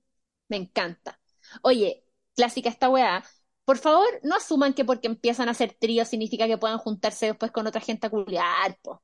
Me 0.48 0.56
encanta. 0.58 1.20
Oye, 1.62 2.04
clásica 2.36 2.68
esta 2.70 2.90
weá. 2.90 3.24
Por 3.66 3.78
favor, 3.78 4.08
no 4.24 4.36
asuman 4.36 4.74
que 4.74 4.84
porque 4.86 5.08
empiezan 5.08 5.48
a 5.48 5.52
hacer 5.52 5.74
tríos 5.80 6.08
significa 6.08 6.46
que 6.48 6.58
puedan 6.58 6.78
juntarse 6.78 7.26
después 7.28 7.52
con 7.52 7.66
otra 7.68 7.80
gente 7.82 8.08
a 8.08 8.10
culiar, 8.10 8.78
po. 8.82 9.02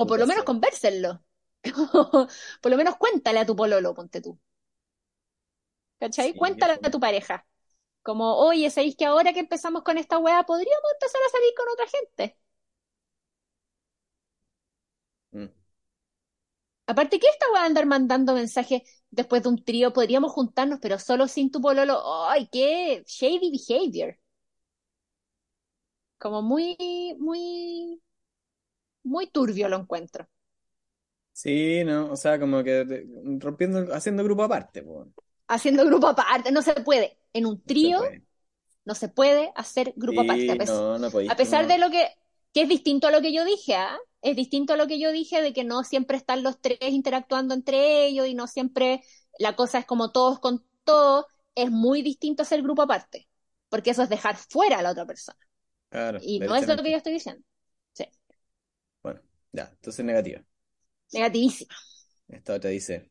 O 0.00 0.02
por 0.08 0.18
lo 0.20 0.26
menos 0.30 0.44
convérsenlo. 0.50 1.10
por 2.62 2.70
lo 2.70 2.76
menos 2.80 2.96
cuéntale 3.02 3.38
a 3.40 3.46
tu 3.48 3.54
pololo, 3.60 3.94
ponte 3.98 4.20
tú. 4.24 4.32
¿Cachai? 6.00 6.32
Sí, 6.32 6.38
Cuéntale 6.38 6.74
a 6.82 6.90
tu 6.90 7.00
pareja. 7.00 7.46
Como, 8.02 8.36
oye, 8.38 8.70
¿sabéis 8.70 8.96
que 8.96 9.06
ahora 9.06 9.32
que 9.34 9.40
empezamos 9.40 9.82
con 9.84 9.98
esta 9.98 10.18
weá 10.18 10.44
podríamos 10.44 10.90
empezar 10.94 11.20
a 11.26 11.30
salir 11.32 11.52
con 11.56 11.68
otra 11.72 11.86
gente? 11.88 12.38
Mm. 15.34 15.48
Aparte, 16.86 17.18
¿qué 17.18 17.26
esta 17.28 17.46
weá 17.52 17.60
de 17.62 17.66
andar 17.68 17.84
mandando 17.86 18.34
mensajes 18.34 18.82
después 19.10 19.42
de 19.42 19.48
un 19.50 19.62
trío? 19.64 19.92
Podríamos 19.92 20.32
juntarnos, 20.32 20.78
pero 20.80 20.98
solo 20.98 21.28
sin 21.28 21.50
tu 21.50 21.60
pololo. 21.60 22.02
¡Ay, 22.28 22.48
qué 22.52 23.04
shady 23.06 23.50
behavior! 23.52 24.18
Como 26.18 26.42
muy, 26.42 26.76
muy, 27.20 28.02
muy 29.02 29.28
turbio 29.28 29.68
lo 29.70 29.78
encuentro. 29.78 30.28
Sí, 31.32 31.82
no, 31.84 32.10
o 32.12 32.16
sea, 32.16 32.38
como 32.38 32.62
que 32.62 32.84
rompiendo, 33.40 33.92
haciendo 33.94 34.22
grupo 34.24 34.44
aparte, 34.44 34.82
po. 34.82 35.12
Haciendo 35.48 35.84
grupo 35.84 36.08
aparte, 36.08 36.50
no 36.52 36.62
se 36.62 36.74
puede. 36.74 37.18
En 37.32 37.46
un 37.46 37.64
No 37.66 37.76
se 37.76 37.90
trío 37.90 37.98
puede. 37.98 38.22
no 38.86 38.94
se 38.96 39.08
puede 39.10 39.52
hacer 39.56 39.94
grupo 39.96 40.22
aparte. 40.22 40.52
A 40.52 40.56
no, 40.64 40.98
no 40.98 41.10
podéis, 41.10 41.32
A 41.32 41.36
pesar 41.36 41.66
de 41.68 41.78
lo 41.78 41.90
que, 41.90 42.08
que 42.54 42.62
es 42.62 42.70
distinto 42.70 43.08
a 43.08 43.12
lo 43.12 43.22
que 43.22 43.34
yo 43.34 43.44
dije, 43.46 43.76
¿ah? 43.76 43.98
Es 44.22 44.36
distinto 44.36 44.74
a 44.74 44.78
lo 44.78 44.88
que 44.88 45.00
yo 45.00 45.12
dije 45.12 45.42
de 45.42 45.54
que 45.54 45.64
no 45.64 45.84
siempre 45.84 46.18
están 46.18 46.44
los 46.44 46.60
tres 46.62 46.78
interactuando 46.82 47.54
entre 47.54 48.06
ellos 48.06 48.28
y 48.28 48.34
no 48.34 48.48
siempre 48.48 49.02
la 49.38 49.56
cosa 49.56 49.80
es 49.80 49.86
como 49.86 50.12
todos 50.12 50.40
con 50.40 50.64
todos. 50.84 51.26
Es 51.56 51.70
muy 51.70 52.02
distinto 52.02 52.42
hacer 52.44 52.62
grupo 52.62 52.82
aparte, 52.82 53.28
porque 53.70 53.90
eso 53.90 54.02
es 54.04 54.10
dejar 54.10 54.36
fuera 54.36 54.80
a 54.80 54.82
la 54.82 54.92
otra 54.92 55.06
persona. 55.06 55.38
Claro, 55.90 56.20
Y 56.20 56.40
no 56.40 56.56
es 56.56 56.66
lo 56.68 56.76
que 56.82 56.90
yo 56.92 56.98
estoy 56.98 57.14
diciendo. 57.14 57.44
Sí, 57.94 58.06
Bueno, 59.02 59.20
ya, 59.52 59.68
entonces 59.72 60.04
negativa. 60.04 60.44
negativísima. 61.12 61.74
Esta 62.28 62.52
otra 62.54 62.68
dice, 62.70 63.10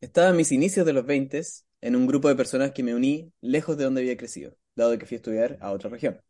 estaba 0.00 0.30
en 0.30 0.36
mis 0.36 0.52
inicios 0.52 0.86
de 0.86 0.92
los 0.92 1.06
20 1.06 1.40
en 1.80 1.96
un 1.96 2.06
grupo 2.06 2.28
de 2.28 2.36
personas 2.36 2.72
que 2.72 2.82
me 2.82 2.94
uní 2.94 3.32
lejos 3.40 3.76
de 3.76 3.84
donde 3.84 4.00
había 4.00 4.16
crecido, 4.16 4.56
dado 4.74 4.98
que 4.98 5.06
fui 5.06 5.16
a 5.16 5.18
estudiar 5.18 5.58
a 5.60 5.70
otra 5.72 5.90
región. 5.90 6.20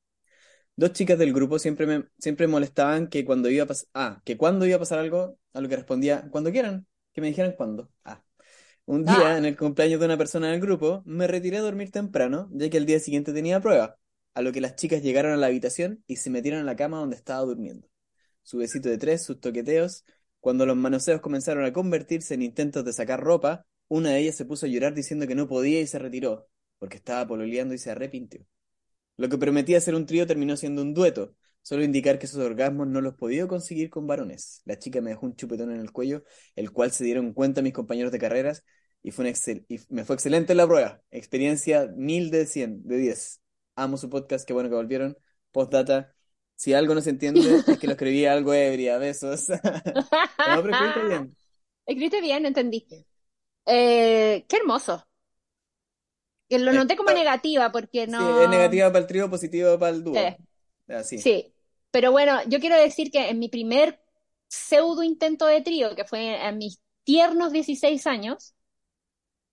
Dos 0.78 0.92
chicas 0.92 1.18
del 1.18 1.32
grupo 1.32 1.58
siempre 1.58 1.86
me 1.86 2.04
siempre 2.20 2.46
molestaban 2.46 3.08
que 3.08 3.24
cuando 3.24 3.50
iba 3.50 3.64
a 3.64 3.66
pasar, 3.66 3.88
ah, 3.94 4.22
que 4.24 4.36
cuando 4.36 4.64
iba 4.64 4.76
a 4.76 4.78
pasar 4.78 5.00
algo, 5.00 5.36
a 5.52 5.60
lo 5.60 5.68
que 5.68 5.74
respondía, 5.74 6.28
cuando 6.30 6.52
quieran, 6.52 6.86
que 7.12 7.20
me 7.20 7.26
dijeran 7.26 7.54
cuándo. 7.56 7.90
Ah. 8.04 8.22
Un 8.86 9.04
día, 9.04 9.34
Ah, 9.34 9.38
en 9.38 9.44
el 9.44 9.56
cumpleaños 9.56 9.98
de 9.98 10.06
una 10.06 10.16
persona 10.16 10.52
del 10.52 10.60
grupo, 10.60 11.02
me 11.04 11.26
retiré 11.26 11.56
a 11.58 11.62
dormir 11.62 11.90
temprano, 11.90 12.48
ya 12.52 12.70
que 12.70 12.78
al 12.78 12.86
día 12.86 13.00
siguiente 13.00 13.32
tenía 13.32 13.60
prueba, 13.60 13.98
a 14.34 14.40
lo 14.40 14.52
que 14.52 14.60
las 14.60 14.76
chicas 14.76 15.02
llegaron 15.02 15.32
a 15.32 15.36
la 15.36 15.48
habitación 15.48 16.04
y 16.06 16.14
se 16.16 16.30
metieron 16.30 16.60
a 16.60 16.64
la 16.64 16.76
cama 16.76 16.98
donde 17.00 17.16
estaba 17.16 17.40
durmiendo. 17.40 17.88
Su 18.44 18.58
besito 18.58 18.88
de 18.88 18.98
tres, 18.98 19.24
sus 19.24 19.40
toqueteos. 19.40 20.04
Cuando 20.38 20.64
los 20.64 20.76
manoseos 20.76 21.20
comenzaron 21.20 21.64
a 21.64 21.72
convertirse 21.72 22.34
en 22.34 22.42
intentos 22.42 22.84
de 22.84 22.92
sacar 22.92 23.20
ropa, 23.20 23.66
una 23.88 24.10
de 24.10 24.20
ellas 24.20 24.36
se 24.36 24.44
puso 24.44 24.66
a 24.66 24.68
llorar 24.68 24.94
diciendo 24.94 25.26
que 25.26 25.34
no 25.34 25.48
podía 25.48 25.80
y 25.80 25.88
se 25.88 25.98
retiró, 25.98 26.48
porque 26.78 26.98
estaba 26.98 27.26
pololeando 27.26 27.74
y 27.74 27.78
se 27.78 27.90
arrepintió. 27.90 28.46
Lo 29.18 29.28
que 29.28 29.36
prometía 29.36 29.80
ser 29.80 29.96
un 29.96 30.06
trío 30.06 30.26
terminó 30.26 30.56
siendo 30.56 30.80
un 30.80 30.94
dueto, 30.94 31.34
solo 31.62 31.82
indicar 31.82 32.18
que 32.20 32.26
esos 32.26 32.40
orgasmos 32.40 32.86
no 32.86 33.00
los 33.00 33.14
podía 33.14 33.48
conseguir 33.48 33.90
con 33.90 34.06
varones. 34.06 34.62
La 34.64 34.78
chica 34.78 35.00
me 35.00 35.10
dejó 35.10 35.26
un 35.26 35.34
chupetón 35.34 35.72
en 35.72 35.80
el 35.80 35.90
cuello, 35.90 36.22
el 36.54 36.70
cual 36.70 36.92
se 36.92 37.04
dieron 37.04 37.32
cuenta 37.32 37.60
mis 37.60 37.72
compañeros 37.72 38.12
de 38.12 38.20
carreras 38.20 38.64
y, 39.02 39.10
fue 39.10 39.28
excel 39.28 39.66
y 39.68 39.80
me 39.90 40.04
fue 40.04 40.14
excelente 40.14 40.52
en 40.52 40.58
la 40.58 40.68
prueba. 40.68 41.02
Experiencia 41.10 41.92
mil 41.96 42.30
de 42.30 42.46
cien, 42.46 42.86
de 42.86 42.96
diez. 42.96 43.42
Amo 43.74 43.96
su 43.96 44.08
podcast, 44.08 44.46
qué 44.46 44.52
bueno 44.52 44.68
que 44.68 44.76
volvieron. 44.76 45.18
Postdata, 45.50 46.14
si 46.54 46.72
algo 46.74 46.94
no 46.94 47.00
se 47.00 47.10
entiende 47.10 47.40
es 47.66 47.78
que 47.78 47.86
lo 47.88 47.94
escribí 47.94 48.24
algo 48.24 48.54
ebria, 48.54 48.98
besos. 48.98 49.48
No, 50.46 50.62
pero 50.62 50.70
escribiste 50.70 51.04
bien. 51.08 51.36
Escribiste 51.86 52.20
bien. 52.20 52.46
Eh, 53.66 54.46
qué 54.48 54.56
hermoso. 54.56 55.07
Lo 56.50 56.72
Eh, 56.72 56.78
noté 56.78 56.96
como 56.96 57.12
negativa 57.12 57.70
porque 57.72 58.06
sí, 58.16 58.24
es 58.38 58.48
no. 58.48 58.48
negativa 58.48 58.88
para 58.88 59.00
el 59.00 59.06
trío, 59.06 59.30
positivo 59.30 59.78
para 59.78 59.94
el 59.96 60.04
dúo. 60.04 60.36
Sí, 60.36 60.36
Así. 60.88 61.30
sí. 61.34 61.54
Pero 61.90 62.12
bueno, 62.12 62.40
yo 62.48 62.60
quiero 62.60 62.76
decir 62.76 63.10
que 63.10 63.30
en 63.30 63.38
mi 63.38 63.48
primer 63.48 64.00
pseudo 64.48 65.02
intento 65.02 65.46
de 65.46 65.62
trío, 65.62 65.94
que 65.96 66.04
fue 66.04 66.46
en 66.48 66.58
mis 66.58 66.80
tiernos 67.04 67.52
16 67.52 68.06
años, 68.06 68.54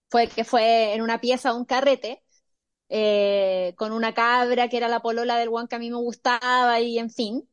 fue 0.09 0.27
que 0.27 0.43
fue 0.43 0.93
en 0.93 1.01
una 1.01 1.19
pieza 1.21 1.49
de 1.51 1.57
un 1.57 1.65
carrete, 1.65 2.23
eh, 2.89 3.73
con 3.77 3.91
una 3.93 4.13
cabra 4.13 4.69
que 4.69 4.77
era 4.77 4.87
la 4.89 5.01
polola 5.01 5.37
del 5.37 5.49
guan 5.49 5.67
que 5.69 5.75
a 5.77 5.79
mí 5.79 5.89
me 5.91 5.97
gustaba 5.97 6.79
y 6.81 6.99
en 6.99 7.09
fin. 7.11 7.49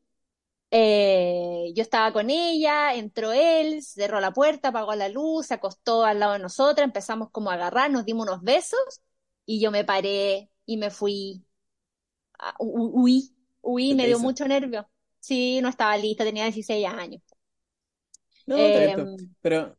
Eh, 0.71 1.71
yo 1.75 1.83
estaba 1.83 2.13
con 2.13 2.29
ella, 2.31 2.95
entró 2.95 3.33
él, 3.33 3.83
cerró 3.83 4.21
la 4.21 4.33
puerta, 4.33 4.69
apagó 4.69 4.95
la 4.95 5.09
luz, 5.09 5.47
se 5.47 5.55
acostó 5.55 6.05
al 6.05 6.19
lado 6.19 6.33
de 6.33 6.39
nosotras, 6.39 6.85
empezamos 6.85 7.29
como 7.31 7.51
a 7.51 7.55
agarrar, 7.55 7.91
nos 7.91 8.05
dimos 8.05 8.27
unos 8.27 8.41
besos 8.43 8.79
y 9.45 9.61
yo 9.61 9.71
me 9.71 9.83
paré 9.85 10.49
y 10.65 10.77
me 10.77 10.89
fui, 10.91 11.45
hu- 12.59 12.91
huí, 12.93 13.35
huí, 13.61 13.93
¿Qué 13.95 13.95
me 13.95 14.07
dio 14.07 14.19
hizo? 14.19 14.19
mucho 14.19 14.47
nervio. 14.47 14.89
Sí, 15.19 15.61
no 15.61 15.69
estaba 15.69 15.97
lista, 15.97 16.23
tenía 16.23 16.43
16 16.45 16.87
años. 16.87 17.21
No, 18.45 18.71
Eh, 18.71 18.95
pero, 19.41 19.77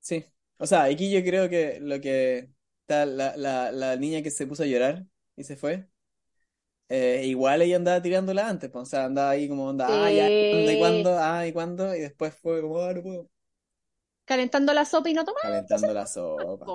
sí. 0.00 0.26
O 0.58 0.66
sea, 0.66 0.84
aquí 0.84 1.12
yo 1.12 1.22
creo 1.24 1.48
que 1.50 1.80
lo 1.80 2.00
que 2.00 2.50
está 2.82 3.06
la, 3.06 3.36
la, 3.36 3.72
la 3.72 3.96
niña 3.96 4.22
que 4.22 4.30
se 4.30 4.46
puso 4.46 4.62
a 4.64 4.66
llorar 4.66 5.06
y 5.36 5.44
se 5.44 5.56
fue, 5.56 5.88
eh, 6.88 7.24
igual 7.26 7.62
ella 7.62 7.76
andaba 7.76 8.02
tirándola 8.02 8.48
antes, 8.48 8.70
pues, 8.70 8.82
o 8.84 8.86
sea, 8.86 9.04
andaba 9.06 9.30
ahí 9.30 9.48
como 9.48 9.66
onda, 9.68 10.04
ah, 10.04 10.10
ya, 10.12 10.30
¿cuándo 10.50 10.70
y 10.70 10.78
cuándo? 10.78 11.16
Ah, 11.18 11.46
y 11.46 11.52
cuándo, 11.52 11.94
y 11.94 12.00
después 12.00 12.34
fue 12.36 12.62
como, 12.62 12.80
ah, 12.82 12.94
no 12.94 13.02
puedo, 13.02 13.30
calentando 14.26 14.72
la 14.74 14.84
sopa 14.84 15.10
y 15.10 15.14
no 15.14 15.24
tomando. 15.24 15.40
calentando 15.40 15.92
la 15.94 16.06
sopa. 16.06 16.72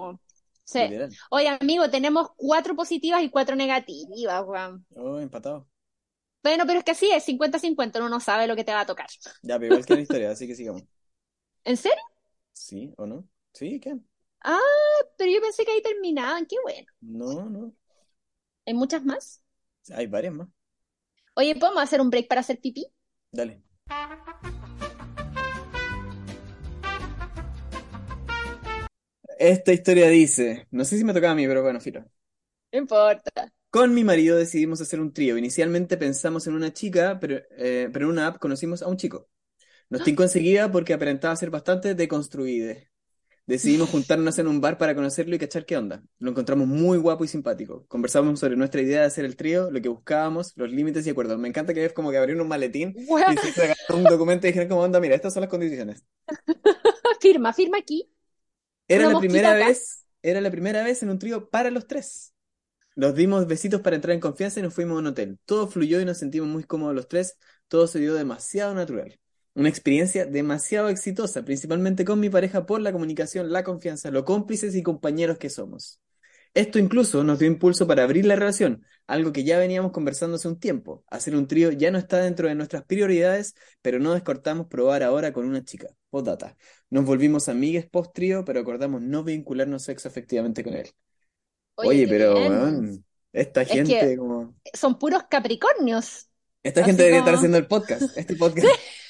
Sí. 0.66 0.80
literal. 0.80 1.10
Oye, 1.32 1.48
amigo, 1.50 1.90
tenemos 1.90 2.30
cuatro 2.36 2.76
positivas 2.76 3.22
y 3.24 3.30
cuatro 3.30 3.56
negativas. 3.56 4.44
Oh, 4.96 5.20
empatado. 5.20 5.68
Bueno, 6.44 6.66
pero 6.68 6.80
es 6.80 6.86
que 6.86 6.92
así 6.92 7.10
es, 7.12 7.24
50-50, 7.26 8.00
uno 8.00 8.10
no 8.10 8.20
sabe 8.20 8.48
lo 8.48 8.56
que 8.56 8.64
te 8.66 8.74
va 8.74 8.82
a 8.82 8.86
tocar. 8.86 9.08
Ya, 9.42 9.56
pero 9.60 9.68
igual 9.68 9.86
que 9.86 9.96
la 9.96 10.02
historia, 10.02 10.32
así 10.32 10.48
que 10.48 10.56
sigamos. 10.56 10.84
¿En 11.66 11.78
serio? 11.78 12.04
¿Sí 12.54 12.94
o 12.98 13.06
no? 13.06 13.28
¿Sí? 13.54 13.80
¿Qué? 13.80 14.00
Ah, 14.44 14.60
pero 15.18 15.32
yo 15.32 15.42
pensé 15.42 15.66
que 15.66 15.72
ahí 15.72 15.82
terminaban, 15.82 16.46
qué 16.46 16.56
bueno. 16.64 16.88
No, 17.02 17.48
no. 17.50 17.74
¿Hay 18.66 18.74
muchas 18.74 19.04
más? 19.06 19.42
Hay 19.94 20.08
varias 20.08 20.34
más. 20.34 20.50
Oye, 21.36 21.56
¿podemos 21.56 21.84
hacer 21.84 22.02
un 22.02 22.10
break 22.10 22.28
para 22.28 22.42
hacer 22.42 22.60
pipí? 22.60 22.88
Dale. 23.32 23.64
Esta 29.44 29.74
historia 29.74 30.08
dice, 30.08 30.68
no 30.72 30.86
sé 30.86 30.98
si 30.98 31.04
me 31.04 31.14
tocaba 31.14 31.34
a 31.34 31.36
mí, 31.36 31.46
pero 31.46 31.62
bueno, 31.62 31.82
filo. 31.82 32.06
No 32.72 32.80
importa. 32.80 33.52
Con 33.70 33.94
mi 33.94 34.06
marido 34.06 34.38
decidimos 34.38 34.80
hacer 34.80 35.02
un 35.02 35.12
trío. 35.12 35.38
Inicialmente 35.38 35.98
pensamos 35.98 36.48
en 36.48 36.54
una 36.54 36.72
chica, 36.72 37.18
pero, 37.20 37.42
eh, 37.58 37.90
pero 37.92 38.06
en 38.06 38.12
una 38.12 38.28
app 38.28 38.40
conocimos 38.40 38.82
a 38.82 38.88
un 38.88 38.96
chico. 38.96 39.28
Nos 39.90 40.06
tincó 40.06 40.24
enseguida 40.24 40.72
porque 40.72 40.94
aparentaba 40.94 41.36
ser 41.36 41.50
bastante 41.50 41.94
deconstruido. 41.94 42.74
Decidimos 43.46 43.90
juntarnos 43.92 44.40
en 44.40 44.48
un 44.48 44.62
bar 44.62 44.78
para 44.78 44.96
conocerlo 44.96 45.36
y 45.36 45.40
cachar 45.40 45.66
qué 45.66 45.76
onda. 45.76 46.02
Lo 46.20 46.30
encontramos 46.30 46.66
muy 46.66 46.98
guapo 46.98 47.26
y 47.26 47.28
simpático. 47.28 47.86
Conversamos 47.90 48.40
sobre 48.40 48.56
nuestra 48.56 48.82
idea 48.82 49.02
de 49.02 49.08
hacer 49.08 49.26
el 49.26 49.36
trío, 49.36 49.70
lo 49.72 49.82
que 49.82 49.90
buscábamos, 49.90 50.54
los 50.56 50.72
límites 50.72 51.06
y 51.06 51.10
acuerdos. 51.10 51.38
Me 51.38 51.50
encanta 51.50 51.74
que 51.74 51.84
es 51.84 51.92
como 51.92 52.12
que 52.12 52.18
abrieron 52.18 52.44
un 52.44 52.48
maletín 52.48 52.96
y 52.98 53.38
se 53.40 53.52
sacaron 53.52 54.00
un 54.00 54.04
documento 54.06 54.48
y 54.48 54.52
dijeron 54.52 54.70
como 54.70 54.84
onda, 54.84 55.02
mira, 55.02 55.16
estas 55.16 55.34
son 55.34 55.42
las 55.42 55.50
condiciones. 55.50 56.06
firma, 57.20 57.52
firma 57.52 57.78
aquí. 57.78 58.10
Era 58.88 59.06
Una 59.06 59.14
la 59.14 59.16
primera 59.18 59.54
acá. 59.54 59.56
vez, 59.56 60.06
era 60.22 60.42
la 60.42 60.52
primera 60.52 60.84
vez 60.84 61.04
en 61.04 61.10
un 61.10 61.20
trío 61.20 61.50
para 61.50 61.72
los 61.72 61.88
tres. 61.88 62.34
Nos 62.96 63.16
dimos 63.16 63.48
besitos 63.48 63.82
para 63.82 63.98
entrar 63.98 64.16
en 64.16 64.22
confianza 64.22 64.62
y 64.62 64.64
nos 64.64 64.76
fuimos 64.76 64.98
a 64.98 65.00
un 65.00 65.08
hotel. 65.08 65.40
Todo 65.46 65.68
fluyó 65.70 66.02
y 66.02 66.06
nos 66.06 66.20
sentimos 66.20 66.50
muy 66.50 66.66
cómodos 66.66 66.96
los 66.96 67.10
tres. 67.10 67.38
Todo 67.70 67.88
se 67.88 68.00
dio 68.00 68.16
demasiado 68.16 68.76
natural. 68.76 69.20
Una 69.56 69.70
experiencia 69.70 70.26
demasiado 70.28 70.90
exitosa, 70.90 71.46
principalmente 71.46 72.06
con 72.06 72.20
mi 72.22 72.30
pareja 72.30 72.68
por 72.68 72.82
la 72.82 72.94
comunicación, 72.94 73.52
la 73.54 73.64
confianza, 73.66 74.12
lo 74.12 74.26
cómplices 74.26 74.76
y 74.76 74.84
compañeros 74.84 75.40
que 75.40 75.50
somos. 75.52 76.02
Esto 76.54 76.78
incluso 76.78 77.24
nos 77.24 77.40
dio 77.40 77.48
impulso 77.48 77.88
para 77.88 78.04
abrir 78.04 78.26
la 78.26 78.36
relación, 78.36 78.86
algo 79.08 79.34
que 79.34 79.44
ya 79.44 79.58
veníamos 79.58 79.92
conversando 79.92 80.36
hace 80.36 80.48
un 80.48 80.60
tiempo. 80.60 81.04
Hacer 81.10 81.36
un 81.36 81.48
trío 81.48 81.72
ya 81.72 81.90
no 81.90 81.98
está 81.98 82.20
dentro 82.20 82.48
de 82.48 82.54
nuestras 82.54 82.84
prioridades, 82.84 83.56
pero 83.82 84.00
no 84.00 84.14
descortamos 84.14 84.68
probar 84.68 85.02
ahora 85.02 85.34
con 85.34 85.46
una 85.48 85.64
chica. 85.64 85.88
Postdata. 86.12 86.56
Nos 86.92 87.06
volvimos 87.06 87.50
amigues 87.50 87.88
post 87.90 88.14
trío, 88.14 88.46
pero 88.46 88.60
acordamos 88.60 89.02
no 89.02 89.24
vincularnos 89.24 89.82
sexo 89.84 90.08
efectivamente 90.08 90.64
con 90.64 90.76
él. 90.76 90.92
Oye, 91.76 92.08
pero 92.08 92.36
weón, 92.36 93.04
esta 93.32 93.64
Es 93.64 93.70
gente 93.70 94.16
como... 94.16 94.56
son 94.74 95.00
puros 95.00 95.24
Capricornios. 95.28 96.30
Esta 96.62 96.82
Así 96.82 96.92
gente 96.92 97.02
debería 97.02 97.20
estar 97.22 97.34
como- 97.34 97.40
haciendo 97.40 97.58
el 97.58 97.68
podcast. 97.68 98.16
Este 98.18 98.36
podcast 98.36 98.68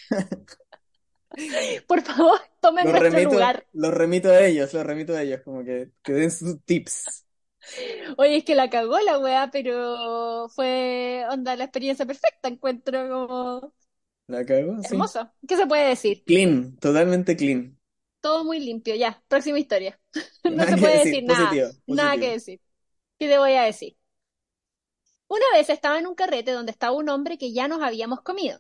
Por 1.88 2.02
favor, 2.03 2.40
tomen 2.61 2.86
lo 2.86 2.91
nuestro 2.91 3.10
remito, 3.11 3.34
lugar. 3.34 3.65
lo 3.74 3.91
remito 3.91 4.30
a 4.30 4.40
ellos, 4.45 4.72
lo 4.74 4.84
remito 4.84 5.14
a 5.15 5.22
ellos, 5.24 5.41
como 5.44 5.64
que, 5.65 5.90
que 6.03 6.14
den 6.14 6.30
sus 6.32 6.64
tips. 6.64 7.23
Oye, 8.18 8.38
es 8.38 8.44
que 8.45 8.56
la 8.56 8.69
cagó 8.69 8.99
la 8.99 9.19
weá, 9.19 9.49
pero 9.52 10.49
fue 10.49 11.26
onda 11.30 11.56
la 11.56 11.65
experiencia 11.65 12.06
perfecta. 12.06 12.48
Encuentro 12.49 13.10
como 13.10 13.73
La 14.27 14.45
cago, 14.45 14.81
sí. 14.84 15.10
hermoso. 15.10 15.31
¿Qué 15.48 15.57
se 15.57 15.68
puede 15.68 15.90
decir? 15.90 16.26
Clean, 16.26 16.76
totalmente 16.81 17.35
clean. 17.38 17.77
Todo 18.22 18.44
muy 18.45 18.60
limpio. 18.60 18.95
Ya, 18.95 19.22
próxima 19.27 19.60
historia. 19.60 19.99
No 20.44 20.65
Nada 20.65 20.68
se 20.68 20.77
puede 20.77 20.99
decir, 20.99 21.19
decir 21.19 21.23
nada. 21.23 21.57
positivo, 21.57 21.68
Nada 21.88 22.18
que 22.18 22.31
decir. 22.31 22.61
¿Qué 23.19 23.27
te 23.30 23.38
voy 23.40 23.53
a 23.53 23.64
decir? 23.64 23.98
Una 25.27 25.44
vez 25.53 25.69
estaba 25.69 25.99
en 25.99 26.07
un 26.07 26.15
carrete 26.15 26.52
donde 26.52 26.72
estaba 26.72 26.95
un 26.98 27.10
hombre 27.10 27.38
que 27.38 27.52
ya 27.53 27.68
nos 27.68 27.81
habíamos 27.81 28.22
comido. 28.22 28.60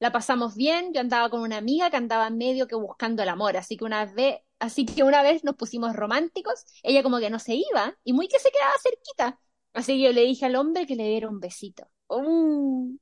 La 0.00 0.12
pasamos 0.12 0.54
bien, 0.56 0.92
yo 0.94 1.00
andaba 1.00 1.30
con 1.30 1.40
una 1.42 1.58
amiga 1.58 1.90
que 1.90 1.96
andaba 1.98 2.30
medio 2.30 2.68
que 2.68 2.76
buscando 2.76 3.22
el 3.24 3.30
amor, 3.30 3.56
así 3.58 3.76
que 3.78 3.84
una 3.86 4.06
vez, 4.06 4.40
así 4.58 4.86
que 4.86 5.02
una 5.02 5.22
vez 5.22 5.44
nos 5.44 5.56
pusimos 5.56 5.94
románticos, 5.94 6.64
ella 6.82 7.02
como 7.02 7.18
que 7.18 7.30
no 7.30 7.38
se 7.38 7.54
iba 7.54 7.96
y 8.04 8.12
muy 8.12 8.28
que 8.28 8.38
se 8.38 8.50
quedaba 8.50 8.72
cerquita. 8.82 9.40
Así 9.72 9.94
que 9.94 10.02
yo 10.02 10.12
le 10.12 10.22
dije 10.22 10.46
al 10.46 10.56
hombre 10.56 10.86
que 10.86 10.96
le 10.96 11.08
diera 11.08 11.28
un 11.28 11.40
besito. 11.40 11.88
¡Uh! 12.08 12.96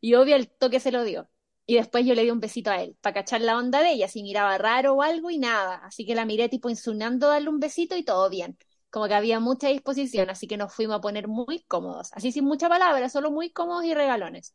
Y 0.00 0.14
obvio 0.14 0.36
el 0.36 0.50
toque 0.50 0.80
se 0.80 0.92
lo 0.92 1.04
dio. 1.04 1.28
Y 1.66 1.76
después 1.76 2.04
yo 2.04 2.14
le 2.14 2.22
di 2.24 2.30
un 2.30 2.40
besito 2.40 2.70
a 2.70 2.82
él, 2.82 2.96
para 3.00 3.14
cachar 3.14 3.40
la 3.40 3.56
onda 3.56 3.82
de 3.82 3.92
ella, 3.92 4.08
si 4.08 4.22
miraba 4.22 4.58
raro 4.58 4.94
o 4.94 5.02
algo 5.02 5.30
y 5.30 5.38
nada. 5.38 5.76
Así 5.84 6.04
que 6.06 6.14
la 6.14 6.24
miré 6.24 6.48
tipo 6.48 6.68
insinuando 6.70 7.28
darle 7.28 7.48
un 7.48 7.60
besito 7.60 7.96
y 7.96 8.04
todo 8.04 8.28
bien. 8.30 8.58
Como 8.90 9.06
que 9.08 9.14
había 9.14 9.40
mucha 9.40 9.68
disposición, 9.68 10.28
así 10.30 10.46
que 10.46 10.56
nos 10.56 10.74
fuimos 10.74 10.96
a 10.96 11.00
poner 11.00 11.28
muy 11.28 11.62
cómodos. 11.64 12.10
Así 12.12 12.32
sin 12.32 12.44
mucha 12.44 12.68
palabra, 12.68 13.08
solo 13.08 13.30
muy 13.30 13.50
cómodos 13.50 13.84
y 13.84 13.94
regalones. 13.94 14.54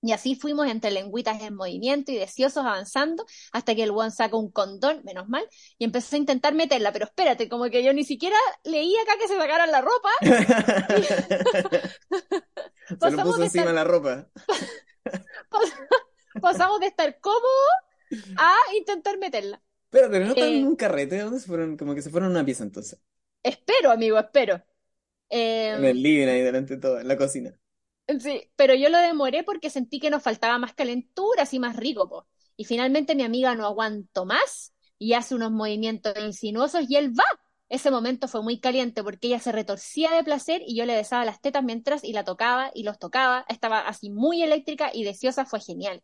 Y 0.00 0.12
así 0.12 0.36
fuimos 0.36 0.68
entre 0.68 0.92
lengüitas 0.92 1.42
en 1.42 1.54
movimiento 1.56 2.12
y 2.12 2.16
deseosos 2.16 2.64
avanzando 2.64 3.26
hasta 3.52 3.74
que 3.74 3.82
el 3.82 3.90
one 3.90 4.12
sacó 4.12 4.38
un 4.38 4.50
condón, 4.52 5.02
menos 5.04 5.28
mal, 5.28 5.44
y 5.76 5.84
empezó 5.84 6.14
a 6.14 6.18
intentar 6.20 6.54
meterla. 6.54 6.92
Pero 6.92 7.06
espérate, 7.06 7.48
como 7.48 7.64
que 7.68 7.82
yo 7.82 7.92
ni 7.92 8.04
siquiera 8.04 8.36
leí 8.64 8.94
acá 8.96 9.14
que 9.18 9.26
se 9.28 9.36
sacaran 9.36 9.70
la 9.72 9.80
ropa. 9.80 10.08
Se 13.00 13.10
lo 13.10 13.16
Pasamos 13.16 13.24
puso 13.24 13.38
de 13.40 13.44
encima 13.46 13.64
estar- 13.64 13.74
la 13.74 13.84
ropa. 13.84 14.28
Pasamos 16.40 16.80
de 16.80 16.86
estar 16.86 17.18
cómodos 17.20 17.70
a 18.36 18.52
intentar 18.76 19.18
meterla. 19.18 19.60
Pero, 19.90 20.10
pero 20.10 20.24
no 20.26 20.30
están 20.32 20.48
Eh, 20.48 20.58
en 20.58 20.66
un 20.66 20.76
carrete, 20.76 21.18
¿dónde 21.18 21.40
se 21.40 21.46
fueron? 21.46 21.76
Como 21.76 21.94
que 21.94 22.02
se 22.02 22.10
fueron 22.10 22.28
a 22.28 22.32
una 22.32 22.44
pieza 22.44 22.62
entonces. 22.64 23.00
Espero, 23.42 23.90
amigo, 23.90 24.18
espero. 24.18 24.62
Eh, 25.30 25.74
En 25.76 25.84
el 25.84 26.02
living 26.02 26.26
ahí 26.28 26.42
delante 26.42 26.74
de 26.76 26.80
todo, 26.80 27.00
en 27.00 27.08
la 27.08 27.16
cocina. 27.16 27.54
Sí, 28.20 28.50
pero 28.56 28.74
yo 28.74 28.88
lo 28.88 28.98
demoré 28.98 29.44
porque 29.44 29.68
sentí 29.70 30.00
que 30.00 30.08
nos 30.10 30.22
faltaba 30.22 30.58
más 30.58 30.72
calentura, 30.74 31.42
así 31.42 31.58
más 31.58 31.76
rico. 31.76 32.26
Y 32.56 32.64
finalmente 32.64 33.14
mi 33.14 33.22
amiga 33.22 33.54
no 33.54 33.66
aguantó 33.66 34.24
más 34.24 34.72
y 34.98 35.12
hace 35.12 35.34
unos 35.34 35.52
movimientos 35.52 36.14
insinuosos 36.18 36.84
y 36.88 36.96
él 36.96 37.12
va. 37.18 37.24
Ese 37.68 37.90
momento 37.90 38.26
fue 38.26 38.42
muy 38.42 38.60
caliente 38.60 39.04
porque 39.04 39.26
ella 39.28 39.40
se 39.40 39.52
retorcía 39.52 40.10
de 40.12 40.24
placer 40.24 40.62
y 40.66 40.74
yo 40.74 40.86
le 40.86 40.94
besaba 40.94 41.26
las 41.26 41.40
tetas 41.42 41.62
mientras 41.62 42.02
y 42.02 42.12
la 42.14 42.24
tocaba 42.24 42.70
y 42.74 42.82
los 42.82 42.98
tocaba. 42.98 43.44
Estaba 43.48 43.80
así 43.80 44.08
muy 44.10 44.42
eléctrica 44.42 44.90
y 44.92 45.04
deseosa, 45.04 45.44
fue 45.44 45.60
genial. 45.60 46.02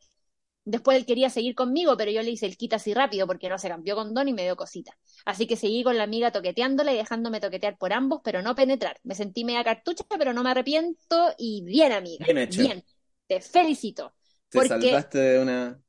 Después 0.65 0.97
él 0.97 1.05
quería 1.05 1.29
seguir 1.29 1.55
conmigo, 1.55 1.97
pero 1.97 2.11
yo 2.11 2.23
le 2.23 2.31
hice 2.31 2.47
el 2.47 2.57
quita 2.57 2.77
así 2.77 2.95
rápido 2.95 3.27
porque 3.27 3.49
no 3.49 3.59
se 3.59 3.69
cambió 3.69 3.95
condón 3.95 4.29
y 4.29 4.33
me 4.33 4.45
dio 4.45 4.57
cosita. 4.57 4.97
Así 5.27 5.47
que 5.47 5.57
seguí 5.57 5.85
con 5.85 5.99
la 5.99 6.05
amiga 6.05 6.33
toqueteándola 6.33 6.93
y 6.93 6.97
dejándome 6.97 7.41
toquetear 7.41 7.77
por 7.77 7.93
ambos, 7.93 8.21
pero 8.25 8.41
no 8.41 8.55
penetrar. 8.55 8.99
Me 9.03 9.15
sentí 9.15 9.45
media 9.45 9.63
cartucha, 9.63 10.05
pero 10.19 10.33
no 10.33 10.43
me 10.43 10.51
arrepiento 10.51 11.35
y 11.37 11.63
bien, 11.65 11.93
amiga. 11.93 12.25
Bien 12.25 12.39
hecho. 12.39 12.63
Bien. 12.63 12.85
Te 13.27 13.41
felicito. 13.41 14.15
Te 14.49 14.59
Porque 14.59 14.69
salvaste 14.69 15.19
de 15.19 15.39
una... 15.41 15.81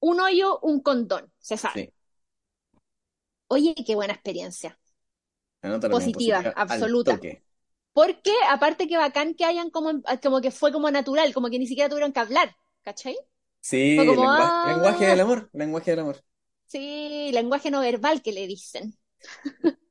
un 0.00 0.20
hoyo, 0.20 0.58
un 0.62 0.80
condón, 0.80 1.32
se 1.38 1.56
sabe. 1.56 1.82
Sí, 1.82 1.92
Oye, 3.48 3.74
qué 3.74 3.94
buena 3.94 4.12
experiencia. 4.12 4.78
Positiva, 5.60 5.90
positiva 5.90 6.52
absoluta. 6.56 7.20
Porque 7.92 8.32
aparte 8.48 8.86
que 8.86 8.96
bacán 8.96 9.34
que 9.34 9.44
hayan 9.44 9.70
como, 9.70 10.00
como 10.22 10.40
que 10.40 10.50
fue 10.50 10.72
como 10.72 10.90
natural, 10.90 11.34
como 11.34 11.50
que 11.50 11.58
ni 11.58 11.66
siquiera 11.66 11.88
tuvieron 11.88 12.12
que 12.12 12.20
hablar, 12.20 12.56
¿cachai? 12.82 13.16
Sí, 13.60 13.96
Fue 13.96 14.06
como, 14.06 14.22
lengua- 14.22 14.64
ah. 14.64 14.72
lenguaje 14.72 15.06
del 15.06 15.20
amor, 15.20 15.50
lenguaje 15.52 15.90
del 15.92 16.00
amor. 16.00 16.16
Sí, 16.66 17.30
lenguaje 17.32 17.70
no 17.70 17.80
verbal 17.80 18.22
que 18.22 18.32
le 18.32 18.46
dicen. 18.46 18.94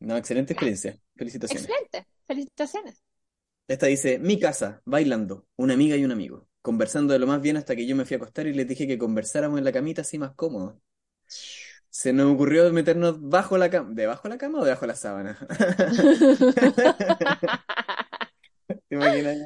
No, 0.00 0.16
excelente 0.16 0.52
experiencia. 0.54 0.96
Felicitaciones. 1.16 1.68
Excelente, 1.68 2.06
felicitaciones. 2.26 3.02
Esta 3.68 3.86
dice, 3.86 4.18
mi 4.18 4.38
casa, 4.38 4.82
bailando, 4.84 5.46
una 5.56 5.74
amiga 5.74 5.96
y 5.96 6.04
un 6.04 6.12
amigo, 6.12 6.48
conversando 6.60 7.12
de 7.12 7.18
lo 7.20 7.26
más 7.26 7.40
bien 7.40 7.56
hasta 7.56 7.74
que 7.76 7.86
yo 7.86 7.94
me 7.96 8.04
fui 8.04 8.14
a 8.14 8.16
acostar 8.18 8.46
y 8.46 8.52
les 8.52 8.66
dije 8.68 8.86
que 8.86 8.98
conversáramos 8.98 9.58
en 9.58 9.64
la 9.64 9.72
camita 9.72 10.02
así 10.02 10.18
más 10.18 10.32
cómodo. 10.34 10.80
Se 11.90 12.12
nos 12.12 12.32
ocurrió 12.32 12.72
meternos 12.72 13.20
bajo 13.20 13.58
la 13.58 13.68
cama, 13.70 13.90
¿debajo 13.92 14.22
de 14.24 14.28
la 14.30 14.38
cama 14.38 14.60
o 14.60 14.64
debajo 14.64 14.82
de 14.82 14.86
la 14.88 14.94
sábana? 14.96 15.38
¿Te 18.88 18.94
imaginas? 18.96 19.38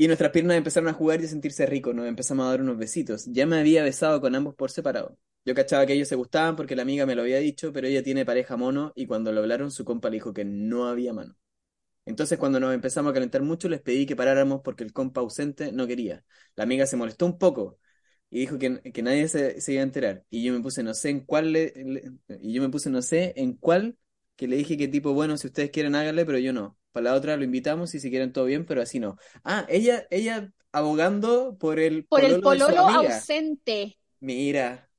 Y 0.00 0.06
nuestras 0.06 0.30
piernas 0.32 0.56
empezaron 0.56 0.88
a 0.88 0.94
jugar 0.94 1.20
y 1.20 1.26
a 1.26 1.28
sentirse 1.28 1.66
rico, 1.66 1.92
nos 1.92 2.06
empezamos 2.06 2.46
a 2.46 2.50
dar 2.50 2.62
unos 2.62 2.78
besitos. 2.78 3.26
Ya 3.26 3.44
me 3.46 3.58
había 3.58 3.82
besado 3.82 4.18
con 4.22 4.34
ambos 4.34 4.54
por 4.54 4.70
separado. 4.70 5.18
Yo 5.44 5.54
cachaba 5.54 5.84
que 5.84 5.92
ellos 5.92 6.08
se 6.08 6.14
gustaban 6.16 6.56
porque 6.56 6.74
la 6.74 6.82
amiga 6.82 7.04
me 7.04 7.14
lo 7.14 7.20
había 7.22 7.36
dicho, 7.38 7.70
pero 7.72 7.86
ella 7.86 8.02
tiene 8.02 8.24
pareja 8.24 8.56
mono 8.56 8.92
y 8.96 9.06
cuando 9.06 9.30
lo 9.32 9.40
hablaron 9.40 9.70
su 9.70 9.84
compa 9.84 10.08
le 10.08 10.14
dijo 10.16 10.32
que 10.32 10.44
no 10.46 10.86
había 10.88 11.12
mano. 11.12 11.36
Entonces 12.06 12.38
cuando 12.38 12.60
nos 12.60 12.74
empezamos 12.74 13.10
a 13.10 13.14
calentar 13.14 13.42
mucho 13.42 13.68
les 13.68 13.82
pedí 13.82 14.06
que 14.06 14.16
paráramos 14.16 14.62
porque 14.64 14.84
el 14.84 14.92
compa 14.94 15.20
ausente 15.22 15.72
no 15.72 15.86
quería. 15.88 16.24
La 16.56 16.64
amiga 16.64 16.86
se 16.86 16.96
molestó 16.96 17.26
un 17.26 17.38
poco 17.38 17.78
y 18.30 18.40
dijo 18.40 18.58
que, 18.58 18.70
nadie 19.02 19.28
se, 19.28 19.58
iba 19.72 19.82
a 19.82 19.84
enterar. 19.84 20.24
Y 20.30 20.44
yo 20.44 20.52
me 20.54 20.60
puse 20.62 20.82
no 20.84 20.94
sé 20.94 21.10
en 21.10 21.20
cuál 21.26 21.52
le- 21.52 21.74
y 22.42 22.54
yo 22.54 22.62
me 22.62 22.70
puse 22.70 22.90
no 22.90 23.02
sé 23.02 23.34
en 23.36 23.54
cuál 23.54 23.98
que 24.36 24.48
le 24.48 24.56
dije 24.56 24.76
que 24.78 24.88
tipo, 24.88 25.14
bueno, 25.14 25.36
si 25.38 25.48
ustedes 25.48 25.70
quieren 25.72 25.94
háganle, 25.96 26.26
pero 26.26 26.38
yo 26.40 26.52
no. 26.54 26.78
Para 26.92 27.04
la 27.04 27.14
otra 27.14 27.36
lo 27.36 27.44
invitamos 27.44 27.94
y 27.94 28.00
si 28.00 28.10
quieren 28.10 28.32
todo 28.32 28.44
bien, 28.46 28.66
pero 28.66 28.82
así 28.82 29.00
no. 29.00 29.16
Ah, 29.44 29.66
ella, 29.68 30.06
ella 30.10 30.52
abogando 30.72 31.56
por 31.58 31.78
el 31.80 32.06
Por 32.08 32.24
el 32.24 32.38
pololo 32.38 32.50
de 32.50 32.60
su 32.60 32.72
pololo 32.72 32.78
amiga. 32.78 33.30
ausente. 33.30 33.98
Mira, 34.20 34.90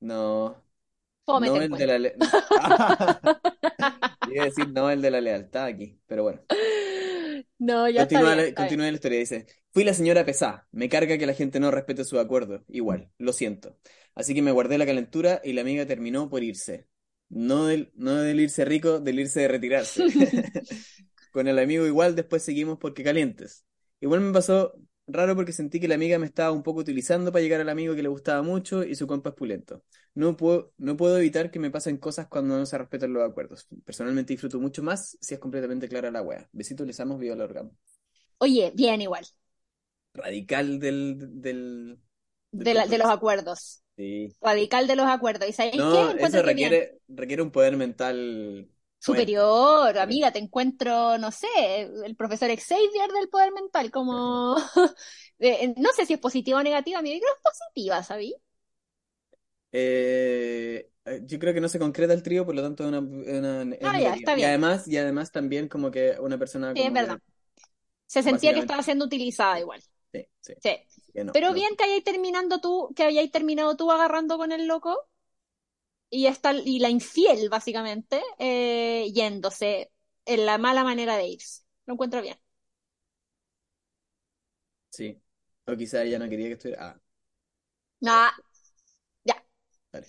no, 0.00 0.64
Fome 1.26 1.50
no 1.50 1.60
el 1.62 1.76
de 1.76 1.86
la 1.86 1.98
le- 1.98 2.16
Iba 4.24 4.42
a 4.42 4.46
decir 4.46 4.68
no 4.68 4.90
el 4.90 5.02
de 5.02 5.10
la 5.10 5.20
lealtad 5.20 5.64
aquí, 5.66 6.00
pero 6.06 6.22
bueno. 6.24 6.42
No, 7.58 7.88
ya 7.88 8.02
está 8.04 8.22
Continúa 8.22 8.34
bien, 8.36 8.40
está 8.48 8.64
bien. 8.66 8.78
continúa 8.78 8.86
la 8.86 8.92
historia, 8.92 9.18
dice, 9.18 9.46
fui 9.72 9.82
la 9.84 9.92
señora 9.94 10.24
pesada, 10.24 10.68
me 10.70 10.88
carga 10.88 11.18
que 11.18 11.26
la 11.26 11.34
gente 11.34 11.58
no 11.58 11.70
respete 11.72 12.04
su 12.04 12.18
acuerdo, 12.20 12.64
igual, 12.68 13.10
lo 13.18 13.32
siento. 13.32 13.76
Así 14.14 14.34
que 14.34 14.42
me 14.42 14.52
guardé 14.52 14.78
la 14.78 14.86
calentura 14.86 15.40
y 15.42 15.52
la 15.52 15.62
amiga 15.62 15.84
terminó 15.86 16.28
por 16.30 16.42
irse. 16.44 16.86
No 17.28 17.66
del, 17.66 17.90
no 17.94 18.14
del 18.14 18.40
irse 18.40 18.64
rico, 18.64 19.00
del 19.00 19.18
irse 19.20 19.40
de 19.40 19.48
retirarse. 19.48 20.08
Con 21.38 21.46
el 21.48 21.58
amigo 21.58 21.86
igual, 21.86 22.16
después 22.16 22.42
seguimos 22.42 22.78
porque 22.78 23.04
calientes. 23.04 23.64
Igual 24.00 24.20
me 24.20 24.32
pasó 24.32 24.74
raro 25.06 25.36
porque 25.36 25.52
sentí 25.52 25.78
que 25.80 25.86
la 25.88 25.94
amiga 25.94 26.18
me 26.18 26.26
estaba 26.26 26.50
un 26.52 26.62
poco 26.64 26.80
utilizando 26.80 27.30
para 27.32 27.42
llegar 27.42 27.60
al 27.60 27.68
amigo 27.68 27.94
que 27.94 28.02
le 28.02 28.08
gustaba 28.08 28.42
mucho 28.42 28.82
y 28.82 28.96
su 28.96 29.06
compa 29.06 29.30
es 29.30 29.36
pulento. 29.36 29.84
No 30.14 30.36
puedo, 30.36 30.72
no 30.78 30.96
puedo 30.96 31.16
evitar 31.18 31.50
que 31.52 31.60
me 31.60 31.70
pasen 31.70 31.96
cosas 31.98 32.26
cuando 32.26 32.58
no 32.58 32.66
se 32.66 32.76
respetan 32.76 33.12
los 33.12 33.22
acuerdos. 33.28 33.68
Personalmente 33.84 34.32
disfruto 34.34 34.58
mucho 34.58 34.82
más 34.82 35.16
si 35.20 35.34
es 35.34 35.40
completamente 35.40 35.88
clara 35.88 36.10
la 36.10 36.22
wea. 36.22 36.48
Besitos, 36.52 36.86
les 36.86 36.98
amo, 37.00 37.18
viva 37.18 37.34
el 37.34 37.40
orgasmo. 37.40 37.76
Oye, 38.38 38.72
bien 38.74 39.00
igual, 39.00 39.24
Radical 40.14 40.78
del, 40.80 41.16
del, 41.40 41.40
del 41.40 41.98
de, 42.52 42.74
la- 42.74 42.86
de 42.86 42.98
los 42.98 43.08
acuerdos. 43.08 43.82
Sí. 43.96 44.28
Radical 44.40 44.86
de 44.86 44.96
los 44.96 45.06
acuerdos. 45.06 45.48
¿Y? 45.48 45.54
No, 45.76 46.10
eso 46.10 46.42
bien. 46.42 46.46
requiere, 46.46 47.00
requiere 47.08 47.42
un 47.42 47.50
poder 47.50 47.76
mental 47.76 48.68
Superior, 49.00 49.96
amiga, 49.98 50.32
te 50.32 50.40
encuentro, 50.40 51.18
no 51.18 51.30
sé, 51.30 51.46
el 52.04 52.16
profesor 52.16 52.50
Xavier 52.50 53.10
del 53.12 53.28
poder 53.28 53.52
mental, 53.52 53.90
como, 53.92 54.56
eh, 55.38 55.72
no 55.76 55.90
sé 55.92 56.04
si 56.04 56.14
es 56.14 56.18
positiva 56.20 56.58
o 56.58 56.62
negativa, 56.64 57.00
mi 57.00 57.10
creo 57.10 57.20
que 57.22 57.26
es 57.48 57.58
positiva, 57.58 58.02
¿sabí? 58.02 58.34
Eh, 59.72 60.90
eh, 61.04 61.20
yo 61.26 61.38
creo 61.38 61.52
que 61.54 61.60
no 61.60 61.68
se 61.68 61.78
concreta 61.78 62.14
el 62.14 62.22
trío, 62.22 62.46
por 62.46 62.54
lo 62.54 62.62
tanto 62.62 62.84
es 62.84 62.88
una, 62.88 63.00
una- 63.00 63.74
es 63.76 63.78
Ah, 63.82 63.98
ya, 64.00 64.14
está 64.14 64.34
Y 64.34 64.42
bien. 64.42 64.44
además, 64.44 64.88
y 64.88 64.96
además 64.96 65.30
también 65.32 65.68
como 65.68 65.90
que 65.90 66.16
una 66.20 66.38
persona 66.38 66.74
Sí, 66.74 66.82
es 66.82 66.92
que 66.92 66.92
verdad. 66.92 67.18
Se 68.06 68.22
sentía 68.24 68.54
que 68.54 68.60
estaba 68.60 68.84
siendo 68.84 69.06
utilizada 69.06 69.60
igual. 69.60 69.82
sí, 70.12 70.26
sí. 70.40 70.54
Sí. 70.60 70.70
no, 71.24 71.32
Pero 71.32 71.54
no. 71.54 71.54
bien 71.54 71.76
que 71.76 71.84
hayáis 71.84 72.04
terminando 72.04 72.60
tú, 72.60 72.92
que 72.96 73.04
hayáis 73.04 73.32
terminado 73.32 73.76
tú 73.76 73.92
agarrando 73.92 74.38
con 74.38 74.52
el 74.52 74.66
loco 74.68 75.07
y 76.10 76.26
esta, 76.26 76.52
y 76.54 76.78
la 76.80 76.90
infiel, 76.90 77.48
básicamente, 77.50 78.20
eh, 78.38 79.10
yéndose 79.14 79.92
en 80.24 80.46
la 80.46 80.58
mala 80.58 80.84
manera 80.84 81.16
de 81.16 81.28
irse. 81.28 81.62
Lo 81.86 81.94
encuentro 81.94 82.22
bien. 82.22 82.38
Sí. 84.90 85.20
O 85.66 85.76
quizá 85.76 86.02
ella 86.02 86.18
no 86.18 86.28
quería 86.28 86.48
que 86.48 86.52
estuviera. 86.54 86.90
Ah, 86.90 87.00
Ah, 88.06 88.32
ya. 89.24 89.34
vale. 89.92 90.08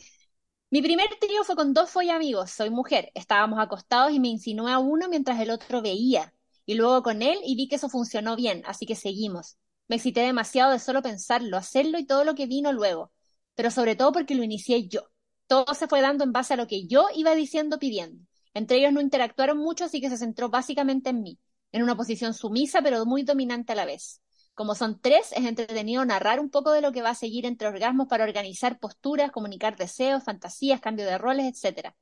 Mi 0.71 0.81
primer 0.81 1.07
trío 1.19 1.43
fue 1.43 1.55
con 1.55 1.73
dos 1.73 1.95
amigos. 2.11 2.51
Soy 2.51 2.69
mujer. 2.69 3.11
Estábamos 3.15 3.59
acostados 3.59 4.11
y 4.11 4.19
me 4.19 4.27
insinué 4.29 4.71
a 4.71 4.79
uno 4.79 5.07
mientras 5.09 5.39
el 5.39 5.51
otro 5.51 5.81
veía. 5.81 6.33
Y 6.65 6.75
luego 6.75 7.01
con 7.03 7.21
él 7.21 7.39
y 7.45 7.55
vi 7.55 7.67
que 7.67 7.75
eso 7.75 7.89
funcionó 7.89 8.35
bien, 8.35 8.63
así 8.65 8.85
que 8.85 8.95
seguimos. 8.95 9.57
Me 9.87 9.95
excité 9.95 10.21
demasiado 10.21 10.71
de 10.71 10.79
solo 10.79 11.01
pensarlo, 11.01 11.57
hacerlo 11.57 11.97
y 11.99 12.05
todo 12.05 12.23
lo 12.23 12.35
que 12.35 12.45
vino 12.47 12.71
luego. 12.73 13.11
Pero 13.55 13.71
sobre 13.71 13.95
todo 13.95 14.11
porque 14.11 14.35
lo 14.35 14.43
inicié 14.43 14.87
yo. 14.87 15.09
Todo 15.49 15.73
se 15.75 15.89
fue 15.89 16.01
dando 16.01 16.23
en 16.23 16.31
base 16.31 16.53
a 16.53 16.57
lo 16.57 16.67
que 16.67 16.87
yo 16.87 17.07
iba 17.15 17.35
diciendo 17.35 17.79
pidiendo. 17.79 18.23
Entre 18.53 18.77
ellos 18.77 18.93
no 18.93 19.01
interactuaron 19.01 19.57
mucho, 19.57 19.85
así 19.85 20.01
que 20.01 20.09
se 20.09 20.17
centró 20.17 20.49
básicamente 20.49 21.09
en 21.09 21.23
mí, 21.23 21.39
en 21.73 21.83
una 21.83 21.97
posición 21.97 22.33
sumisa 22.33 22.81
pero 22.81 23.05
muy 23.05 23.23
dominante 23.23 23.73
a 23.73 23.75
la 23.75 23.85
vez. 23.85 24.21
Como 24.53 24.75
son 24.75 25.01
tres, 25.01 25.31
es 25.33 25.45
entretenido 25.45 26.05
narrar 26.05 26.39
un 26.39 26.49
poco 26.49 26.71
de 26.71 26.81
lo 26.81 26.91
que 26.91 27.01
va 27.01 27.11
a 27.11 27.15
seguir 27.15 27.45
entre 27.45 27.67
orgasmos 27.67 28.07
para 28.07 28.25
organizar 28.25 28.79
posturas, 28.79 29.31
comunicar 29.31 29.75
deseos, 29.77 30.23
fantasías, 30.23 30.81
cambio 30.81 31.05
de 31.05 31.17
roles, 31.17 31.45
etc. 31.47 31.95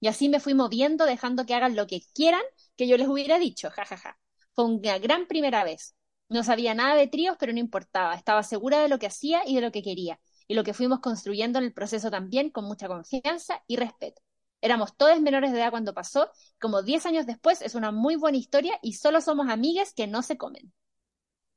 Y 0.00 0.08
así 0.08 0.28
me 0.28 0.40
fui 0.40 0.54
moviendo, 0.54 1.06
dejando 1.06 1.46
que 1.46 1.54
hagan 1.54 1.76
lo 1.76 1.86
que 1.86 2.02
quieran 2.14 2.42
que 2.76 2.88
yo 2.88 2.96
les 2.96 3.08
hubiera 3.08 3.38
dicho, 3.38 3.70
jajaja. 3.70 3.96
Ja, 3.96 4.12
ja. 4.12 4.18
Fue 4.54 4.66
una 4.66 4.98
gran 4.98 5.26
primera 5.26 5.64
vez. 5.64 5.94
No 6.28 6.44
sabía 6.44 6.74
nada 6.74 6.96
de 6.96 7.08
tríos, 7.08 7.36
pero 7.38 7.52
no 7.52 7.58
importaba. 7.60 8.14
Estaba 8.14 8.42
segura 8.42 8.80
de 8.80 8.88
lo 8.88 8.98
que 8.98 9.06
hacía 9.06 9.42
y 9.46 9.56
de 9.56 9.60
lo 9.62 9.72
que 9.72 9.82
quería. 9.82 10.20
Y 10.46 10.54
lo 10.54 10.64
que 10.64 10.74
fuimos 10.74 11.00
construyendo 11.00 11.58
en 11.58 11.64
el 11.66 11.72
proceso 11.74 12.10
también, 12.10 12.50
con 12.50 12.64
mucha 12.64 12.88
confianza 12.88 13.62
y 13.66 13.76
respeto. 13.76 14.22
Éramos 14.60 14.96
todos 14.96 15.20
menores 15.20 15.52
de 15.52 15.58
edad 15.58 15.70
cuando 15.70 15.94
pasó, 15.94 16.30
como 16.60 16.82
10 16.82 17.04
años 17.06 17.26
después 17.26 17.60
es 17.62 17.74
una 17.74 17.92
muy 17.92 18.16
buena 18.16 18.38
historia 18.38 18.78
y 18.82 18.94
solo 18.94 19.20
somos 19.20 19.48
amigas 19.48 19.92
que 19.94 20.06
no 20.06 20.22
se 20.22 20.38
comen. 20.38 20.72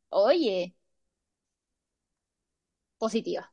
Oye, 0.09 0.76
positiva. 2.97 3.51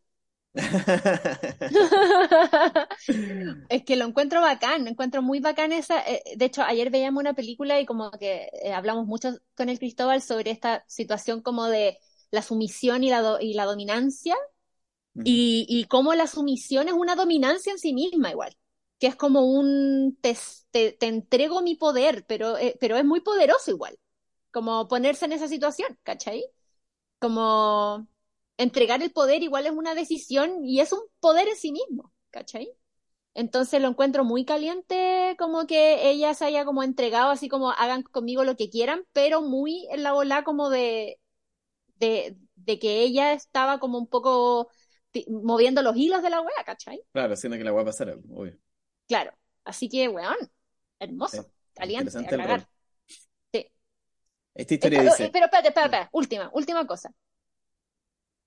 es 3.68 3.84
que 3.84 3.96
lo 3.96 4.04
encuentro 4.06 4.40
bacán, 4.40 4.84
lo 4.84 4.90
encuentro 4.90 5.22
muy 5.22 5.40
bacán 5.40 5.72
esa. 5.72 6.00
eh, 6.08 6.22
de 6.36 6.44
hecho, 6.44 6.62
ayer 6.62 6.90
veíamos 6.90 7.20
una 7.20 7.34
película 7.34 7.80
y 7.80 7.86
como 7.86 8.10
que 8.12 8.48
eh, 8.62 8.72
hablamos 8.72 9.06
mucho 9.06 9.30
con 9.56 9.68
el 9.68 9.78
Cristóbal 9.78 10.22
sobre 10.22 10.50
esta 10.50 10.84
situación 10.88 11.42
como 11.42 11.66
de 11.66 11.98
la 12.30 12.42
sumisión 12.42 13.04
y 13.04 13.10
la, 13.10 13.20
do- 13.22 13.40
y 13.40 13.54
la 13.54 13.64
dominancia 13.64 14.34
Y, 15.22 15.66
y 15.68 15.84
cómo 15.86 16.14
la 16.14 16.26
sumisión 16.26 16.88
es 16.88 16.94
una 16.94 17.14
dominancia 17.16 17.72
en 17.72 17.78
sí 17.78 17.92
misma 17.94 18.30
igual, 18.30 18.56
que 18.98 19.06
es 19.08 19.16
como 19.16 19.42
un 19.46 20.18
te, 20.20 20.36
te, 20.70 20.92
te 20.92 21.06
entrego 21.06 21.62
mi 21.62 21.76
poder, 21.76 22.24
pero, 22.26 22.58
eh, 22.58 22.76
pero 22.80 22.96
es 22.96 23.04
muy 23.04 23.20
poderoso 23.20 23.70
igual, 23.70 23.98
como 24.52 24.88
ponerse 24.88 25.26
en 25.26 25.32
esa 25.32 25.48
situación, 25.48 25.98
¿cachai? 26.04 26.44
Como 27.18 28.08
entregar 28.58 29.02
el 29.02 29.12
poder 29.12 29.42
igual 29.42 29.66
es 29.66 29.72
una 29.72 29.94
decisión 29.94 30.64
y 30.64 30.80
es 30.80 30.92
un 30.92 31.00
poder 31.20 31.48
en 31.48 31.56
sí 31.56 31.72
mismo, 31.72 32.12
¿cachai? 32.30 32.68
Entonces 33.34 33.82
lo 33.82 33.88
encuentro 33.88 34.24
muy 34.24 34.44
caliente 34.44 35.36
como 35.38 35.66
que 35.66 36.10
ella 36.10 36.34
se 36.34 36.46
haya 36.46 36.64
como 36.66 36.82
entregado 36.84 37.30
así 37.30 37.48
como 37.48 37.70
hagan 37.72 38.02
conmigo 38.04 38.44
lo 38.44 38.56
que 38.56 38.70
quieran, 38.70 39.04
pero 39.12 39.42
muy 39.42 39.88
en 39.92 40.02
la 40.04 40.12
bola 40.12 40.44
como 40.44 40.70
de, 40.70 41.20
de, 41.96 42.36
de 42.56 42.78
que 42.78 43.02
ella 43.02 43.32
estaba 43.32 43.78
como 43.80 43.98
un 43.98 44.08
poco 44.08 44.68
moviendo 45.28 45.82
los 45.82 45.96
hilos 45.96 46.22
de 46.22 46.30
la 46.30 46.40
wea, 46.40 46.64
¿cachai? 46.64 47.02
Claro, 47.12 47.34
haciendo 47.34 47.56
que 47.58 47.64
la 47.64 47.72
weá 47.72 47.84
pasara, 47.84 48.14
obvio. 48.30 48.56
Claro. 49.06 49.32
Así 49.64 49.88
que, 49.88 50.08
weón, 50.08 50.36
Sí. 50.40 50.48
hermoso, 51.00 51.50
caliente, 51.74 52.16
a 52.18 52.24
cagar. 52.26 52.68
Sí. 53.52 53.70
Esta 54.54 54.74
historia 54.74 54.98
Esta- 55.02 55.10
dice. 55.16 55.30
pero 55.32 55.46
espérate, 55.46 55.68
espérate, 55.68 55.86
espérate. 55.96 56.08
última, 56.12 56.50
última 56.52 56.86
cosa. 56.86 57.12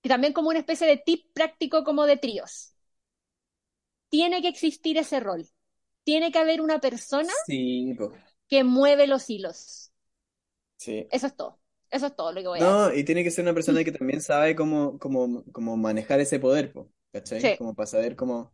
Y 0.02 0.08
también 0.08 0.32
como 0.32 0.48
una 0.50 0.60
especie 0.60 0.86
de 0.86 0.96
tip 0.98 1.32
práctico 1.32 1.82
como 1.84 2.06
de 2.06 2.16
tríos. 2.16 2.74
Tiene 4.08 4.40
que 4.40 4.48
existir 4.48 4.96
ese 4.96 5.20
rol. 5.20 5.46
Tiene 6.04 6.32
que 6.32 6.38
haber 6.38 6.60
una 6.60 6.80
persona 6.80 7.32
Sí, 7.46 7.94
que 8.48 8.64
mueve 8.64 9.06
los 9.06 9.28
hilos. 9.28 9.92
Sí. 10.76 11.06
Eso 11.10 11.26
es 11.26 11.36
todo. 11.36 11.60
Eso 11.90 12.06
es 12.06 12.16
todo 12.16 12.32
lo 12.32 12.40
que 12.40 12.48
voy 12.48 12.60
a 12.60 12.68
decir. 12.68 12.88
No, 12.88 12.92
y 12.92 13.04
tiene 13.04 13.22
que 13.22 13.30
ser 13.30 13.44
una 13.44 13.54
persona 13.54 13.84
que 13.84 13.92
también 13.92 14.20
sabe 14.20 14.56
cómo, 14.56 14.98
cómo, 14.98 15.44
cómo 15.52 15.76
manejar 15.76 16.18
ese 16.20 16.40
poder, 16.40 16.72
po, 16.72 16.90
¿cachai? 17.12 17.40
Sí. 17.40 17.54
Como 17.54 17.74
para 17.74 17.86
saber 17.86 18.16
cómo, 18.16 18.52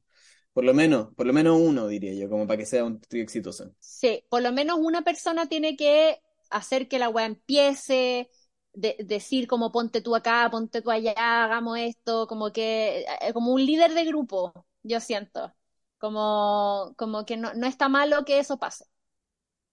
por 0.53 0.65
lo 0.65 0.75
menos, 0.75 1.15
por 1.15 1.27
lo 1.27 1.33
menos 1.33 1.59
uno, 1.61 1.87
diría 1.89 2.13
yo, 2.15 2.29
como 2.29 2.47
para 2.47 2.59
que 2.59 2.67
sea 2.67 2.85
un 2.85 3.01
trío 3.01 3.23
exitoso. 3.23 3.75
Sí, 3.79 4.25
por 4.31 4.43
lo 4.43 4.53
menos 4.53 4.79
una 4.81 5.03
persona 5.03 5.47
tiene 5.49 5.77
que 5.77 6.21
hacer 6.51 6.89
que 6.89 6.99
la 6.99 7.09
weá 7.09 7.27
empiece, 7.27 8.31
de- 8.73 8.97
decir 9.05 9.47
como 9.47 9.71
ponte 9.73 10.01
tú 10.01 10.17
acá, 10.17 10.49
ponte 10.51 10.83
tú 10.83 10.91
allá, 10.91 11.13
hagamos 11.45 11.79
esto, 11.79 12.27
como 12.27 12.53
que, 12.53 13.05
eh, 13.21 13.33
como 13.33 13.53
un 13.53 13.65
líder 13.65 13.93
de 13.95 14.05
grupo, 14.05 14.67
yo 14.83 15.01
siento. 15.01 15.55
Como, 15.99 16.95
como 16.99 17.25
que 17.25 17.37
no, 17.37 17.55
no 17.55 17.67
está 17.67 17.89
malo 17.89 18.25
que 18.25 18.39
eso 18.39 18.59
pase. 18.59 18.85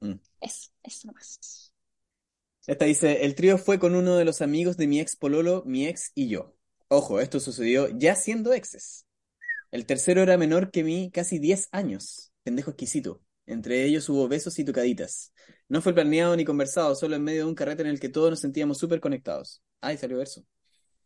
Mm. 0.04 0.20
Eso, 0.40 0.70
eso 0.84 1.08
nomás. 1.08 1.71
Esta 2.68 2.86
dice, 2.86 3.26
el 3.26 3.34
trío 3.34 3.58
fue 3.58 3.80
con 3.80 3.96
uno 3.96 4.18
de 4.18 4.26
los 4.26 4.42
amigos 4.42 4.78
de 4.78 4.86
mi 4.86 5.00
ex 5.00 5.16
pololo, 5.16 5.64
mi 5.66 5.88
ex 5.88 6.12
y 6.14 6.28
yo. 6.28 6.56
Ojo, 6.90 7.20
esto 7.20 7.40
sucedió 7.40 7.88
ya 7.98 8.16
siendo 8.16 8.54
exes. 8.54 9.08
El 9.72 9.86
tercero 9.86 10.22
era 10.22 10.38
menor 10.38 10.70
que 10.70 10.84
mí, 10.84 11.10
casi 11.12 11.40
10 11.40 11.70
años. 11.72 12.32
Pendejo 12.44 12.72
exquisito. 12.72 13.22
Entre 13.48 13.84
ellos 13.86 14.08
hubo 14.10 14.28
besos 14.28 14.60
y 14.60 14.64
tocaditas. 14.64 15.34
No 15.70 15.82
fue 15.82 15.94
planeado 15.94 16.36
ni 16.36 16.46
conversado, 16.46 16.94
solo 16.94 17.16
en 17.16 17.24
medio 17.24 17.44
de 17.46 17.50
un 17.50 17.56
carrete 17.56 17.82
en 17.82 17.88
el 17.88 18.00
que 18.00 18.10
todos 18.10 18.30
nos 18.30 18.42
sentíamos 18.42 18.78
súper 18.78 19.00
conectados. 19.00 19.64
Ay, 19.80 19.98
salió 19.98 20.18
verso. 20.18 20.46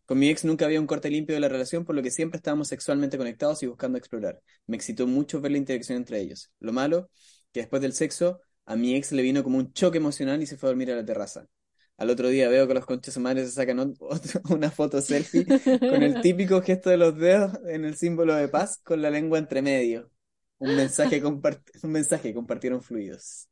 Con 0.05 0.19
mi 0.19 0.29
ex 0.29 0.43
nunca 0.43 0.65
había 0.65 0.81
un 0.81 0.87
corte 0.87 1.09
limpio 1.09 1.35
de 1.35 1.39
la 1.39 1.47
relación, 1.47 1.85
por 1.85 1.95
lo 1.95 2.03
que 2.03 2.11
siempre 2.11 2.37
estábamos 2.37 2.67
sexualmente 2.67 3.17
conectados 3.17 3.63
y 3.63 3.67
buscando 3.67 3.97
explorar. 3.97 4.41
Me 4.67 4.75
excitó 4.75 5.07
mucho 5.07 5.39
ver 5.39 5.53
la 5.53 5.57
interacción 5.57 5.97
entre 5.97 6.19
ellos. 6.19 6.51
Lo 6.59 6.73
malo, 6.73 7.09
que 7.53 7.61
después 7.61 7.81
del 7.81 7.93
sexo, 7.93 8.41
a 8.65 8.75
mi 8.75 8.95
ex 8.95 9.11
le 9.11 9.21
vino 9.21 9.43
como 9.43 9.57
un 9.57 9.73
choque 9.73 9.97
emocional 9.97 10.41
y 10.41 10.47
se 10.47 10.57
fue 10.57 10.69
a 10.69 10.71
dormir 10.71 10.91
a 10.91 10.95
la 10.95 11.05
terraza. 11.05 11.47
Al 11.97 12.09
otro 12.09 12.27
día 12.29 12.49
veo 12.49 12.67
que 12.67 12.73
los 12.73 12.85
conches 12.85 13.17
madres 13.17 13.49
se 13.49 13.55
sacan 13.55 13.77
ot- 13.79 13.97
otro- 14.01 14.41
una 14.55 14.71
foto 14.71 15.01
selfie 15.01 15.49
con 15.85 16.03
el 16.03 16.19
típico 16.21 16.61
gesto 16.61 16.89
de 16.89 16.97
los 16.97 17.17
dedos 17.17 17.53
en 17.67 17.85
el 17.85 17.95
símbolo 17.95 18.35
de 18.35 18.47
paz 18.49 18.79
con 18.83 19.01
la 19.01 19.09
lengua 19.09 19.39
entre 19.39 19.61
medio. 19.61 20.11
Un 20.57 20.75
mensaje, 20.75 21.21
un 21.83 21.91
mensaje 21.91 22.33
compartieron 22.33 22.81
fluidos. 22.81 23.49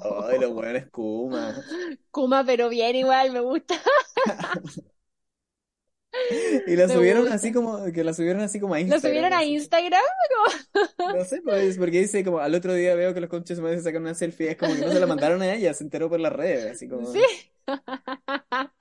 Ay, 0.00 0.38
los 0.38 0.52
buenos 0.52 0.84
Kuma. 0.90 1.54
Kuma, 2.10 2.44
pero 2.44 2.68
bien 2.68 2.96
igual, 2.96 3.32
me 3.32 3.40
gusta. 3.40 3.74
Y 6.66 6.76
la 6.76 6.88
subieron 6.88 7.28
así 7.28 7.52
como, 7.52 7.84
que 7.92 8.04
la 8.04 8.14
subieron 8.14 8.42
así 8.42 8.60
como 8.60 8.74
a 8.74 8.78
¿Lo 8.78 8.82
Instagram. 8.82 9.00
subieron 9.10 9.32
a. 9.32 9.44
Instagram? 9.44 10.02
No 11.14 11.24
sé, 11.24 11.40
pues, 11.42 11.78
porque 11.78 12.00
dice 12.00 12.24
como 12.24 12.38
al 12.38 12.54
otro 12.54 12.74
día 12.74 12.94
veo 12.94 13.14
que 13.14 13.20
los 13.20 13.30
conches 13.30 13.60
madres 13.60 13.80
se 13.80 13.84
sacan 13.90 14.02
una 14.02 14.14
selfie, 14.14 14.50
es 14.50 14.56
como 14.56 14.74
que 14.74 14.80
no 14.80 14.92
se 14.92 15.00
la 15.00 15.06
mandaron 15.06 15.42
a 15.42 15.54
ella, 15.54 15.74
se 15.74 15.84
enteró 15.84 16.08
por 16.08 16.20
las 16.20 16.32
redes, 16.32 16.72
así 16.72 16.88
como. 16.88 17.12
Sí. 17.12 17.22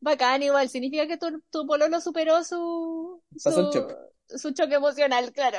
Bacán, 0.00 0.42
igual. 0.42 0.68
Significa 0.68 1.06
que 1.06 1.16
tu, 1.16 1.40
tu 1.50 1.66
pololo 1.66 2.00
superó 2.00 2.42
su, 2.44 3.22
Pasó 3.42 3.60
el 3.60 3.66
su, 3.66 3.72
choque. 3.72 3.94
su 4.28 4.52
choque 4.52 4.74
emocional, 4.74 5.32
claro. 5.32 5.58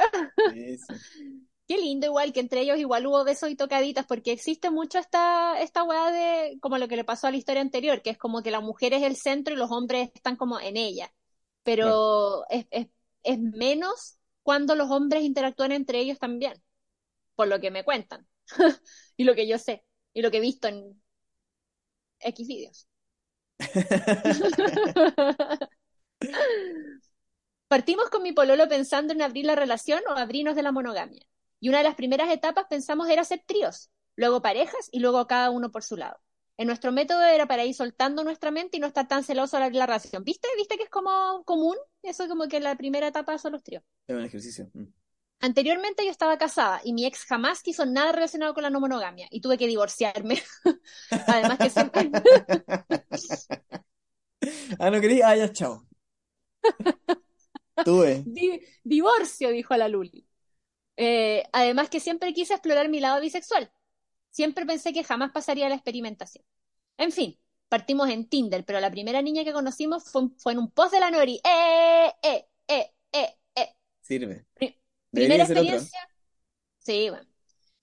Sí, 0.54 0.78
sí. 0.78 1.48
Qué 1.72 1.78
lindo, 1.78 2.06
igual, 2.06 2.34
que 2.34 2.42
entre 2.42 2.60
ellos 2.60 2.78
igual 2.80 3.08
hubo 3.08 3.24
besos 3.24 3.50
y 3.50 3.56
tocaditas, 3.56 4.06
porque 4.06 4.34
existe 4.34 4.70
mucho 4.70 5.00
esta, 5.00 5.58
esta 5.62 5.86
weá 5.86 6.12
de, 6.12 6.60
como 6.60 6.78
lo 6.78 6.90
que 6.90 6.98
le 6.98 7.06
pasó 7.06 7.28
a 7.28 7.32
la 7.32 7.38
historia 7.38 7.62
anterior, 7.62 8.02
que 8.02 8.10
es 8.10 8.18
como 8.18 8.44
que 8.44 8.52
la 8.52 8.60
mujer 8.60 8.94
es 8.94 9.04
el 9.04 9.16
centro 9.16 9.54
y 9.54 9.58
los 9.58 9.72
hombres 9.72 10.10
están 10.14 10.36
como 10.36 10.60
en 10.60 10.76
ella. 10.76 11.14
Pero 11.64 12.44
es, 12.50 12.66
es, 12.72 12.88
es 13.24 13.40
menos 13.40 14.18
cuando 14.44 14.76
los 14.76 14.92
hombres 14.92 15.24
interactúan 15.24 15.72
entre 15.72 16.00
ellos 16.00 16.20
también, 16.20 16.62
por 17.36 17.48
lo 17.48 17.62
que 17.62 17.72
me 17.72 17.86
cuentan, 17.86 18.28
y 19.16 19.24
lo 19.24 19.34
que 19.34 19.48
yo 19.48 19.58
sé, 19.58 19.86
y 20.12 20.24
lo 20.24 20.30
que 20.30 20.40
he 20.40 20.42
visto 20.42 20.68
en 20.68 21.02
X 22.20 22.48
videos. 22.50 22.86
Partimos 27.70 28.10
con 28.10 28.24
mi 28.24 28.34
pololo 28.34 28.68
pensando 28.68 29.14
en 29.14 29.22
abrir 29.22 29.46
la 29.46 29.56
relación 29.56 30.02
o 30.10 30.18
abrirnos 30.18 30.58
de 30.58 30.64
la 30.64 30.74
monogamia. 30.74 31.26
Y 31.62 31.70
una 31.70 31.78
de 31.80 31.86
las 31.86 31.96
primeras 31.96 32.30
etapas 32.32 32.66
pensamos 32.70 33.10
era 33.10 33.22
hacer 33.22 33.44
tríos, 33.48 33.92
luego 34.18 34.42
parejas 34.42 34.90
y 34.92 35.00
luego 35.00 35.28
cada 35.28 35.52
uno 35.52 35.72
por 35.72 35.84
su 35.84 35.96
lado. 35.98 36.20
En 36.58 36.68
nuestro 36.68 36.92
método 36.92 37.24
era 37.24 37.48
para 37.48 37.66
ir 37.66 37.74
soltando 37.74 38.24
nuestra 38.26 38.52
mente 38.52 38.78
y 38.78 38.82
no 38.82 38.88
estar 38.88 39.08
tan 39.08 39.24
celoso 39.24 39.58
abrir 39.58 39.78
la 39.78 39.86
relación. 39.88 40.26
¿Viste? 40.26 40.50
¿Viste 40.58 40.78
que 40.78 40.84
es 40.84 40.90
como 40.90 41.44
común? 41.46 41.78
Eso 42.04 42.28
como 42.28 42.50
que 42.50 42.60
la 42.60 42.76
primera 42.76 43.08
etapa 43.08 43.38
son 43.38 43.54
los 43.54 43.64
tríos. 43.64 43.84
Es 44.08 44.16
un 44.16 44.24
ejercicio. 44.26 44.70
Mm. 44.74 44.86
Anteriormente 45.40 46.06
yo 46.06 46.12
estaba 46.12 46.38
casada 46.38 46.82
y 46.84 46.94
mi 46.94 47.06
ex 47.06 47.26
jamás 47.26 47.64
quiso 47.64 47.86
nada 47.86 48.12
relacionado 48.12 48.54
con 48.54 48.62
la 48.64 48.70
no 48.70 48.80
monogamia 48.80 49.28
y 49.32 49.42
tuve 49.42 49.58
que 49.58 49.68
divorciarme. 49.68 50.42
Además 51.26 51.60
que 51.60 51.70
siempre... 51.70 52.12
Ah, 54.80 54.90
no 54.90 55.00
quería. 55.02 55.30
Ah, 55.30 55.36
ya, 55.36 55.52
chao. 55.52 55.86
Tuve. 57.84 58.26
Di- 58.26 58.62
divorcio, 58.84 59.50
dijo 59.52 59.76
la 59.78 59.88
Luli. 59.88 60.28
Eh, 61.02 61.44
además 61.54 61.90
que 61.90 62.00
siempre 62.00 62.34
quise 62.34 62.54
explorar 62.54 62.90
mi 62.90 63.00
lado 63.00 63.22
bisexual. 63.22 63.72
Siempre 64.32 64.66
pensé 64.66 64.94
que 64.94 65.04
jamás 65.04 65.32
pasaría 65.34 65.70
la 65.70 65.76
experimentación. 65.76 66.46
En 66.98 67.12
fin, 67.12 67.40
partimos 67.70 68.10
en 68.10 68.30
Tinder, 68.30 68.66
pero 68.66 68.80
la 68.82 68.92
primera 68.92 69.22
niña 69.24 69.44
que 69.46 69.54
conocimos 69.54 70.06
fue, 70.12 70.30
fue 70.38 70.54
en 70.54 70.60
un 70.60 70.72
post 70.72 70.94
de 70.94 71.00
la 71.02 71.12
Nori. 71.12 71.42
¡Eh, 71.46 72.14
eh, 72.24 72.48
eh, 72.70 72.94
eh, 73.14 73.38
eh! 73.56 73.76
Sirve. 74.02 74.46
Pri- 74.56 74.80
primera 75.14 75.44
otro. 75.60 75.62
experiencia. 75.62 76.00
Sí, 76.80 77.10
bueno. 77.10 77.28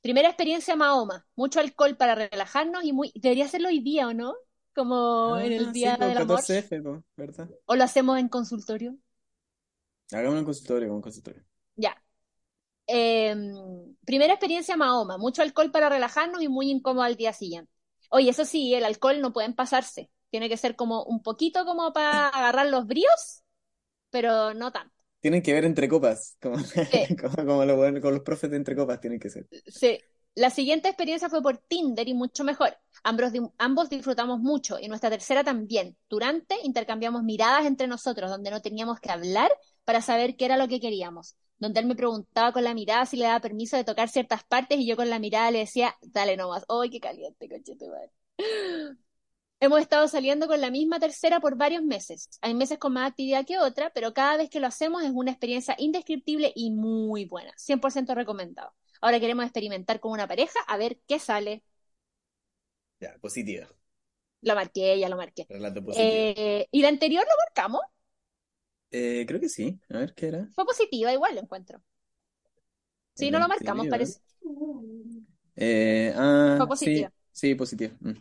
Primera 0.02 0.28
experiencia 0.28 0.76
Mahoma. 0.76 1.26
Mucho 1.36 1.60
alcohol 1.60 1.96
para 1.96 2.14
relajarnos 2.16 2.84
y 2.84 2.92
muy. 2.94 3.12
Debería 3.16 3.46
hacerlo 3.46 3.68
hoy 3.70 3.80
día, 3.80 4.08
¿o 4.08 4.14
no? 4.14 4.34
Como 4.74 5.36
Ah, 5.36 5.38
en 5.38 5.52
el 5.52 5.72
sí, 5.72 5.72
día 5.72 5.96
po, 5.96 6.04
del 6.06 6.18
amor. 6.18 6.44
14F, 6.44 6.80
po, 6.82 7.04
¿verdad? 7.16 7.48
O 7.66 7.76
lo 7.76 7.84
hacemos 7.84 8.18
en 8.18 8.28
consultorio. 8.28 8.98
Hagamos 10.12 10.38
un 10.40 10.44
consultorio, 10.44 10.92
un 10.94 11.00
consultorio. 11.00 11.42
Eh, 12.88 13.36
primera 14.04 14.32
experiencia 14.32 14.76
Mahoma, 14.76 15.18
mucho 15.18 15.42
alcohol 15.42 15.70
para 15.70 15.88
relajarnos 15.88 16.42
y 16.42 16.48
muy 16.48 16.70
incómodo 16.70 17.04
al 17.04 17.16
día 17.16 17.32
siguiente. 17.32 17.70
Oye, 18.10 18.30
eso 18.30 18.44
sí, 18.44 18.74
el 18.74 18.84
alcohol 18.84 19.20
no 19.20 19.32
pueden 19.32 19.54
pasarse. 19.54 20.10
Tiene 20.30 20.48
que 20.48 20.56
ser 20.56 20.74
como 20.74 21.04
un 21.04 21.22
poquito 21.22 21.64
como 21.64 21.92
para 21.92 22.28
agarrar 22.28 22.66
los 22.66 22.86
bríos, 22.86 23.42
pero 24.10 24.54
no 24.54 24.72
tanto. 24.72 24.94
Tienen 25.20 25.42
que 25.42 25.52
ver 25.52 25.64
entre 25.64 25.88
copas, 25.88 26.36
como, 26.40 26.58
Sí. 26.58 26.76
como, 27.20 27.36
como 27.36 27.64
lo 27.64 28.00
con 28.00 28.14
los 28.14 28.22
profes 28.22 28.50
de 28.50 28.56
entre 28.56 28.76
copas 28.76 29.00
tienen 29.00 29.18
que 29.18 29.30
ser. 29.30 29.46
Sí. 29.66 29.98
La 30.34 30.50
siguiente 30.50 30.88
experiencia 30.88 31.28
fue 31.28 31.42
por 31.42 31.58
Tinder 31.58 32.06
y 32.06 32.14
mucho 32.14 32.44
mejor. 32.44 32.78
Ambos 33.02 33.90
disfrutamos 33.90 34.38
mucho 34.38 34.78
y 34.78 34.86
nuestra 34.86 35.10
tercera 35.10 35.42
también. 35.42 35.96
Durante 36.08 36.54
intercambiamos 36.62 37.24
miradas 37.24 37.66
entre 37.66 37.88
nosotros, 37.88 38.30
donde 38.30 38.52
no 38.52 38.62
teníamos 38.62 39.00
que 39.00 39.10
hablar 39.10 39.50
para 39.84 40.00
saber 40.00 40.36
qué 40.36 40.44
era 40.44 40.56
lo 40.56 40.68
que 40.68 40.78
queríamos. 40.78 41.34
Donde 41.58 41.80
él 41.80 41.86
me 41.86 41.96
preguntaba 41.96 42.52
con 42.52 42.64
la 42.64 42.74
mirada 42.74 43.06
si 43.06 43.16
le 43.16 43.24
daba 43.24 43.40
permiso 43.40 43.76
de 43.76 43.84
tocar 43.84 44.08
ciertas 44.08 44.44
partes 44.44 44.78
y 44.78 44.86
yo 44.86 44.96
con 44.96 45.10
la 45.10 45.18
mirada 45.18 45.50
le 45.50 45.60
decía, 45.60 45.96
dale 46.02 46.36
nomás. 46.36 46.64
¡Ay, 46.68 46.90
qué 46.90 47.00
caliente, 47.00 47.48
conchetumare! 47.48 48.12
Hemos 49.60 49.80
estado 49.80 50.06
saliendo 50.06 50.46
con 50.46 50.60
la 50.60 50.70
misma 50.70 51.00
tercera 51.00 51.40
por 51.40 51.56
varios 51.56 51.82
meses. 51.82 52.28
Hay 52.42 52.54
meses 52.54 52.78
con 52.78 52.92
más 52.92 53.10
actividad 53.10 53.44
que 53.44 53.58
otra, 53.58 53.90
pero 53.92 54.14
cada 54.14 54.36
vez 54.36 54.50
que 54.50 54.60
lo 54.60 54.68
hacemos 54.68 55.02
es 55.02 55.10
una 55.12 55.32
experiencia 55.32 55.74
indescriptible 55.78 56.52
y 56.54 56.70
muy 56.70 57.24
buena. 57.24 57.52
100% 57.56 58.14
recomendado. 58.14 58.72
Ahora 59.00 59.18
queremos 59.18 59.44
experimentar 59.44 59.98
con 59.98 60.12
una 60.12 60.28
pareja 60.28 60.60
a 60.68 60.76
ver 60.76 61.00
qué 61.08 61.18
sale. 61.18 61.64
Ya, 63.00 63.16
positiva. 63.20 63.66
Lo 64.42 64.54
marqué, 64.54 64.96
ya 64.98 65.08
lo 65.08 65.16
marqué. 65.16 65.46
Relato 65.48 65.84
positivo. 65.84 66.08
Eh, 66.08 66.68
¿y 66.70 66.82
la 66.82 66.88
anterior 66.88 67.24
lo 67.24 67.36
marcamos? 67.44 67.80
Eh, 68.90 69.24
creo 69.26 69.40
que 69.40 69.48
sí. 69.48 69.80
A 69.90 69.98
ver, 69.98 70.14
¿qué 70.14 70.28
era? 70.28 70.48
Fue 70.54 70.64
positiva, 70.66 71.12
igual 71.12 71.34
lo 71.34 71.40
encuentro. 71.42 71.82
Sí, 73.14 73.30
no 73.30 73.38
lo 73.38 73.48
marcamos, 73.48 73.88
parece. 73.88 74.20
Eh, 75.56 76.12
ah, 76.16 76.54
Fue 76.56 76.66
sí, 76.68 76.68
positiva. 76.68 77.12
sí, 77.32 77.54
positiva. 77.54 77.94
Mm. 78.00 78.12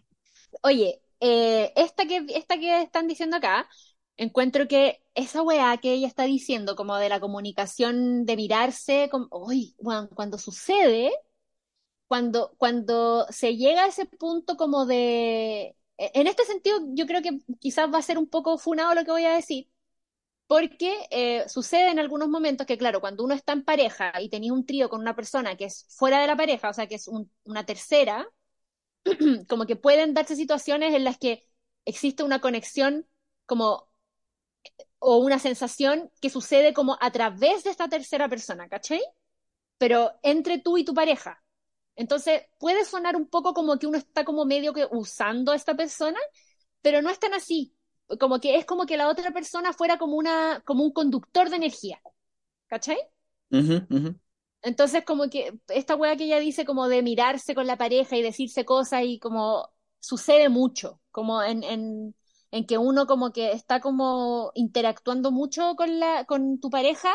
Oye, 0.63 1.01
eh, 1.19 1.73
esta 1.75 2.05
que, 2.05 2.25
esta 2.35 2.57
que 2.59 2.81
están 2.81 3.07
diciendo 3.07 3.37
acá, 3.37 3.67
encuentro 4.17 4.67
que 4.67 5.01
esa 5.13 5.41
weá 5.43 5.77
que 5.77 5.93
ella 5.93 6.07
está 6.07 6.23
diciendo, 6.23 6.75
como 6.75 6.97
de 6.97 7.09
la 7.09 7.19
comunicación, 7.19 8.25
de 8.25 8.35
mirarse, 8.35 9.09
como, 9.11 9.27
uy, 9.31 9.75
cuando 10.15 10.37
sucede, 10.37 11.11
cuando, 12.07 12.53
cuando 12.57 13.25
se 13.29 13.55
llega 13.57 13.83
a 13.85 13.87
ese 13.87 14.05
punto 14.05 14.57
como 14.57 14.85
de... 14.85 15.75
En 15.97 16.27
este 16.27 16.45
sentido, 16.45 16.79
yo 16.93 17.07
creo 17.07 17.21
que 17.23 17.39
quizás 17.59 17.91
va 17.93 17.99
a 17.99 18.01
ser 18.03 18.17
un 18.19 18.29
poco 18.29 18.57
funado 18.59 18.93
lo 18.95 19.03
que 19.03 19.11
voy 19.11 19.25
a 19.25 19.33
decir, 19.35 19.67
porque 20.47 21.07
eh, 21.11 21.47
sucede 21.49 21.89
en 21.91 21.99
algunos 21.99 22.29
momentos 22.29 22.65
que, 22.67 22.77
claro, 22.77 23.01
cuando 23.01 23.23
uno 23.23 23.33
está 23.35 23.53
en 23.53 23.63
pareja 23.65 24.13
y 24.21 24.29
tenés 24.29 24.51
un 24.51 24.65
trío 24.65 24.89
con 24.89 25.01
una 25.01 25.15
persona 25.15 25.55
que 25.57 25.65
es 25.65 25.85
fuera 25.89 26.21
de 26.21 26.27
la 26.27 26.37
pareja, 26.37 26.69
o 26.69 26.73
sea, 26.73 26.87
que 26.87 26.95
es 26.95 27.07
un- 27.07 27.31
una 27.45 27.65
tercera, 27.65 28.27
como 29.49 29.65
que 29.67 29.75
pueden 29.77 30.13
darse 30.13 30.35
situaciones 30.35 30.93
en 30.95 31.03
las 31.05 31.17
que 31.17 31.45
existe 31.85 32.23
una 32.23 32.41
conexión 32.41 33.07
como 33.45 33.89
o 34.99 35.17
una 35.17 35.39
sensación 35.39 36.11
que 36.21 36.29
sucede 36.29 36.73
como 36.73 36.97
a 37.01 37.11
través 37.11 37.63
de 37.63 37.69
esta 37.71 37.87
tercera 37.89 38.29
persona, 38.29 38.67
¿cachai? 38.69 39.01
Pero 39.79 40.13
entre 40.23 40.59
tú 40.59 40.77
y 40.77 40.85
tu 40.85 40.95
pareja. 40.95 41.43
Entonces, 41.95 42.43
puede 42.59 42.85
sonar 42.85 43.17
un 43.17 43.29
poco 43.29 43.53
como 43.55 43.79
que 43.79 43.87
uno 43.87 43.99
está 43.99 44.25
como 44.25 44.45
medio 44.45 44.73
que 44.73 44.87
usando 44.91 45.53
a 45.53 45.57
esta 45.57 45.75
persona, 45.75 46.19
pero 46.81 47.03
no 47.03 47.11
es 47.11 47.19
tan 47.19 47.35
así. 47.35 47.75
Como 48.19 48.39
que 48.39 48.57
es 48.57 48.65
como 48.65 48.85
que 48.85 48.97
la 48.97 49.09
otra 49.09 49.31
persona 49.31 49.73
fuera 49.73 49.97
como 49.97 50.15
una, 50.17 50.61
como 50.65 50.83
un 50.83 50.91
conductor 50.93 51.49
de 51.49 51.57
energía, 51.57 52.01
¿cachai? 52.67 52.97
Ujú, 53.51 53.75
ujú. 53.91 54.09
Entonces, 54.61 55.03
como 55.05 55.29
que 55.29 55.53
esta 55.69 55.95
weá 55.95 56.15
que 56.17 56.25
ella 56.25 56.39
dice 56.39 56.65
como 56.65 56.87
de 56.89 57.01
mirarse 57.03 57.55
con 57.55 57.67
la 57.67 57.77
pareja 57.77 58.17
y 58.17 58.21
decirse 58.21 58.65
cosas 58.65 59.03
y 59.05 59.19
como 59.19 59.69
sucede 59.99 60.49
mucho, 60.49 60.99
como 61.11 61.41
en, 61.43 61.63
en, 61.63 62.15
en 62.51 62.65
que 62.65 62.77
uno 62.77 63.07
como 63.07 63.31
que 63.31 63.51
está 63.51 63.79
como 63.81 64.51
interactuando 64.55 65.31
mucho 65.31 65.75
con 65.75 65.99
la, 65.99 66.25
con 66.25 66.59
tu 66.59 66.69
pareja 66.69 67.09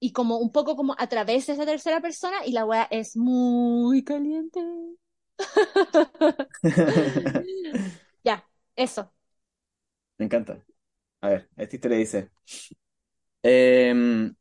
y 0.00 0.12
como 0.12 0.38
un 0.38 0.52
poco 0.52 0.76
como 0.76 0.94
a 0.98 1.08
través 1.08 1.46
de 1.46 1.54
esa 1.54 1.66
tercera 1.66 2.00
persona 2.00 2.46
y 2.46 2.52
la 2.52 2.66
weá 2.66 2.88
es 2.90 3.16
muy 3.16 4.04
caliente. 4.04 4.60
Ya, 8.24 8.48
eso. 8.76 9.12
Me 10.18 10.26
encanta. 10.26 10.64
A 11.22 11.28
ver, 11.30 11.50
esta 11.56 11.76
historia 11.76 11.98
dice. 11.98 12.30
em, 13.42 14.34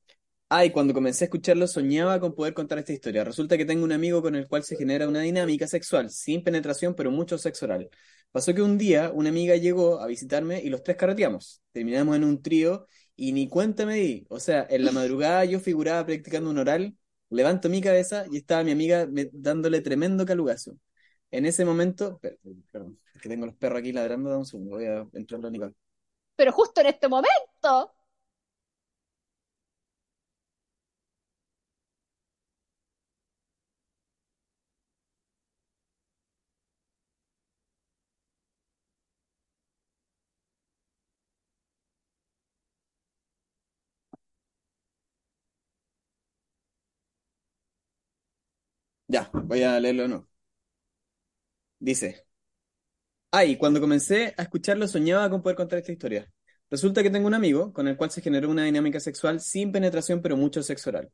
ay, 0.49 0.71
cuando 0.71 0.93
comencé 0.93 1.25
a 1.25 1.27
escucharlo 1.27 1.67
soñaba 1.67 2.19
con 2.19 2.35
poder 2.35 2.53
contar 2.53 2.79
esta 2.79 2.93
historia. 2.93 3.23
Resulta 3.23 3.57
que 3.57 3.65
tengo 3.65 3.83
un 3.83 3.91
amigo 3.91 4.21
con 4.21 4.35
el 4.35 4.47
cual 4.47 4.63
se 4.63 4.75
genera 4.77 5.07
una 5.07 5.21
dinámica 5.21 5.67
sexual, 5.67 6.09
sin 6.09 6.43
penetración, 6.43 6.95
pero 6.95 7.11
mucho 7.11 7.37
sexo 7.37 7.65
oral. 7.65 7.89
Pasó 8.31 8.53
que 8.53 8.61
un 8.61 8.77
día 8.77 9.11
una 9.13 9.29
amiga 9.29 9.55
llegó 9.55 10.01
a 10.01 10.07
visitarme 10.07 10.61
y 10.63 10.69
los 10.69 10.83
tres 10.83 10.97
carreteamos. 10.97 11.61
Terminamos 11.71 12.15
en 12.17 12.23
un 12.25 12.41
trío 12.41 12.87
y 13.15 13.33
ni 13.33 13.47
cuenta 13.49 13.85
me 13.85 13.95
di. 13.95 14.25
O 14.29 14.39
sea, 14.39 14.67
en 14.69 14.85
la 14.85 14.91
madrugada 14.91 15.45
yo 15.45 15.59
figuraba 15.59 16.05
practicando 16.05 16.49
un 16.49 16.57
oral, 16.59 16.95
levanto 17.29 17.69
mi 17.69 17.81
cabeza 17.81 18.25
y 18.31 18.37
estaba 18.37 18.63
mi 18.63 18.71
amiga 18.71 19.07
dándole 19.33 19.81
tremendo 19.81 20.25
calugazo. 20.25 20.77
En 21.31 21.45
ese 21.45 21.65
momento, 21.65 22.17
per- 22.19 22.39
perdón, 22.71 22.99
es 23.15 23.21
que 23.21 23.29
tengo 23.29 23.45
los 23.45 23.55
perros 23.55 23.79
aquí 23.79 23.91
ladrando, 23.91 24.29
dame 24.29 24.39
un 24.41 24.45
segundo, 24.45 24.71
voy 24.77 24.85
a 24.85 25.07
entrar 25.13 25.45
a 25.45 25.49
Nicole. 25.49 25.73
Pero 26.35 26.51
justo 26.53 26.81
en 26.81 26.87
este 26.87 27.07
momento, 27.09 27.95
Ya, 49.07 49.29
voy 49.33 49.63
a 49.63 49.79
leerlo 49.79 50.07
nuevo. 50.07 50.27
Dice, 51.79 52.25
ay, 53.31 53.57
cuando 53.57 53.79
comencé 53.79 54.33
a 54.37 54.43
escucharlo 54.43 54.87
soñaba 54.87 55.29
con 55.29 55.41
poder 55.41 55.55
contar 55.55 55.79
esta 55.79 55.91
historia. 55.91 56.31
Resulta 56.69 57.03
que 57.03 57.09
tengo 57.09 57.27
un 57.27 57.33
amigo 57.33 57.71
con 57.73 57.87
el 57.87 57.95
cual 57.97 58.11
se 58.11 58.21
generó 58.21 58.49
una 58.49 58.65
dinámica 58.65 58.99
sexual 58.99 59.39
sin 59.39 59.71
penetración, 59.71 60.21
pero 60.21 60.35
mucho 60.37 60.63
sexo 60.63 60.89
oral. 60.89 61.09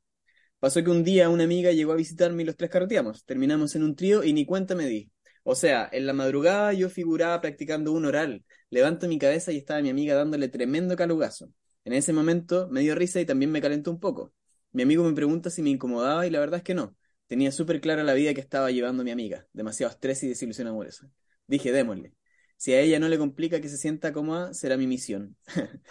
Pasó 0.59 0.83
que 0.83 0.91
un 0.91 1.03
día 1.03 1.29
una 1.29 1.43
amiga 1.45 1.71
llegó 1.71 1.93
a 1.93 1.95
visitarme 1.97 2.43
y 2.43 2.45
los 2.45 2.57
tres 2.57 2.71
carreteamos. 2.71 3.25
Terminamos 3.25 3.75
en 3.75 3.83
un 3.83 3.95
trío 3.95 4.23
y 4.23 4.33
ni 4.33 4.45
cuenta 4.45 4.75
me 4.75 4.87
di. 4.87 5.11
O 5.43 5.55
sea, 5.55 5.89
en 5.91 6.07
la 6.07 6.13
madrugada 6.13 6.73
yo 6.73 6.89
figuraba 6.89 7.41
practicando 7.41 7.91
un 7.91 8.05
oral. 8.05 8.43
Levanto 8.69 9.07
mi 9.07 9.19
cabeza 9.19 9.51
y 9.51 9.57
estaba 9.57 9.81
mi 9.81 9.89
amiga 9.89 10.15
dándole 10.15 10.49
tremendo 10.49 10.95
calugazo. 10.95 11.51
En 11.85 11.93
ese 11.93 12.13
momento 12.13 12.69
me 12.71 12.81
dio 12.81 12.95
risa 12.95 13.21
y 13.21 13.25
también 13.25 13.51
me 13.51 13.61
calentó 13.61 13.91
un 13.91 13.99
poco. 13.99 14.33
Mi 14.71 14.83
amigo 14.83 15.03
me 15.03 15.13
pregunta 15.13 15.49
si 15.49 15.61
me 15.61 15.71
incomodaba 15.71 16.25
y 16.27 16.29
la 16.31 16.39
verdad 16.39 16.59
es 16.59 16.63
que 16.63 16.75
no. 16.75 16.95
Tenía 17.33 17.51
súper 17.51 17.81
clara 17.81 18.03
la 18.03 18.13
vida 18.13 18.31
que 18.35 18.41
estaba 18.41 18.69
llevando 18.69 19.03
mi 19.03 19.09
amiga. 19.09 19.47
Demasiado 19.53 19.91
estrés 19.91 20.21
y 20.21 20.27
desilusión 20.27 20.67
amorosa. 20.67 21.09
Dije, 21.47 21.71
démosle. 21.71 22.13
Si 22.57 22.73
a 22.73 22.79
ella 22.79 22.99
no 22.99 23.09
le 23.09 23.17
complica 23.17 23.59
que 23.59 23.69
se 23.69 23.77
sienta 23.77 24.13
cómoda, 24.13 24.53
será 24.53 24.77
mi 24.77 24.85
misión. 24.85 25.35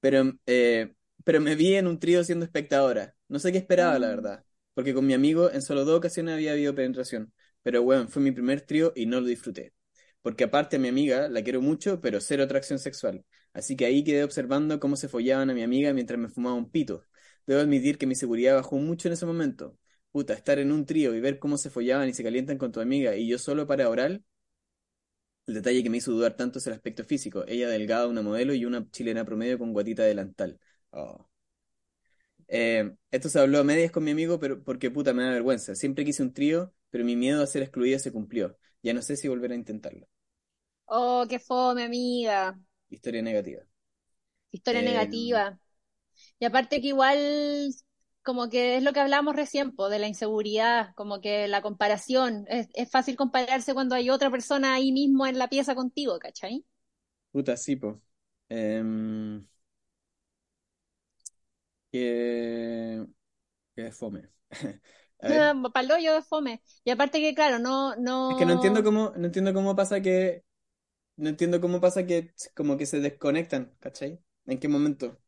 Pero, 0.00 0.32
eh, 0.46 0.94
pero 1.24 1.40
me 1.40 1.54
vi 1.56 1.74
en 1.74 1.86
un 1.86 1.98
trío 1.98 2.24
siendo 2.24 2.44
espectadora. 2.44 3.14
No 3.28 3.38
sé 3.38 3.52
qué 3.52 3.58
esperaba, 3.58 3.98
la 3.98 4.08
verdad. 4.08 4.44
Porque 4.74 4.94
con 4.94 5.06
mi 5.06 5.14
amigo 5.14 5.50
en 5.50 5.62
solo 5.62 5.84
dos 5.84 5.98
ocasiones 5.98 6.34
había 6.34 6.52
habido 6.52 6.74
penetración. 6.74 7.32
Pero 7.62 7.82
bueno, 7.82 8.08
fue 8.08 8.22
mi 8.22 8.32
primer 8.32 8.62
trío 8.62 8.92
y 8.96 9.06
no 9.06 9.20
lo 9.20 9.26
disfruté. 9.26 9.74
Porque 10.22 10.44
aparte 10.44 10.76
a 10.76 10.78
mi 10.78 10.88
amiga 10.88 11.28
la 11.28 11.42
quiero 11.42 11.60
mucho, 11.62 12.00
pero 12.00 12.20
cero 12.20 12.44
atracción 12.44 12.78
sexual. 12.78 13.24
Así 13.52 13.76
que 13.76 13.84
ahí 13.86 14.04
quedé 14.04 14.24
observando 14.24 14.78
cómo 14.80 14.96
se 14.96 15.08
follaban 15.08 15.50
a 15.50 15.54
mi 15.54 15.62
amiga 15.62 15.92
mientras 15.92 16.18
me 16.18 16.28
fumaba 16.28 16.54
un 16.56 16.70
pito. 16.70 17.04
Debo 17.46 17.60
admitir 17.60 17.98
que 17.98 18.06
mi 18.06 18.14
seguridad 18.14 18.54
bajó 18.56 18.76
mucho 18.76 19.08
en 19.08 19.14
ese 19.14 19.26
momento. 19.26 19.76
Puta, 20.12 20.34
estar 20.34 20.58
en 20.60 20.70
un 20.70 20.86
trío 20.86 21.14
y 21.16 21.20
ver 21.20 21.40
cómo 21.40 21.58
se 21.58 21.68
follaban 21.68 22.08
y 22.08 22.14
se 22.14 22.22
calientan 22.22 22.58
con 22.58 22.70
tu 22.72 22.80
amiga 22.80 23.16
y 23.16 23.26
yo 23.28 23.38
solo 23.38 23.66
para 23.66 23.88
oral. 23.88 24.24
El 25.46 25.52
detalle 25.54 25.82
que 25.82 25.90
me 25.90 25.98
hizo 25.98 26.12
dudar 26.12 26.34
tanto 26.36 26.58
es 26.58 26.66
el 26.66 26.72
aspecto 26.72 27.04
físico. 27.04 27.44
Ella 27.46 27.68
delgada, 27.68 28.06
una 28.06 28.22
modelo 28.22 28.54
y 28.54 28.64
una 28.64 28.90
chilena 28.90 29.24
promedio 29.24 29.58
con 29.58 29.72
guatita 29.74 30.02
delantal. 30.04 30.58
Oh. 30.92 31.28
Eh, 32.48 32.92
esto 33.10 33.28
se 33.28 33.38
habló 33.40 33.58
a 33.60 33.64
medias 33.64 33.92
con 33.92 34.04
mi 34.04 34.10
amigo, 34.10 34.38
pero 34.40 34.62
porque 34.64 34.90
puta 34.90 35.12
me 35.14 35.22
da 35.24 35.30
vergüenza. 35.30 35.74
Siempre 35.74 36.04
quise 36.04 36.22
un 36.22 36.32
trío, 36.32 36.74
pero 36.90 37.04
mi 37.04 37.16
miedo 37.16 37.42
a 37.42 37.46
ser 37.46 37.62
excluida 37.62 37.98
se 37.98 38.12
cumplió. 38.12 38.56
Ya 38.82 38.92
no 38.94 39.02
sé 39.02 39.16
si 39.16 39.28
volver 39.28 39.52
a 39.52 39.54
intentarlo. 39.54 40.06
Oh, 40.88 41.24
qué 41.28 41.38
fome, 41.38 41.84
amiga. 41.84 42.54
Historia 42.90 43.22
negativa. 43.22 43.62
Historia 44.50 44.82
Eh, 44.82 44.82
negativa. 44.82 45.58
Y 46.40 46.44
aparte 46.46 46.80
que 46.80 46.88
igual, 46.88 47.18
como 48.22 48.48
que 48.48 48.76
es 48.76 48.82
lo 48.82 48.92
que 48.92 49.00
hablamos 49.00 49.36
recién, 49.36 49.74
po, 49.74 49.88
de 49.88 49.98
la 49.98 50.08
inseguridad, 50.08 50.94
como 50.96 51.20
que 51.20 51.48
la 51.48 51.62
comparación, 51.62 52.44
es, 52.48 52.68
es 52.74 52.90
fácil 52.90 53.16
compararse 53.16 53.74
cuando 53.74 53.94
hay 53.94 54.10
otra 54.10 54.30
persona 54.30 54.74
ahí 54.74 54.92
mismo 54.92 55.26
en 55.26 55.38
la 55.38 55.48
pieza 55.48 55.74
contigo, 55.74 56.18
¿cachai? 56.18 56.64
puta, 57.32 57.56
sí, 57.56 57.76
po. 57.76 58.00
Em, 58.48 59.46
que, 61.92 63.06
que 63.76 63.92
fome. 63.92 64.30
A 65.22 65.28
ver. 65.28 65.48
Palo 65.74 65.98
yo 65.98 66.14
de 66.14 66.22
fome. 66.22 66.62
Y 66.84 66.90
aparte 66.90 67.20
que, 67.20 67.34
claro, 67.34 67.58
no, 67.58 67.94
Es 68.28 68.36
que 68.36 68.46
no 68.46 68.52
entiendo 68.54 68.80
no, 68.80 68.84
cómo, 68.84 69.12
no 69.16 69.26
entiendo 69.26 69.52
cómo 69.52 69.76
pasa 69.76 70.00
que, 70.00 70.44
no 71.16 71.28
entiendo 71.30 71.60
cómo 71.60 71.80
pasa 71.80 72.06
que 72.06 72.32
como 72.54 72.76
que 72.76 72.86
se 72.86 73.00
desconectan, 73.00 73.74
¿cachai? 73.80 74.20
¿En 74.46 74.58
qué 74.58 74.68
momento? 74.68 75.18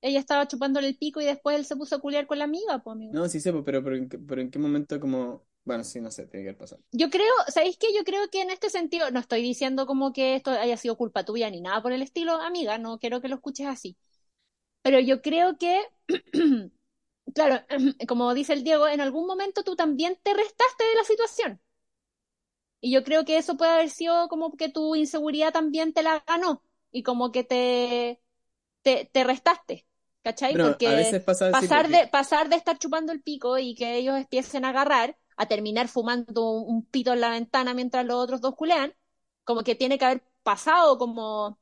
Ella 0.00 0.20
estaba 0.20 0.46
chupándole 0.46 0.88
el 0.88 0.96
pico 0.96 1.20
y 1.20 1.24
después 1.24 1.56
él 1.56 1.64
se 1.64 1.76
puso 1.76 1.96
a 1.96 2.00
culiar 2.00 2.26
con 2.26 2.38
la 2.38 2.44
amiga, 2.44 2.78
pues, 2.82 2.94
amigo. 2.94 3.12
No, 3.14 3.28
sí 3.28 3.40
sé, 3.40 3.52
pero, 3.52 3.82
pero, 3.82 3.96
en, 3.96 4.08
pero 4.08 4.40
en 4.40 4.50
qué 4.50 4.58
momento 4.58 4.98
como, 5.00 5.44
bueno, 5.64 5.84
sí, 5.84 6.00
no 6.00 6.10
sé, 6.10 6.26
tiene 6.26 6.46
que 6.46 6.54
pasado. 6.54 6.82
Yo 6.92 7.10
creo, 7.10 7.32
¿sabéis 7.48 7.76
qué? 7.78 7.88
Yo 7.94 8.04
creo 8.04 8.28
que 8.30 8.42
en 8.42 8.50
este 8.50 8.70
sentido, 8.70 9.10
no 9.10 9.20
estoy 9.20 9.42
diciendo 9.42 9.86
como 9.86 10.12
que 10.12 10.36
esto 10.36 10.50
haya 10.50 10.76
sido 10.76 10.96
culpa 10.96 11.24
tuya 11.24 11.50
ni 11.50 11.60
nada 11.60 11.82
por 11.82 11.92
el 11.92 12.02
estilo, 12.02 12.40
amiga, 12.40 12.78
no 12.78 12.98
quiero 12.98 13.20
que 13.20 13.28
lo 13.28 13.36
escuches 13.36 13.66
así. 13.66 13.96
Pero 14.82 15.00
yo 15.00 15.22
creo 15.22 15.58
que, 15.58 15.82
claro, 17.34 17.64
como 18.08 18.34
dice 18.34 18.52
el 18.54 18.64
Diego, 18.64 18.88
en 18.88 19.00
algún 19.00 19.26
momento 19.26 19.64
tú 19.64 19.76
también 19.76 20.18
te 20.22 20.34
restaste 20.34 20.84
de 20.84 20.94
la 20.96 21.04
situación. 21.04 21.60
Y 22.80 22.92
yo 22.92 23.04
creo 23.04 23.24
que 23.24 23.38
eso 23.38 23.56
puede 23.56 23.72
haber 23.72 23.90
sido 23.90 24.28
como 24.28 24.52
que 24.56 24.68
tu 24.68 24.94
inseguridad 24.94 25.52
también 25.52 25.92
te 25.92 26.02
la 26.02 26.22
ganó 26.26 26.62
y 26.92 27.02
como 27.02 27.32
que 27.32 27.44
te, 27.44 28.20
te, 28.82 29.06
te 29.12 29.24
restaste, 29.24 29.87
¿cachai? 30.22 30.56
Bueno, 30.56 30.78
a 30.84 30.92
Porque 30.92 30.94
veces 30.94 31.22
pasa 31.22 31.48
así 31.48 31.68
pasar 31.68 31.88
de, 31.88 32.06
pasar 32.08 32.48
de 32.48 32.56
estar 32.56 32.78
chupando 32.78 33.12
el 33.12 33.22
pico 33.22 33.58
y 33.58 33.74
que 33.74 33.96
ellos 33.96 34.16
empiecen 34.18 34.64
a 34.64 34.70
agarrar 34.70 35.16
a 35.36 35.46
terminar 35.46 35.88
fumando 35.88 36.50
un, 36.50 36.76
un 36.76 36.86
pito 36.86 37.12
en 37.12 37.20
la 37.20 37.30
ventana 37.30 37.74
mientras 37.74 38.04
los 38.06 38.16
otros 38.16 38.40
dos 38.40 38.54
culean, 38.56 38.92
como 39.44 39.62
que 39.62 39.74
tiene 39.74 39.98
que 39.98 40.04
haber 40.04 40.22
pasado 40.42 40.98
como 40.98 41.58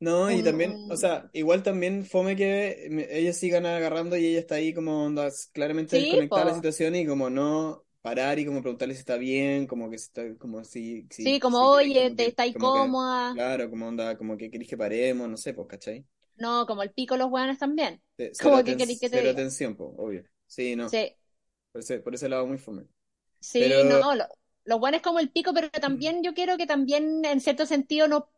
no, 0.00 0.30
y 0.30 0.42
un, 0.42 0.42
también, 0.42 0.82
o 0.88 0.96
sea, 0.96 1.30
igual 1.32 1.62
también 1.62 2.04
fome 2.04 2.36
que 2.36 2.88
ellos 3.10 3.36
sigan 3.36 3.64
agarrando 3.66 4.16
y 4.16 4.26
ella 4.26 4.40
está 4.40 4.56
ahí 4.56 4.74
como 4.74 5.04
onda, 5.04 5.30
claramente 5.52 5.96
Sí, 5.96 5.96
desconectada 5.96 6.44
de 6.46 6.50
la 6.52 6.54
situación 6.54 6.94
y 6.96 7.06
como 7.06 7.30
no 7.30 7.84
parar 8.02 8.38
y 8.38 8.44
como 8.46 8.60
preguntarle 8.60 8.94
si 8.94 9.00
está 9.00 9.16
bien, 9.16 9.66
como 9.66 9.88
que 9.90 9.98
si 9.98 10.04
está, 10.06 10.36
como 10.38 10.62
si, 10.64 11.06
Sí, 11.22 11.40
si, 11.40 11.40
como, 11.40 11.60
si 11.68 11.70
queréis 11.70 11.92
oye, 11.92 12.10
como 12.10 12.14
te 12.14 12.26
que, 12.26 12.28
está 12.28 12.46
como 12.52 12.70
que, 12.70 12.94
incómoda. 12.94 13.34
claro, 13.34 13.70
como 13.70 13.88
onda, 13.88 14.16
como 14.18 14.36
que 14.36 14.50
queréis 14.50 14.68
que 14.70 14.76
paremos, 14.76 15.28
no 15.28 15.36
sé, 15.38 15.54
pues, 15.54 15.68
¿cachai? 15.68 16.04
No, 16.36 16.66
como 16.66 16.82
el 16.82 16.92
pico 16.92 17.16
los 17.16 17.30
hueones 17.30 17.58
también. 17.58 18.02
Cero, 18.32 18.32
Como 18.40 18.64
que 18.64 18.76
queréis 18.76 19.00
que 19.00 19.10
te 19.10 19.20
cero 19.20 19.22
diga. 19.22 19.46
obvio. 19.98 20.24
Sí, 20.46 20.76
no, 20.76 20.92
Sí, 20.92 21.16
por 21.72 21.80
ese, 21.82 22.00
por 22.00 22.14
ese 22.14 22.28
lado 22.30 22.46
muy 22.46 22.58
fome. 22.58 22.86
sí, 23.40 23.84
Pero, 23.84 23.84
no, 23.84 24.14
lo, 24.14 24.26
como 25.02 25.20
el 25.20 25.30
pico, 25.30 25.52
pero 25.54 25.70
también 25.70 26.22
yo 26.22 26.34
quiero 26.34 26.56
que 26.56 26.66
también 26.66 27.24
en 27.24 27.40
cierto 27.40 27.66
sentido 27.66 28.08
no, 28.08 28.30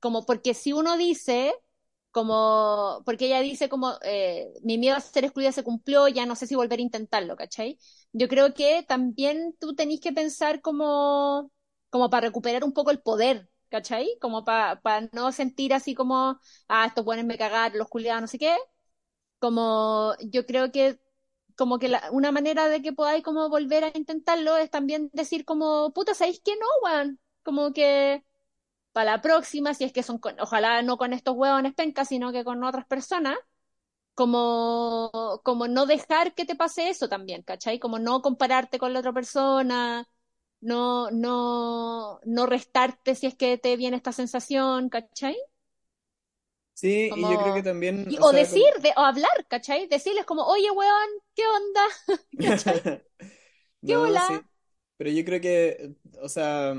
como 0.00 0.26
porque 0.26 0.54
si 0.54 0.72
uno 0.72 0.96
dice, 0.98 1.54
como, 2.12 3.02
porque 3.06 3.26
ella 3.26 3.40
dice 3.40 3.68
como, 3.70 3.94
eh, 4.04 4.52
mi 4.64 4.78
miedo 4.78 4.96
a 4.96 5.00
ser 5.00 5.24
excluida 5.24 5.52
se 5.52 5.64
cumplió, 5.64 6.08
ya 6.08 6.26
no 6.26 6.36
sé 6.36 6.46
si 6.48 6.56
volver 6.56 6.80
a 6.80 6.82
intentarlo, 6.82 7.36
¿cachai? 7.36 7.78
Yo 8.12 8.28
creo 8.28 8.54
que 8.54 8.84
también 8.88 9.56
tú 9.60 9.74
tenés 9.76 10.00
que 10.00 10.12
pensar 10.12 10.62
como, 10.62 11.52
como 11.90 12.10
para 12.10 12.28
recuperar 12.28 12.64
un 12.64 12.72
poco 12.74 12.92
el 12.92 13.02
poder, 13.02 13.50
¿cachai? 13.72 14.18
Como 14.22 14.44
para 14.46 14.80
no 15.14 15.32
sentir 15.32 15.74
así 15.74 15.96
como, 15.96 16.40
ah, 16.68 16.86
estos 16.86 17.04
buenos 17.06 17.26
me 17.26 17.38
cagar, 17.38 17.74
los 17.76 17.88
culiados, 17.90 18.22
no 18.22 18.28
sé 18.28 18.38
qué. 18.38 18.56
Como 19.38 20.14
yo 20.30 20.46
creo 20.46 20.70
que 20.72 20.98
como 21.56 21.78
que 21.78 21.88
la- 21.88 22.10
una 22.12 22.32
manera 22.32 22.68
de 22.68 22.82
que 22.82 22.92
podáis 22.94 23.24
como 23.24 23.48
volver 23.50 23.84
a 23.84 23.92
intentarlo 23.96 24.56
es 24.58 24.70
también 24.70 25.10
decir 25.14 25.44
como, 25.46 25.92
puta, 25.94 26.14
¿sabéis 26.14 26.40
que 26.44 26.52
no, 26.56 26.66
weón? 26.84 27.20
Como 27.44 27.72
que 27.72 28.24
para 28.92 29.12
la 29.12 29.22
próxima, 29.22 29.74
si 29.74 29.84
es 29.84 29.92
que 29.92 30.02
son 30.04 30.18
con, 30.18 30.38
ojalá 30.40 30.82
no 30.82 30.98
con 30.98 31.12
estos 31.14 31.36
hueones 31.36 31.74
pencas, 31.74 32.08
sino 32.08 32.32
que 32.32 32.44
con 32.44 32.64
otras 32.64 32.86
personas, 32.86 33.36
como, 34.14 35.40
como 35.44 35.68
no 35.68 35.86
dejar 35.86 36.34
que 36.34 36.44
te 36.44 36.54
pase 36.56 36.88
eso 36.90 37.08
también, 37.08 37.42
¿cachai? 37.42 37.78
Como 37.78 37.98
no 37.98 38.22
compararte 38.22 38.78
con 38.78 38.92
la 38.92 39.00
otra 39.00 39.12
persona, 39.12 40.06
no, 40.62 41.10
no, 41.12 42.20
no 42.24 42.46
restarte 42.46 43.14
si 43.16 43.26
es 43.28 43.36
que 43.36 43.58
te 43.58 43.76
viene 43.78 43.98
esta 43.98 44.12
sensación, 44.12 44.88
¿cachai? 44.90 45.36
sí, 46.74 47.10
y 47.14 47.28
yo 47.28 47.38
creo 47.38 47.52
que 47.52 47.62
también, 47.62 48.08
y- 48.08 48.18
o 48.18 48.22
o 48.22 48.32
sea, 48.32 48.32
decir, 48.32 48.62
como... 48.68 48.74
de, 48.80 48.92
o 48.96 49.00
hablar, 49.00 49.46
¿cachai? 49.48 49.86
Decirles 49.88 50.24
como, 50.26 50.44
oye, 50.46 50.70
weón, 50.70 51.08
¿qué 51.34 51.42
onda? 51.46 51.80
¿Qué 53.84 53.92
No, 53.92 53.96
hola? 53.96 54.20
sí, 54.20 54.48
pero 54.96 55.10
yo 55.10 55.24
creo 55.24 55.40
que, 55.40 55.94
o 56.20 56.28
sea, 56.28 56.74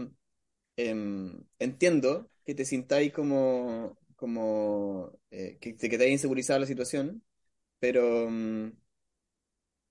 em, 0.77 1.43
entiendo 1.59 2.29
que 2.45 2.55
te 2.55 2.65
sintáis 2.65 3.13
como, 3.13 3.97
como 4.17 5.11
eh, 5.31 5.57
que, 5.61 5.73
te 5.75 5.87
haya 5.95 6.07
insegurizado 6.07 6.59
la 6.61 6.67
situación, 6.67 7.23
pero, 7.79 8.29
mm, 8.29 8.71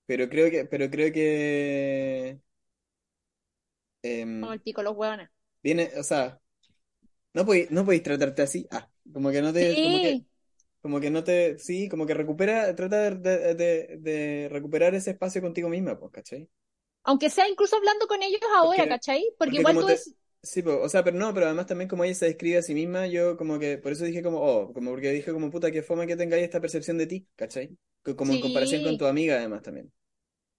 pero 0.05 0.29
creo 0.29 0.49
que, 0.51 0.65
pero 0.65 0.89
creo 0.89 1.11
que 1.13 2.39
Como 4.39 4.53
em, 4.53 4.53
el 4.53 4.61
pico 4.61 4.83
los 4.83 4.95
hueones. 4.95 5.29
viene, 5.61 5.91
o 5.97 6.03
sea, 6.03 6.39
no 7.33 7.45
podéis, 7.45 7.71
no 7.71 7.85
podéis 7.85 8.03
tratarte 8.03 8.41
así, 8.43 8.67
ah, 8.71 8.89
como 9.13 9.31
que 9.31 9.41
no 9.43 9.53
te, 9.53 9.81
como 9.81 9.99
que, 10.01 10.15
Sí, 10.15 10.27
como 10.81 10.99
que 11.01 11.11
no 11.11 11.23
te, 11.23 11.59
sí, 11.59 11.89
como 11.89 12.05
que 12.07 12.13
recupera, 12.13 12.75
trata 12.75 13.11
de, 13.11 13.55
de, 13.55 13.97
de- 13.99 14.49
recuperar 14.51 14.95
ese 14.95 15.11
espacio 15.11 15.41
contigo 15.41 15.69
misma, 15.69 15.99
pues, 15.99 16.11
¿cachai? 16.13 16.49
aunque 17.03 17.29
sea 17.29 17.47
incluso 17.49 17.75
hablando 17.77 18.07
con 18.07 18.21
ellos 18.23 18.41
ahora, 18.57 18.85
Porque, 18.85 18.87
¿cachai? 18.87 19.23
Porque 19.37 19.55
porque 19.55 19.57
igual 19.57 19.77
como 19.77 19.79
tú 19.79 19.85
te, 19.85 19.93
ves, 19.93 20.15
sí, 20.41 20.61
po, 20.63 20.79
o 20.81 20.89
sea, 20.89 21.03
pero 21.03 21.17
no, 21.17 21.33
pero 21.33 21.45
además 21.47 21.65
también 21.67 21.89
como 21.89 22.03
ella 22.03 22.15
se 22.15 22.25
describe 22.27 22.57
a 22.59 22.61
sí 22.61 22.73
misma, 22.73 23.07
yo 23.07 23.37
como 23.37 23.59
que, 23.59 23.77
por 23.77 23.91
eso 23.91 24.05
dije 24.05 24.23
como, 24.23 24.39
oh, 24.41 24.73
como 24.73 24.91
porque 24.91 25.11
dije 25.11 25.31
como 25.33 25.51
puta, 25.51 25.71
que 25.71 25.83
fome 25.83 26.07
que 26.07 26.15
tengáis 26.15 26.43
esta 26.43 26.61
percepción 26.61 26.97
de 26.97 27.07
ti, 27.07 27.27
¿cachai? 27.35 27.77
Co- 28.03 28.15
Como 28.15 28.33
en 28.33 28.39
comparación 28.39 28.81
con 28.83 28.97
sí, 28.97 28.97
tu 28.97 29.05
amiga 29.05 29.35
además 29.37 29.61
también. 29.63 29.91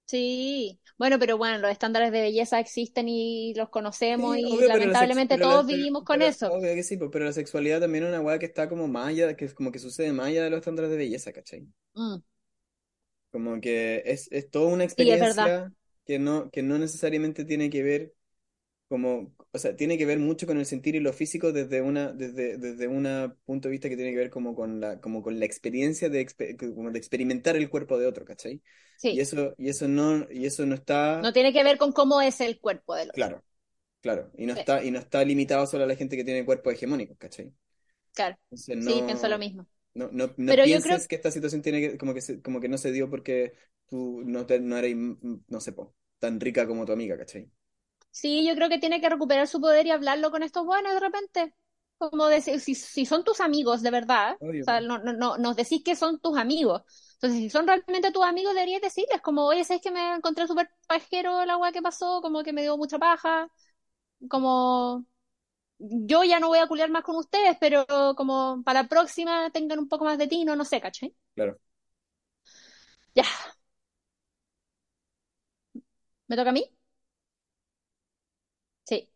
Sí. 0.07 0.81
Bueno, 0.99 1.19
pero 1.19 1.37
bueno, 1.39 1.59
los 1.59 1.71
estándares 1.71 2.13
de 2.13 2.21
belleza 2.23 2.61
existen 2.61 3.09
y 3.09 3.55
los 3.55 3.69
conocemos 3.71 4.37
Sí, 4.37 4.39
y 4.39 4.45
obvio, 4.51 4.69
lamentablemente 4.69 5.35
pero 5.35 5.45
todos 5.49 5.67
pero, 5.67 5.67
vivimos 5.67 6.05
con 6.05 6.23
pero- 6.23 6.29
eso. 6.29 6.57
obvio 6.59 6.75
que 6.75 6.83
sí, 6.85 6.97
pero 6.97 7.25
la 7.25 7.33
sexualidad 7.33 7.81
también 7.81 8.05
es 8.05 8.11
una 8.11 8.21
weá 8.21 8.39
que 8.39 8.47
está 8.47 8.69
como 8.69 8.87
más 8.89 9.09
allá, 9.09 9.37
que 9.37 9.45
es 9.45 9.55
como 9.55 9.73
que 9.73 9.79
sucede 9.81 10.13
más 10.13 10.27
allá 10.29 10.45
de 10.45 10.51
los 10.51 10.59
estándares 10.59 10.91
de 10.91 10.97
belleza, 10.97 11.33
¿cachai? 11.33 11.67
Mm, 11.97 12.23
Como 13.31 13.61
que 13.61 14.03
es, 14.07 14.29
es 14.31 14.51
toda 14.51 14.73
una 14.73 14.85
sí, 14.97 15.05
experiencia 15.05 15.73
que 16.07 16.19
no, 16.19 16.51
que 16.51 16.63
no 16.63 16.79
necesariamente 16.79 17.45
tiene 17.45 17.69
que 17.71 17.83
ver 17.83 18.15
como, 18.95 19.35
o 19.53 19.59
sea, 19.59 19.77
tiene 19.77 19.99
que 19.99 20.07
ver 20.07 20.19
mucho 20.19 20.47
con 20.47 20.59
el 20.59 20.67
sentir 20.67 20.95
y 20.95 21.01
lo 21.01 21.13
físico 21.13 21.53
desde 21.53 21.83
una, 21.83 22.13
desde, 22.13 22.59
desde 22.59 22.89
un 22.89 23.05
punto 23.45 23.69
de 23.69 23.73
vista 23.73 23.89
que 23.89 23.97
tiene 23.97 24.13
que 24.13 24.19
ver 24.19 24.31
como 24.31 24.55
con 24.55 24.81
la, 24.81 25.01
como 25.01 25.23
con 25.23 25.39
la 25.41 25.45
experiencia 25.47 26.09
de, 26.11 26.27
como 26.75 26.91
de 26.93 26.99
experimentar 26.99 27.57
el 27.57 27.69
cuerpo 27.71 27.99
de 27.99 28.07
otro, 28.07 28.25
¿cachai? 28.25 28.63
Y 29.11 29.21
Sí. 29.21 29.23
eso, 29.23 29.55
y 29.59 29.69
eso 29.71 29.89
no, 29.89 30.27
y 30.31 30.47
eso 30.47 30.67
no 30.67 30.75
está, 30.77 31.21
No 31.21 31.33
tiene 31.33 31.53
que 31.53 31.65
ver 31.65 31.77
con 31.77 31.91
cómo 31.91 32.21
es 32.21 32.41
el 32.41 32.61
cuerpo 32.61 32.95
del 32.95 33.11
otro. 33.11 33.29
claro, 33.29 33.45
claro, 34.03 34.33
y 34.39 34.47
no 34.47 34.55
Sí, 34.55 34.55
está, 34.55 34.85
y 34.85 34.93
no 34.93 35.01
está 35.01 35.25
limitado 35.25 35.67
solo 35.67 35.85
a 35.85 35.87
la 35.87 35.97
gente 35.97 36.17
que 36.17 36.25
tiene 36.25 36.45
cuerpos 36.47 36.75
hegemónicos, 36.75 37.19
¿cachai? 37.19 37.55
claro. 38.15 38.37
Entonces 38.51 38.79
Sí, 38.79 39.03
pienso 39.05 39.29
lo 39.29 39.39
no, 39.39 39.39
mismo. 39.39 39.67
no, 39.95 40.11
no, 40.13 40.35
no 40.37 40.61
Pero 40.61 40.67
yo 40.67 40.81
creo, 40.83 40.99
pienses 40.99 41.09
que 41.09 41.17
esta 41.17 41.31
situación 41.31 41.63
tiene 41.63 41.81
que, 41.81 41.99
como 41.99 42.15
que 42.15 42.21
se- 42.23 42.43
como 42.43 42.61
que 42.61 42.69
no 42.69 42.79
se 42.79 42.93
dio 42.93 43.11
porque 43.11 43.55
tú 43.89 44.23
no, 44.27 44.47
te, 44.47 44.61
no 44.61 44.77
eras, 44.79 44.93
mm, 44.95 45.37
no 45.49 45.61
sé, 45.61 45.73
po, 45.73 45.95
tan 46.19 46.41
rica 46.41 46.67
como 46.67 46.85
tu 46.87 46.93
amiga, 46.93 47.19
¿cachai? 47.19 47.51
Sí, 48.15 48.47
yo 48.47 48.55
creo 48.55 48.69
que 48.69 48.79
tiene 48.79 49.01
que 49.01 49.09
recuperar 49.09 49.47
su 49.49 49.61
poder 49.61 49.87
y 49.87 49.91
hablarlo 49.91 50.31
con 50.31 50.43
estos 50.43 50.65
buenos 50.65 50.93
de 50.95 51.01
repente. 51.01 51.55
Como 51.99 52.27
decir, 52.27 52.61
si, 52.61 52.75
si 52.75 53.07
son 53.07 53.25
tus 53.25 53.41
amigos 53.41 53.83
de 53.83 53.91
verdad, 53.91 54.35
o 54.61 54.65
sea, 54.65 54.81
no, 54.81 54.99
no, 54.99 55.13
no, 55.15 55.39
nos 55.39 55.57
decís 55.57 55.83
que 55.85 55.97
son 55.97 56.21
tus 56.21 56.37
amigos. 56.39 56.83
Entonces, 57.15 57.39
si 57.41 57.51
son 57.51 57.67
realmente 57.67 58.11
tus 58.13 58.25
amigos, 58.25 58.55
deberías 58.55 58.83
decirles 58.83 59.21
como, 59.23 59.47
oye, 59.47 59.65
¿sabes 59.65 59.83
que 59.83 59.91
me 59.91 60.15
encontré 60.17 60.47
súper 60.47 60.69
pajero 60.89 61.45
la 61.45 61.57
weá 61.57 61.73
que 61.73 61.83
pasó? 61.83 62.21
Como 62.23 62.43
que 62.43 62.53
me 62.53 62.63
dio 62.63 62.77
mucha 62.77 62.99
paja. 62.99 63.49
Como, 64.31 65.07
yo 65.79 66.25
ya 66.25 66.41
no 66.41 66.49
voy 66.49 66.59
a 66.61 66.69
culiar 66.69 66.91
más 66.91 67.05
con 67.05 67.17
ustedes, 67.17 67.57
pero 67.61 67.87
como 68.17 68.63
para 68.65 68.83
la 68.85 68.89
próxima 68.89 69.51
tengan 69.53 69.79
un 69.81 69.89
poco 69.89 70.05
más 70.07 70.19
de 70.19 70.29
tino, 70.29 70.57
no 70.57 70.65
sé, 70.67 70.81
¿cachai? 70.81 71.15
Claro. 71.35 71.59
Ya, 73.15 73.25
¿me 76.29 76.37
toca 76.37 76.51
a 76.51 76.53
mí? 76.53 76.65
Sí. 78.85 79.09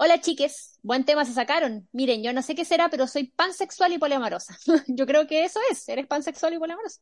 Hola 0.00 0.20
chiques, 0.20 0.78
buen 0.82 1.04
tema 1.04 1.24
se 1.24 1.32
sacaron. 1.32 1.88
Miren, 1.90 2.22
yo 2.22 2.32
no 2.32 2.40
sé 2.42 2.54
qué 2.54 2.64
será, 2.64 2.88
pero 2.88 3.08
soy 3.08 3.32
pansexual 3.32 3.92
y 3.92 3.98
poliamorosa. 3.98 4.56
yo 4.86 5.06
creo 5.06 5.26
que 5.26 5.44
eso 5.44 5.58
es, 5.72 5.88
eres 5.88 6.06
pansexual 6.06 6.54
y 6.54 6.58
poliamorosa. 6.58 7.00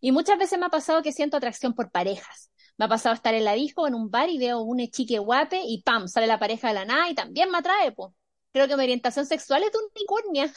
Y 0.00 0.12
muchas 0.12 0.38
veces 0.38 0.56
me 0.58 0.66
ha 0.66 0.68
pasado 0.68 1.02
que 1.02 1.10
siento 1.10 1.36
atracción 1.36 1.74
por 1.74 1.90
parejas. 1.90 2.50
Me 2.78 2.84
ha 2.84 2.88
pasado 2.88 3.14
estar 3.16 3.34
en 3.34 3.44
la 3.44 3.54
disco 3.54 3.88
en 3.88 3.94
un 3.94 4.08
bar 4.08 4.30
y 4.30 4.38
veo 4.38 4.60
un 4.60 4.78
chique 4.88 5.18
guape 5.18 5.62
y 5.66 5.82
pam, 5.82 6.06
sale 6.06 6.28
la 6.28 6.38
pareja 6.38 6.68
de 6.68 6.74
la 6.74 6.84
nada 6.84 7.10
y 7.10 7.14
también 7.16 7.50
me 7.50 7.58
atrae, 7.58 7.90
pues. 7.90 8.12
Creo 8.52 8.68
que 8.68 8.76
mi 8.76 8.84
orientación 8.84 9.26
sexual 9.26 9.64
es 9.64 9.72
unicornia. 9.74 10.52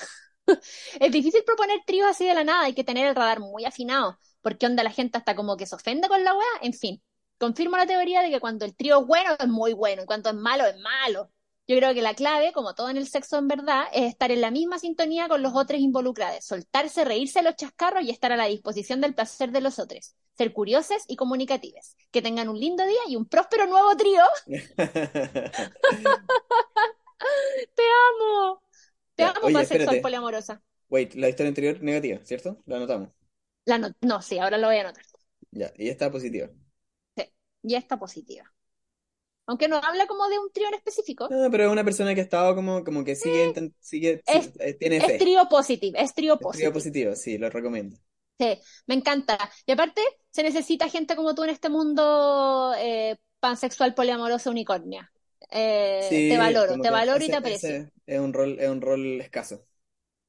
es 1.00 1.12
difícil 1.12 1.44
proponer 1.44 1.80
tríos 1.88 2.08
así 2.08 2.28
de 2.28 2.36
la 2.36 2.44
nada, 2.44 2.66
hay 2.66 2.76
que 2.76 2.84
tener 2.84 3.08
el 3.08 3.16
radar 3.16 3.40
muy 3.40 3.66
afinado, 3.66 4.20
porque 4.42 4.68
onda 4.68 4.84
la 4.84 4.92
gente 4.92 5.18
hasta 5.18 5.36
como 5.36 5.58
que 5.58 5.66
se 5.66 5.76
ofende 5.76 6.08
con 6.10 6.24
la 6.24 6.36
wea, 6.36 6.46
en 6.62 6.74
fin. 6.74 7.02
Confirmo 7.40 7.76
la 7.76 7.88
teoría 7.88 8.22
de 8.22 8.30
que 8.30 8.40
cuando 8.40 8.66
el 8.66 8.76
trío 8.76 9.02
es 9.02 9.08
bueno 9.08 9.36
es 9.40 9.48
muy 9.48 9.74
bueno 9.74 10.04
y 10.04 10.06
cuando 10.06 10.30
es 10.30 10.36
malo 10.36 10.66
es 10.66 10.78
malo. 10.80 11.32
Yo 11.68 11.78
creo 11.78 11.94
que 11.96 12.02
la 12.04 12.14
clave, 12.14 12.52
como 12.54 12.76
todo 12.76 12.90
en 12.90 12.98
el 12.98 13.08
sexo 13.08 13.38
en 13.40 13.48
verdad, 13.48 13.86
es 13.92 14.04
estar 14.04 14.32
en 14.32 14.42
la 14.42 14.52
misma 14.52 14.78
sintonía 14.80 15.28
con 15.28 15.42
los 15.42 15.54
otros 15.56 15.80
involucrados, 15.80 16.46
soltarse, 16.46 17.06
reírse 17.06 17.42
los 17.42 17.56
chascarros 17.56 18.04
y 18.04 18.12
estar 18.12 18.32
a 18.32 18.38
la 18.38 18.46
disposición 18.46 19.02
del 19.02 19.16
placer 19.16 19.52
de 19.52 19.62
los 19.62 19.80
otros, 19.80 20.16
ser 20.38 20.54
curiosos 20.54 21.04
y 21.08 21.16
comunicativos. 21.16 21.96
Que 22.12 22.22
tengan 22.22 22.50
un 22.50 22.60
lindo 22.60 22.86
día 22.86 23.00
y 23.08 23.16
un 23.16 23.26
próspero 23.26 23.66
nuevo 23.68 23.96
trío. 23.98 24.22
Te 27.76 27.84
amo. 27.84 28.62
Te 29.16 29.24
Ya, 29.24 29.30
amo, 29.30 29.60
espérate. 29.60 30.02
poliamorosa. 30.02 30.62
Wait, 30.90 31.16
la 31.16 31.30
historia 31.30 31.50
anterior 31.50 31.82
negativa, 31.84 32.20
¿cierto? 32.26 32.62
La 32.66 32.78
anotamos. 32.78 33.10
La 33.66 33.78
no, 33.78 33.90
no, 34.02 34.22
sí, 34.24 34.40
ahora 34.40 34.58
lo 34.58 34.68
voy 34.68 34.78
a 34.78 34.82
anotar. 34.82 35.04
Ya, 35.52 35.74
y 35.78 35.90
esta 35.90 36.12
positiva. 36.12 36.50
Sí, 37.18 37.24
ya 37.64 37.78
está 37.80 37.98
positiva. 38.00 38.54
Aunque 39.48 39.68
no 39.68 39.78
habla 39.78 40.08
como 40.08 40.28
de 40.30 40.40
un 40.40 40.52
trío 40.52 40.68
en 40.68 40.76
específico. 40.76 41.30
No, 41.30 41.50
pero 41.50 41.66
es 41.66 41.72
una 41.72 41.84
persona 41.84 42.14
que 42.14 42.22
ha 42.22 42.24
estado 42.24 42.54
como, 42.56 42.84
como 42.84 43.04
que 43.04 43.16
sigue, 43.16 43.52
intent- 43.52 43.74
sigue, 43.80 44.22
sí, 44.26 44.40
Es- 44.40 44.52
eh, 44.60 44.76
tiene 44.76 44.98
Es 44.98 45.18
trío 45.18 45.48
positivo, 45.50 45.98
es 45.98 46.14
trío 46.14 46.40
Es 46.40 46.50
trío 46.50 46.72
positivo. 46.72 46.74
positivo, 46.74 47.14
sí, 47.14 47.38
lo 47.38 47.50
recomiendo. 47.50 47.98
Sí, 48.38 48.60
me 48.88 48.96
encanta. 48.96 49.38
Y 49.66 49.72
aparte, 49.72 50.02
se 50.32 50.44
necesita 50.44 50.90
gente 50.90 51.16
como 51.16 51.34
tú 51.36 51.44
en 51.44 51.52
este 51.52 51.70
mundo 51.70 52.74
eh, 52.78 53.18
pansexual 53.40 53.94
poliamoroso 53.96 54.50
unicornia. 54.52 55.12
Eh, 55.50 56.24
Sí, 56.24 56.28
te 56.28 56.38
valoro, 56.38 56.80
te 56.80 56.90
valoro 56.90 57.24
y 57.24 57.30
te 57.30 57.38
aprecio. 57.38 57.76
es 58.06 58.20
un 58.20 58.34
rol, 58.34 58.58
es 58.60 58.70
un 58.70 58.82
rol 58.82 59.22
escaso. 59.22 59.66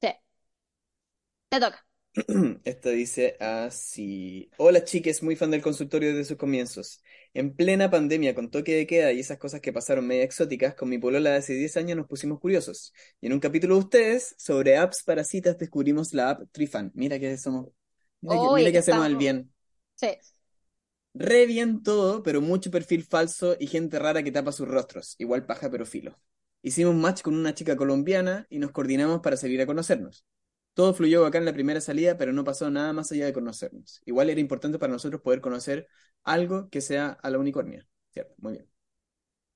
Sí, 0.01 0.07
te 1.49 1.59
toca. 1.59 1.85
Esto 2.63 2.89
dice 2.89 3.37
así. 3.39 4.49
Hola 4.57 4.83
chiques, 4.83 5.21
muy 5.23 5.35
fan 5.35 5.51
del 5.51 5.61
consultorio 5.61 6.09
desde 6.09 6.25
sus 6.25 6.37
comienzos. 6.37 7.01
En 7.39 7.53
plena 7.55 7.91
pandemia, 7.91 8.33
con 8.33 8.49
toque 8.49 8.75
de 8.75 8.87
queda 8.87 9.11
y 9.11 9.19
esas 9.19 9.37
cosas 9.37 9.61
que 9.61 9.71
pasaron 9.71 10.07
media 10.07 10.23
exóticas, 10.23 10.73
con 10.73 10.89
mi 10.89 10.97
polola 10.97 11.29
de 11.31 11.35
hace 11.37 11.53
10 11.53 11.77
años 11.77 11.95
nos 11.95 12.07
pusimos 12.07 12.39
curiosos. 12.39 12.93
Y 13.21 13.27
en 13.27 13.33
un 13.33 13.39
capítulo 13.39 13.75
de 13.75 13.81
ustedes, 13.81 14.33
sobre 14.39 14.75
apps 14.77 15.03
para 15.03 15.23
citas, 15.23 15.55
descubrimos 15.57 16.13
la 16.13 16.31
app 16.31 16.41
Trifan. 16.51 16.91
Mira 16.95 17.19
que 17.19 17.37
somos, 17.37 17.67
mira 18.21 18.35
que, 18.35 18.39
Oye, 18.47 18.55
mira 18.55 18.67
que 18.69 18.71
que 18.73 18.77
hacemos 18.79 19.05
estamos- 19.05 19.19
bien. 19.19 19.53
Sí, 19.95 20.07
Re 21.13 21.45
bien 21.47 21.83
todo, 21.83 22.21
pero 22.23 22.41
mucho 22.41 22.69
perfil 22.71 23.03
falso 23.03 23.55
y 23.59 23.67
gente 23.67 23.97
rara 23.99 24.23
que 24.23 24.31
tapa 24.31 24.51
sus 24.51 24.67
rostros. 24.67 25.15
Igual 25.19 25.45
paja, 25.45 25.69
pero 25.69 25.85
filo. 25.85 26.19
Hicimos 26.61 26.95
match 26.95 27.21
con 27.21 27.35
una 27.35 27.53
chica 27.53 27.75
colombiana 27.75 28.45
y 28.49 28.59
nos 28.59 28.71
coordinamos 28.71 29.21
para 29.21 29.37
salir 29.37 29.61
a 29.61 29.65
conocernos. 29.65 30.25
Todo 30.73 30.93
fluyó 30.93 31.25
acá 31.25 31.39
en 31.39 31.45
la 31.45 31.53
primera 31.53 31.81
salida, 31.81 32.17
pero 32.17 32.33
no 32.33 32.43
pasó 32.43 32.69
nada 32.69 32.93
más 32.93 33.11
allá 33.11 33.25
de 33.25 33.33
conocernos. 33.33 34.01
Igual 34.05 34.29
era 34.29 34.39
importante 34.39 34.77
para 34.77 34.93
nosotros 34.93 35.21
poder 35.21 35.41
conocer 35.41 35.87
algo 36.27 36.69
que 36.69 36.81
sea 36.81 37.09
a 37.23 37.29
la 37.29 37.39
unicornia. 37.39 37.87
Cierto, 38.11 38.35
muy 38.37 38.53
bien. 38.53 38.69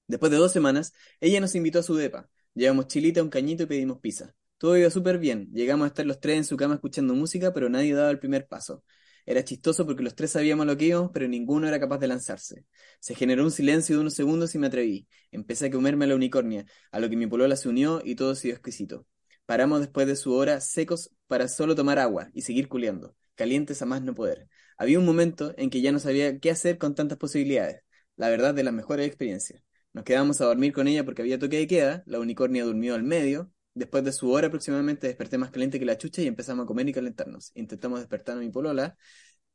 Después 0.08 0.32
de 0.32 0.38
dos 0.38 0.52
semanas, 0.52 0.94
ella 1.20 1.40
nos 1.40 1.56
invitó 1.56 1.80
a 1.80 1.84
su 1.84 1.96
depa. 1.96 2.30
Llevamos 2.54 2.88
chilita, 2.88 3.24
un 3.24 3.30
cañito 3.30 3.64
y 3.64 3.66
pedimos 3.66 4.00
pizza. 4.00 4.36
Todo 4.58 4.78
iba 4.78 4.90
súper 4.90 5.18
bien. 5.20 5.50
Llegamos 5.54 5.86
a 5.86 5.88
estar 5.88 6.06
los 6.06 6.20
tres 6.20 6.38
en 6.38 6.44
su 6.46 6.58
cama 6.58 6.76
escuchando 6.76 7.16
música, 7.16 7.54
pero 7.54 7.70
nadie 7.70 7.94
daba 7.94 8.12
el 8.12 8.20
primer 8.20 8.48
paso. 8.48 8.84
Era 9.26 9.44
chistoso 9.44 9.86
porque 9.86 10.04
los 10.04 10.16
tres 10.16 10.32
sabíamos 10.32 10.66
lo 10.66 10.76
que 10.78 10.86
íbamos, 10.86 11.12
pero 11.14 11.28
ninguno 11.28 11.68
era 11.68 11.80
capaz 11.80 12.00
de 12.00 12.08
lanzarse. 12.08 12.66
Se 13.00 13.16
generó 13.16 13.44
un 13.44 13.52
silencio 13.52 13.96
de 13.96 14.02
unos 14.02 14.14
segundos 14.14 14.54
y 14.56 14.60
me 14.60 14.68
atreví. 14.68 15.08
Empecé 15.32 15.68
a 15.68 15.72
comerme 15.72 16.06
a 16.06 16.08
la 16.10 16.16
unicornia, 16.16 16.66
a 16.92 17.00
lo 17.00 17.10
que 17.10 17.16
mi 17.16 17.28
polola 17.28 17.56
se 17.56 17.70
unió 17.70 18.02
y 18.04 18.16
todo 18.16 18.36
siguió 18.36 18.56
exquisito. 18.56 19.06
Paramos 19.46 19.80
después 19.82 20.08
de 20.08 20.16
su 20.16 20.34
hora 20.34 20.60
secos 20.62 21.12
para 21.28 21.48
solo 21.48 21.76
tomar 21.76 22.00
agua 22.00 22.30
y 22.34 22.42
seguir 22.42 22.68
culeando, 22.68 23.16
calientes 23.36 23.82
a 23.82 23.86
más 23.86 24.02
no 24.02 24.14
poder. 24.14 24.48
Había 24.78 25.00
un 25.00 25.06
momento 25.06 25.54
en 25.58 25.70
que 25.70 25.82
ya 25.82 25.92
no 25.92 26.00
sabía 26.00 26.40
qué 26.40 26.52
hacer 26.52 26.78
con 26.78 26.96
tantas 26.96 27.18
posibilidades. 27.18 27.84
La 28.16 28.30
verdad, 28.30 28.54
de 28.54 28.64
las 28.64 28.74
mejores 28.74 29.08
experiencias. 29.08 29.64
Nos 29.94 30.04
quedamos 30.06 30.40
a 30.42 30.46
dormir 30.46 30.74
con 30.74 30.88
ella 30.88 31.04
porque 31.04 31.22
había 31.22 31.40
toque 31.40 31.58
de 31.58 31.68
queda, 31.68 32.04
la 32.06 32.20
unicornia 32.20 32.64
durmió 32.64 32.96
al 32.96 33.04
medio. 33.04 33.52
Después 33.74 34.04
de 34.04 34.12
su 34.12 34.32
hora 34.32 34.48
aproximadamente 34.48 35.08
desperté 35.08 35.38
más 35.38 35.52
caliente 35.52 35.80
que 35.80 35.86
la 35.86 35.98
chucha 35.98 36.22
y 36.22 36.28
empezamos 36.28 36.64
a 36.64 36.68
comer 36.68 36.88
y 36.90 36.94
calentarnos. 36.94 37.52
Intentamos 37.56 38.00
despertar 38.00 38.38
a 38.38 38.40
mi 38.42 38.50
polola, 38.50 38.98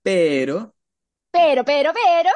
pero 0.02 0.74
pero, 1.30 1.64
pero, 1.64 1.92
pero. 1.92 2.30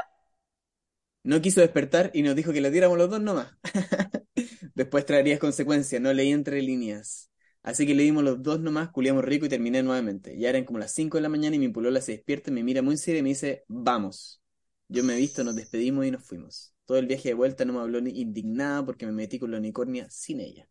no 1.22 1.40
quiso 1.40 1.60
despertar 1.60 2.10
y 2.14 2.22
nos 2.22 2.34
dijo 2.36 2.52
que 2.52 2.60
le 2.60 2.70
diéramos 2.70 2.98
los 2.98 3.10
dos 3.10 3.20
nomás. 3.20 3.48
Después 4.74 5.06
traerías 5.06 5.38
consecuencias, 5.38 6.00
no 6.00 6.12
leí 6.12 6.30
entre 6.32 6.62
líneas. 6.62 7.30
Así 7.62 7.86
que 7.86 7.94
le 7.94 8.02
dimos 8.02 8.24
los 8.24 8.42
dos 8.42 8.60
nomás, 8.60 8.90
culiamos 8.90 9.24
rico 9.24 9.46
y 9.46 9.48
terminé 9.48 9.82
nuevamente. 9.82 10.38
Ya 10.38 10.48
eran 10.48 10.64
como 10.64 10.78
las 10.78 10.92
5 10.92 11.18
de 11.18 11.22
la 11.22 11.28
mañana 11.28 11.56
y 11.56 11.58
mi 11.58 11.68
polola 11.68 12.00
se 12.00 12.12
despierta, 12.12 12.50
me 12.50 12.62
mira 12.62 12.82
muy 12.82 12.96
seria 12.96 13.20
y 13.20 13.22
me 13.22 13.28
dice, 13.30 13.64
vamos. 13.68 14.40
Yo 14.88 15.04
me 15.04 15.14
he 15.14 15.16
visto, 15.18 15.44
nos 15.44 15.54
despedimos 15.56 16.06
y 16.06 16.10
nos 16.10 16.24
fuimos. 16.24 16.74
Todo 16.86 16.98
el 16.98 17.06
viaje 17.06 17.28
de 17.28 17.34
vuelta 17.34 17.64
no 17.64 17.74
me 17.74 17.80
habló 17.80 18.00
ni 18.00 18.10
indignada 18.20 18.84
porque 18.84 19.06
me 19.06 19.12
metí 19.12 19.38
con 19.38 19.50
la 19.50 19.58
unicornia 19.58 20.08
sin 20.10 20.40
ella. 20.40 20.68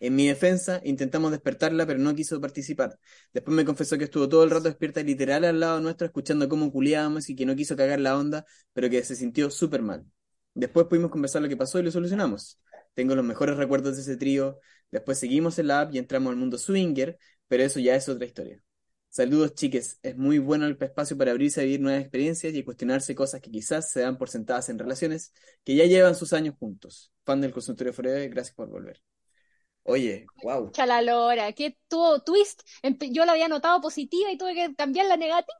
En 0.00 0.14
mi 0.14 0.28
defensa, 0.28 0.80
intentamos 0.84 1.32
despertarla, 1.32 1.84
pero 1.86 1.98
no 1.98 2.14
quiso 2.14 2.40
participar. 2.40 2.98
Después 3.32 3.54
me 3.54 3.64
confesó 3.64 3.98
que 3.98 4.04
estuvo 4.04 4.28
todo 4.28 4.44
el 4.44 4.50
rato 4.50 4.64
despierta 4.64 5.02
literal 5.02 5.44
al 5.44 5.58
lado 5.58 5.80
nuestro, 5.80 6.06
escuchando 6.06 6.48
cómo 6.48 6.70
culiábamos 6.70 7.28
y 7.28 7.34
que 7.36 7.44
no 7.44 7.56
quiso 7.56 7.76
cagar 7.76 7.98
la 8.00 8.16
onda, 8.16 8.44
pero 8.72 8.88
que 8.88 9.02
se 9.02 9.16
sintió 9.16 9.50
súper 9.50 9.82
mal. 9.82 10.06
Después 10.54 10.86
pudimos 10.86 11.10
conversar 11.10 11.42
lo 11.42 11.48
que 11.48 11.56
pasó 11.56 11.80
y 11.80 11.82
lo 11.82 11.90
solucionamos. 11.90 12.60
Tengo 12.94 13.14
los 13.14 13.24
mejores 13.24 13.56
recuerdos 13.56 13.96
de 13.96 14.02
ese 14.02 14.16
trío. 14.16 14.60
Después 14.90 15.18
seguimos 15.18 15.58
en 15.58 15.68
la 15.68 15.80
app 15.80 15.94
y 15.94 15.98
entramos 15.98 16.30
al 16.30 16.36
mundo 16.36 16.58
swinger, 16.58 17.18
pero 17.46 17.62
eso 17.62 17.80
ya 17.80 17.94
es 17.94 18.08
otra 18.08 18.26
historia. 18.26 18.62
Saludos, 19.10 19.54
chiques. 19.54 19.98
Es 20.02 20.16
muy 20.16 20.38
bueno 20.38 20.66
el 20.66 20.76
espacio 20.80 21.16
para 21.16 21.30
abrirse 21.30 21.60
a 21.60 21.64
vivir 21.64 21.80
nuevas 21.80 22.02
experiencias 22.02 22.54
y 22.54 22.62
cuestionarse 22.62 23.14
cosas 23.14 23.40
que 23.40 23.50
quizás 23.50 23.90
se 23.90 24.00
dan 24.00 24.18
por 24.18 24.28
sentadas 24.28 24.68
en 24.68 24.78
relaciones 24.78 25.32
que 25.64 25.74
ya 25.74 25.84
llevan 25.86 26.14
sus 26.14 26.32
años 26.32 26.54
juntos. 26.58 27.10
Fan 27.24 27.40
del 27.40 27.52
consultorio 27.52 27.92
Forever, 27.92 28.28
gracias 28.28 28.54
por 28.54 28.68
volver. 28.68 29.02
Oye, 29.82 30.26
wow. 30.42 30.70
Chala 30.70 31.00
Lora, 31.00 31.52
que 31.52 31.78
tuvo 31.88 32.20
twist. 32.20 32.60
Yo 33.10 33.24
la 33.24 33.32
había 33.32 33.48
notado 33.48 33.80
positiva 33.80 34.30
y 34.30 34.36
tuve 34.36 34.54
que 34.54 34.74
cambiar 34.74 35.06
la 35.06 35.16
negativa. 35.16 35.56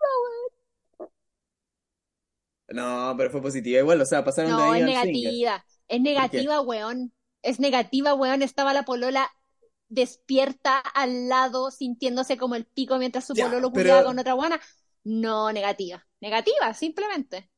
No, 2.68 3.14
pero 3.16 3.30
fue 3.30 3.40
positiva 3.40 3.80
igual, 3.80 4.00
o 4.02 4.04
sea, 4.04 4.22
pasaron 4.22 4.50
de 4.50 4.56
No, 4.58 4.72
ahí 4.72 4.82
es 4.82 4.98
al 4.98 5.06
negativa. 5.08 5.64
Es 5.88 6.00
negativa, 6.02 6.60
weón. 6.60 7.12
Es 7.42 7.60
negativa, 7.60 8.14
weón. 8.14 8.42
Estaba 8.42 8.72
la 8.74 8.84
polola 8.84 9.30
despierta 9.88 10.78
al 10.78 11.28
lado, 11.28 11.70
sintiéndose 11.70 12.36
como 12.36 12.54
el 12.56 12.66
pico 12.66 12.98
mientras 12.98 13.26
su 13.26 13.34
Ya, 13.34 13.44
pololo 13.46 13.72
pero- 13.72 13.82
culiaba 13.82 14.04
con 14.04 14.18
otra 14.18 14.32
guana. 14.34 14.60
No, 15.04 15.52
negativa. 15.52 16.06
Negativa, 16.20 16.74
simplemente. 16.74 17.50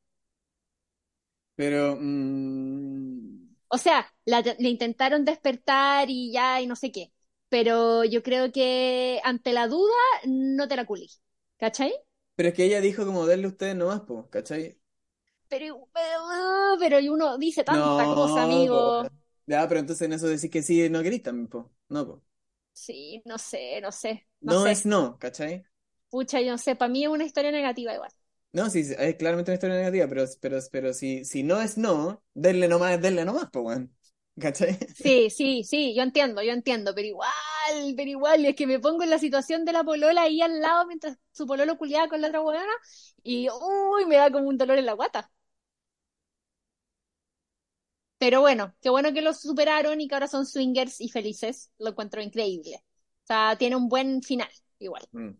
Pero, 1.55 1.97
mm, 1.99 3.51
O 3.73 3.77
sea, 3.77 4.05
la- 4.25 4.41
le 4.41 4.69
intentaron 4.69 5.23
despertar 5.25 6.09
y 6.09 6.31
ya, 6.33 6.59
y 6.61 6.67
no 6.67 6.75
sé 6.75 6.91
qué. 6.91 7.13
Pero 7.49 8.03
yo 8.03 8.21
creo 8.23 8.51
que 8.51 9.21
ante 9.23 9.53
la 9.53 9.67
duda, 9.67 9.93
no 10.25 10.67
te 10.67 10.75
la 10.75 10.85
culí. 10.85 11.09
¿Cachai? 11.57 11.93
pero 12.35 12.49
es 12.49 12.55
que 12.55 12.65
ella 12.65 12.81
dijo 12.81 13.05
como 13.05 13.25
darle 13.27 13.45
a 13.45 13.49
ustedes 13.49 13.75
nomás, 13.75 14.01
po, 14.01 14.27
¿cachai? 14.29 14.79
Pero, 15.47 15.87
pero, 15.93 16.19
pero 16.79 16.99
y 16.99 17.09
uno 17.09 17.37
dice 17.37 17.63
tanta 17.63 18.05
No, 18.05 18.15
cosa, 18.15 18.43
amigo. 18.43 19.03
po. 19.03 19.09
Ya, 19.51 19.67
pero 19.67 19.79
entonces 19.79 20.05
en 20.05 20.13
eso 20.13 20.27
decís 20.27 20.49
que 20.51 20.61
sí, 20.63 20.89
no 20.89 21.01
también, 21.23 21.47
po. 21.47 21.71
No, 21.89 22.05
po. 22.07 22.23
Sí, 22.73 23.21
no 23.25 23.37
sé, 23.37 23.79
no 23.81 23.91
sé, 23.91 24.27
no 24.45 24.53
No 24.53 24.57
sé. 24.57 24.73
es 24.73 24.85
no, 24.85 25.17
¿cachai? 25.17 25.65
Pucha, 26.09 26.39
yo 26.41 26.51
no 26.51 26.57
sé, 26.59 26.75
para 26.75 26.89
mí 26.91 27.03
es 27.03 27.09
una 27.09 27.23
historia 27.25 27.51
negativa 27.51 27.93
igual. 27.95 28.11
No, 28.53 28.69
sí, 28.69 28.83
sí, 28.83 28.93
es 28.97 29.15
claramente 29.15 29.51
una 29.51 29.55
historia 29.55 29.77
negativa, 29.77 30.07
pero, 30.09 30.25
pero, 30.41 30.57
pero 30.71 30.93
si, 30.93 31.23
si 31.23 31.41
no 31.43 31.61
es 31.61 31.77
no, 31.77 32.21
denle 32.33 32.67
nomás, 32.67 33.01
denle 33.01 33.23
nomás, 33.23 33.49
po, 33.49 33.61
weón. 33.61 33.95
¿Cachai? 34.39 34.77
Sí, 34.93 35.29
sí, 35.29 35.63
sí, 35.63 35.95
yo 35.95 36.03
entiendo, 36.03 36.43
yo 36.43 36.51
entiendo, 36.51 36.93
pero 36.93 37.07
igual, 37.07 37.31
pero 37.95 38.09
igual, 38.09 38.45
es 38.45 38.55
que 38.55 38.67
me 38.67 38.79
pongo 38.79 39.03
en 39.03 39.09
la 39.09 39.17
situación 39.19 39.63
de 39.65 39.71
la 39.73 39.83
polola 39.83 40.23
ahí 40.23 40.41
al 40.41 40.59
lado 40.61 40.85
mientras 40.85 41.17
su 41.31 41.47
pololo 41.47 41.77
culiaba 41.77 42.07
con 42.09 42.21
la 42.21 42.27
otra 42.27 42.41
huevona 42.41 42.71
y 43.23 43.47
uy, 43.49 44.05
me 44.05 44.17
da 44.17 44.29
como 44.31 44.47
un 44.49 44.57
dolor 44.57 44.77
en 44.77 44.85
la 44.85 44.93
guata. 44.93 45.31
Pero 48.21 48.39
bueno, 48.41 48.75
qué 48.83 48.91
bueno 48.91 49.11
que 49.13 49.23
lo 49.23 49.33
superaron 49.33 49.99
y 49.99 50.07
que 50.07 50.13
ahora 50.13 50.27
son 50.27 50.45
swingers 50.45 51.01
y 51.01 51.09
felices, 51.09 51.71
lo 51.79 51.89
encuentro 51.89 52.21
increíble. 52.21 52.83
O 53.23 53.25
sea, 53.25 53.55
tiene 53.57 53.75
un 53.75 53.89
buen 53.89 54.21
final, 54.21 54.47
igual. 54.77 55.01
Mm. 55.11 55.31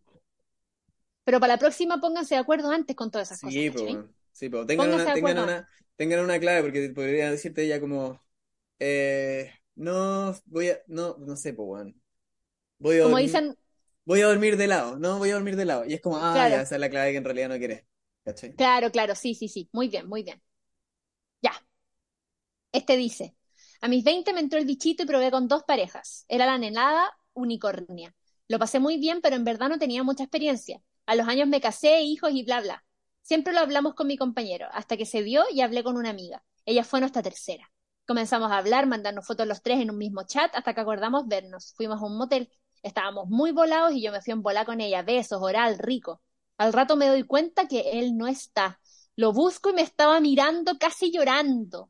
Pero 1.23 1.39
para 1.39 1.53
la 1.53 1.59
próxima 1.59 1.99
pónganse 2.01 2.33
de 2.33 2.41
acuerdo 2.41 2.71
antes 2.71 2.95
con 2.95 3.11
todas 3.11 3.27
esas 3.31 3.39
Sí, 3.51 3.69
cosas, 3.69 3.87
po. 3.87 4.09
Sí, 4.31 4.49
po. 4.49 4.65
Tengan 4.65 4.91
una, 4.91 5.13
tengan 5.13 5.37
una, 5.37 5.67
tengan 5.95 6.19
una 6.21 6.39
clave, 6.39 6.63
porque 6.63 6.89
podría 6.89 7.29
decirte 7.29 7.65
ella 7.65 7.79
como, 7.79 8.19
eh, 8.79 9.51
no, 9.75 10.35
voy 10.45 10.69
a, 10.69 10.79
no, 10.87 11.17
no 11.19 11.35
sé, 11.35 11.53
pues, 11.53 11.67
weón. 11.69 12.01
Voy 12.79 12.97
a 12.97 13.03
Como 13.03 13.17
dormir, 13.17 13.27
dicen, 13.27 13.55
voy 14.05 14.21
a 14.21 14.27
dormir 14.27 14.57
de 14.57 14.67
lado, 14.67 14.97
no, 14.99 15.19
voy 15.19 15.29
a 15.31 15.35
dormir 15.35 15.55
de 15.55 15.65
lado. 15.65 15.85
Y 15.85 15.93
es 15.93 16.01
como, 16.01 16.17
ah, 16.17 16.49
ya, 16.49 16.61
esa 16.63 16.75
es 16.75 16.81
la 16.81 16.89
clave 16.89 17.11
que 17.11 17.17
en 17.17 17.25
realidad 17.25 17.49
no 17.49 17.59
querés. 17.59 17.85
¿Cachai? 18.25 18.55
claro, 18.55 18.91
claro, 18.91 19.15
sí, 19.15 19.35
sí, 19.35 19.47
sí, 19.47 19.69
muy 19.73 19.87
bien, 19.89 20.07
muy 20.07 20.23
bien. 20.23 20.41
Este 22.72 22.95
dice, 22.98 23.35
a 23.81 23.88
mis 23.88 24.03
20 24.03 24.34
me 24.34 24.39
entró 24.39 24.60
el 24.60 24.65
bichito 24.65 25.03
y 25.03 25.06
probé 25.06 25.31
con 25.31 25.48
dos 25.48 25.64
parejas. 25.64 26.26
Era 26.27 26.45
la 26.45 26.57
nenada 26.57 27.11
unicornia. 27.34 28.15
Lo 28.48 28.60
pasé 28.60 28.80
muy 28.80 28.98
bien, 28.98 29.22
pero 29.22 29.35
en 29.35 29.43
verdad 29.43 29.69
no 29.69 29.80
tenía 29.80 30.03
mucha 30.03 30.23
experiencia. 30.23 30.81
A 31.06 31.15
los 31.15 31.27
años 31.27 31.48
me 31.48 31.61
casé, 31.61 32.02
hijos 32.02 32.31
y 32.34 32.43
bla, 32.43 32.61
bla. 32.61 32.85
Siempre 33.22 33.53
lo 33.53 33.60
hablamos 33.60 33.93
con 33.95 34.07
mi 34.07 34.18
compañero, 34.18 34.68
hasta 34.72 34.98
que 34.98 35.06
se 35.06 35.23
dio 35.23 35.43
y 35.52 35.61
hablé 35.61 35.84
con 35.84 35.98
una 35.98 36.10
amiga. 36.10 36.43
Ella 36.65 36.84
fue 36.84 36.99
nuestra 36.99 37.22
tercera. 37.22 37.72
Comenzamos 38.07 38.52
a 38.52 38.57
hablar, 38.57 38.88
mandarnos 38.88 39.26
fotos 39.26 39.48
los 39.48 39.61
tres 39.61 39.80
en 39.80 39.91
un 39.91 39.98
mismo 39.98 40.23
chat, 40.23 40.53
hasta 40.56 40.73
que 40.73 40.81
acordamos 40.81 41.27
vernos. 41.27 41.73
Fuimos 41.76 42.02
a 42.02 42.06
un 42.06 42.18
motel. 42.18 42.49
Estábamos 42.84 43.30
muy 43.30 43.52
volados 43.52 43.93
y 43.93 44.02
yo 44.02 44.11
me 44.11 44.22
fui 44.22 44.34
en 44.34 44.41
volar 44.41 44.65
con 44.65 44.81
ella, 44.81 45.02
besos, 45.03 45.41
oral, 45.41 45.77
rico. 45.77 46.22
Al 46.57 46.73
rato 46.73 46.95
me 46.95 47.07
doy 47.07 47.23
cuenta 47.23 47.68
que 47.68 47.99
él 47.99 48.18
no 48.18 48.27
está. 48.27 48.80
Lo 49.15 49.34
busco 49.34 49.69
y 49.69 49.73
me 49.73 49.81
estaba 49.81 50.19
mirando 50.19 50.77
casi 50.77 51.11
llorando. 51.11 51.89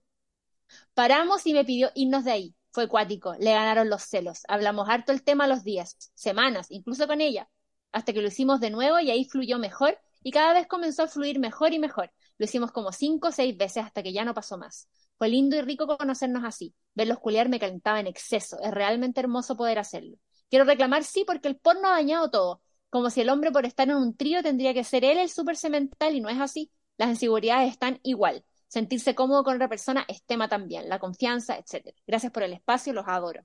Paramos 0.94 1.46
y 1.46 1.54
me 1.54 1.66
pidió 1.66 1.92
irnos 1.96 2.26
de 2.26 2.32
ahí. 2.32 2.56
Fue 2.72 2.88
cuático, 2.88 3.36
le 3.40 3.52
ganaron 3.52 3.90
los 3.90 4.04
celos. 4.04 4.44
Hablamos 4.48 4.88
harto 4.90 5.12
el 5.12 5.24
tema 5.24 5.48
los 5.48 5.64
días, 5.64 5.98
semanas, 6.16 6.68
incluso 6.70 7.06
con 7.08 7.20
ella, 7.20 7.50
hasta 7.92 8.14
que 8.14 8.22
lo 8.22 8.30
hicimos 8.30 8.60
de 8.62 8.70
nuevo 8.70 9.00
y 9.00 9.12
ahí 9.12 9.26
fluyó 9.26 9.58
mejor 9.60 9.98
y 10.24 10.32
cada 10.32 10.54
vez 10.54 10.68
comenzó 10.68 11.04
a 11.04 11.08
fluir 11.08 11.40
mejor 11.40 11.74
y 11.74 11.80
mejor. 11.80 12.12
Lo 12.38 12.46
hicimos 12.46 12.72
como 12.72 12.92
cinco 12.92 13.28
o 13.30 13.32
seis 13.32 13.58
veces 13.58 13.84
hasta 13.84 14.04
que 14.04 14.14
ya 14.14 14.24
no 14.26 14.34
pasó 14.34 14.58
más. 14.58 14.88
Fue 15.18 15.30
lindo 15.30 15.56
y 15.58 15.62
rico 15.62 15.86
conocernos 15.98 16.44
así. 16.44 16.74
Verlos 16.94 17.20
culiar 17.20 17.50
me 17.50 17.60
calentaba 17.60 18.00
en 18.00 18.08
exceso. 18.08 18.58
Es 18.62 18.72
realmente 18.72 19.20
hermoso 19.20 19.56
poder 19.56 19.78
hacerlo. 19.80 20.18
Quiero 20.50 20.66
reclamar 20.66 21.04
sí 21.04 21.24
porque 21.26 21.48
el 21.48 21.58
porno 21.58 21.88
ha 21.90 21.92
dañado 21.92 22.30
todo. 22.32 22.62
Como 22.90 23.10
si 23.10 23.22
el 23.22 23.30
hombre 23.30 23.52
por 23.52 23.66
estar 23.66 23.90
en 23.90 23.96
un 23.96 24.16
trío 24.16 24.42
tendría 24.44 24.74
que 24.74 24.84
ser 24.84 25.06
él 25.06 25.18
el 25.18 25.30
súper 25.30 25.56
cemental 25.56 26.16
y 26.16 26.22
no 26.22 26.30
es 26.30 26.40
así. 26.40 26.72
Las 26.98 27.10
inseguridades 27.10 27.72
están 27.72 28.00
igual. 28.04 28.44
Sentirse 28.76 29.16
cómodo 29.16 29.44
con 29.44 29.56
otra 29.56 29.70
persona 29.70 30.06
es 30.08 30.24
tema 30.24 30.48
también. 30.50 30.90
La 30.90 31.00
confianza, 31.00 31.58
etc. 31.58 31.96
Gracias 32.08 32.32
por 32.32 32.44
el 32.44 32.54
espacio, 32.54 32.94
los 32.94 33.08
adoro. 33.08 33.44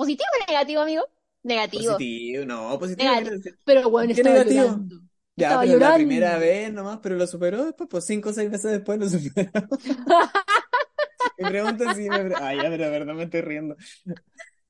¿Positivo 0.00 0.28
o 0.34 0.50
negativo, 0.50 0.80
amigo? 0.82 1.04
Negativo. 1.42 1.94
Positivo, 1.94 2.44
no, 2.44 2.78
positivo. 2.78 3.14
Negativo. 3.14 3.42
¿qué 3.42 3.50
Pero 3.64 3.90
bueno, 3.90 4.12
¿Qué 4.12 4.22
estaba 4.22 4.22
negativo? 4.22 4.44
llorando. 4.44 4.96
Ya, 5.36 5.48
Estaba 5.48 5.64
pero 5.64 5.78
la 5.78 5.90
llorando. 5.90 5.92
primera 5.92 6.38
vez 6.38 6.72
nomás, 6.72 6.98
pero 7.02 7.16
lo 7.16 7.26
superó 7.26 7.64
después, 7.64 7.88
pues 7.90 8.04
cinco 8.06 8.30
o 8.30 8.32
seis 8.32 8.50
veces 8.50 8.72
después 8.72 8.98
lo 8.98 9.08
superó. 9.08 9.50
Me 11.36 11.46
preguntan 11.46 11.94
si 11.94 12.10
me... 12.10 12.16
Ah, 12.36 12.54
ya, 12.54 12.68
pero 12.68 12.84
de 12.84 12.90
verdad 12.90 13.14
me 13.14 13.24
estoy 13.24 13.40
riendo. 13.42 13.76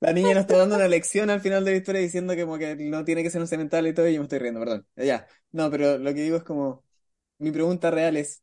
La 0.00 0.12
niña 0.12 0.34
nos 0.34 0.42
está 0.42 0.58
dando 0.58 0.76
una 0.76 0.88
lección 0.88 1.30
al 1.30 1.40
final 1.40 1.64
de 1.64 1.72
la 1.72 1.76
historia 1.78 2.00
diciendo 2.02 2.34
que 2.36 2.42
como 2.44 2.58
que 2.58 2.76
no 2.76 3.04
tiene 3.04 3.22
que 3.22 3.30
ser 3.30 3.40
un 3.42 3.48
cemental 3.48 3.86
y 3.86 3.94
todo, 3.94 4.08
y 4.08 4.14
yo 4.14 4.20
me 4.20 4.24
estoy 4.24 4.38
riendo, 4.40 4.60
perdón. 4.60 4.86
Ya, 4.96 5.26
no, 5.52 5.70
pero 5.70 5.98
lo 5.98 6.14
que 6.14 6.22
digo 6.22 6.36
es 6.38 6.44
como, 6.44 6.84
mi 7.38 7.50
pregunta 7.52 7.90
real 7.90 8.16
es, 8.16 8.42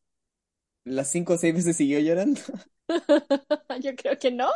¿las 0.85 1.09
cinco 1.11 1.33
o 1.35 1.37
seis 1.37 1.55
veces 1.55 1.77
siguió 1.77 1.99
llorando? 1.99 2.41
Yo 3.81 3.95
creo 3.95 4.17
que 4.19 4.31
no, 4.31 4.49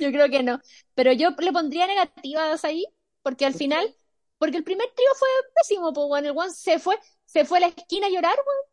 yo 0.00 0.10
creo 0.12 0.28
que 0.30 0.42
no. 0.42 0.60
Pero 0.94 1.12
yo 1.12 1.30
le 1.38 1.52
pondría 1.52 1.86
negativas 1.86 2.64
ahí, 2.64 2.86
porque 3.22 3.46
al 3.46 3.54
final, 3.54 3.94
porque 4.38 4.58
el 4.58 4.64
primer 4.64 4.88
trío 4.94 5.08
fue 5.18 5.28
pésimo, 5.54 5.92
pues 5.92 6.06
bueno, 6.08 6.28
el 6.30 6.36
one 6.38 6.50
se 6.52 6.78
fue, 6.78 6.98
se 7.24 7.44
fue 7.44 7.58
a 7.58 7.62
la 7.62 7.66
esquina 7.68 8.06
a 8.06 8.10
llorar, 8.10 8.36
weón. 8.46 8.66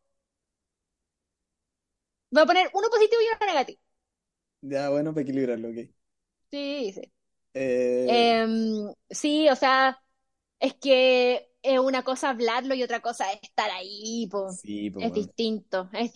Voy 2.32 2.44
a 2.44 2.46
poner 2.46 2.70
uno 2.74 2.90
positivo 2.90 3.22
y 3.22 3.28
uno 3.38 3.46
negativo. 3.48 3.80
Ya, 4.62 4.90
bueno, 4.90 5.14
para 5.14 5.22
equilibrarlo, 5.24 5.70
ok. 5.70 5.78
Sí, 6.52 6.92
sí. 6.94 7.02
Eh, 7.54 8.36
Em, 8.46 8.94
sí, 9.10 9.50
o 9.50 9.56
sea, 9.56 10.00
es 10.60 10.76
que 10.76 11.50
es 11.64 11.80
una 11.80 12.04
cosa 12.04 12.30
hablarlo 12.32 12.76
y 12.76 12.84
otra 12.84 13.02
cosa 13.02 13.32
es 13.34 13.40
estar 13.44 13.72
ahí, 13.72 14.28
sí, 14.46 14.90
pues 14.92 15.06
Es 15.08 15.12
bueno. 15.12 15.14
distinto, 15.14 15.90
es 15.94 16.14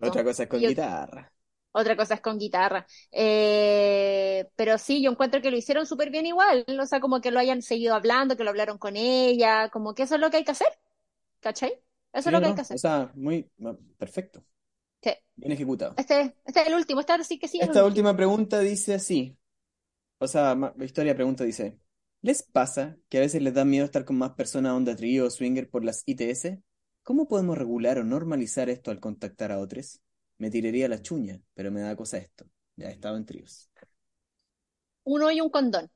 Otra 0.00 0.22
distinto. 0.22 0.24
cosa 0.24 0.42
es 0.44 0.48
con 0.48 0.60
yo- 0.60 0.68
guitarra. 0.68 1.32
Otra 1.72 1.96
cosa 1.96 2.14
es 2.14 2.20
con 2.20 2.38
guitarra. 2.38 2.86
Eh, 3.12 4.48
pero 4.56 4.78
sí, 4.78 5.02
yo 5.02 5.10
encuentro 5.10 5.40
que 5.42 5.50
lo 5.50 5.56
hicieron 5.56 5.86
súper 5.86 6.10
bien 6.10 6.26
igual. 6.26 6.64
O 6.80 6.86
sea, 6.86 7.00
como 7.00 7.20
que 7.20 7.30
lo 7.30 7.38
hayan 7.40 7.62
seguido 7.62 7.94
hablando, 7.94 8.36
que 8.36 8.44
lo 8.44 8.50
hablaron 8.50 8.78
con 8.78 8.96
ella, 8.96 9.68
como 9.70 9.94
que 9.94 10.04
eso 10.04 10.16
es 10.16 10.20
lo 10.20 10.30
que 10.30 10.38
hay 10.38 10.44
que 10.44 10.52
hacer. 10.52 10.68
¿Cachai? 11.40 11.72
Eso 12.12 12.30
es 12.30 12.32
lo 12.32 12.40
que 12.40 12.46
hay 12.48 12.54
que 12.54 12.60
O 12.60 12.62
hacer. 12.62 12.78
sea, 12.78 13.10
muy 13.14 13.50
perfecto, 13.98 14.44
Sí. 15.02 15.10
bien 15.36 15.52
ejecutado. 15.52 15.94
Este, 15.96 16.36
este 16.44 16.60
es 16.62 16.66
el 16.68 16.74
último, 16.74 17.00
este 17.00 17.24
sí 17.24 17.38
que 17.38 17.48
sí 17.48 17.60
Esta 17.60 17.84
última 17.84 18.16
pregunta 18.16 18.60
dice 18.60 18.94
así, 18.94 19.36
o 20.18 20.26
sea, 20.28 20.56
historia 20.80 21.14
pregunta 21.14 21.44
dice, 21.44 21.78
¿les 22.28 22.42
pasa 22.42 22.96
que 23.08 23.18
a 23.18 23.20
veces 23.22 23.42
les 23.42 23.54
da 23.54 23.64
miedo 23.64 23.84
estar 23.84 24.04
con 24.04 24.18
más 24.18 24.32
personas 24.40 24.72
onda 24.74 24.94
trío 24.96 25.26
o 25.26 25.30
swinger 25.30 25.68
por 25.70 25.84
las 25.84 26.02
ITS? 26.06 26.62
¿Cómo 27.02 27.28
podemos 27.28 27.56
regular 27.58 27.98
o 27.98 28.04
normalizar 28.04 28.68
esto 28.70 28.90
al 28.90 29.00
contactar 29.00 29.52
a 29.52 29.58
otros? 29.58 30.00
Me 30.38 30.50
tiraría 30.50 30.88
la 30.88 31.02
chuña, 31.02 31.40
pero 31.54 31.70
me 31.72 31.80
da 31.82 31.96
cosa 31.96 32.18
esto. 32.18 32.46
Ya 32.76 32.88
he 32.88 32.92
estado 32.92 33.16
en 33.16 33.26
tríos. 33.26 33.70
Uno 35.04 35.32
y 35.32 35.40
un 35.40 35.50
condón. 35.50 35.90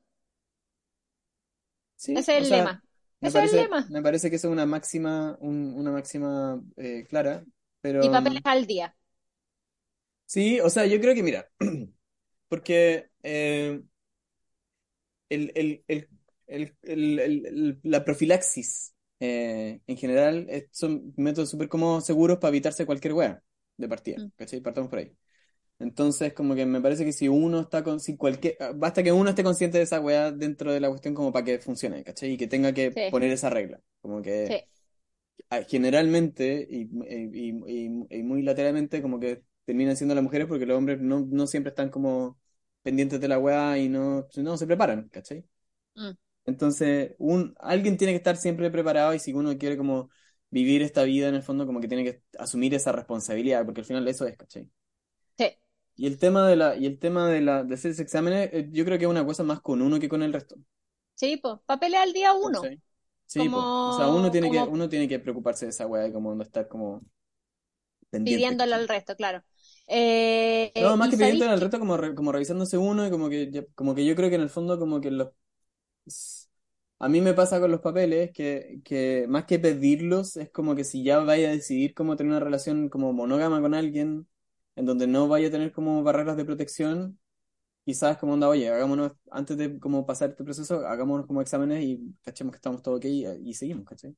Sí, 1.95 2.21
Ese 2.21 2.37
es 2.37 2.43
el 2.43 2.49
sea, 2.49 2.51
lema. 2.51 2.83
me 3.21 3.31
Ese 3.31 3.39
es 3.43 3.51
el 3.51 3.55
parece, 3.55 3.69
lema. 3.69 3.87
me 3.87 4.01
parece 4.01 4.29
que 4.29 4.35
eso 4.37 4.47
es 4.47 4.51
una 4.53 4.65
máxima, 4.65 5.37
un- 5.41 5.73
una 5.75 5.91
máxima 5.91 6.61
eh, 6.77 7.05
clara, 7.07 7.45
Y 7.97 8.09
pero 8.09 8.11
papeles 8.11 8.41
mm, 8.41 8.43
al 8.43 8.67
día. 8.67 8.95
sí, 10.25 10.59
o 10.61 10.69
sea, 10.69 10.85
yo 10.85 10.99
creo 10.99 11.15
que 11.15 11.23
mira, 11.23 11.49
porque 12.49 13.09
eh, 13.23 13.81
el, 15.29 15.51
el, 15.55 15.83
el, 15.87 16.09
el- 16.83 17.19
el- 17.19 17.45
el- 17.45 17.79
la 17.83 18.03
profilaxis 18.05 18.93
eh, 19.19 19.81
en 19.87 19.97
general 19.97 20.47
eh, 20.49 20.67
son 20.71 21.13
métodos 21.17 21.49
súper 21.51 21.69
como 21.69 22.01
seguros 22.01 22.37
para 22.39 22.49
evitarse 22.49 22.85
cualquier 22.85 23.13
wea 23.13 23.43
de 23.77 23.87
partida, 23.89 24.19
Mm, 24.19 24.29
¿cachai? 24.35 24.61
Partamos 24.61 24.89
por 24.89 24.99
ahí. 24.99 25.15
Entonces, 25.79 26.33
como 26.33 26.55
que 26.55 26.65
me 26.65 26.81
parece 26.81 27.05
que 27.05 27.13
si 27.13 27.27
uno 27.29 27.61
está 27.61 27.83
con, 27.83 27.99
si 27.99 28.17
cualquier, 28.17 28.57
basta 28.75 29.03
que 29.03 29.11
uno 29.11 29.29
esté 29.31 29.43
consciente 29.43 29.77
de 29.79 29.83
esa 29.85 29.99
wea 30.01 30.31
dentro 30.31 30.71
de 30.73 30.79
la 30.79 30.89
cuestión 30.89 31.13
como 31.15 31.33
para 31.33 31.45
que 31.45 31.59
funcione, 31.59 32.03
¿cachai? 32.03 32.31
Y 32.33 32.37
que 32.37 32.47
tenga 32.47 32.73
que 32.73 32.91
Sí, 32.95 33.01
poner 33.09 33.31
esa 33.31 33.49
regla. 33.49 33.81
Como 34.01 34.21
que 34.21 34.57
sí. 34.57 34.63
ah, 35.49 35.61
generalmente 35.67 36.67
y, 36.69 36.83
y, 37.07 37.51
y- 37.67 38.07
y 38.19 38.23
muy 38.23 38.41
lateralmente 38.43 39.01
como 39.01 39.19
que 39.19 39.43
terminan 39.65 39.95
siendo 39.97 40.15
las 40.15 40.23
mujeres 40.23 40.47
porque 40.47 40.65
los 40.65 40.77
hombres 40.77 40.99
no, 41.01 41.21
no 41.29 41.47
siempre 41.47 41.69
están 41.69 41.89
como 41.89 42.39
pendientes 42.83 43.21
de 43.21 43.27
la 43.27 43.39
weá 43.39 43.77
y 43.77 43.89
no, 43.89 44.27
no 44.37 44.57
se 44.57 44.67
preparan, 44.67 45.09
¿cachai? 45.09 45.45
Mm, 45.97 46.13
Entonces, 46.45 47.15
un, 47.19 47.55
alguien 47.59 47.97
tiene 47.97 48.13
que 48.13 48.17
estar 48.17 48.37
siempre 48.37 48.69
preparado 48.71 49.13
y 49.13 49.19
si 49.19 49.33
uno 49.33 49.57
quiere 49.57 49.77
como 49.77 50.09
vivir 50.49 50.81
esta 50.81 51.03
vida 51.03 51.29
en 51.29 51.35
el 51.35 51.43
fondo 51.43 51.65
como 51.65 51.79
que 51.81 51.87
tiene 51.87 52.03
que 52.03 52.21
asumir 52.37 52.73
esa 52.75 52.91
responsabilidad, 52.91 53.65
porque 53.65 53.81
al 53.81 53.85
final 53.87 54.07
eso 54.07 54.27
es, 54.27 54.37
¿cachai? 54.37 54.69
sí. 55.37 55.57
Y 55.95 56.05
el 56.07 56.17
tema 56.19 56.47
de 56.47 56.55
la, 56.55 56.75
y 56.75 56.85
el 56.85 56.99
tema 56.99 57.27
de 57.29 57.41
la, 57.41 57.63
de 57.63 57.73
hacer 57.75 57.91
ese 57.91 58.01
exámenes, 58.03 58.49
eh, 58.53 58.69
yo 58.71 58.85
creo 58.85 58.97
que 58.99 59.05
es 59.05 59.09
una 59.11 59.25
cosa 59.25 59.43
más 59.43 59.61
con 59.61 59.81
uno 59.81 59.99
que 59.99 60.09
con 60.09 60.21
el 60.23 60.33
resto. 60.33 60.55
Sí, 61.15 61.37
pues, 61.37 61.59
papeles 61.65 61.99
al 62.01 62.13
día 62.13 62.33
uno. 62.33 62.71
¿cachai? 62.71 62.81
Sí, 63.25 63.49
pues. 63.49 63.67
O 63.85 63.91
sea, 63.91 64.09
uno 64.09 64.29
Como, 64.29 64.31
tiene 64.31 64.51
que, 64.51 64.63
como 64.63 64.69
uno 64.69 64.89
tiene 64.89 65.07
que 65.07 65.19
preocuparse 65.19 65.65
de 65.65 65.71
esa 65.71 65.87
weá 65.87 66.07
y 66.07 66.13
como 66.13 66.33
no 66.35 66.43
estar 66.43 66.67
como 66.67 67.01
pendiente, 68.09 68.55
pidiéndole 68.55 68.73
¿cachai? 68.73 68.81
al 68.81 68.87
resto, 68.87 69.15
claro. 69.15 69.43
Eh, 69.87 70.71
No, 70.75 70.97
más 70.97 71.09
y 71.09 71.17
que 71.17 71.17
pendiente 71.17 71.45
al 71.47 71.61
reto, 71.61 71.79
como, 71.79 71.97
re- 71.97 72.15
como 72.15 72.31
revisándose 72.31 72.77
uno 72.77 73.05
y 73.05 73.11
como 73.11 73.29
que, 73.29 73.67
como 73.75 73.93
que 73.95 74.05
yo 74.05 74.15
creo 74.15 74.29
que 74.29 74.35
en 74.35 74.41
el 74.41 74.49
fondo 74.49 74.79
como 74.79 74.99
que 75.01 75.11
los... 75.11 75.29
A 76.99 77.09
mí 77.09 77.19
me 77.21 77.33
pasa 77.33 77.59
con 77.59 77.71
los 77.71 77.81
papeles 77.81 78.31
que, 78.31 78.79
que 78.83 79.25
más 79.27 79.45
que 79.45 79.59
pedirlos 79.59 80.37
es 80.37 80.49
como 80.49 80.75
que 80.75 80.83
si 80.83 81.03
ya 81.03 81.19
vaya 81.19 81.49
a 81.49 81.51
decidir 81.51 81.93
cómo 81.93 82.15
tener 82.15 82.31
una 82.31 82.39
relación 82.39 82.89
como 82.89 83.11
monógama 83.11 83.61
con 83.61 83.73
alguien, 83.73 84.27
en 84.75 84.85
donde 84.85 85.07
no 85.07 85.27
vaya 85.27 85.49
a 85.49 85.51
tener 85.51 85.71
como 85.71 86.01
barreras 86.03 86.37
de 86.37 86.45
protección, 86.45 87.19
quizás 87.85 88.17
como 88.17 88.33
onda, 88.33 88.47
oye, 88.47 88.69
hagámonos, 88.69 89.13
antes 89.31 89.57
de 89.57 89.79
como 89.79 90.05
pasar 90.05 90.31
este 90.31 90.43
proceso, 90.43 90.87
hagámonos 90.87 91.27
como 91.27 91.41
exámenes 91.41 91.83
y 91.83 92.15
cachemos 92.23 92.53
que 92.53 92.57
estamos 92.57 92.81
todo 92.81 92.95
ok 92.95 93.05
y, 93.05 93.53
seguimos, 93.53 93.85
¿cachai? 93.85 94.15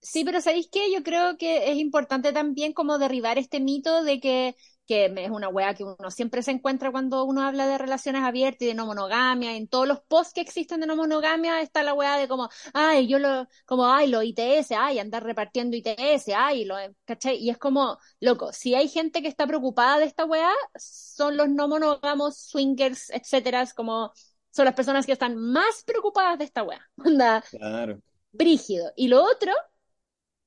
Sí, 0.00 0.24
pero 0.24 0.40
¿sabéis 0.40 0.68
qué? 0.70 0.92
Yo 0.92 1.02
creo 1.02 1.36
que 1.36 1.70
es 1.70 1.76
importante 1.76 2.32
también 2.32 2.72
como 2.72 2.98
derribar 2.98 3.38
este 3.38 3.60
mito 3.60 4.02
de 4.02 4.20
que, 4.20 4.56
que 4.86 5.06
es 5.06 5.30
una 5.30 5.48
wea 5.48 5.74
que 5.74 5.84
uno 5.84 6.10
siempre 6.10 6.42
se 6.42 6.52
encuentra 6.52 6.90
cuando 6.92 7.24
uno 7.24 7.42
habla 7.42 7.66
de 7.66 7.78
relaciones 7.78 8.22
abiertas 8.22 8.62
y 8.62 8.66
de 8.66 8.74
no 8.74 8.86
monogamia. 8.86 9.56
En 9.56 9.68
todos 9.68 9.86
los 9.88 10.00
posts 10.02 10.32
que 10.34 10.40
existen 10.40 10.80
de 10.80 10.86
no 10.86 10.96
monogamia 10.96 11.60
está 11.60 11.82
la 11.82 11.94
wea 11.94 12.18
de 12.18 12.28
como, 12.28 12.48
ay, 12.74 13.08
yo 13.08 13.18
lo, 13.18 13.46
como, 13.64 13.86
ay, 13.92 14.08
los 14.08 14.24
ITS, 14.24 14.74
ay, 14.76 14.98
andar 14.98 15.24
repartiendo 15.24 15.76
ITS, 15.76 16.34
ay, 16.34 16.64
lo, 16.64 16.76
¿cachai? 17.04 17.36
Y 17.38 17.50
es 17.50 17.58
como, 17.58 17.98
loco, 18.20 18.52
si 18.52 18.74
hay 18.74 18.88
gente 18.88 19.22
que 19.22 19.28
está 19.28 19.46
preocupada 19.46 19.98
de 19.98 20.04
esta 20.06 20.24
wea, 20.24 20.50
son 20.76 21.36
los 21.36 21.48
no 21.48 21.68
monógamos, 21.68 22.38
swingers, 22.38 23.10
etcétera, 23.10 23.62
es 23.62 23.74
como, 23.74 24.12
son 24.50 24.64
las 24.64 24.74
personas 24.74 25.06
que 25.06 25.12
están 25.12 25.36
más 25.36 25.82
preocupadas 25.84 26.38
de 26.38 26.44
esta 26.44 26.62
wea. 26.62 26.80
Onda, 27.04 27.44
Claro. 27.50 28.00
brígido. 28.32 28.92
Y 28.96 29.08
lo 29.08 29.24
otro 29.24 29.52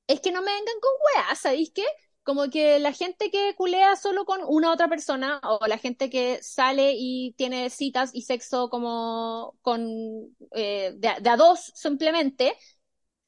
es 0.06 0.20
que 0.20 0.32
no 0.32 0.42
me 0.42 0.52
vengan 0.52 0.74
con 0.80 0.90
weas, 1.16 1.38
¿sabéis 1.38 1.72
qué? 1.74 1.84
Como 2.22 2.50
que 2.50 2.78
la 2.78 2.92
gente 2.92 3.30
que 3.30 3.54
culea 3.56 3.96
solo 3.96 4.24
con 4.24 4.40
una 4.46 4.72
otra 4.72 4.88
persona 4.88 5.40
o 5.42 5.66
la 5.66 5.78
gente 5.78 6.10
que 6.10 6.42
sale 6.42 6.92
y 6.96 7.32
tiene 7.36 7.70
citas 7.70 8.10
y 8.12 8.22
sexo 8.22 8.70
como 8.70 9.56
con 9.62 9.82
eh, 10.52 10.92
de, 10.96 11.08
a- 11.30 11.36
dos 11.36 11.72
simplemente, 11.74 12.56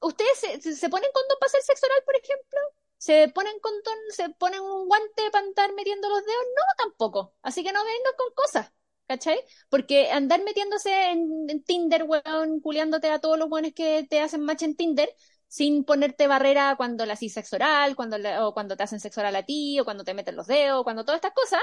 ¿ustedes 0.00 0.38
se, 0.38 0.74
se 0.76 0.88
ponen 0.88 1.10
condón 1.12 1.38
para 1.40 1.48
hacer 1.48 1.62
sexo 1.62 1.86
oral, 1.86 2.02
por 2.04 2.16
ejemplo? 2.16 2.58
¿Se 2.98 3.28
ponen 3.28 3.58
condón, 3.60 3.98
se 4.10 4.28
ponen 4.30 4.60
un 4.62 4.86
guante 4.88 5.30
para 5.32 5.44
andar 5.46 5.72
metiendo 5.74 6.08
los 6.08 6.24
dedos? 6.24 6.44
No, 6.56 6.62
tampoco. 6.84 7.34
Así 7.42 7.64
que 7.64 7.72
no 7.72 7.84
vengan 7.84 8.12
con 8.16 8.32
cosas, 8.34 8.72
¿cachai? 9.08 9.40
Porque 9.68 10.10
andar 10.10 10.42
metiéndose 10.44 11.10
en, 11.10 11.28
en 11.48 11.64
Tinder, 11.64 12.04
weón, 12.04 12.60
culeándote 12.60 13.10
a 13.10 13.20
todos 13.20 13.38
los 13.38 13.50
weones 13.50 13.74
que 13.74 14.06
te 14.08 14.20
hacen 14.20 14.42
match 14.44 14.62
en 14.62 14.76
Tinder, 14.76 15.08
sin 15.52 15.84
ponerte 15.84 16.26
barrera 16.28 16.76
cuando 16.76 17.04
le 17.06 17.12
haces 17.12 17.32
sexo 17.34 17.56
oral, 17.56 17.94
cuando 17.96 18.16
le- 18.18 18.38
o 18.40 18.54
cuando 18.54 18.74
te 18.76 18.84
hacen 18.84 19.00
sexo 19.00 19.20
oral 19.20 19.36
a 19.36 19.42
ti, 19.44 19.78
o 19.80 19.84
cuando 19.84 20.02
te 20.04 20.14
meten 20.14 20.34
los 20.36 20.46
dedos, 20.46 20.82
cuando 20.84 21.04
todas 21.04 21.18
estas 21.18 21.34
cosas, 21.34 21.60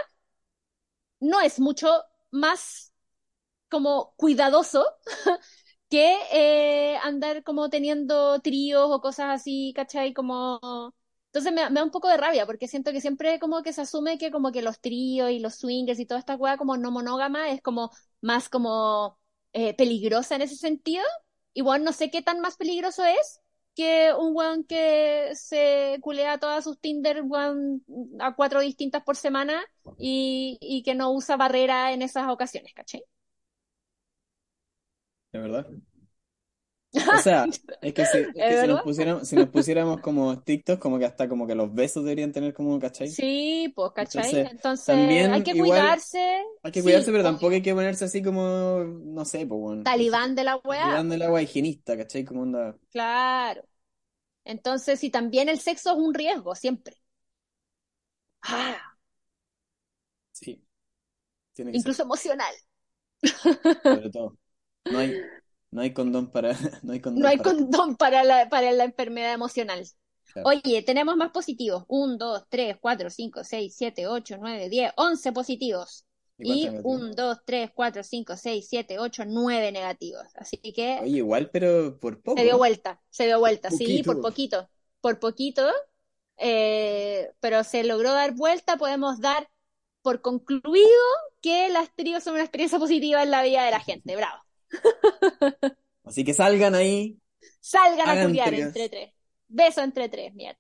no 1.19 1.41
es 1.41 1.59
mucho 1.59 1.89
más 2.31 2.93
como 3.69 4.13
cuidadoso 4.17 4.85
que 5.89 6.17
eh, 6.33 6.97
andar 7.03 7.43
como 7.43 7.69
teniendo 7.69 8.39
tríos 8.41 8.89
o 8.91 9.01
cosas 9.01 9.27
así, 9.41 9.73
¿cachai? 9.75 10.13
Como... 10.13 10.95
Entonces 11.27 11.53
me, 11.53 11.69
da 11.73 11.83
un 11.83 11.91
poco 11.91 12.09
de 12.09 12.17
rabia 12.17 12.45
porque 12.47 12.67
siento 12.67 12.91
que 12.91 13.01
siempre 13.01 13.39
como 13.39 13.63
que 13.63 13.73
se 13.73 13.81
asume 13.81 14.17
que 14.17 14.31
como 14.31 14.51
que 14.51 14.61
los 14.63 14.81
tríos 14.81 15.31
y 15.31 15.39
los 15.39 15.55
swingers 15.55 15.99
y 15.99 16.05
toda 16.07 16.19
esta 16.19 16.35
weá 16.35 16.57
como 16.57 16.77
no 16.77 16.91
monógama 16.91 17.51
es 17.51 17.61
como 17.61 17.91
más 18.21 18.49
como 18.49 19.19
eh, 19.53 19.75
peligrosa 19.75 20.35
en 20.35 20.43
ese 20.43 20.55
sentido. 20.57 21.03
Igual 21.53 21.83
no 21.83 21.93
sé 21.93 22.11
qué 22.11 22.21
tan 22.23 22.39
más 22.41 22.57
peligroso 22.57 23.03
es 23.05 23.41
que 23.75 24.13
un 24.17 24.35
weón 24.35 24.63
que 24.65 25.31
se 25.35 25.97
culea 26.01 26.37
todas 26.39 26.63
sus 26.63 26.79
Tinder 26.79 27.23
a 28.19 28.35
cuatro 28.35 28.59
distintas 28.61 29.03
por 29.03 29.15
semana 29.15 29.63
y, 29.97 30.57
y 30.61 30.83
que 30.83 30.95
no 30.95 31.11
usa 31.13 31.37
barrera 31.37 31.93
en 31.93 32.01
esas 32.01 32.29
ocasiones, 32.29 32.73
¿cachai? 32.73 33.03
¿Es 35.31 35.41
verdad? 35.41 35.67
O 37.11 37.17
sea, 37.17 37.55
es 37.81 37.93
que 37.93 38.05
si, 38.05 38.19
es 38.19 38.29
¿Es 38.35 38.45
que 38.45 38.57
si 38.57 38.67
nos 38.67 38.79
pusiéramos, 38.81 39.27
si 39.27 39.35
nos 39.37 39.49
pusiéramos 39.49 39.99
como 40.01 40.33
estrictos, 40.33 40.79
como 40.79 40.99
que 40.99 41.05
hasta 41.05 41.27
como 41.29 41.47
que 41.47 41.55
los 41.55 41.73
besos 41.73 42.03
deberían 42.03 42.31
tener 42.31 42.53
como, 42.53 42.79
¿cachai? 42.79 43.17
Sí, 43.17 43.71
pues, 43.75 43.91
¿cachai? 43.93 44.39
Entonces, 44.41 44.51
Entonces 44.51 44.85
también 44.85 45.29
hay 45.29 45.43
que 45.43 45.55
igual 45.55 45.97
cuidarse. 45.97 46.43
hay 46.63 46.71
que 46.71 46.81
Sí, 46.81 46.83
cuidarse, 46.83 47.11
pero 47.11 47.23
tampoco 47.23 47.53
hay 47.53 47.61
que 47.63 47.73
ponerse 47.75 48.05
así 48.05 48.23
como, 48.23 48.79
no 48.85 49.25
sé, 49.25 49.45
pues 49.47 49.61
bueno, 49.61 49.87
Talibán 49.87 50.35
de 50.35 50.43
la 50.45 50.55
weá, 50.57 50.93
ayudando 50.93 51.15
el 51.15 51.21
pues, 51.21 51.23
agua 51.23 51.41
higienista, 51.43 51.97
¿cachai? 51.97 52.25
Como 52.25 52.43
onda, 52.43 52.77
claro. 52.91 53.63
Entonces, 54.45 54.99
sí, 54.99 55.09
también 55.11 55.49
el 55.49 55.59
sexo 55.59 55.91
es 55.93 55.97
un 55.97 56.13
riesgo, 56.15 56.55
siempre. 56.55 56.97
Ah, 58.43 58.95
sí, 60.31 60.65
tiene 61.53 61.73
que 61.73 61.79
ser, 61.79 61.91
incluso 61.91 62.03
emocional. 62.03 62.53
sobre 63.87 64.09
todo. 64.11 64.37
No 64.87 64.99
hay, 64.99 65.23
no 65.71 65.81
hay 65.81 65.93
condón 65.93 66.31
para, 66.31 66.53
no 66.83 66.93
hay 66.93 67.01
No 67.13 67.27
condón 67.27 67.27
hay 67.27 67.37
para, 67.37 67.57
condón 67.57 67.95
para 67.97 68.23
la, 68.23 68.49
para 68.49 68.71
la 68.71 68.83
enfermedad 68.85 69.33
emocional. 69.33 69.85
claro. 70.25 70.55
Oye, 70.63 70.81
tenemos 70.83 71.15
más 71.17 71.31
positivos. 71.31 71.83
1, 71.87 72.17
2, 72.17 72.43
3, 72.49 72.77
4, 72.79 73.09
5, 73.09 73.43
6, 73.43 73.75
7, 73.77 74.07
8, 74.07 74.37
9, 74.39 74.69
10, 74.69 74.91
11 74.95 75.31
positivos. 75.33 76.05
¿Y 76.37 76.45
cuánto 76.45 76.67
Y 76.67 76.71
negativo? 76.71 77.03
1, 77.03 77.13
2, 77.15 77.37
3, 77.45 77.71
4, 77.73 78.03
5, 78.03 78.35
6, 78.37 78.67
7, 78.69 78.99
8, 78.99 79.23
9 79.27 79.71
negativos. 79.71 80.23
Así 80.35 80.57
que 80.57 81.01
Oye, 81.01 81.17
igual, 81.17 81.49
pero 81.51 81.99
por 81.99 82.21
se 82.35 82.43
dio 82.43 82.57
poco, 82.57 82.57
vuelta, 82.57 83.01
se 83.09 83.25
dio 83.25 83.39
vuelta, 83.39 83.71
sí, 83.71 84.03
por 84.03 84.19
poquito. 84.19 84.21
poquito, 84.21 84.69
por 85.01 85.19
poquito, 85.19 85.63
eh, 86.37 87.31
pero 87.39 87.63
se 87.63 87.83
logró 87.83 88.13
dar 88.13 88.33
vuelta, 88.35 88.77
podemos 88.77 89.19
dar 89.21 89.49
por 90.01 90.21
concluido 90.21 90.87
que 91.41 91.69
las 91.69 91.93
tríos 91.95 92.23
son 92.23 92.35
una 92.35 92.43
experiencia 92.43 92.79
positiva 92.79 93.23
en 93.23 93.31
la 93.31 93.43
vida 93.43 93.65
de 93.65 93.71
la 93.71 93.79
gente, 93.81 94.15
bravo. 94.15 94.41
Así 96.03 96.23
que 96.23 96.33
salgan 96.33 96.75
ahí, 96.75 97.19
Salgan 97.61 98.09
a 98.09 98.19
culiar 98.19 98.53
entre 98.53 98.89
tres, 98.89 99.13
beso 99.47 99.81
entre 99.81 100.09
tres, 100.09 100.33
mierda. 100.33 100.59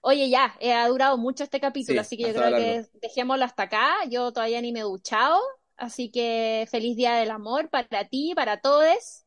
Oye, 0.00 0.28
ya, 0.28 0.54
eh, 0.60 0.72
ha 0.74 0.86
durado 0.88 1.16
mucho 1.16 1.44
este 1.44 1.60
capítulo, 1.60 2.00
Sí, 2.00 2.00
así 2.02 2.16
que 2.18 2.26
yo 2.26 2.34
creo 2.34 2.52
que 2.54 2.84
dejémoslo 3.00 3.44
hasta 3.44 3.62
acá, 3.64 3.94
yo 4.10 4.32
todavía 4.32 4.60
ni 4.60 4.70
me 4.72 4.80
he 4.80 4.82
duchado, 4.82 5.40
así 5.76 6.10
que 6.10 6.66
feliz 6.70 6.94
Día 6.96 7.14
del 7.14 7.30
Amor 7.30 7.70
para 7.70 8.04
ti, 8.08 8.34
para 8.36 8.60
todos. 8.60 9.24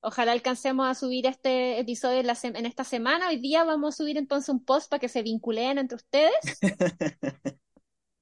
Ojalá 0.00 0.32
alcancemos 0.32 0.88
a 0.88 0.94
subir 0.94 1.26
este 1.26 1.78
episodio 1.80 2.20
en, 2.20 2.26
la 2.28 2.34
sem- 2.34 2.56
en 2.58 2.66
esta 2.66 2.84
semana. 2.84 3.28
Hoy 3.28 3.38
día 3.38 3.64
vamos 3.64 3.94
a 3.94 3.98
subir 3.98 4.16
entonces 4.18 4.48
un 4.50 4.64
post 4.64 4.88
para 4.90 5.00
que 5.00 5.08
se 5.08 5.22
vinculen 5.22 5.78
entre 5.78 5.96
ustedes. 5.96 6.34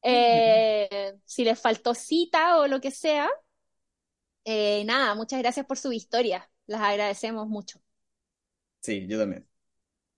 Eh, 0.03 1.15
si 1.25 1.45
les 1.45 1.61
faltó 1.61 1.95
cita 1.95 2.59
o 2.59 2.67
lo 2.69 2.81
que 2.81 2.91
sea. 2.91 3.29
Eh, 4.47 4.83
nada, 4.87 5.15
muchas 5.15 5.41
gracias 5.41 5.67
por 5.67 5.77
su 5.79 5.93
historia. 5.93 6.51
Las 6.67 6.81
agradecemos 6.81 7.49
mucho. 7.49 7.81
Sí, 8.83 9.07
yo 9.09 9.19
también. 9.19 9.49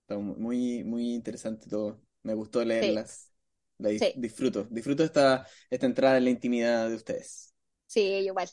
Está 0.03 0.19
muy, 0.19 0.85
muy 0.85 1.15
interesante 1.15 1.69
todo. 1.69 2.03
Me 2.25 2.35
gustó 2.35 2.65
Sí, 2.67 2.67
leerlas. 2.67 3.33
La 3.79 3.91
dis- 3.91 4.01
sí, 4.01 4.15
disfruto. 4.15 4.65
Disfruto 4.71 5.05
esta, 5.05 5.47
esta 5.71 5.87
entrada 5.87 6.19
en 6.19 6.25
la 6.27 6.31
intimidad 6.31 6.89
de 6.91 6.97
ustedes. 6.97 7.55
sí, 7.87 8.01
igual. 8.03 8.49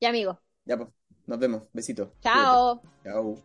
Ya, 0.00 0.10
amigo. 0.10 0.42
Ya, 0.64 0.76
pues, 0.76 0.90
nos 1.26 1.38
vemos. 1.38 1.62
Besitos. 1.72 2.10
Cuídate. 2.30 2.62
Chao. 2.62 2.82
Chao. 3.04 3.36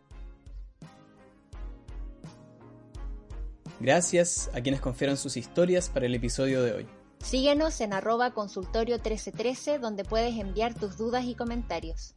Gracias 3.80 4.48
a 4.54 4.60
quienes 4.62 4.80
confiaron 4.80 5.16
sus 5.16 5.36
historias 5.36 5.88
para 5.90 6.06
el 6.06 6.14
episodio 6.14 6.62
de 6.62 6.72
hoy. 6.72 6.86
Síguenos 7.22 7.80
en 7.80 7.92
arroba 7.92 8.32
consultorio 8.32 8.96
1313 8.96 9.78
donde 9.78 10.04
puedes 10.04 10.36
enviar 10.38 10.74
tus 10.74 10.96
dudas 10.98 11.24
y 11.24 11.36
comentarios. 11.36 12.14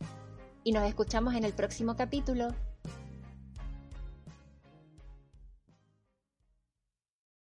Y 0.63 0.71
nos 0.71 0.87
escuchamos 0.87 1.35
en 1.35 1.43
el 1.43 1.53
próximo 1.53 1.95
capítulo. 1.95 2.49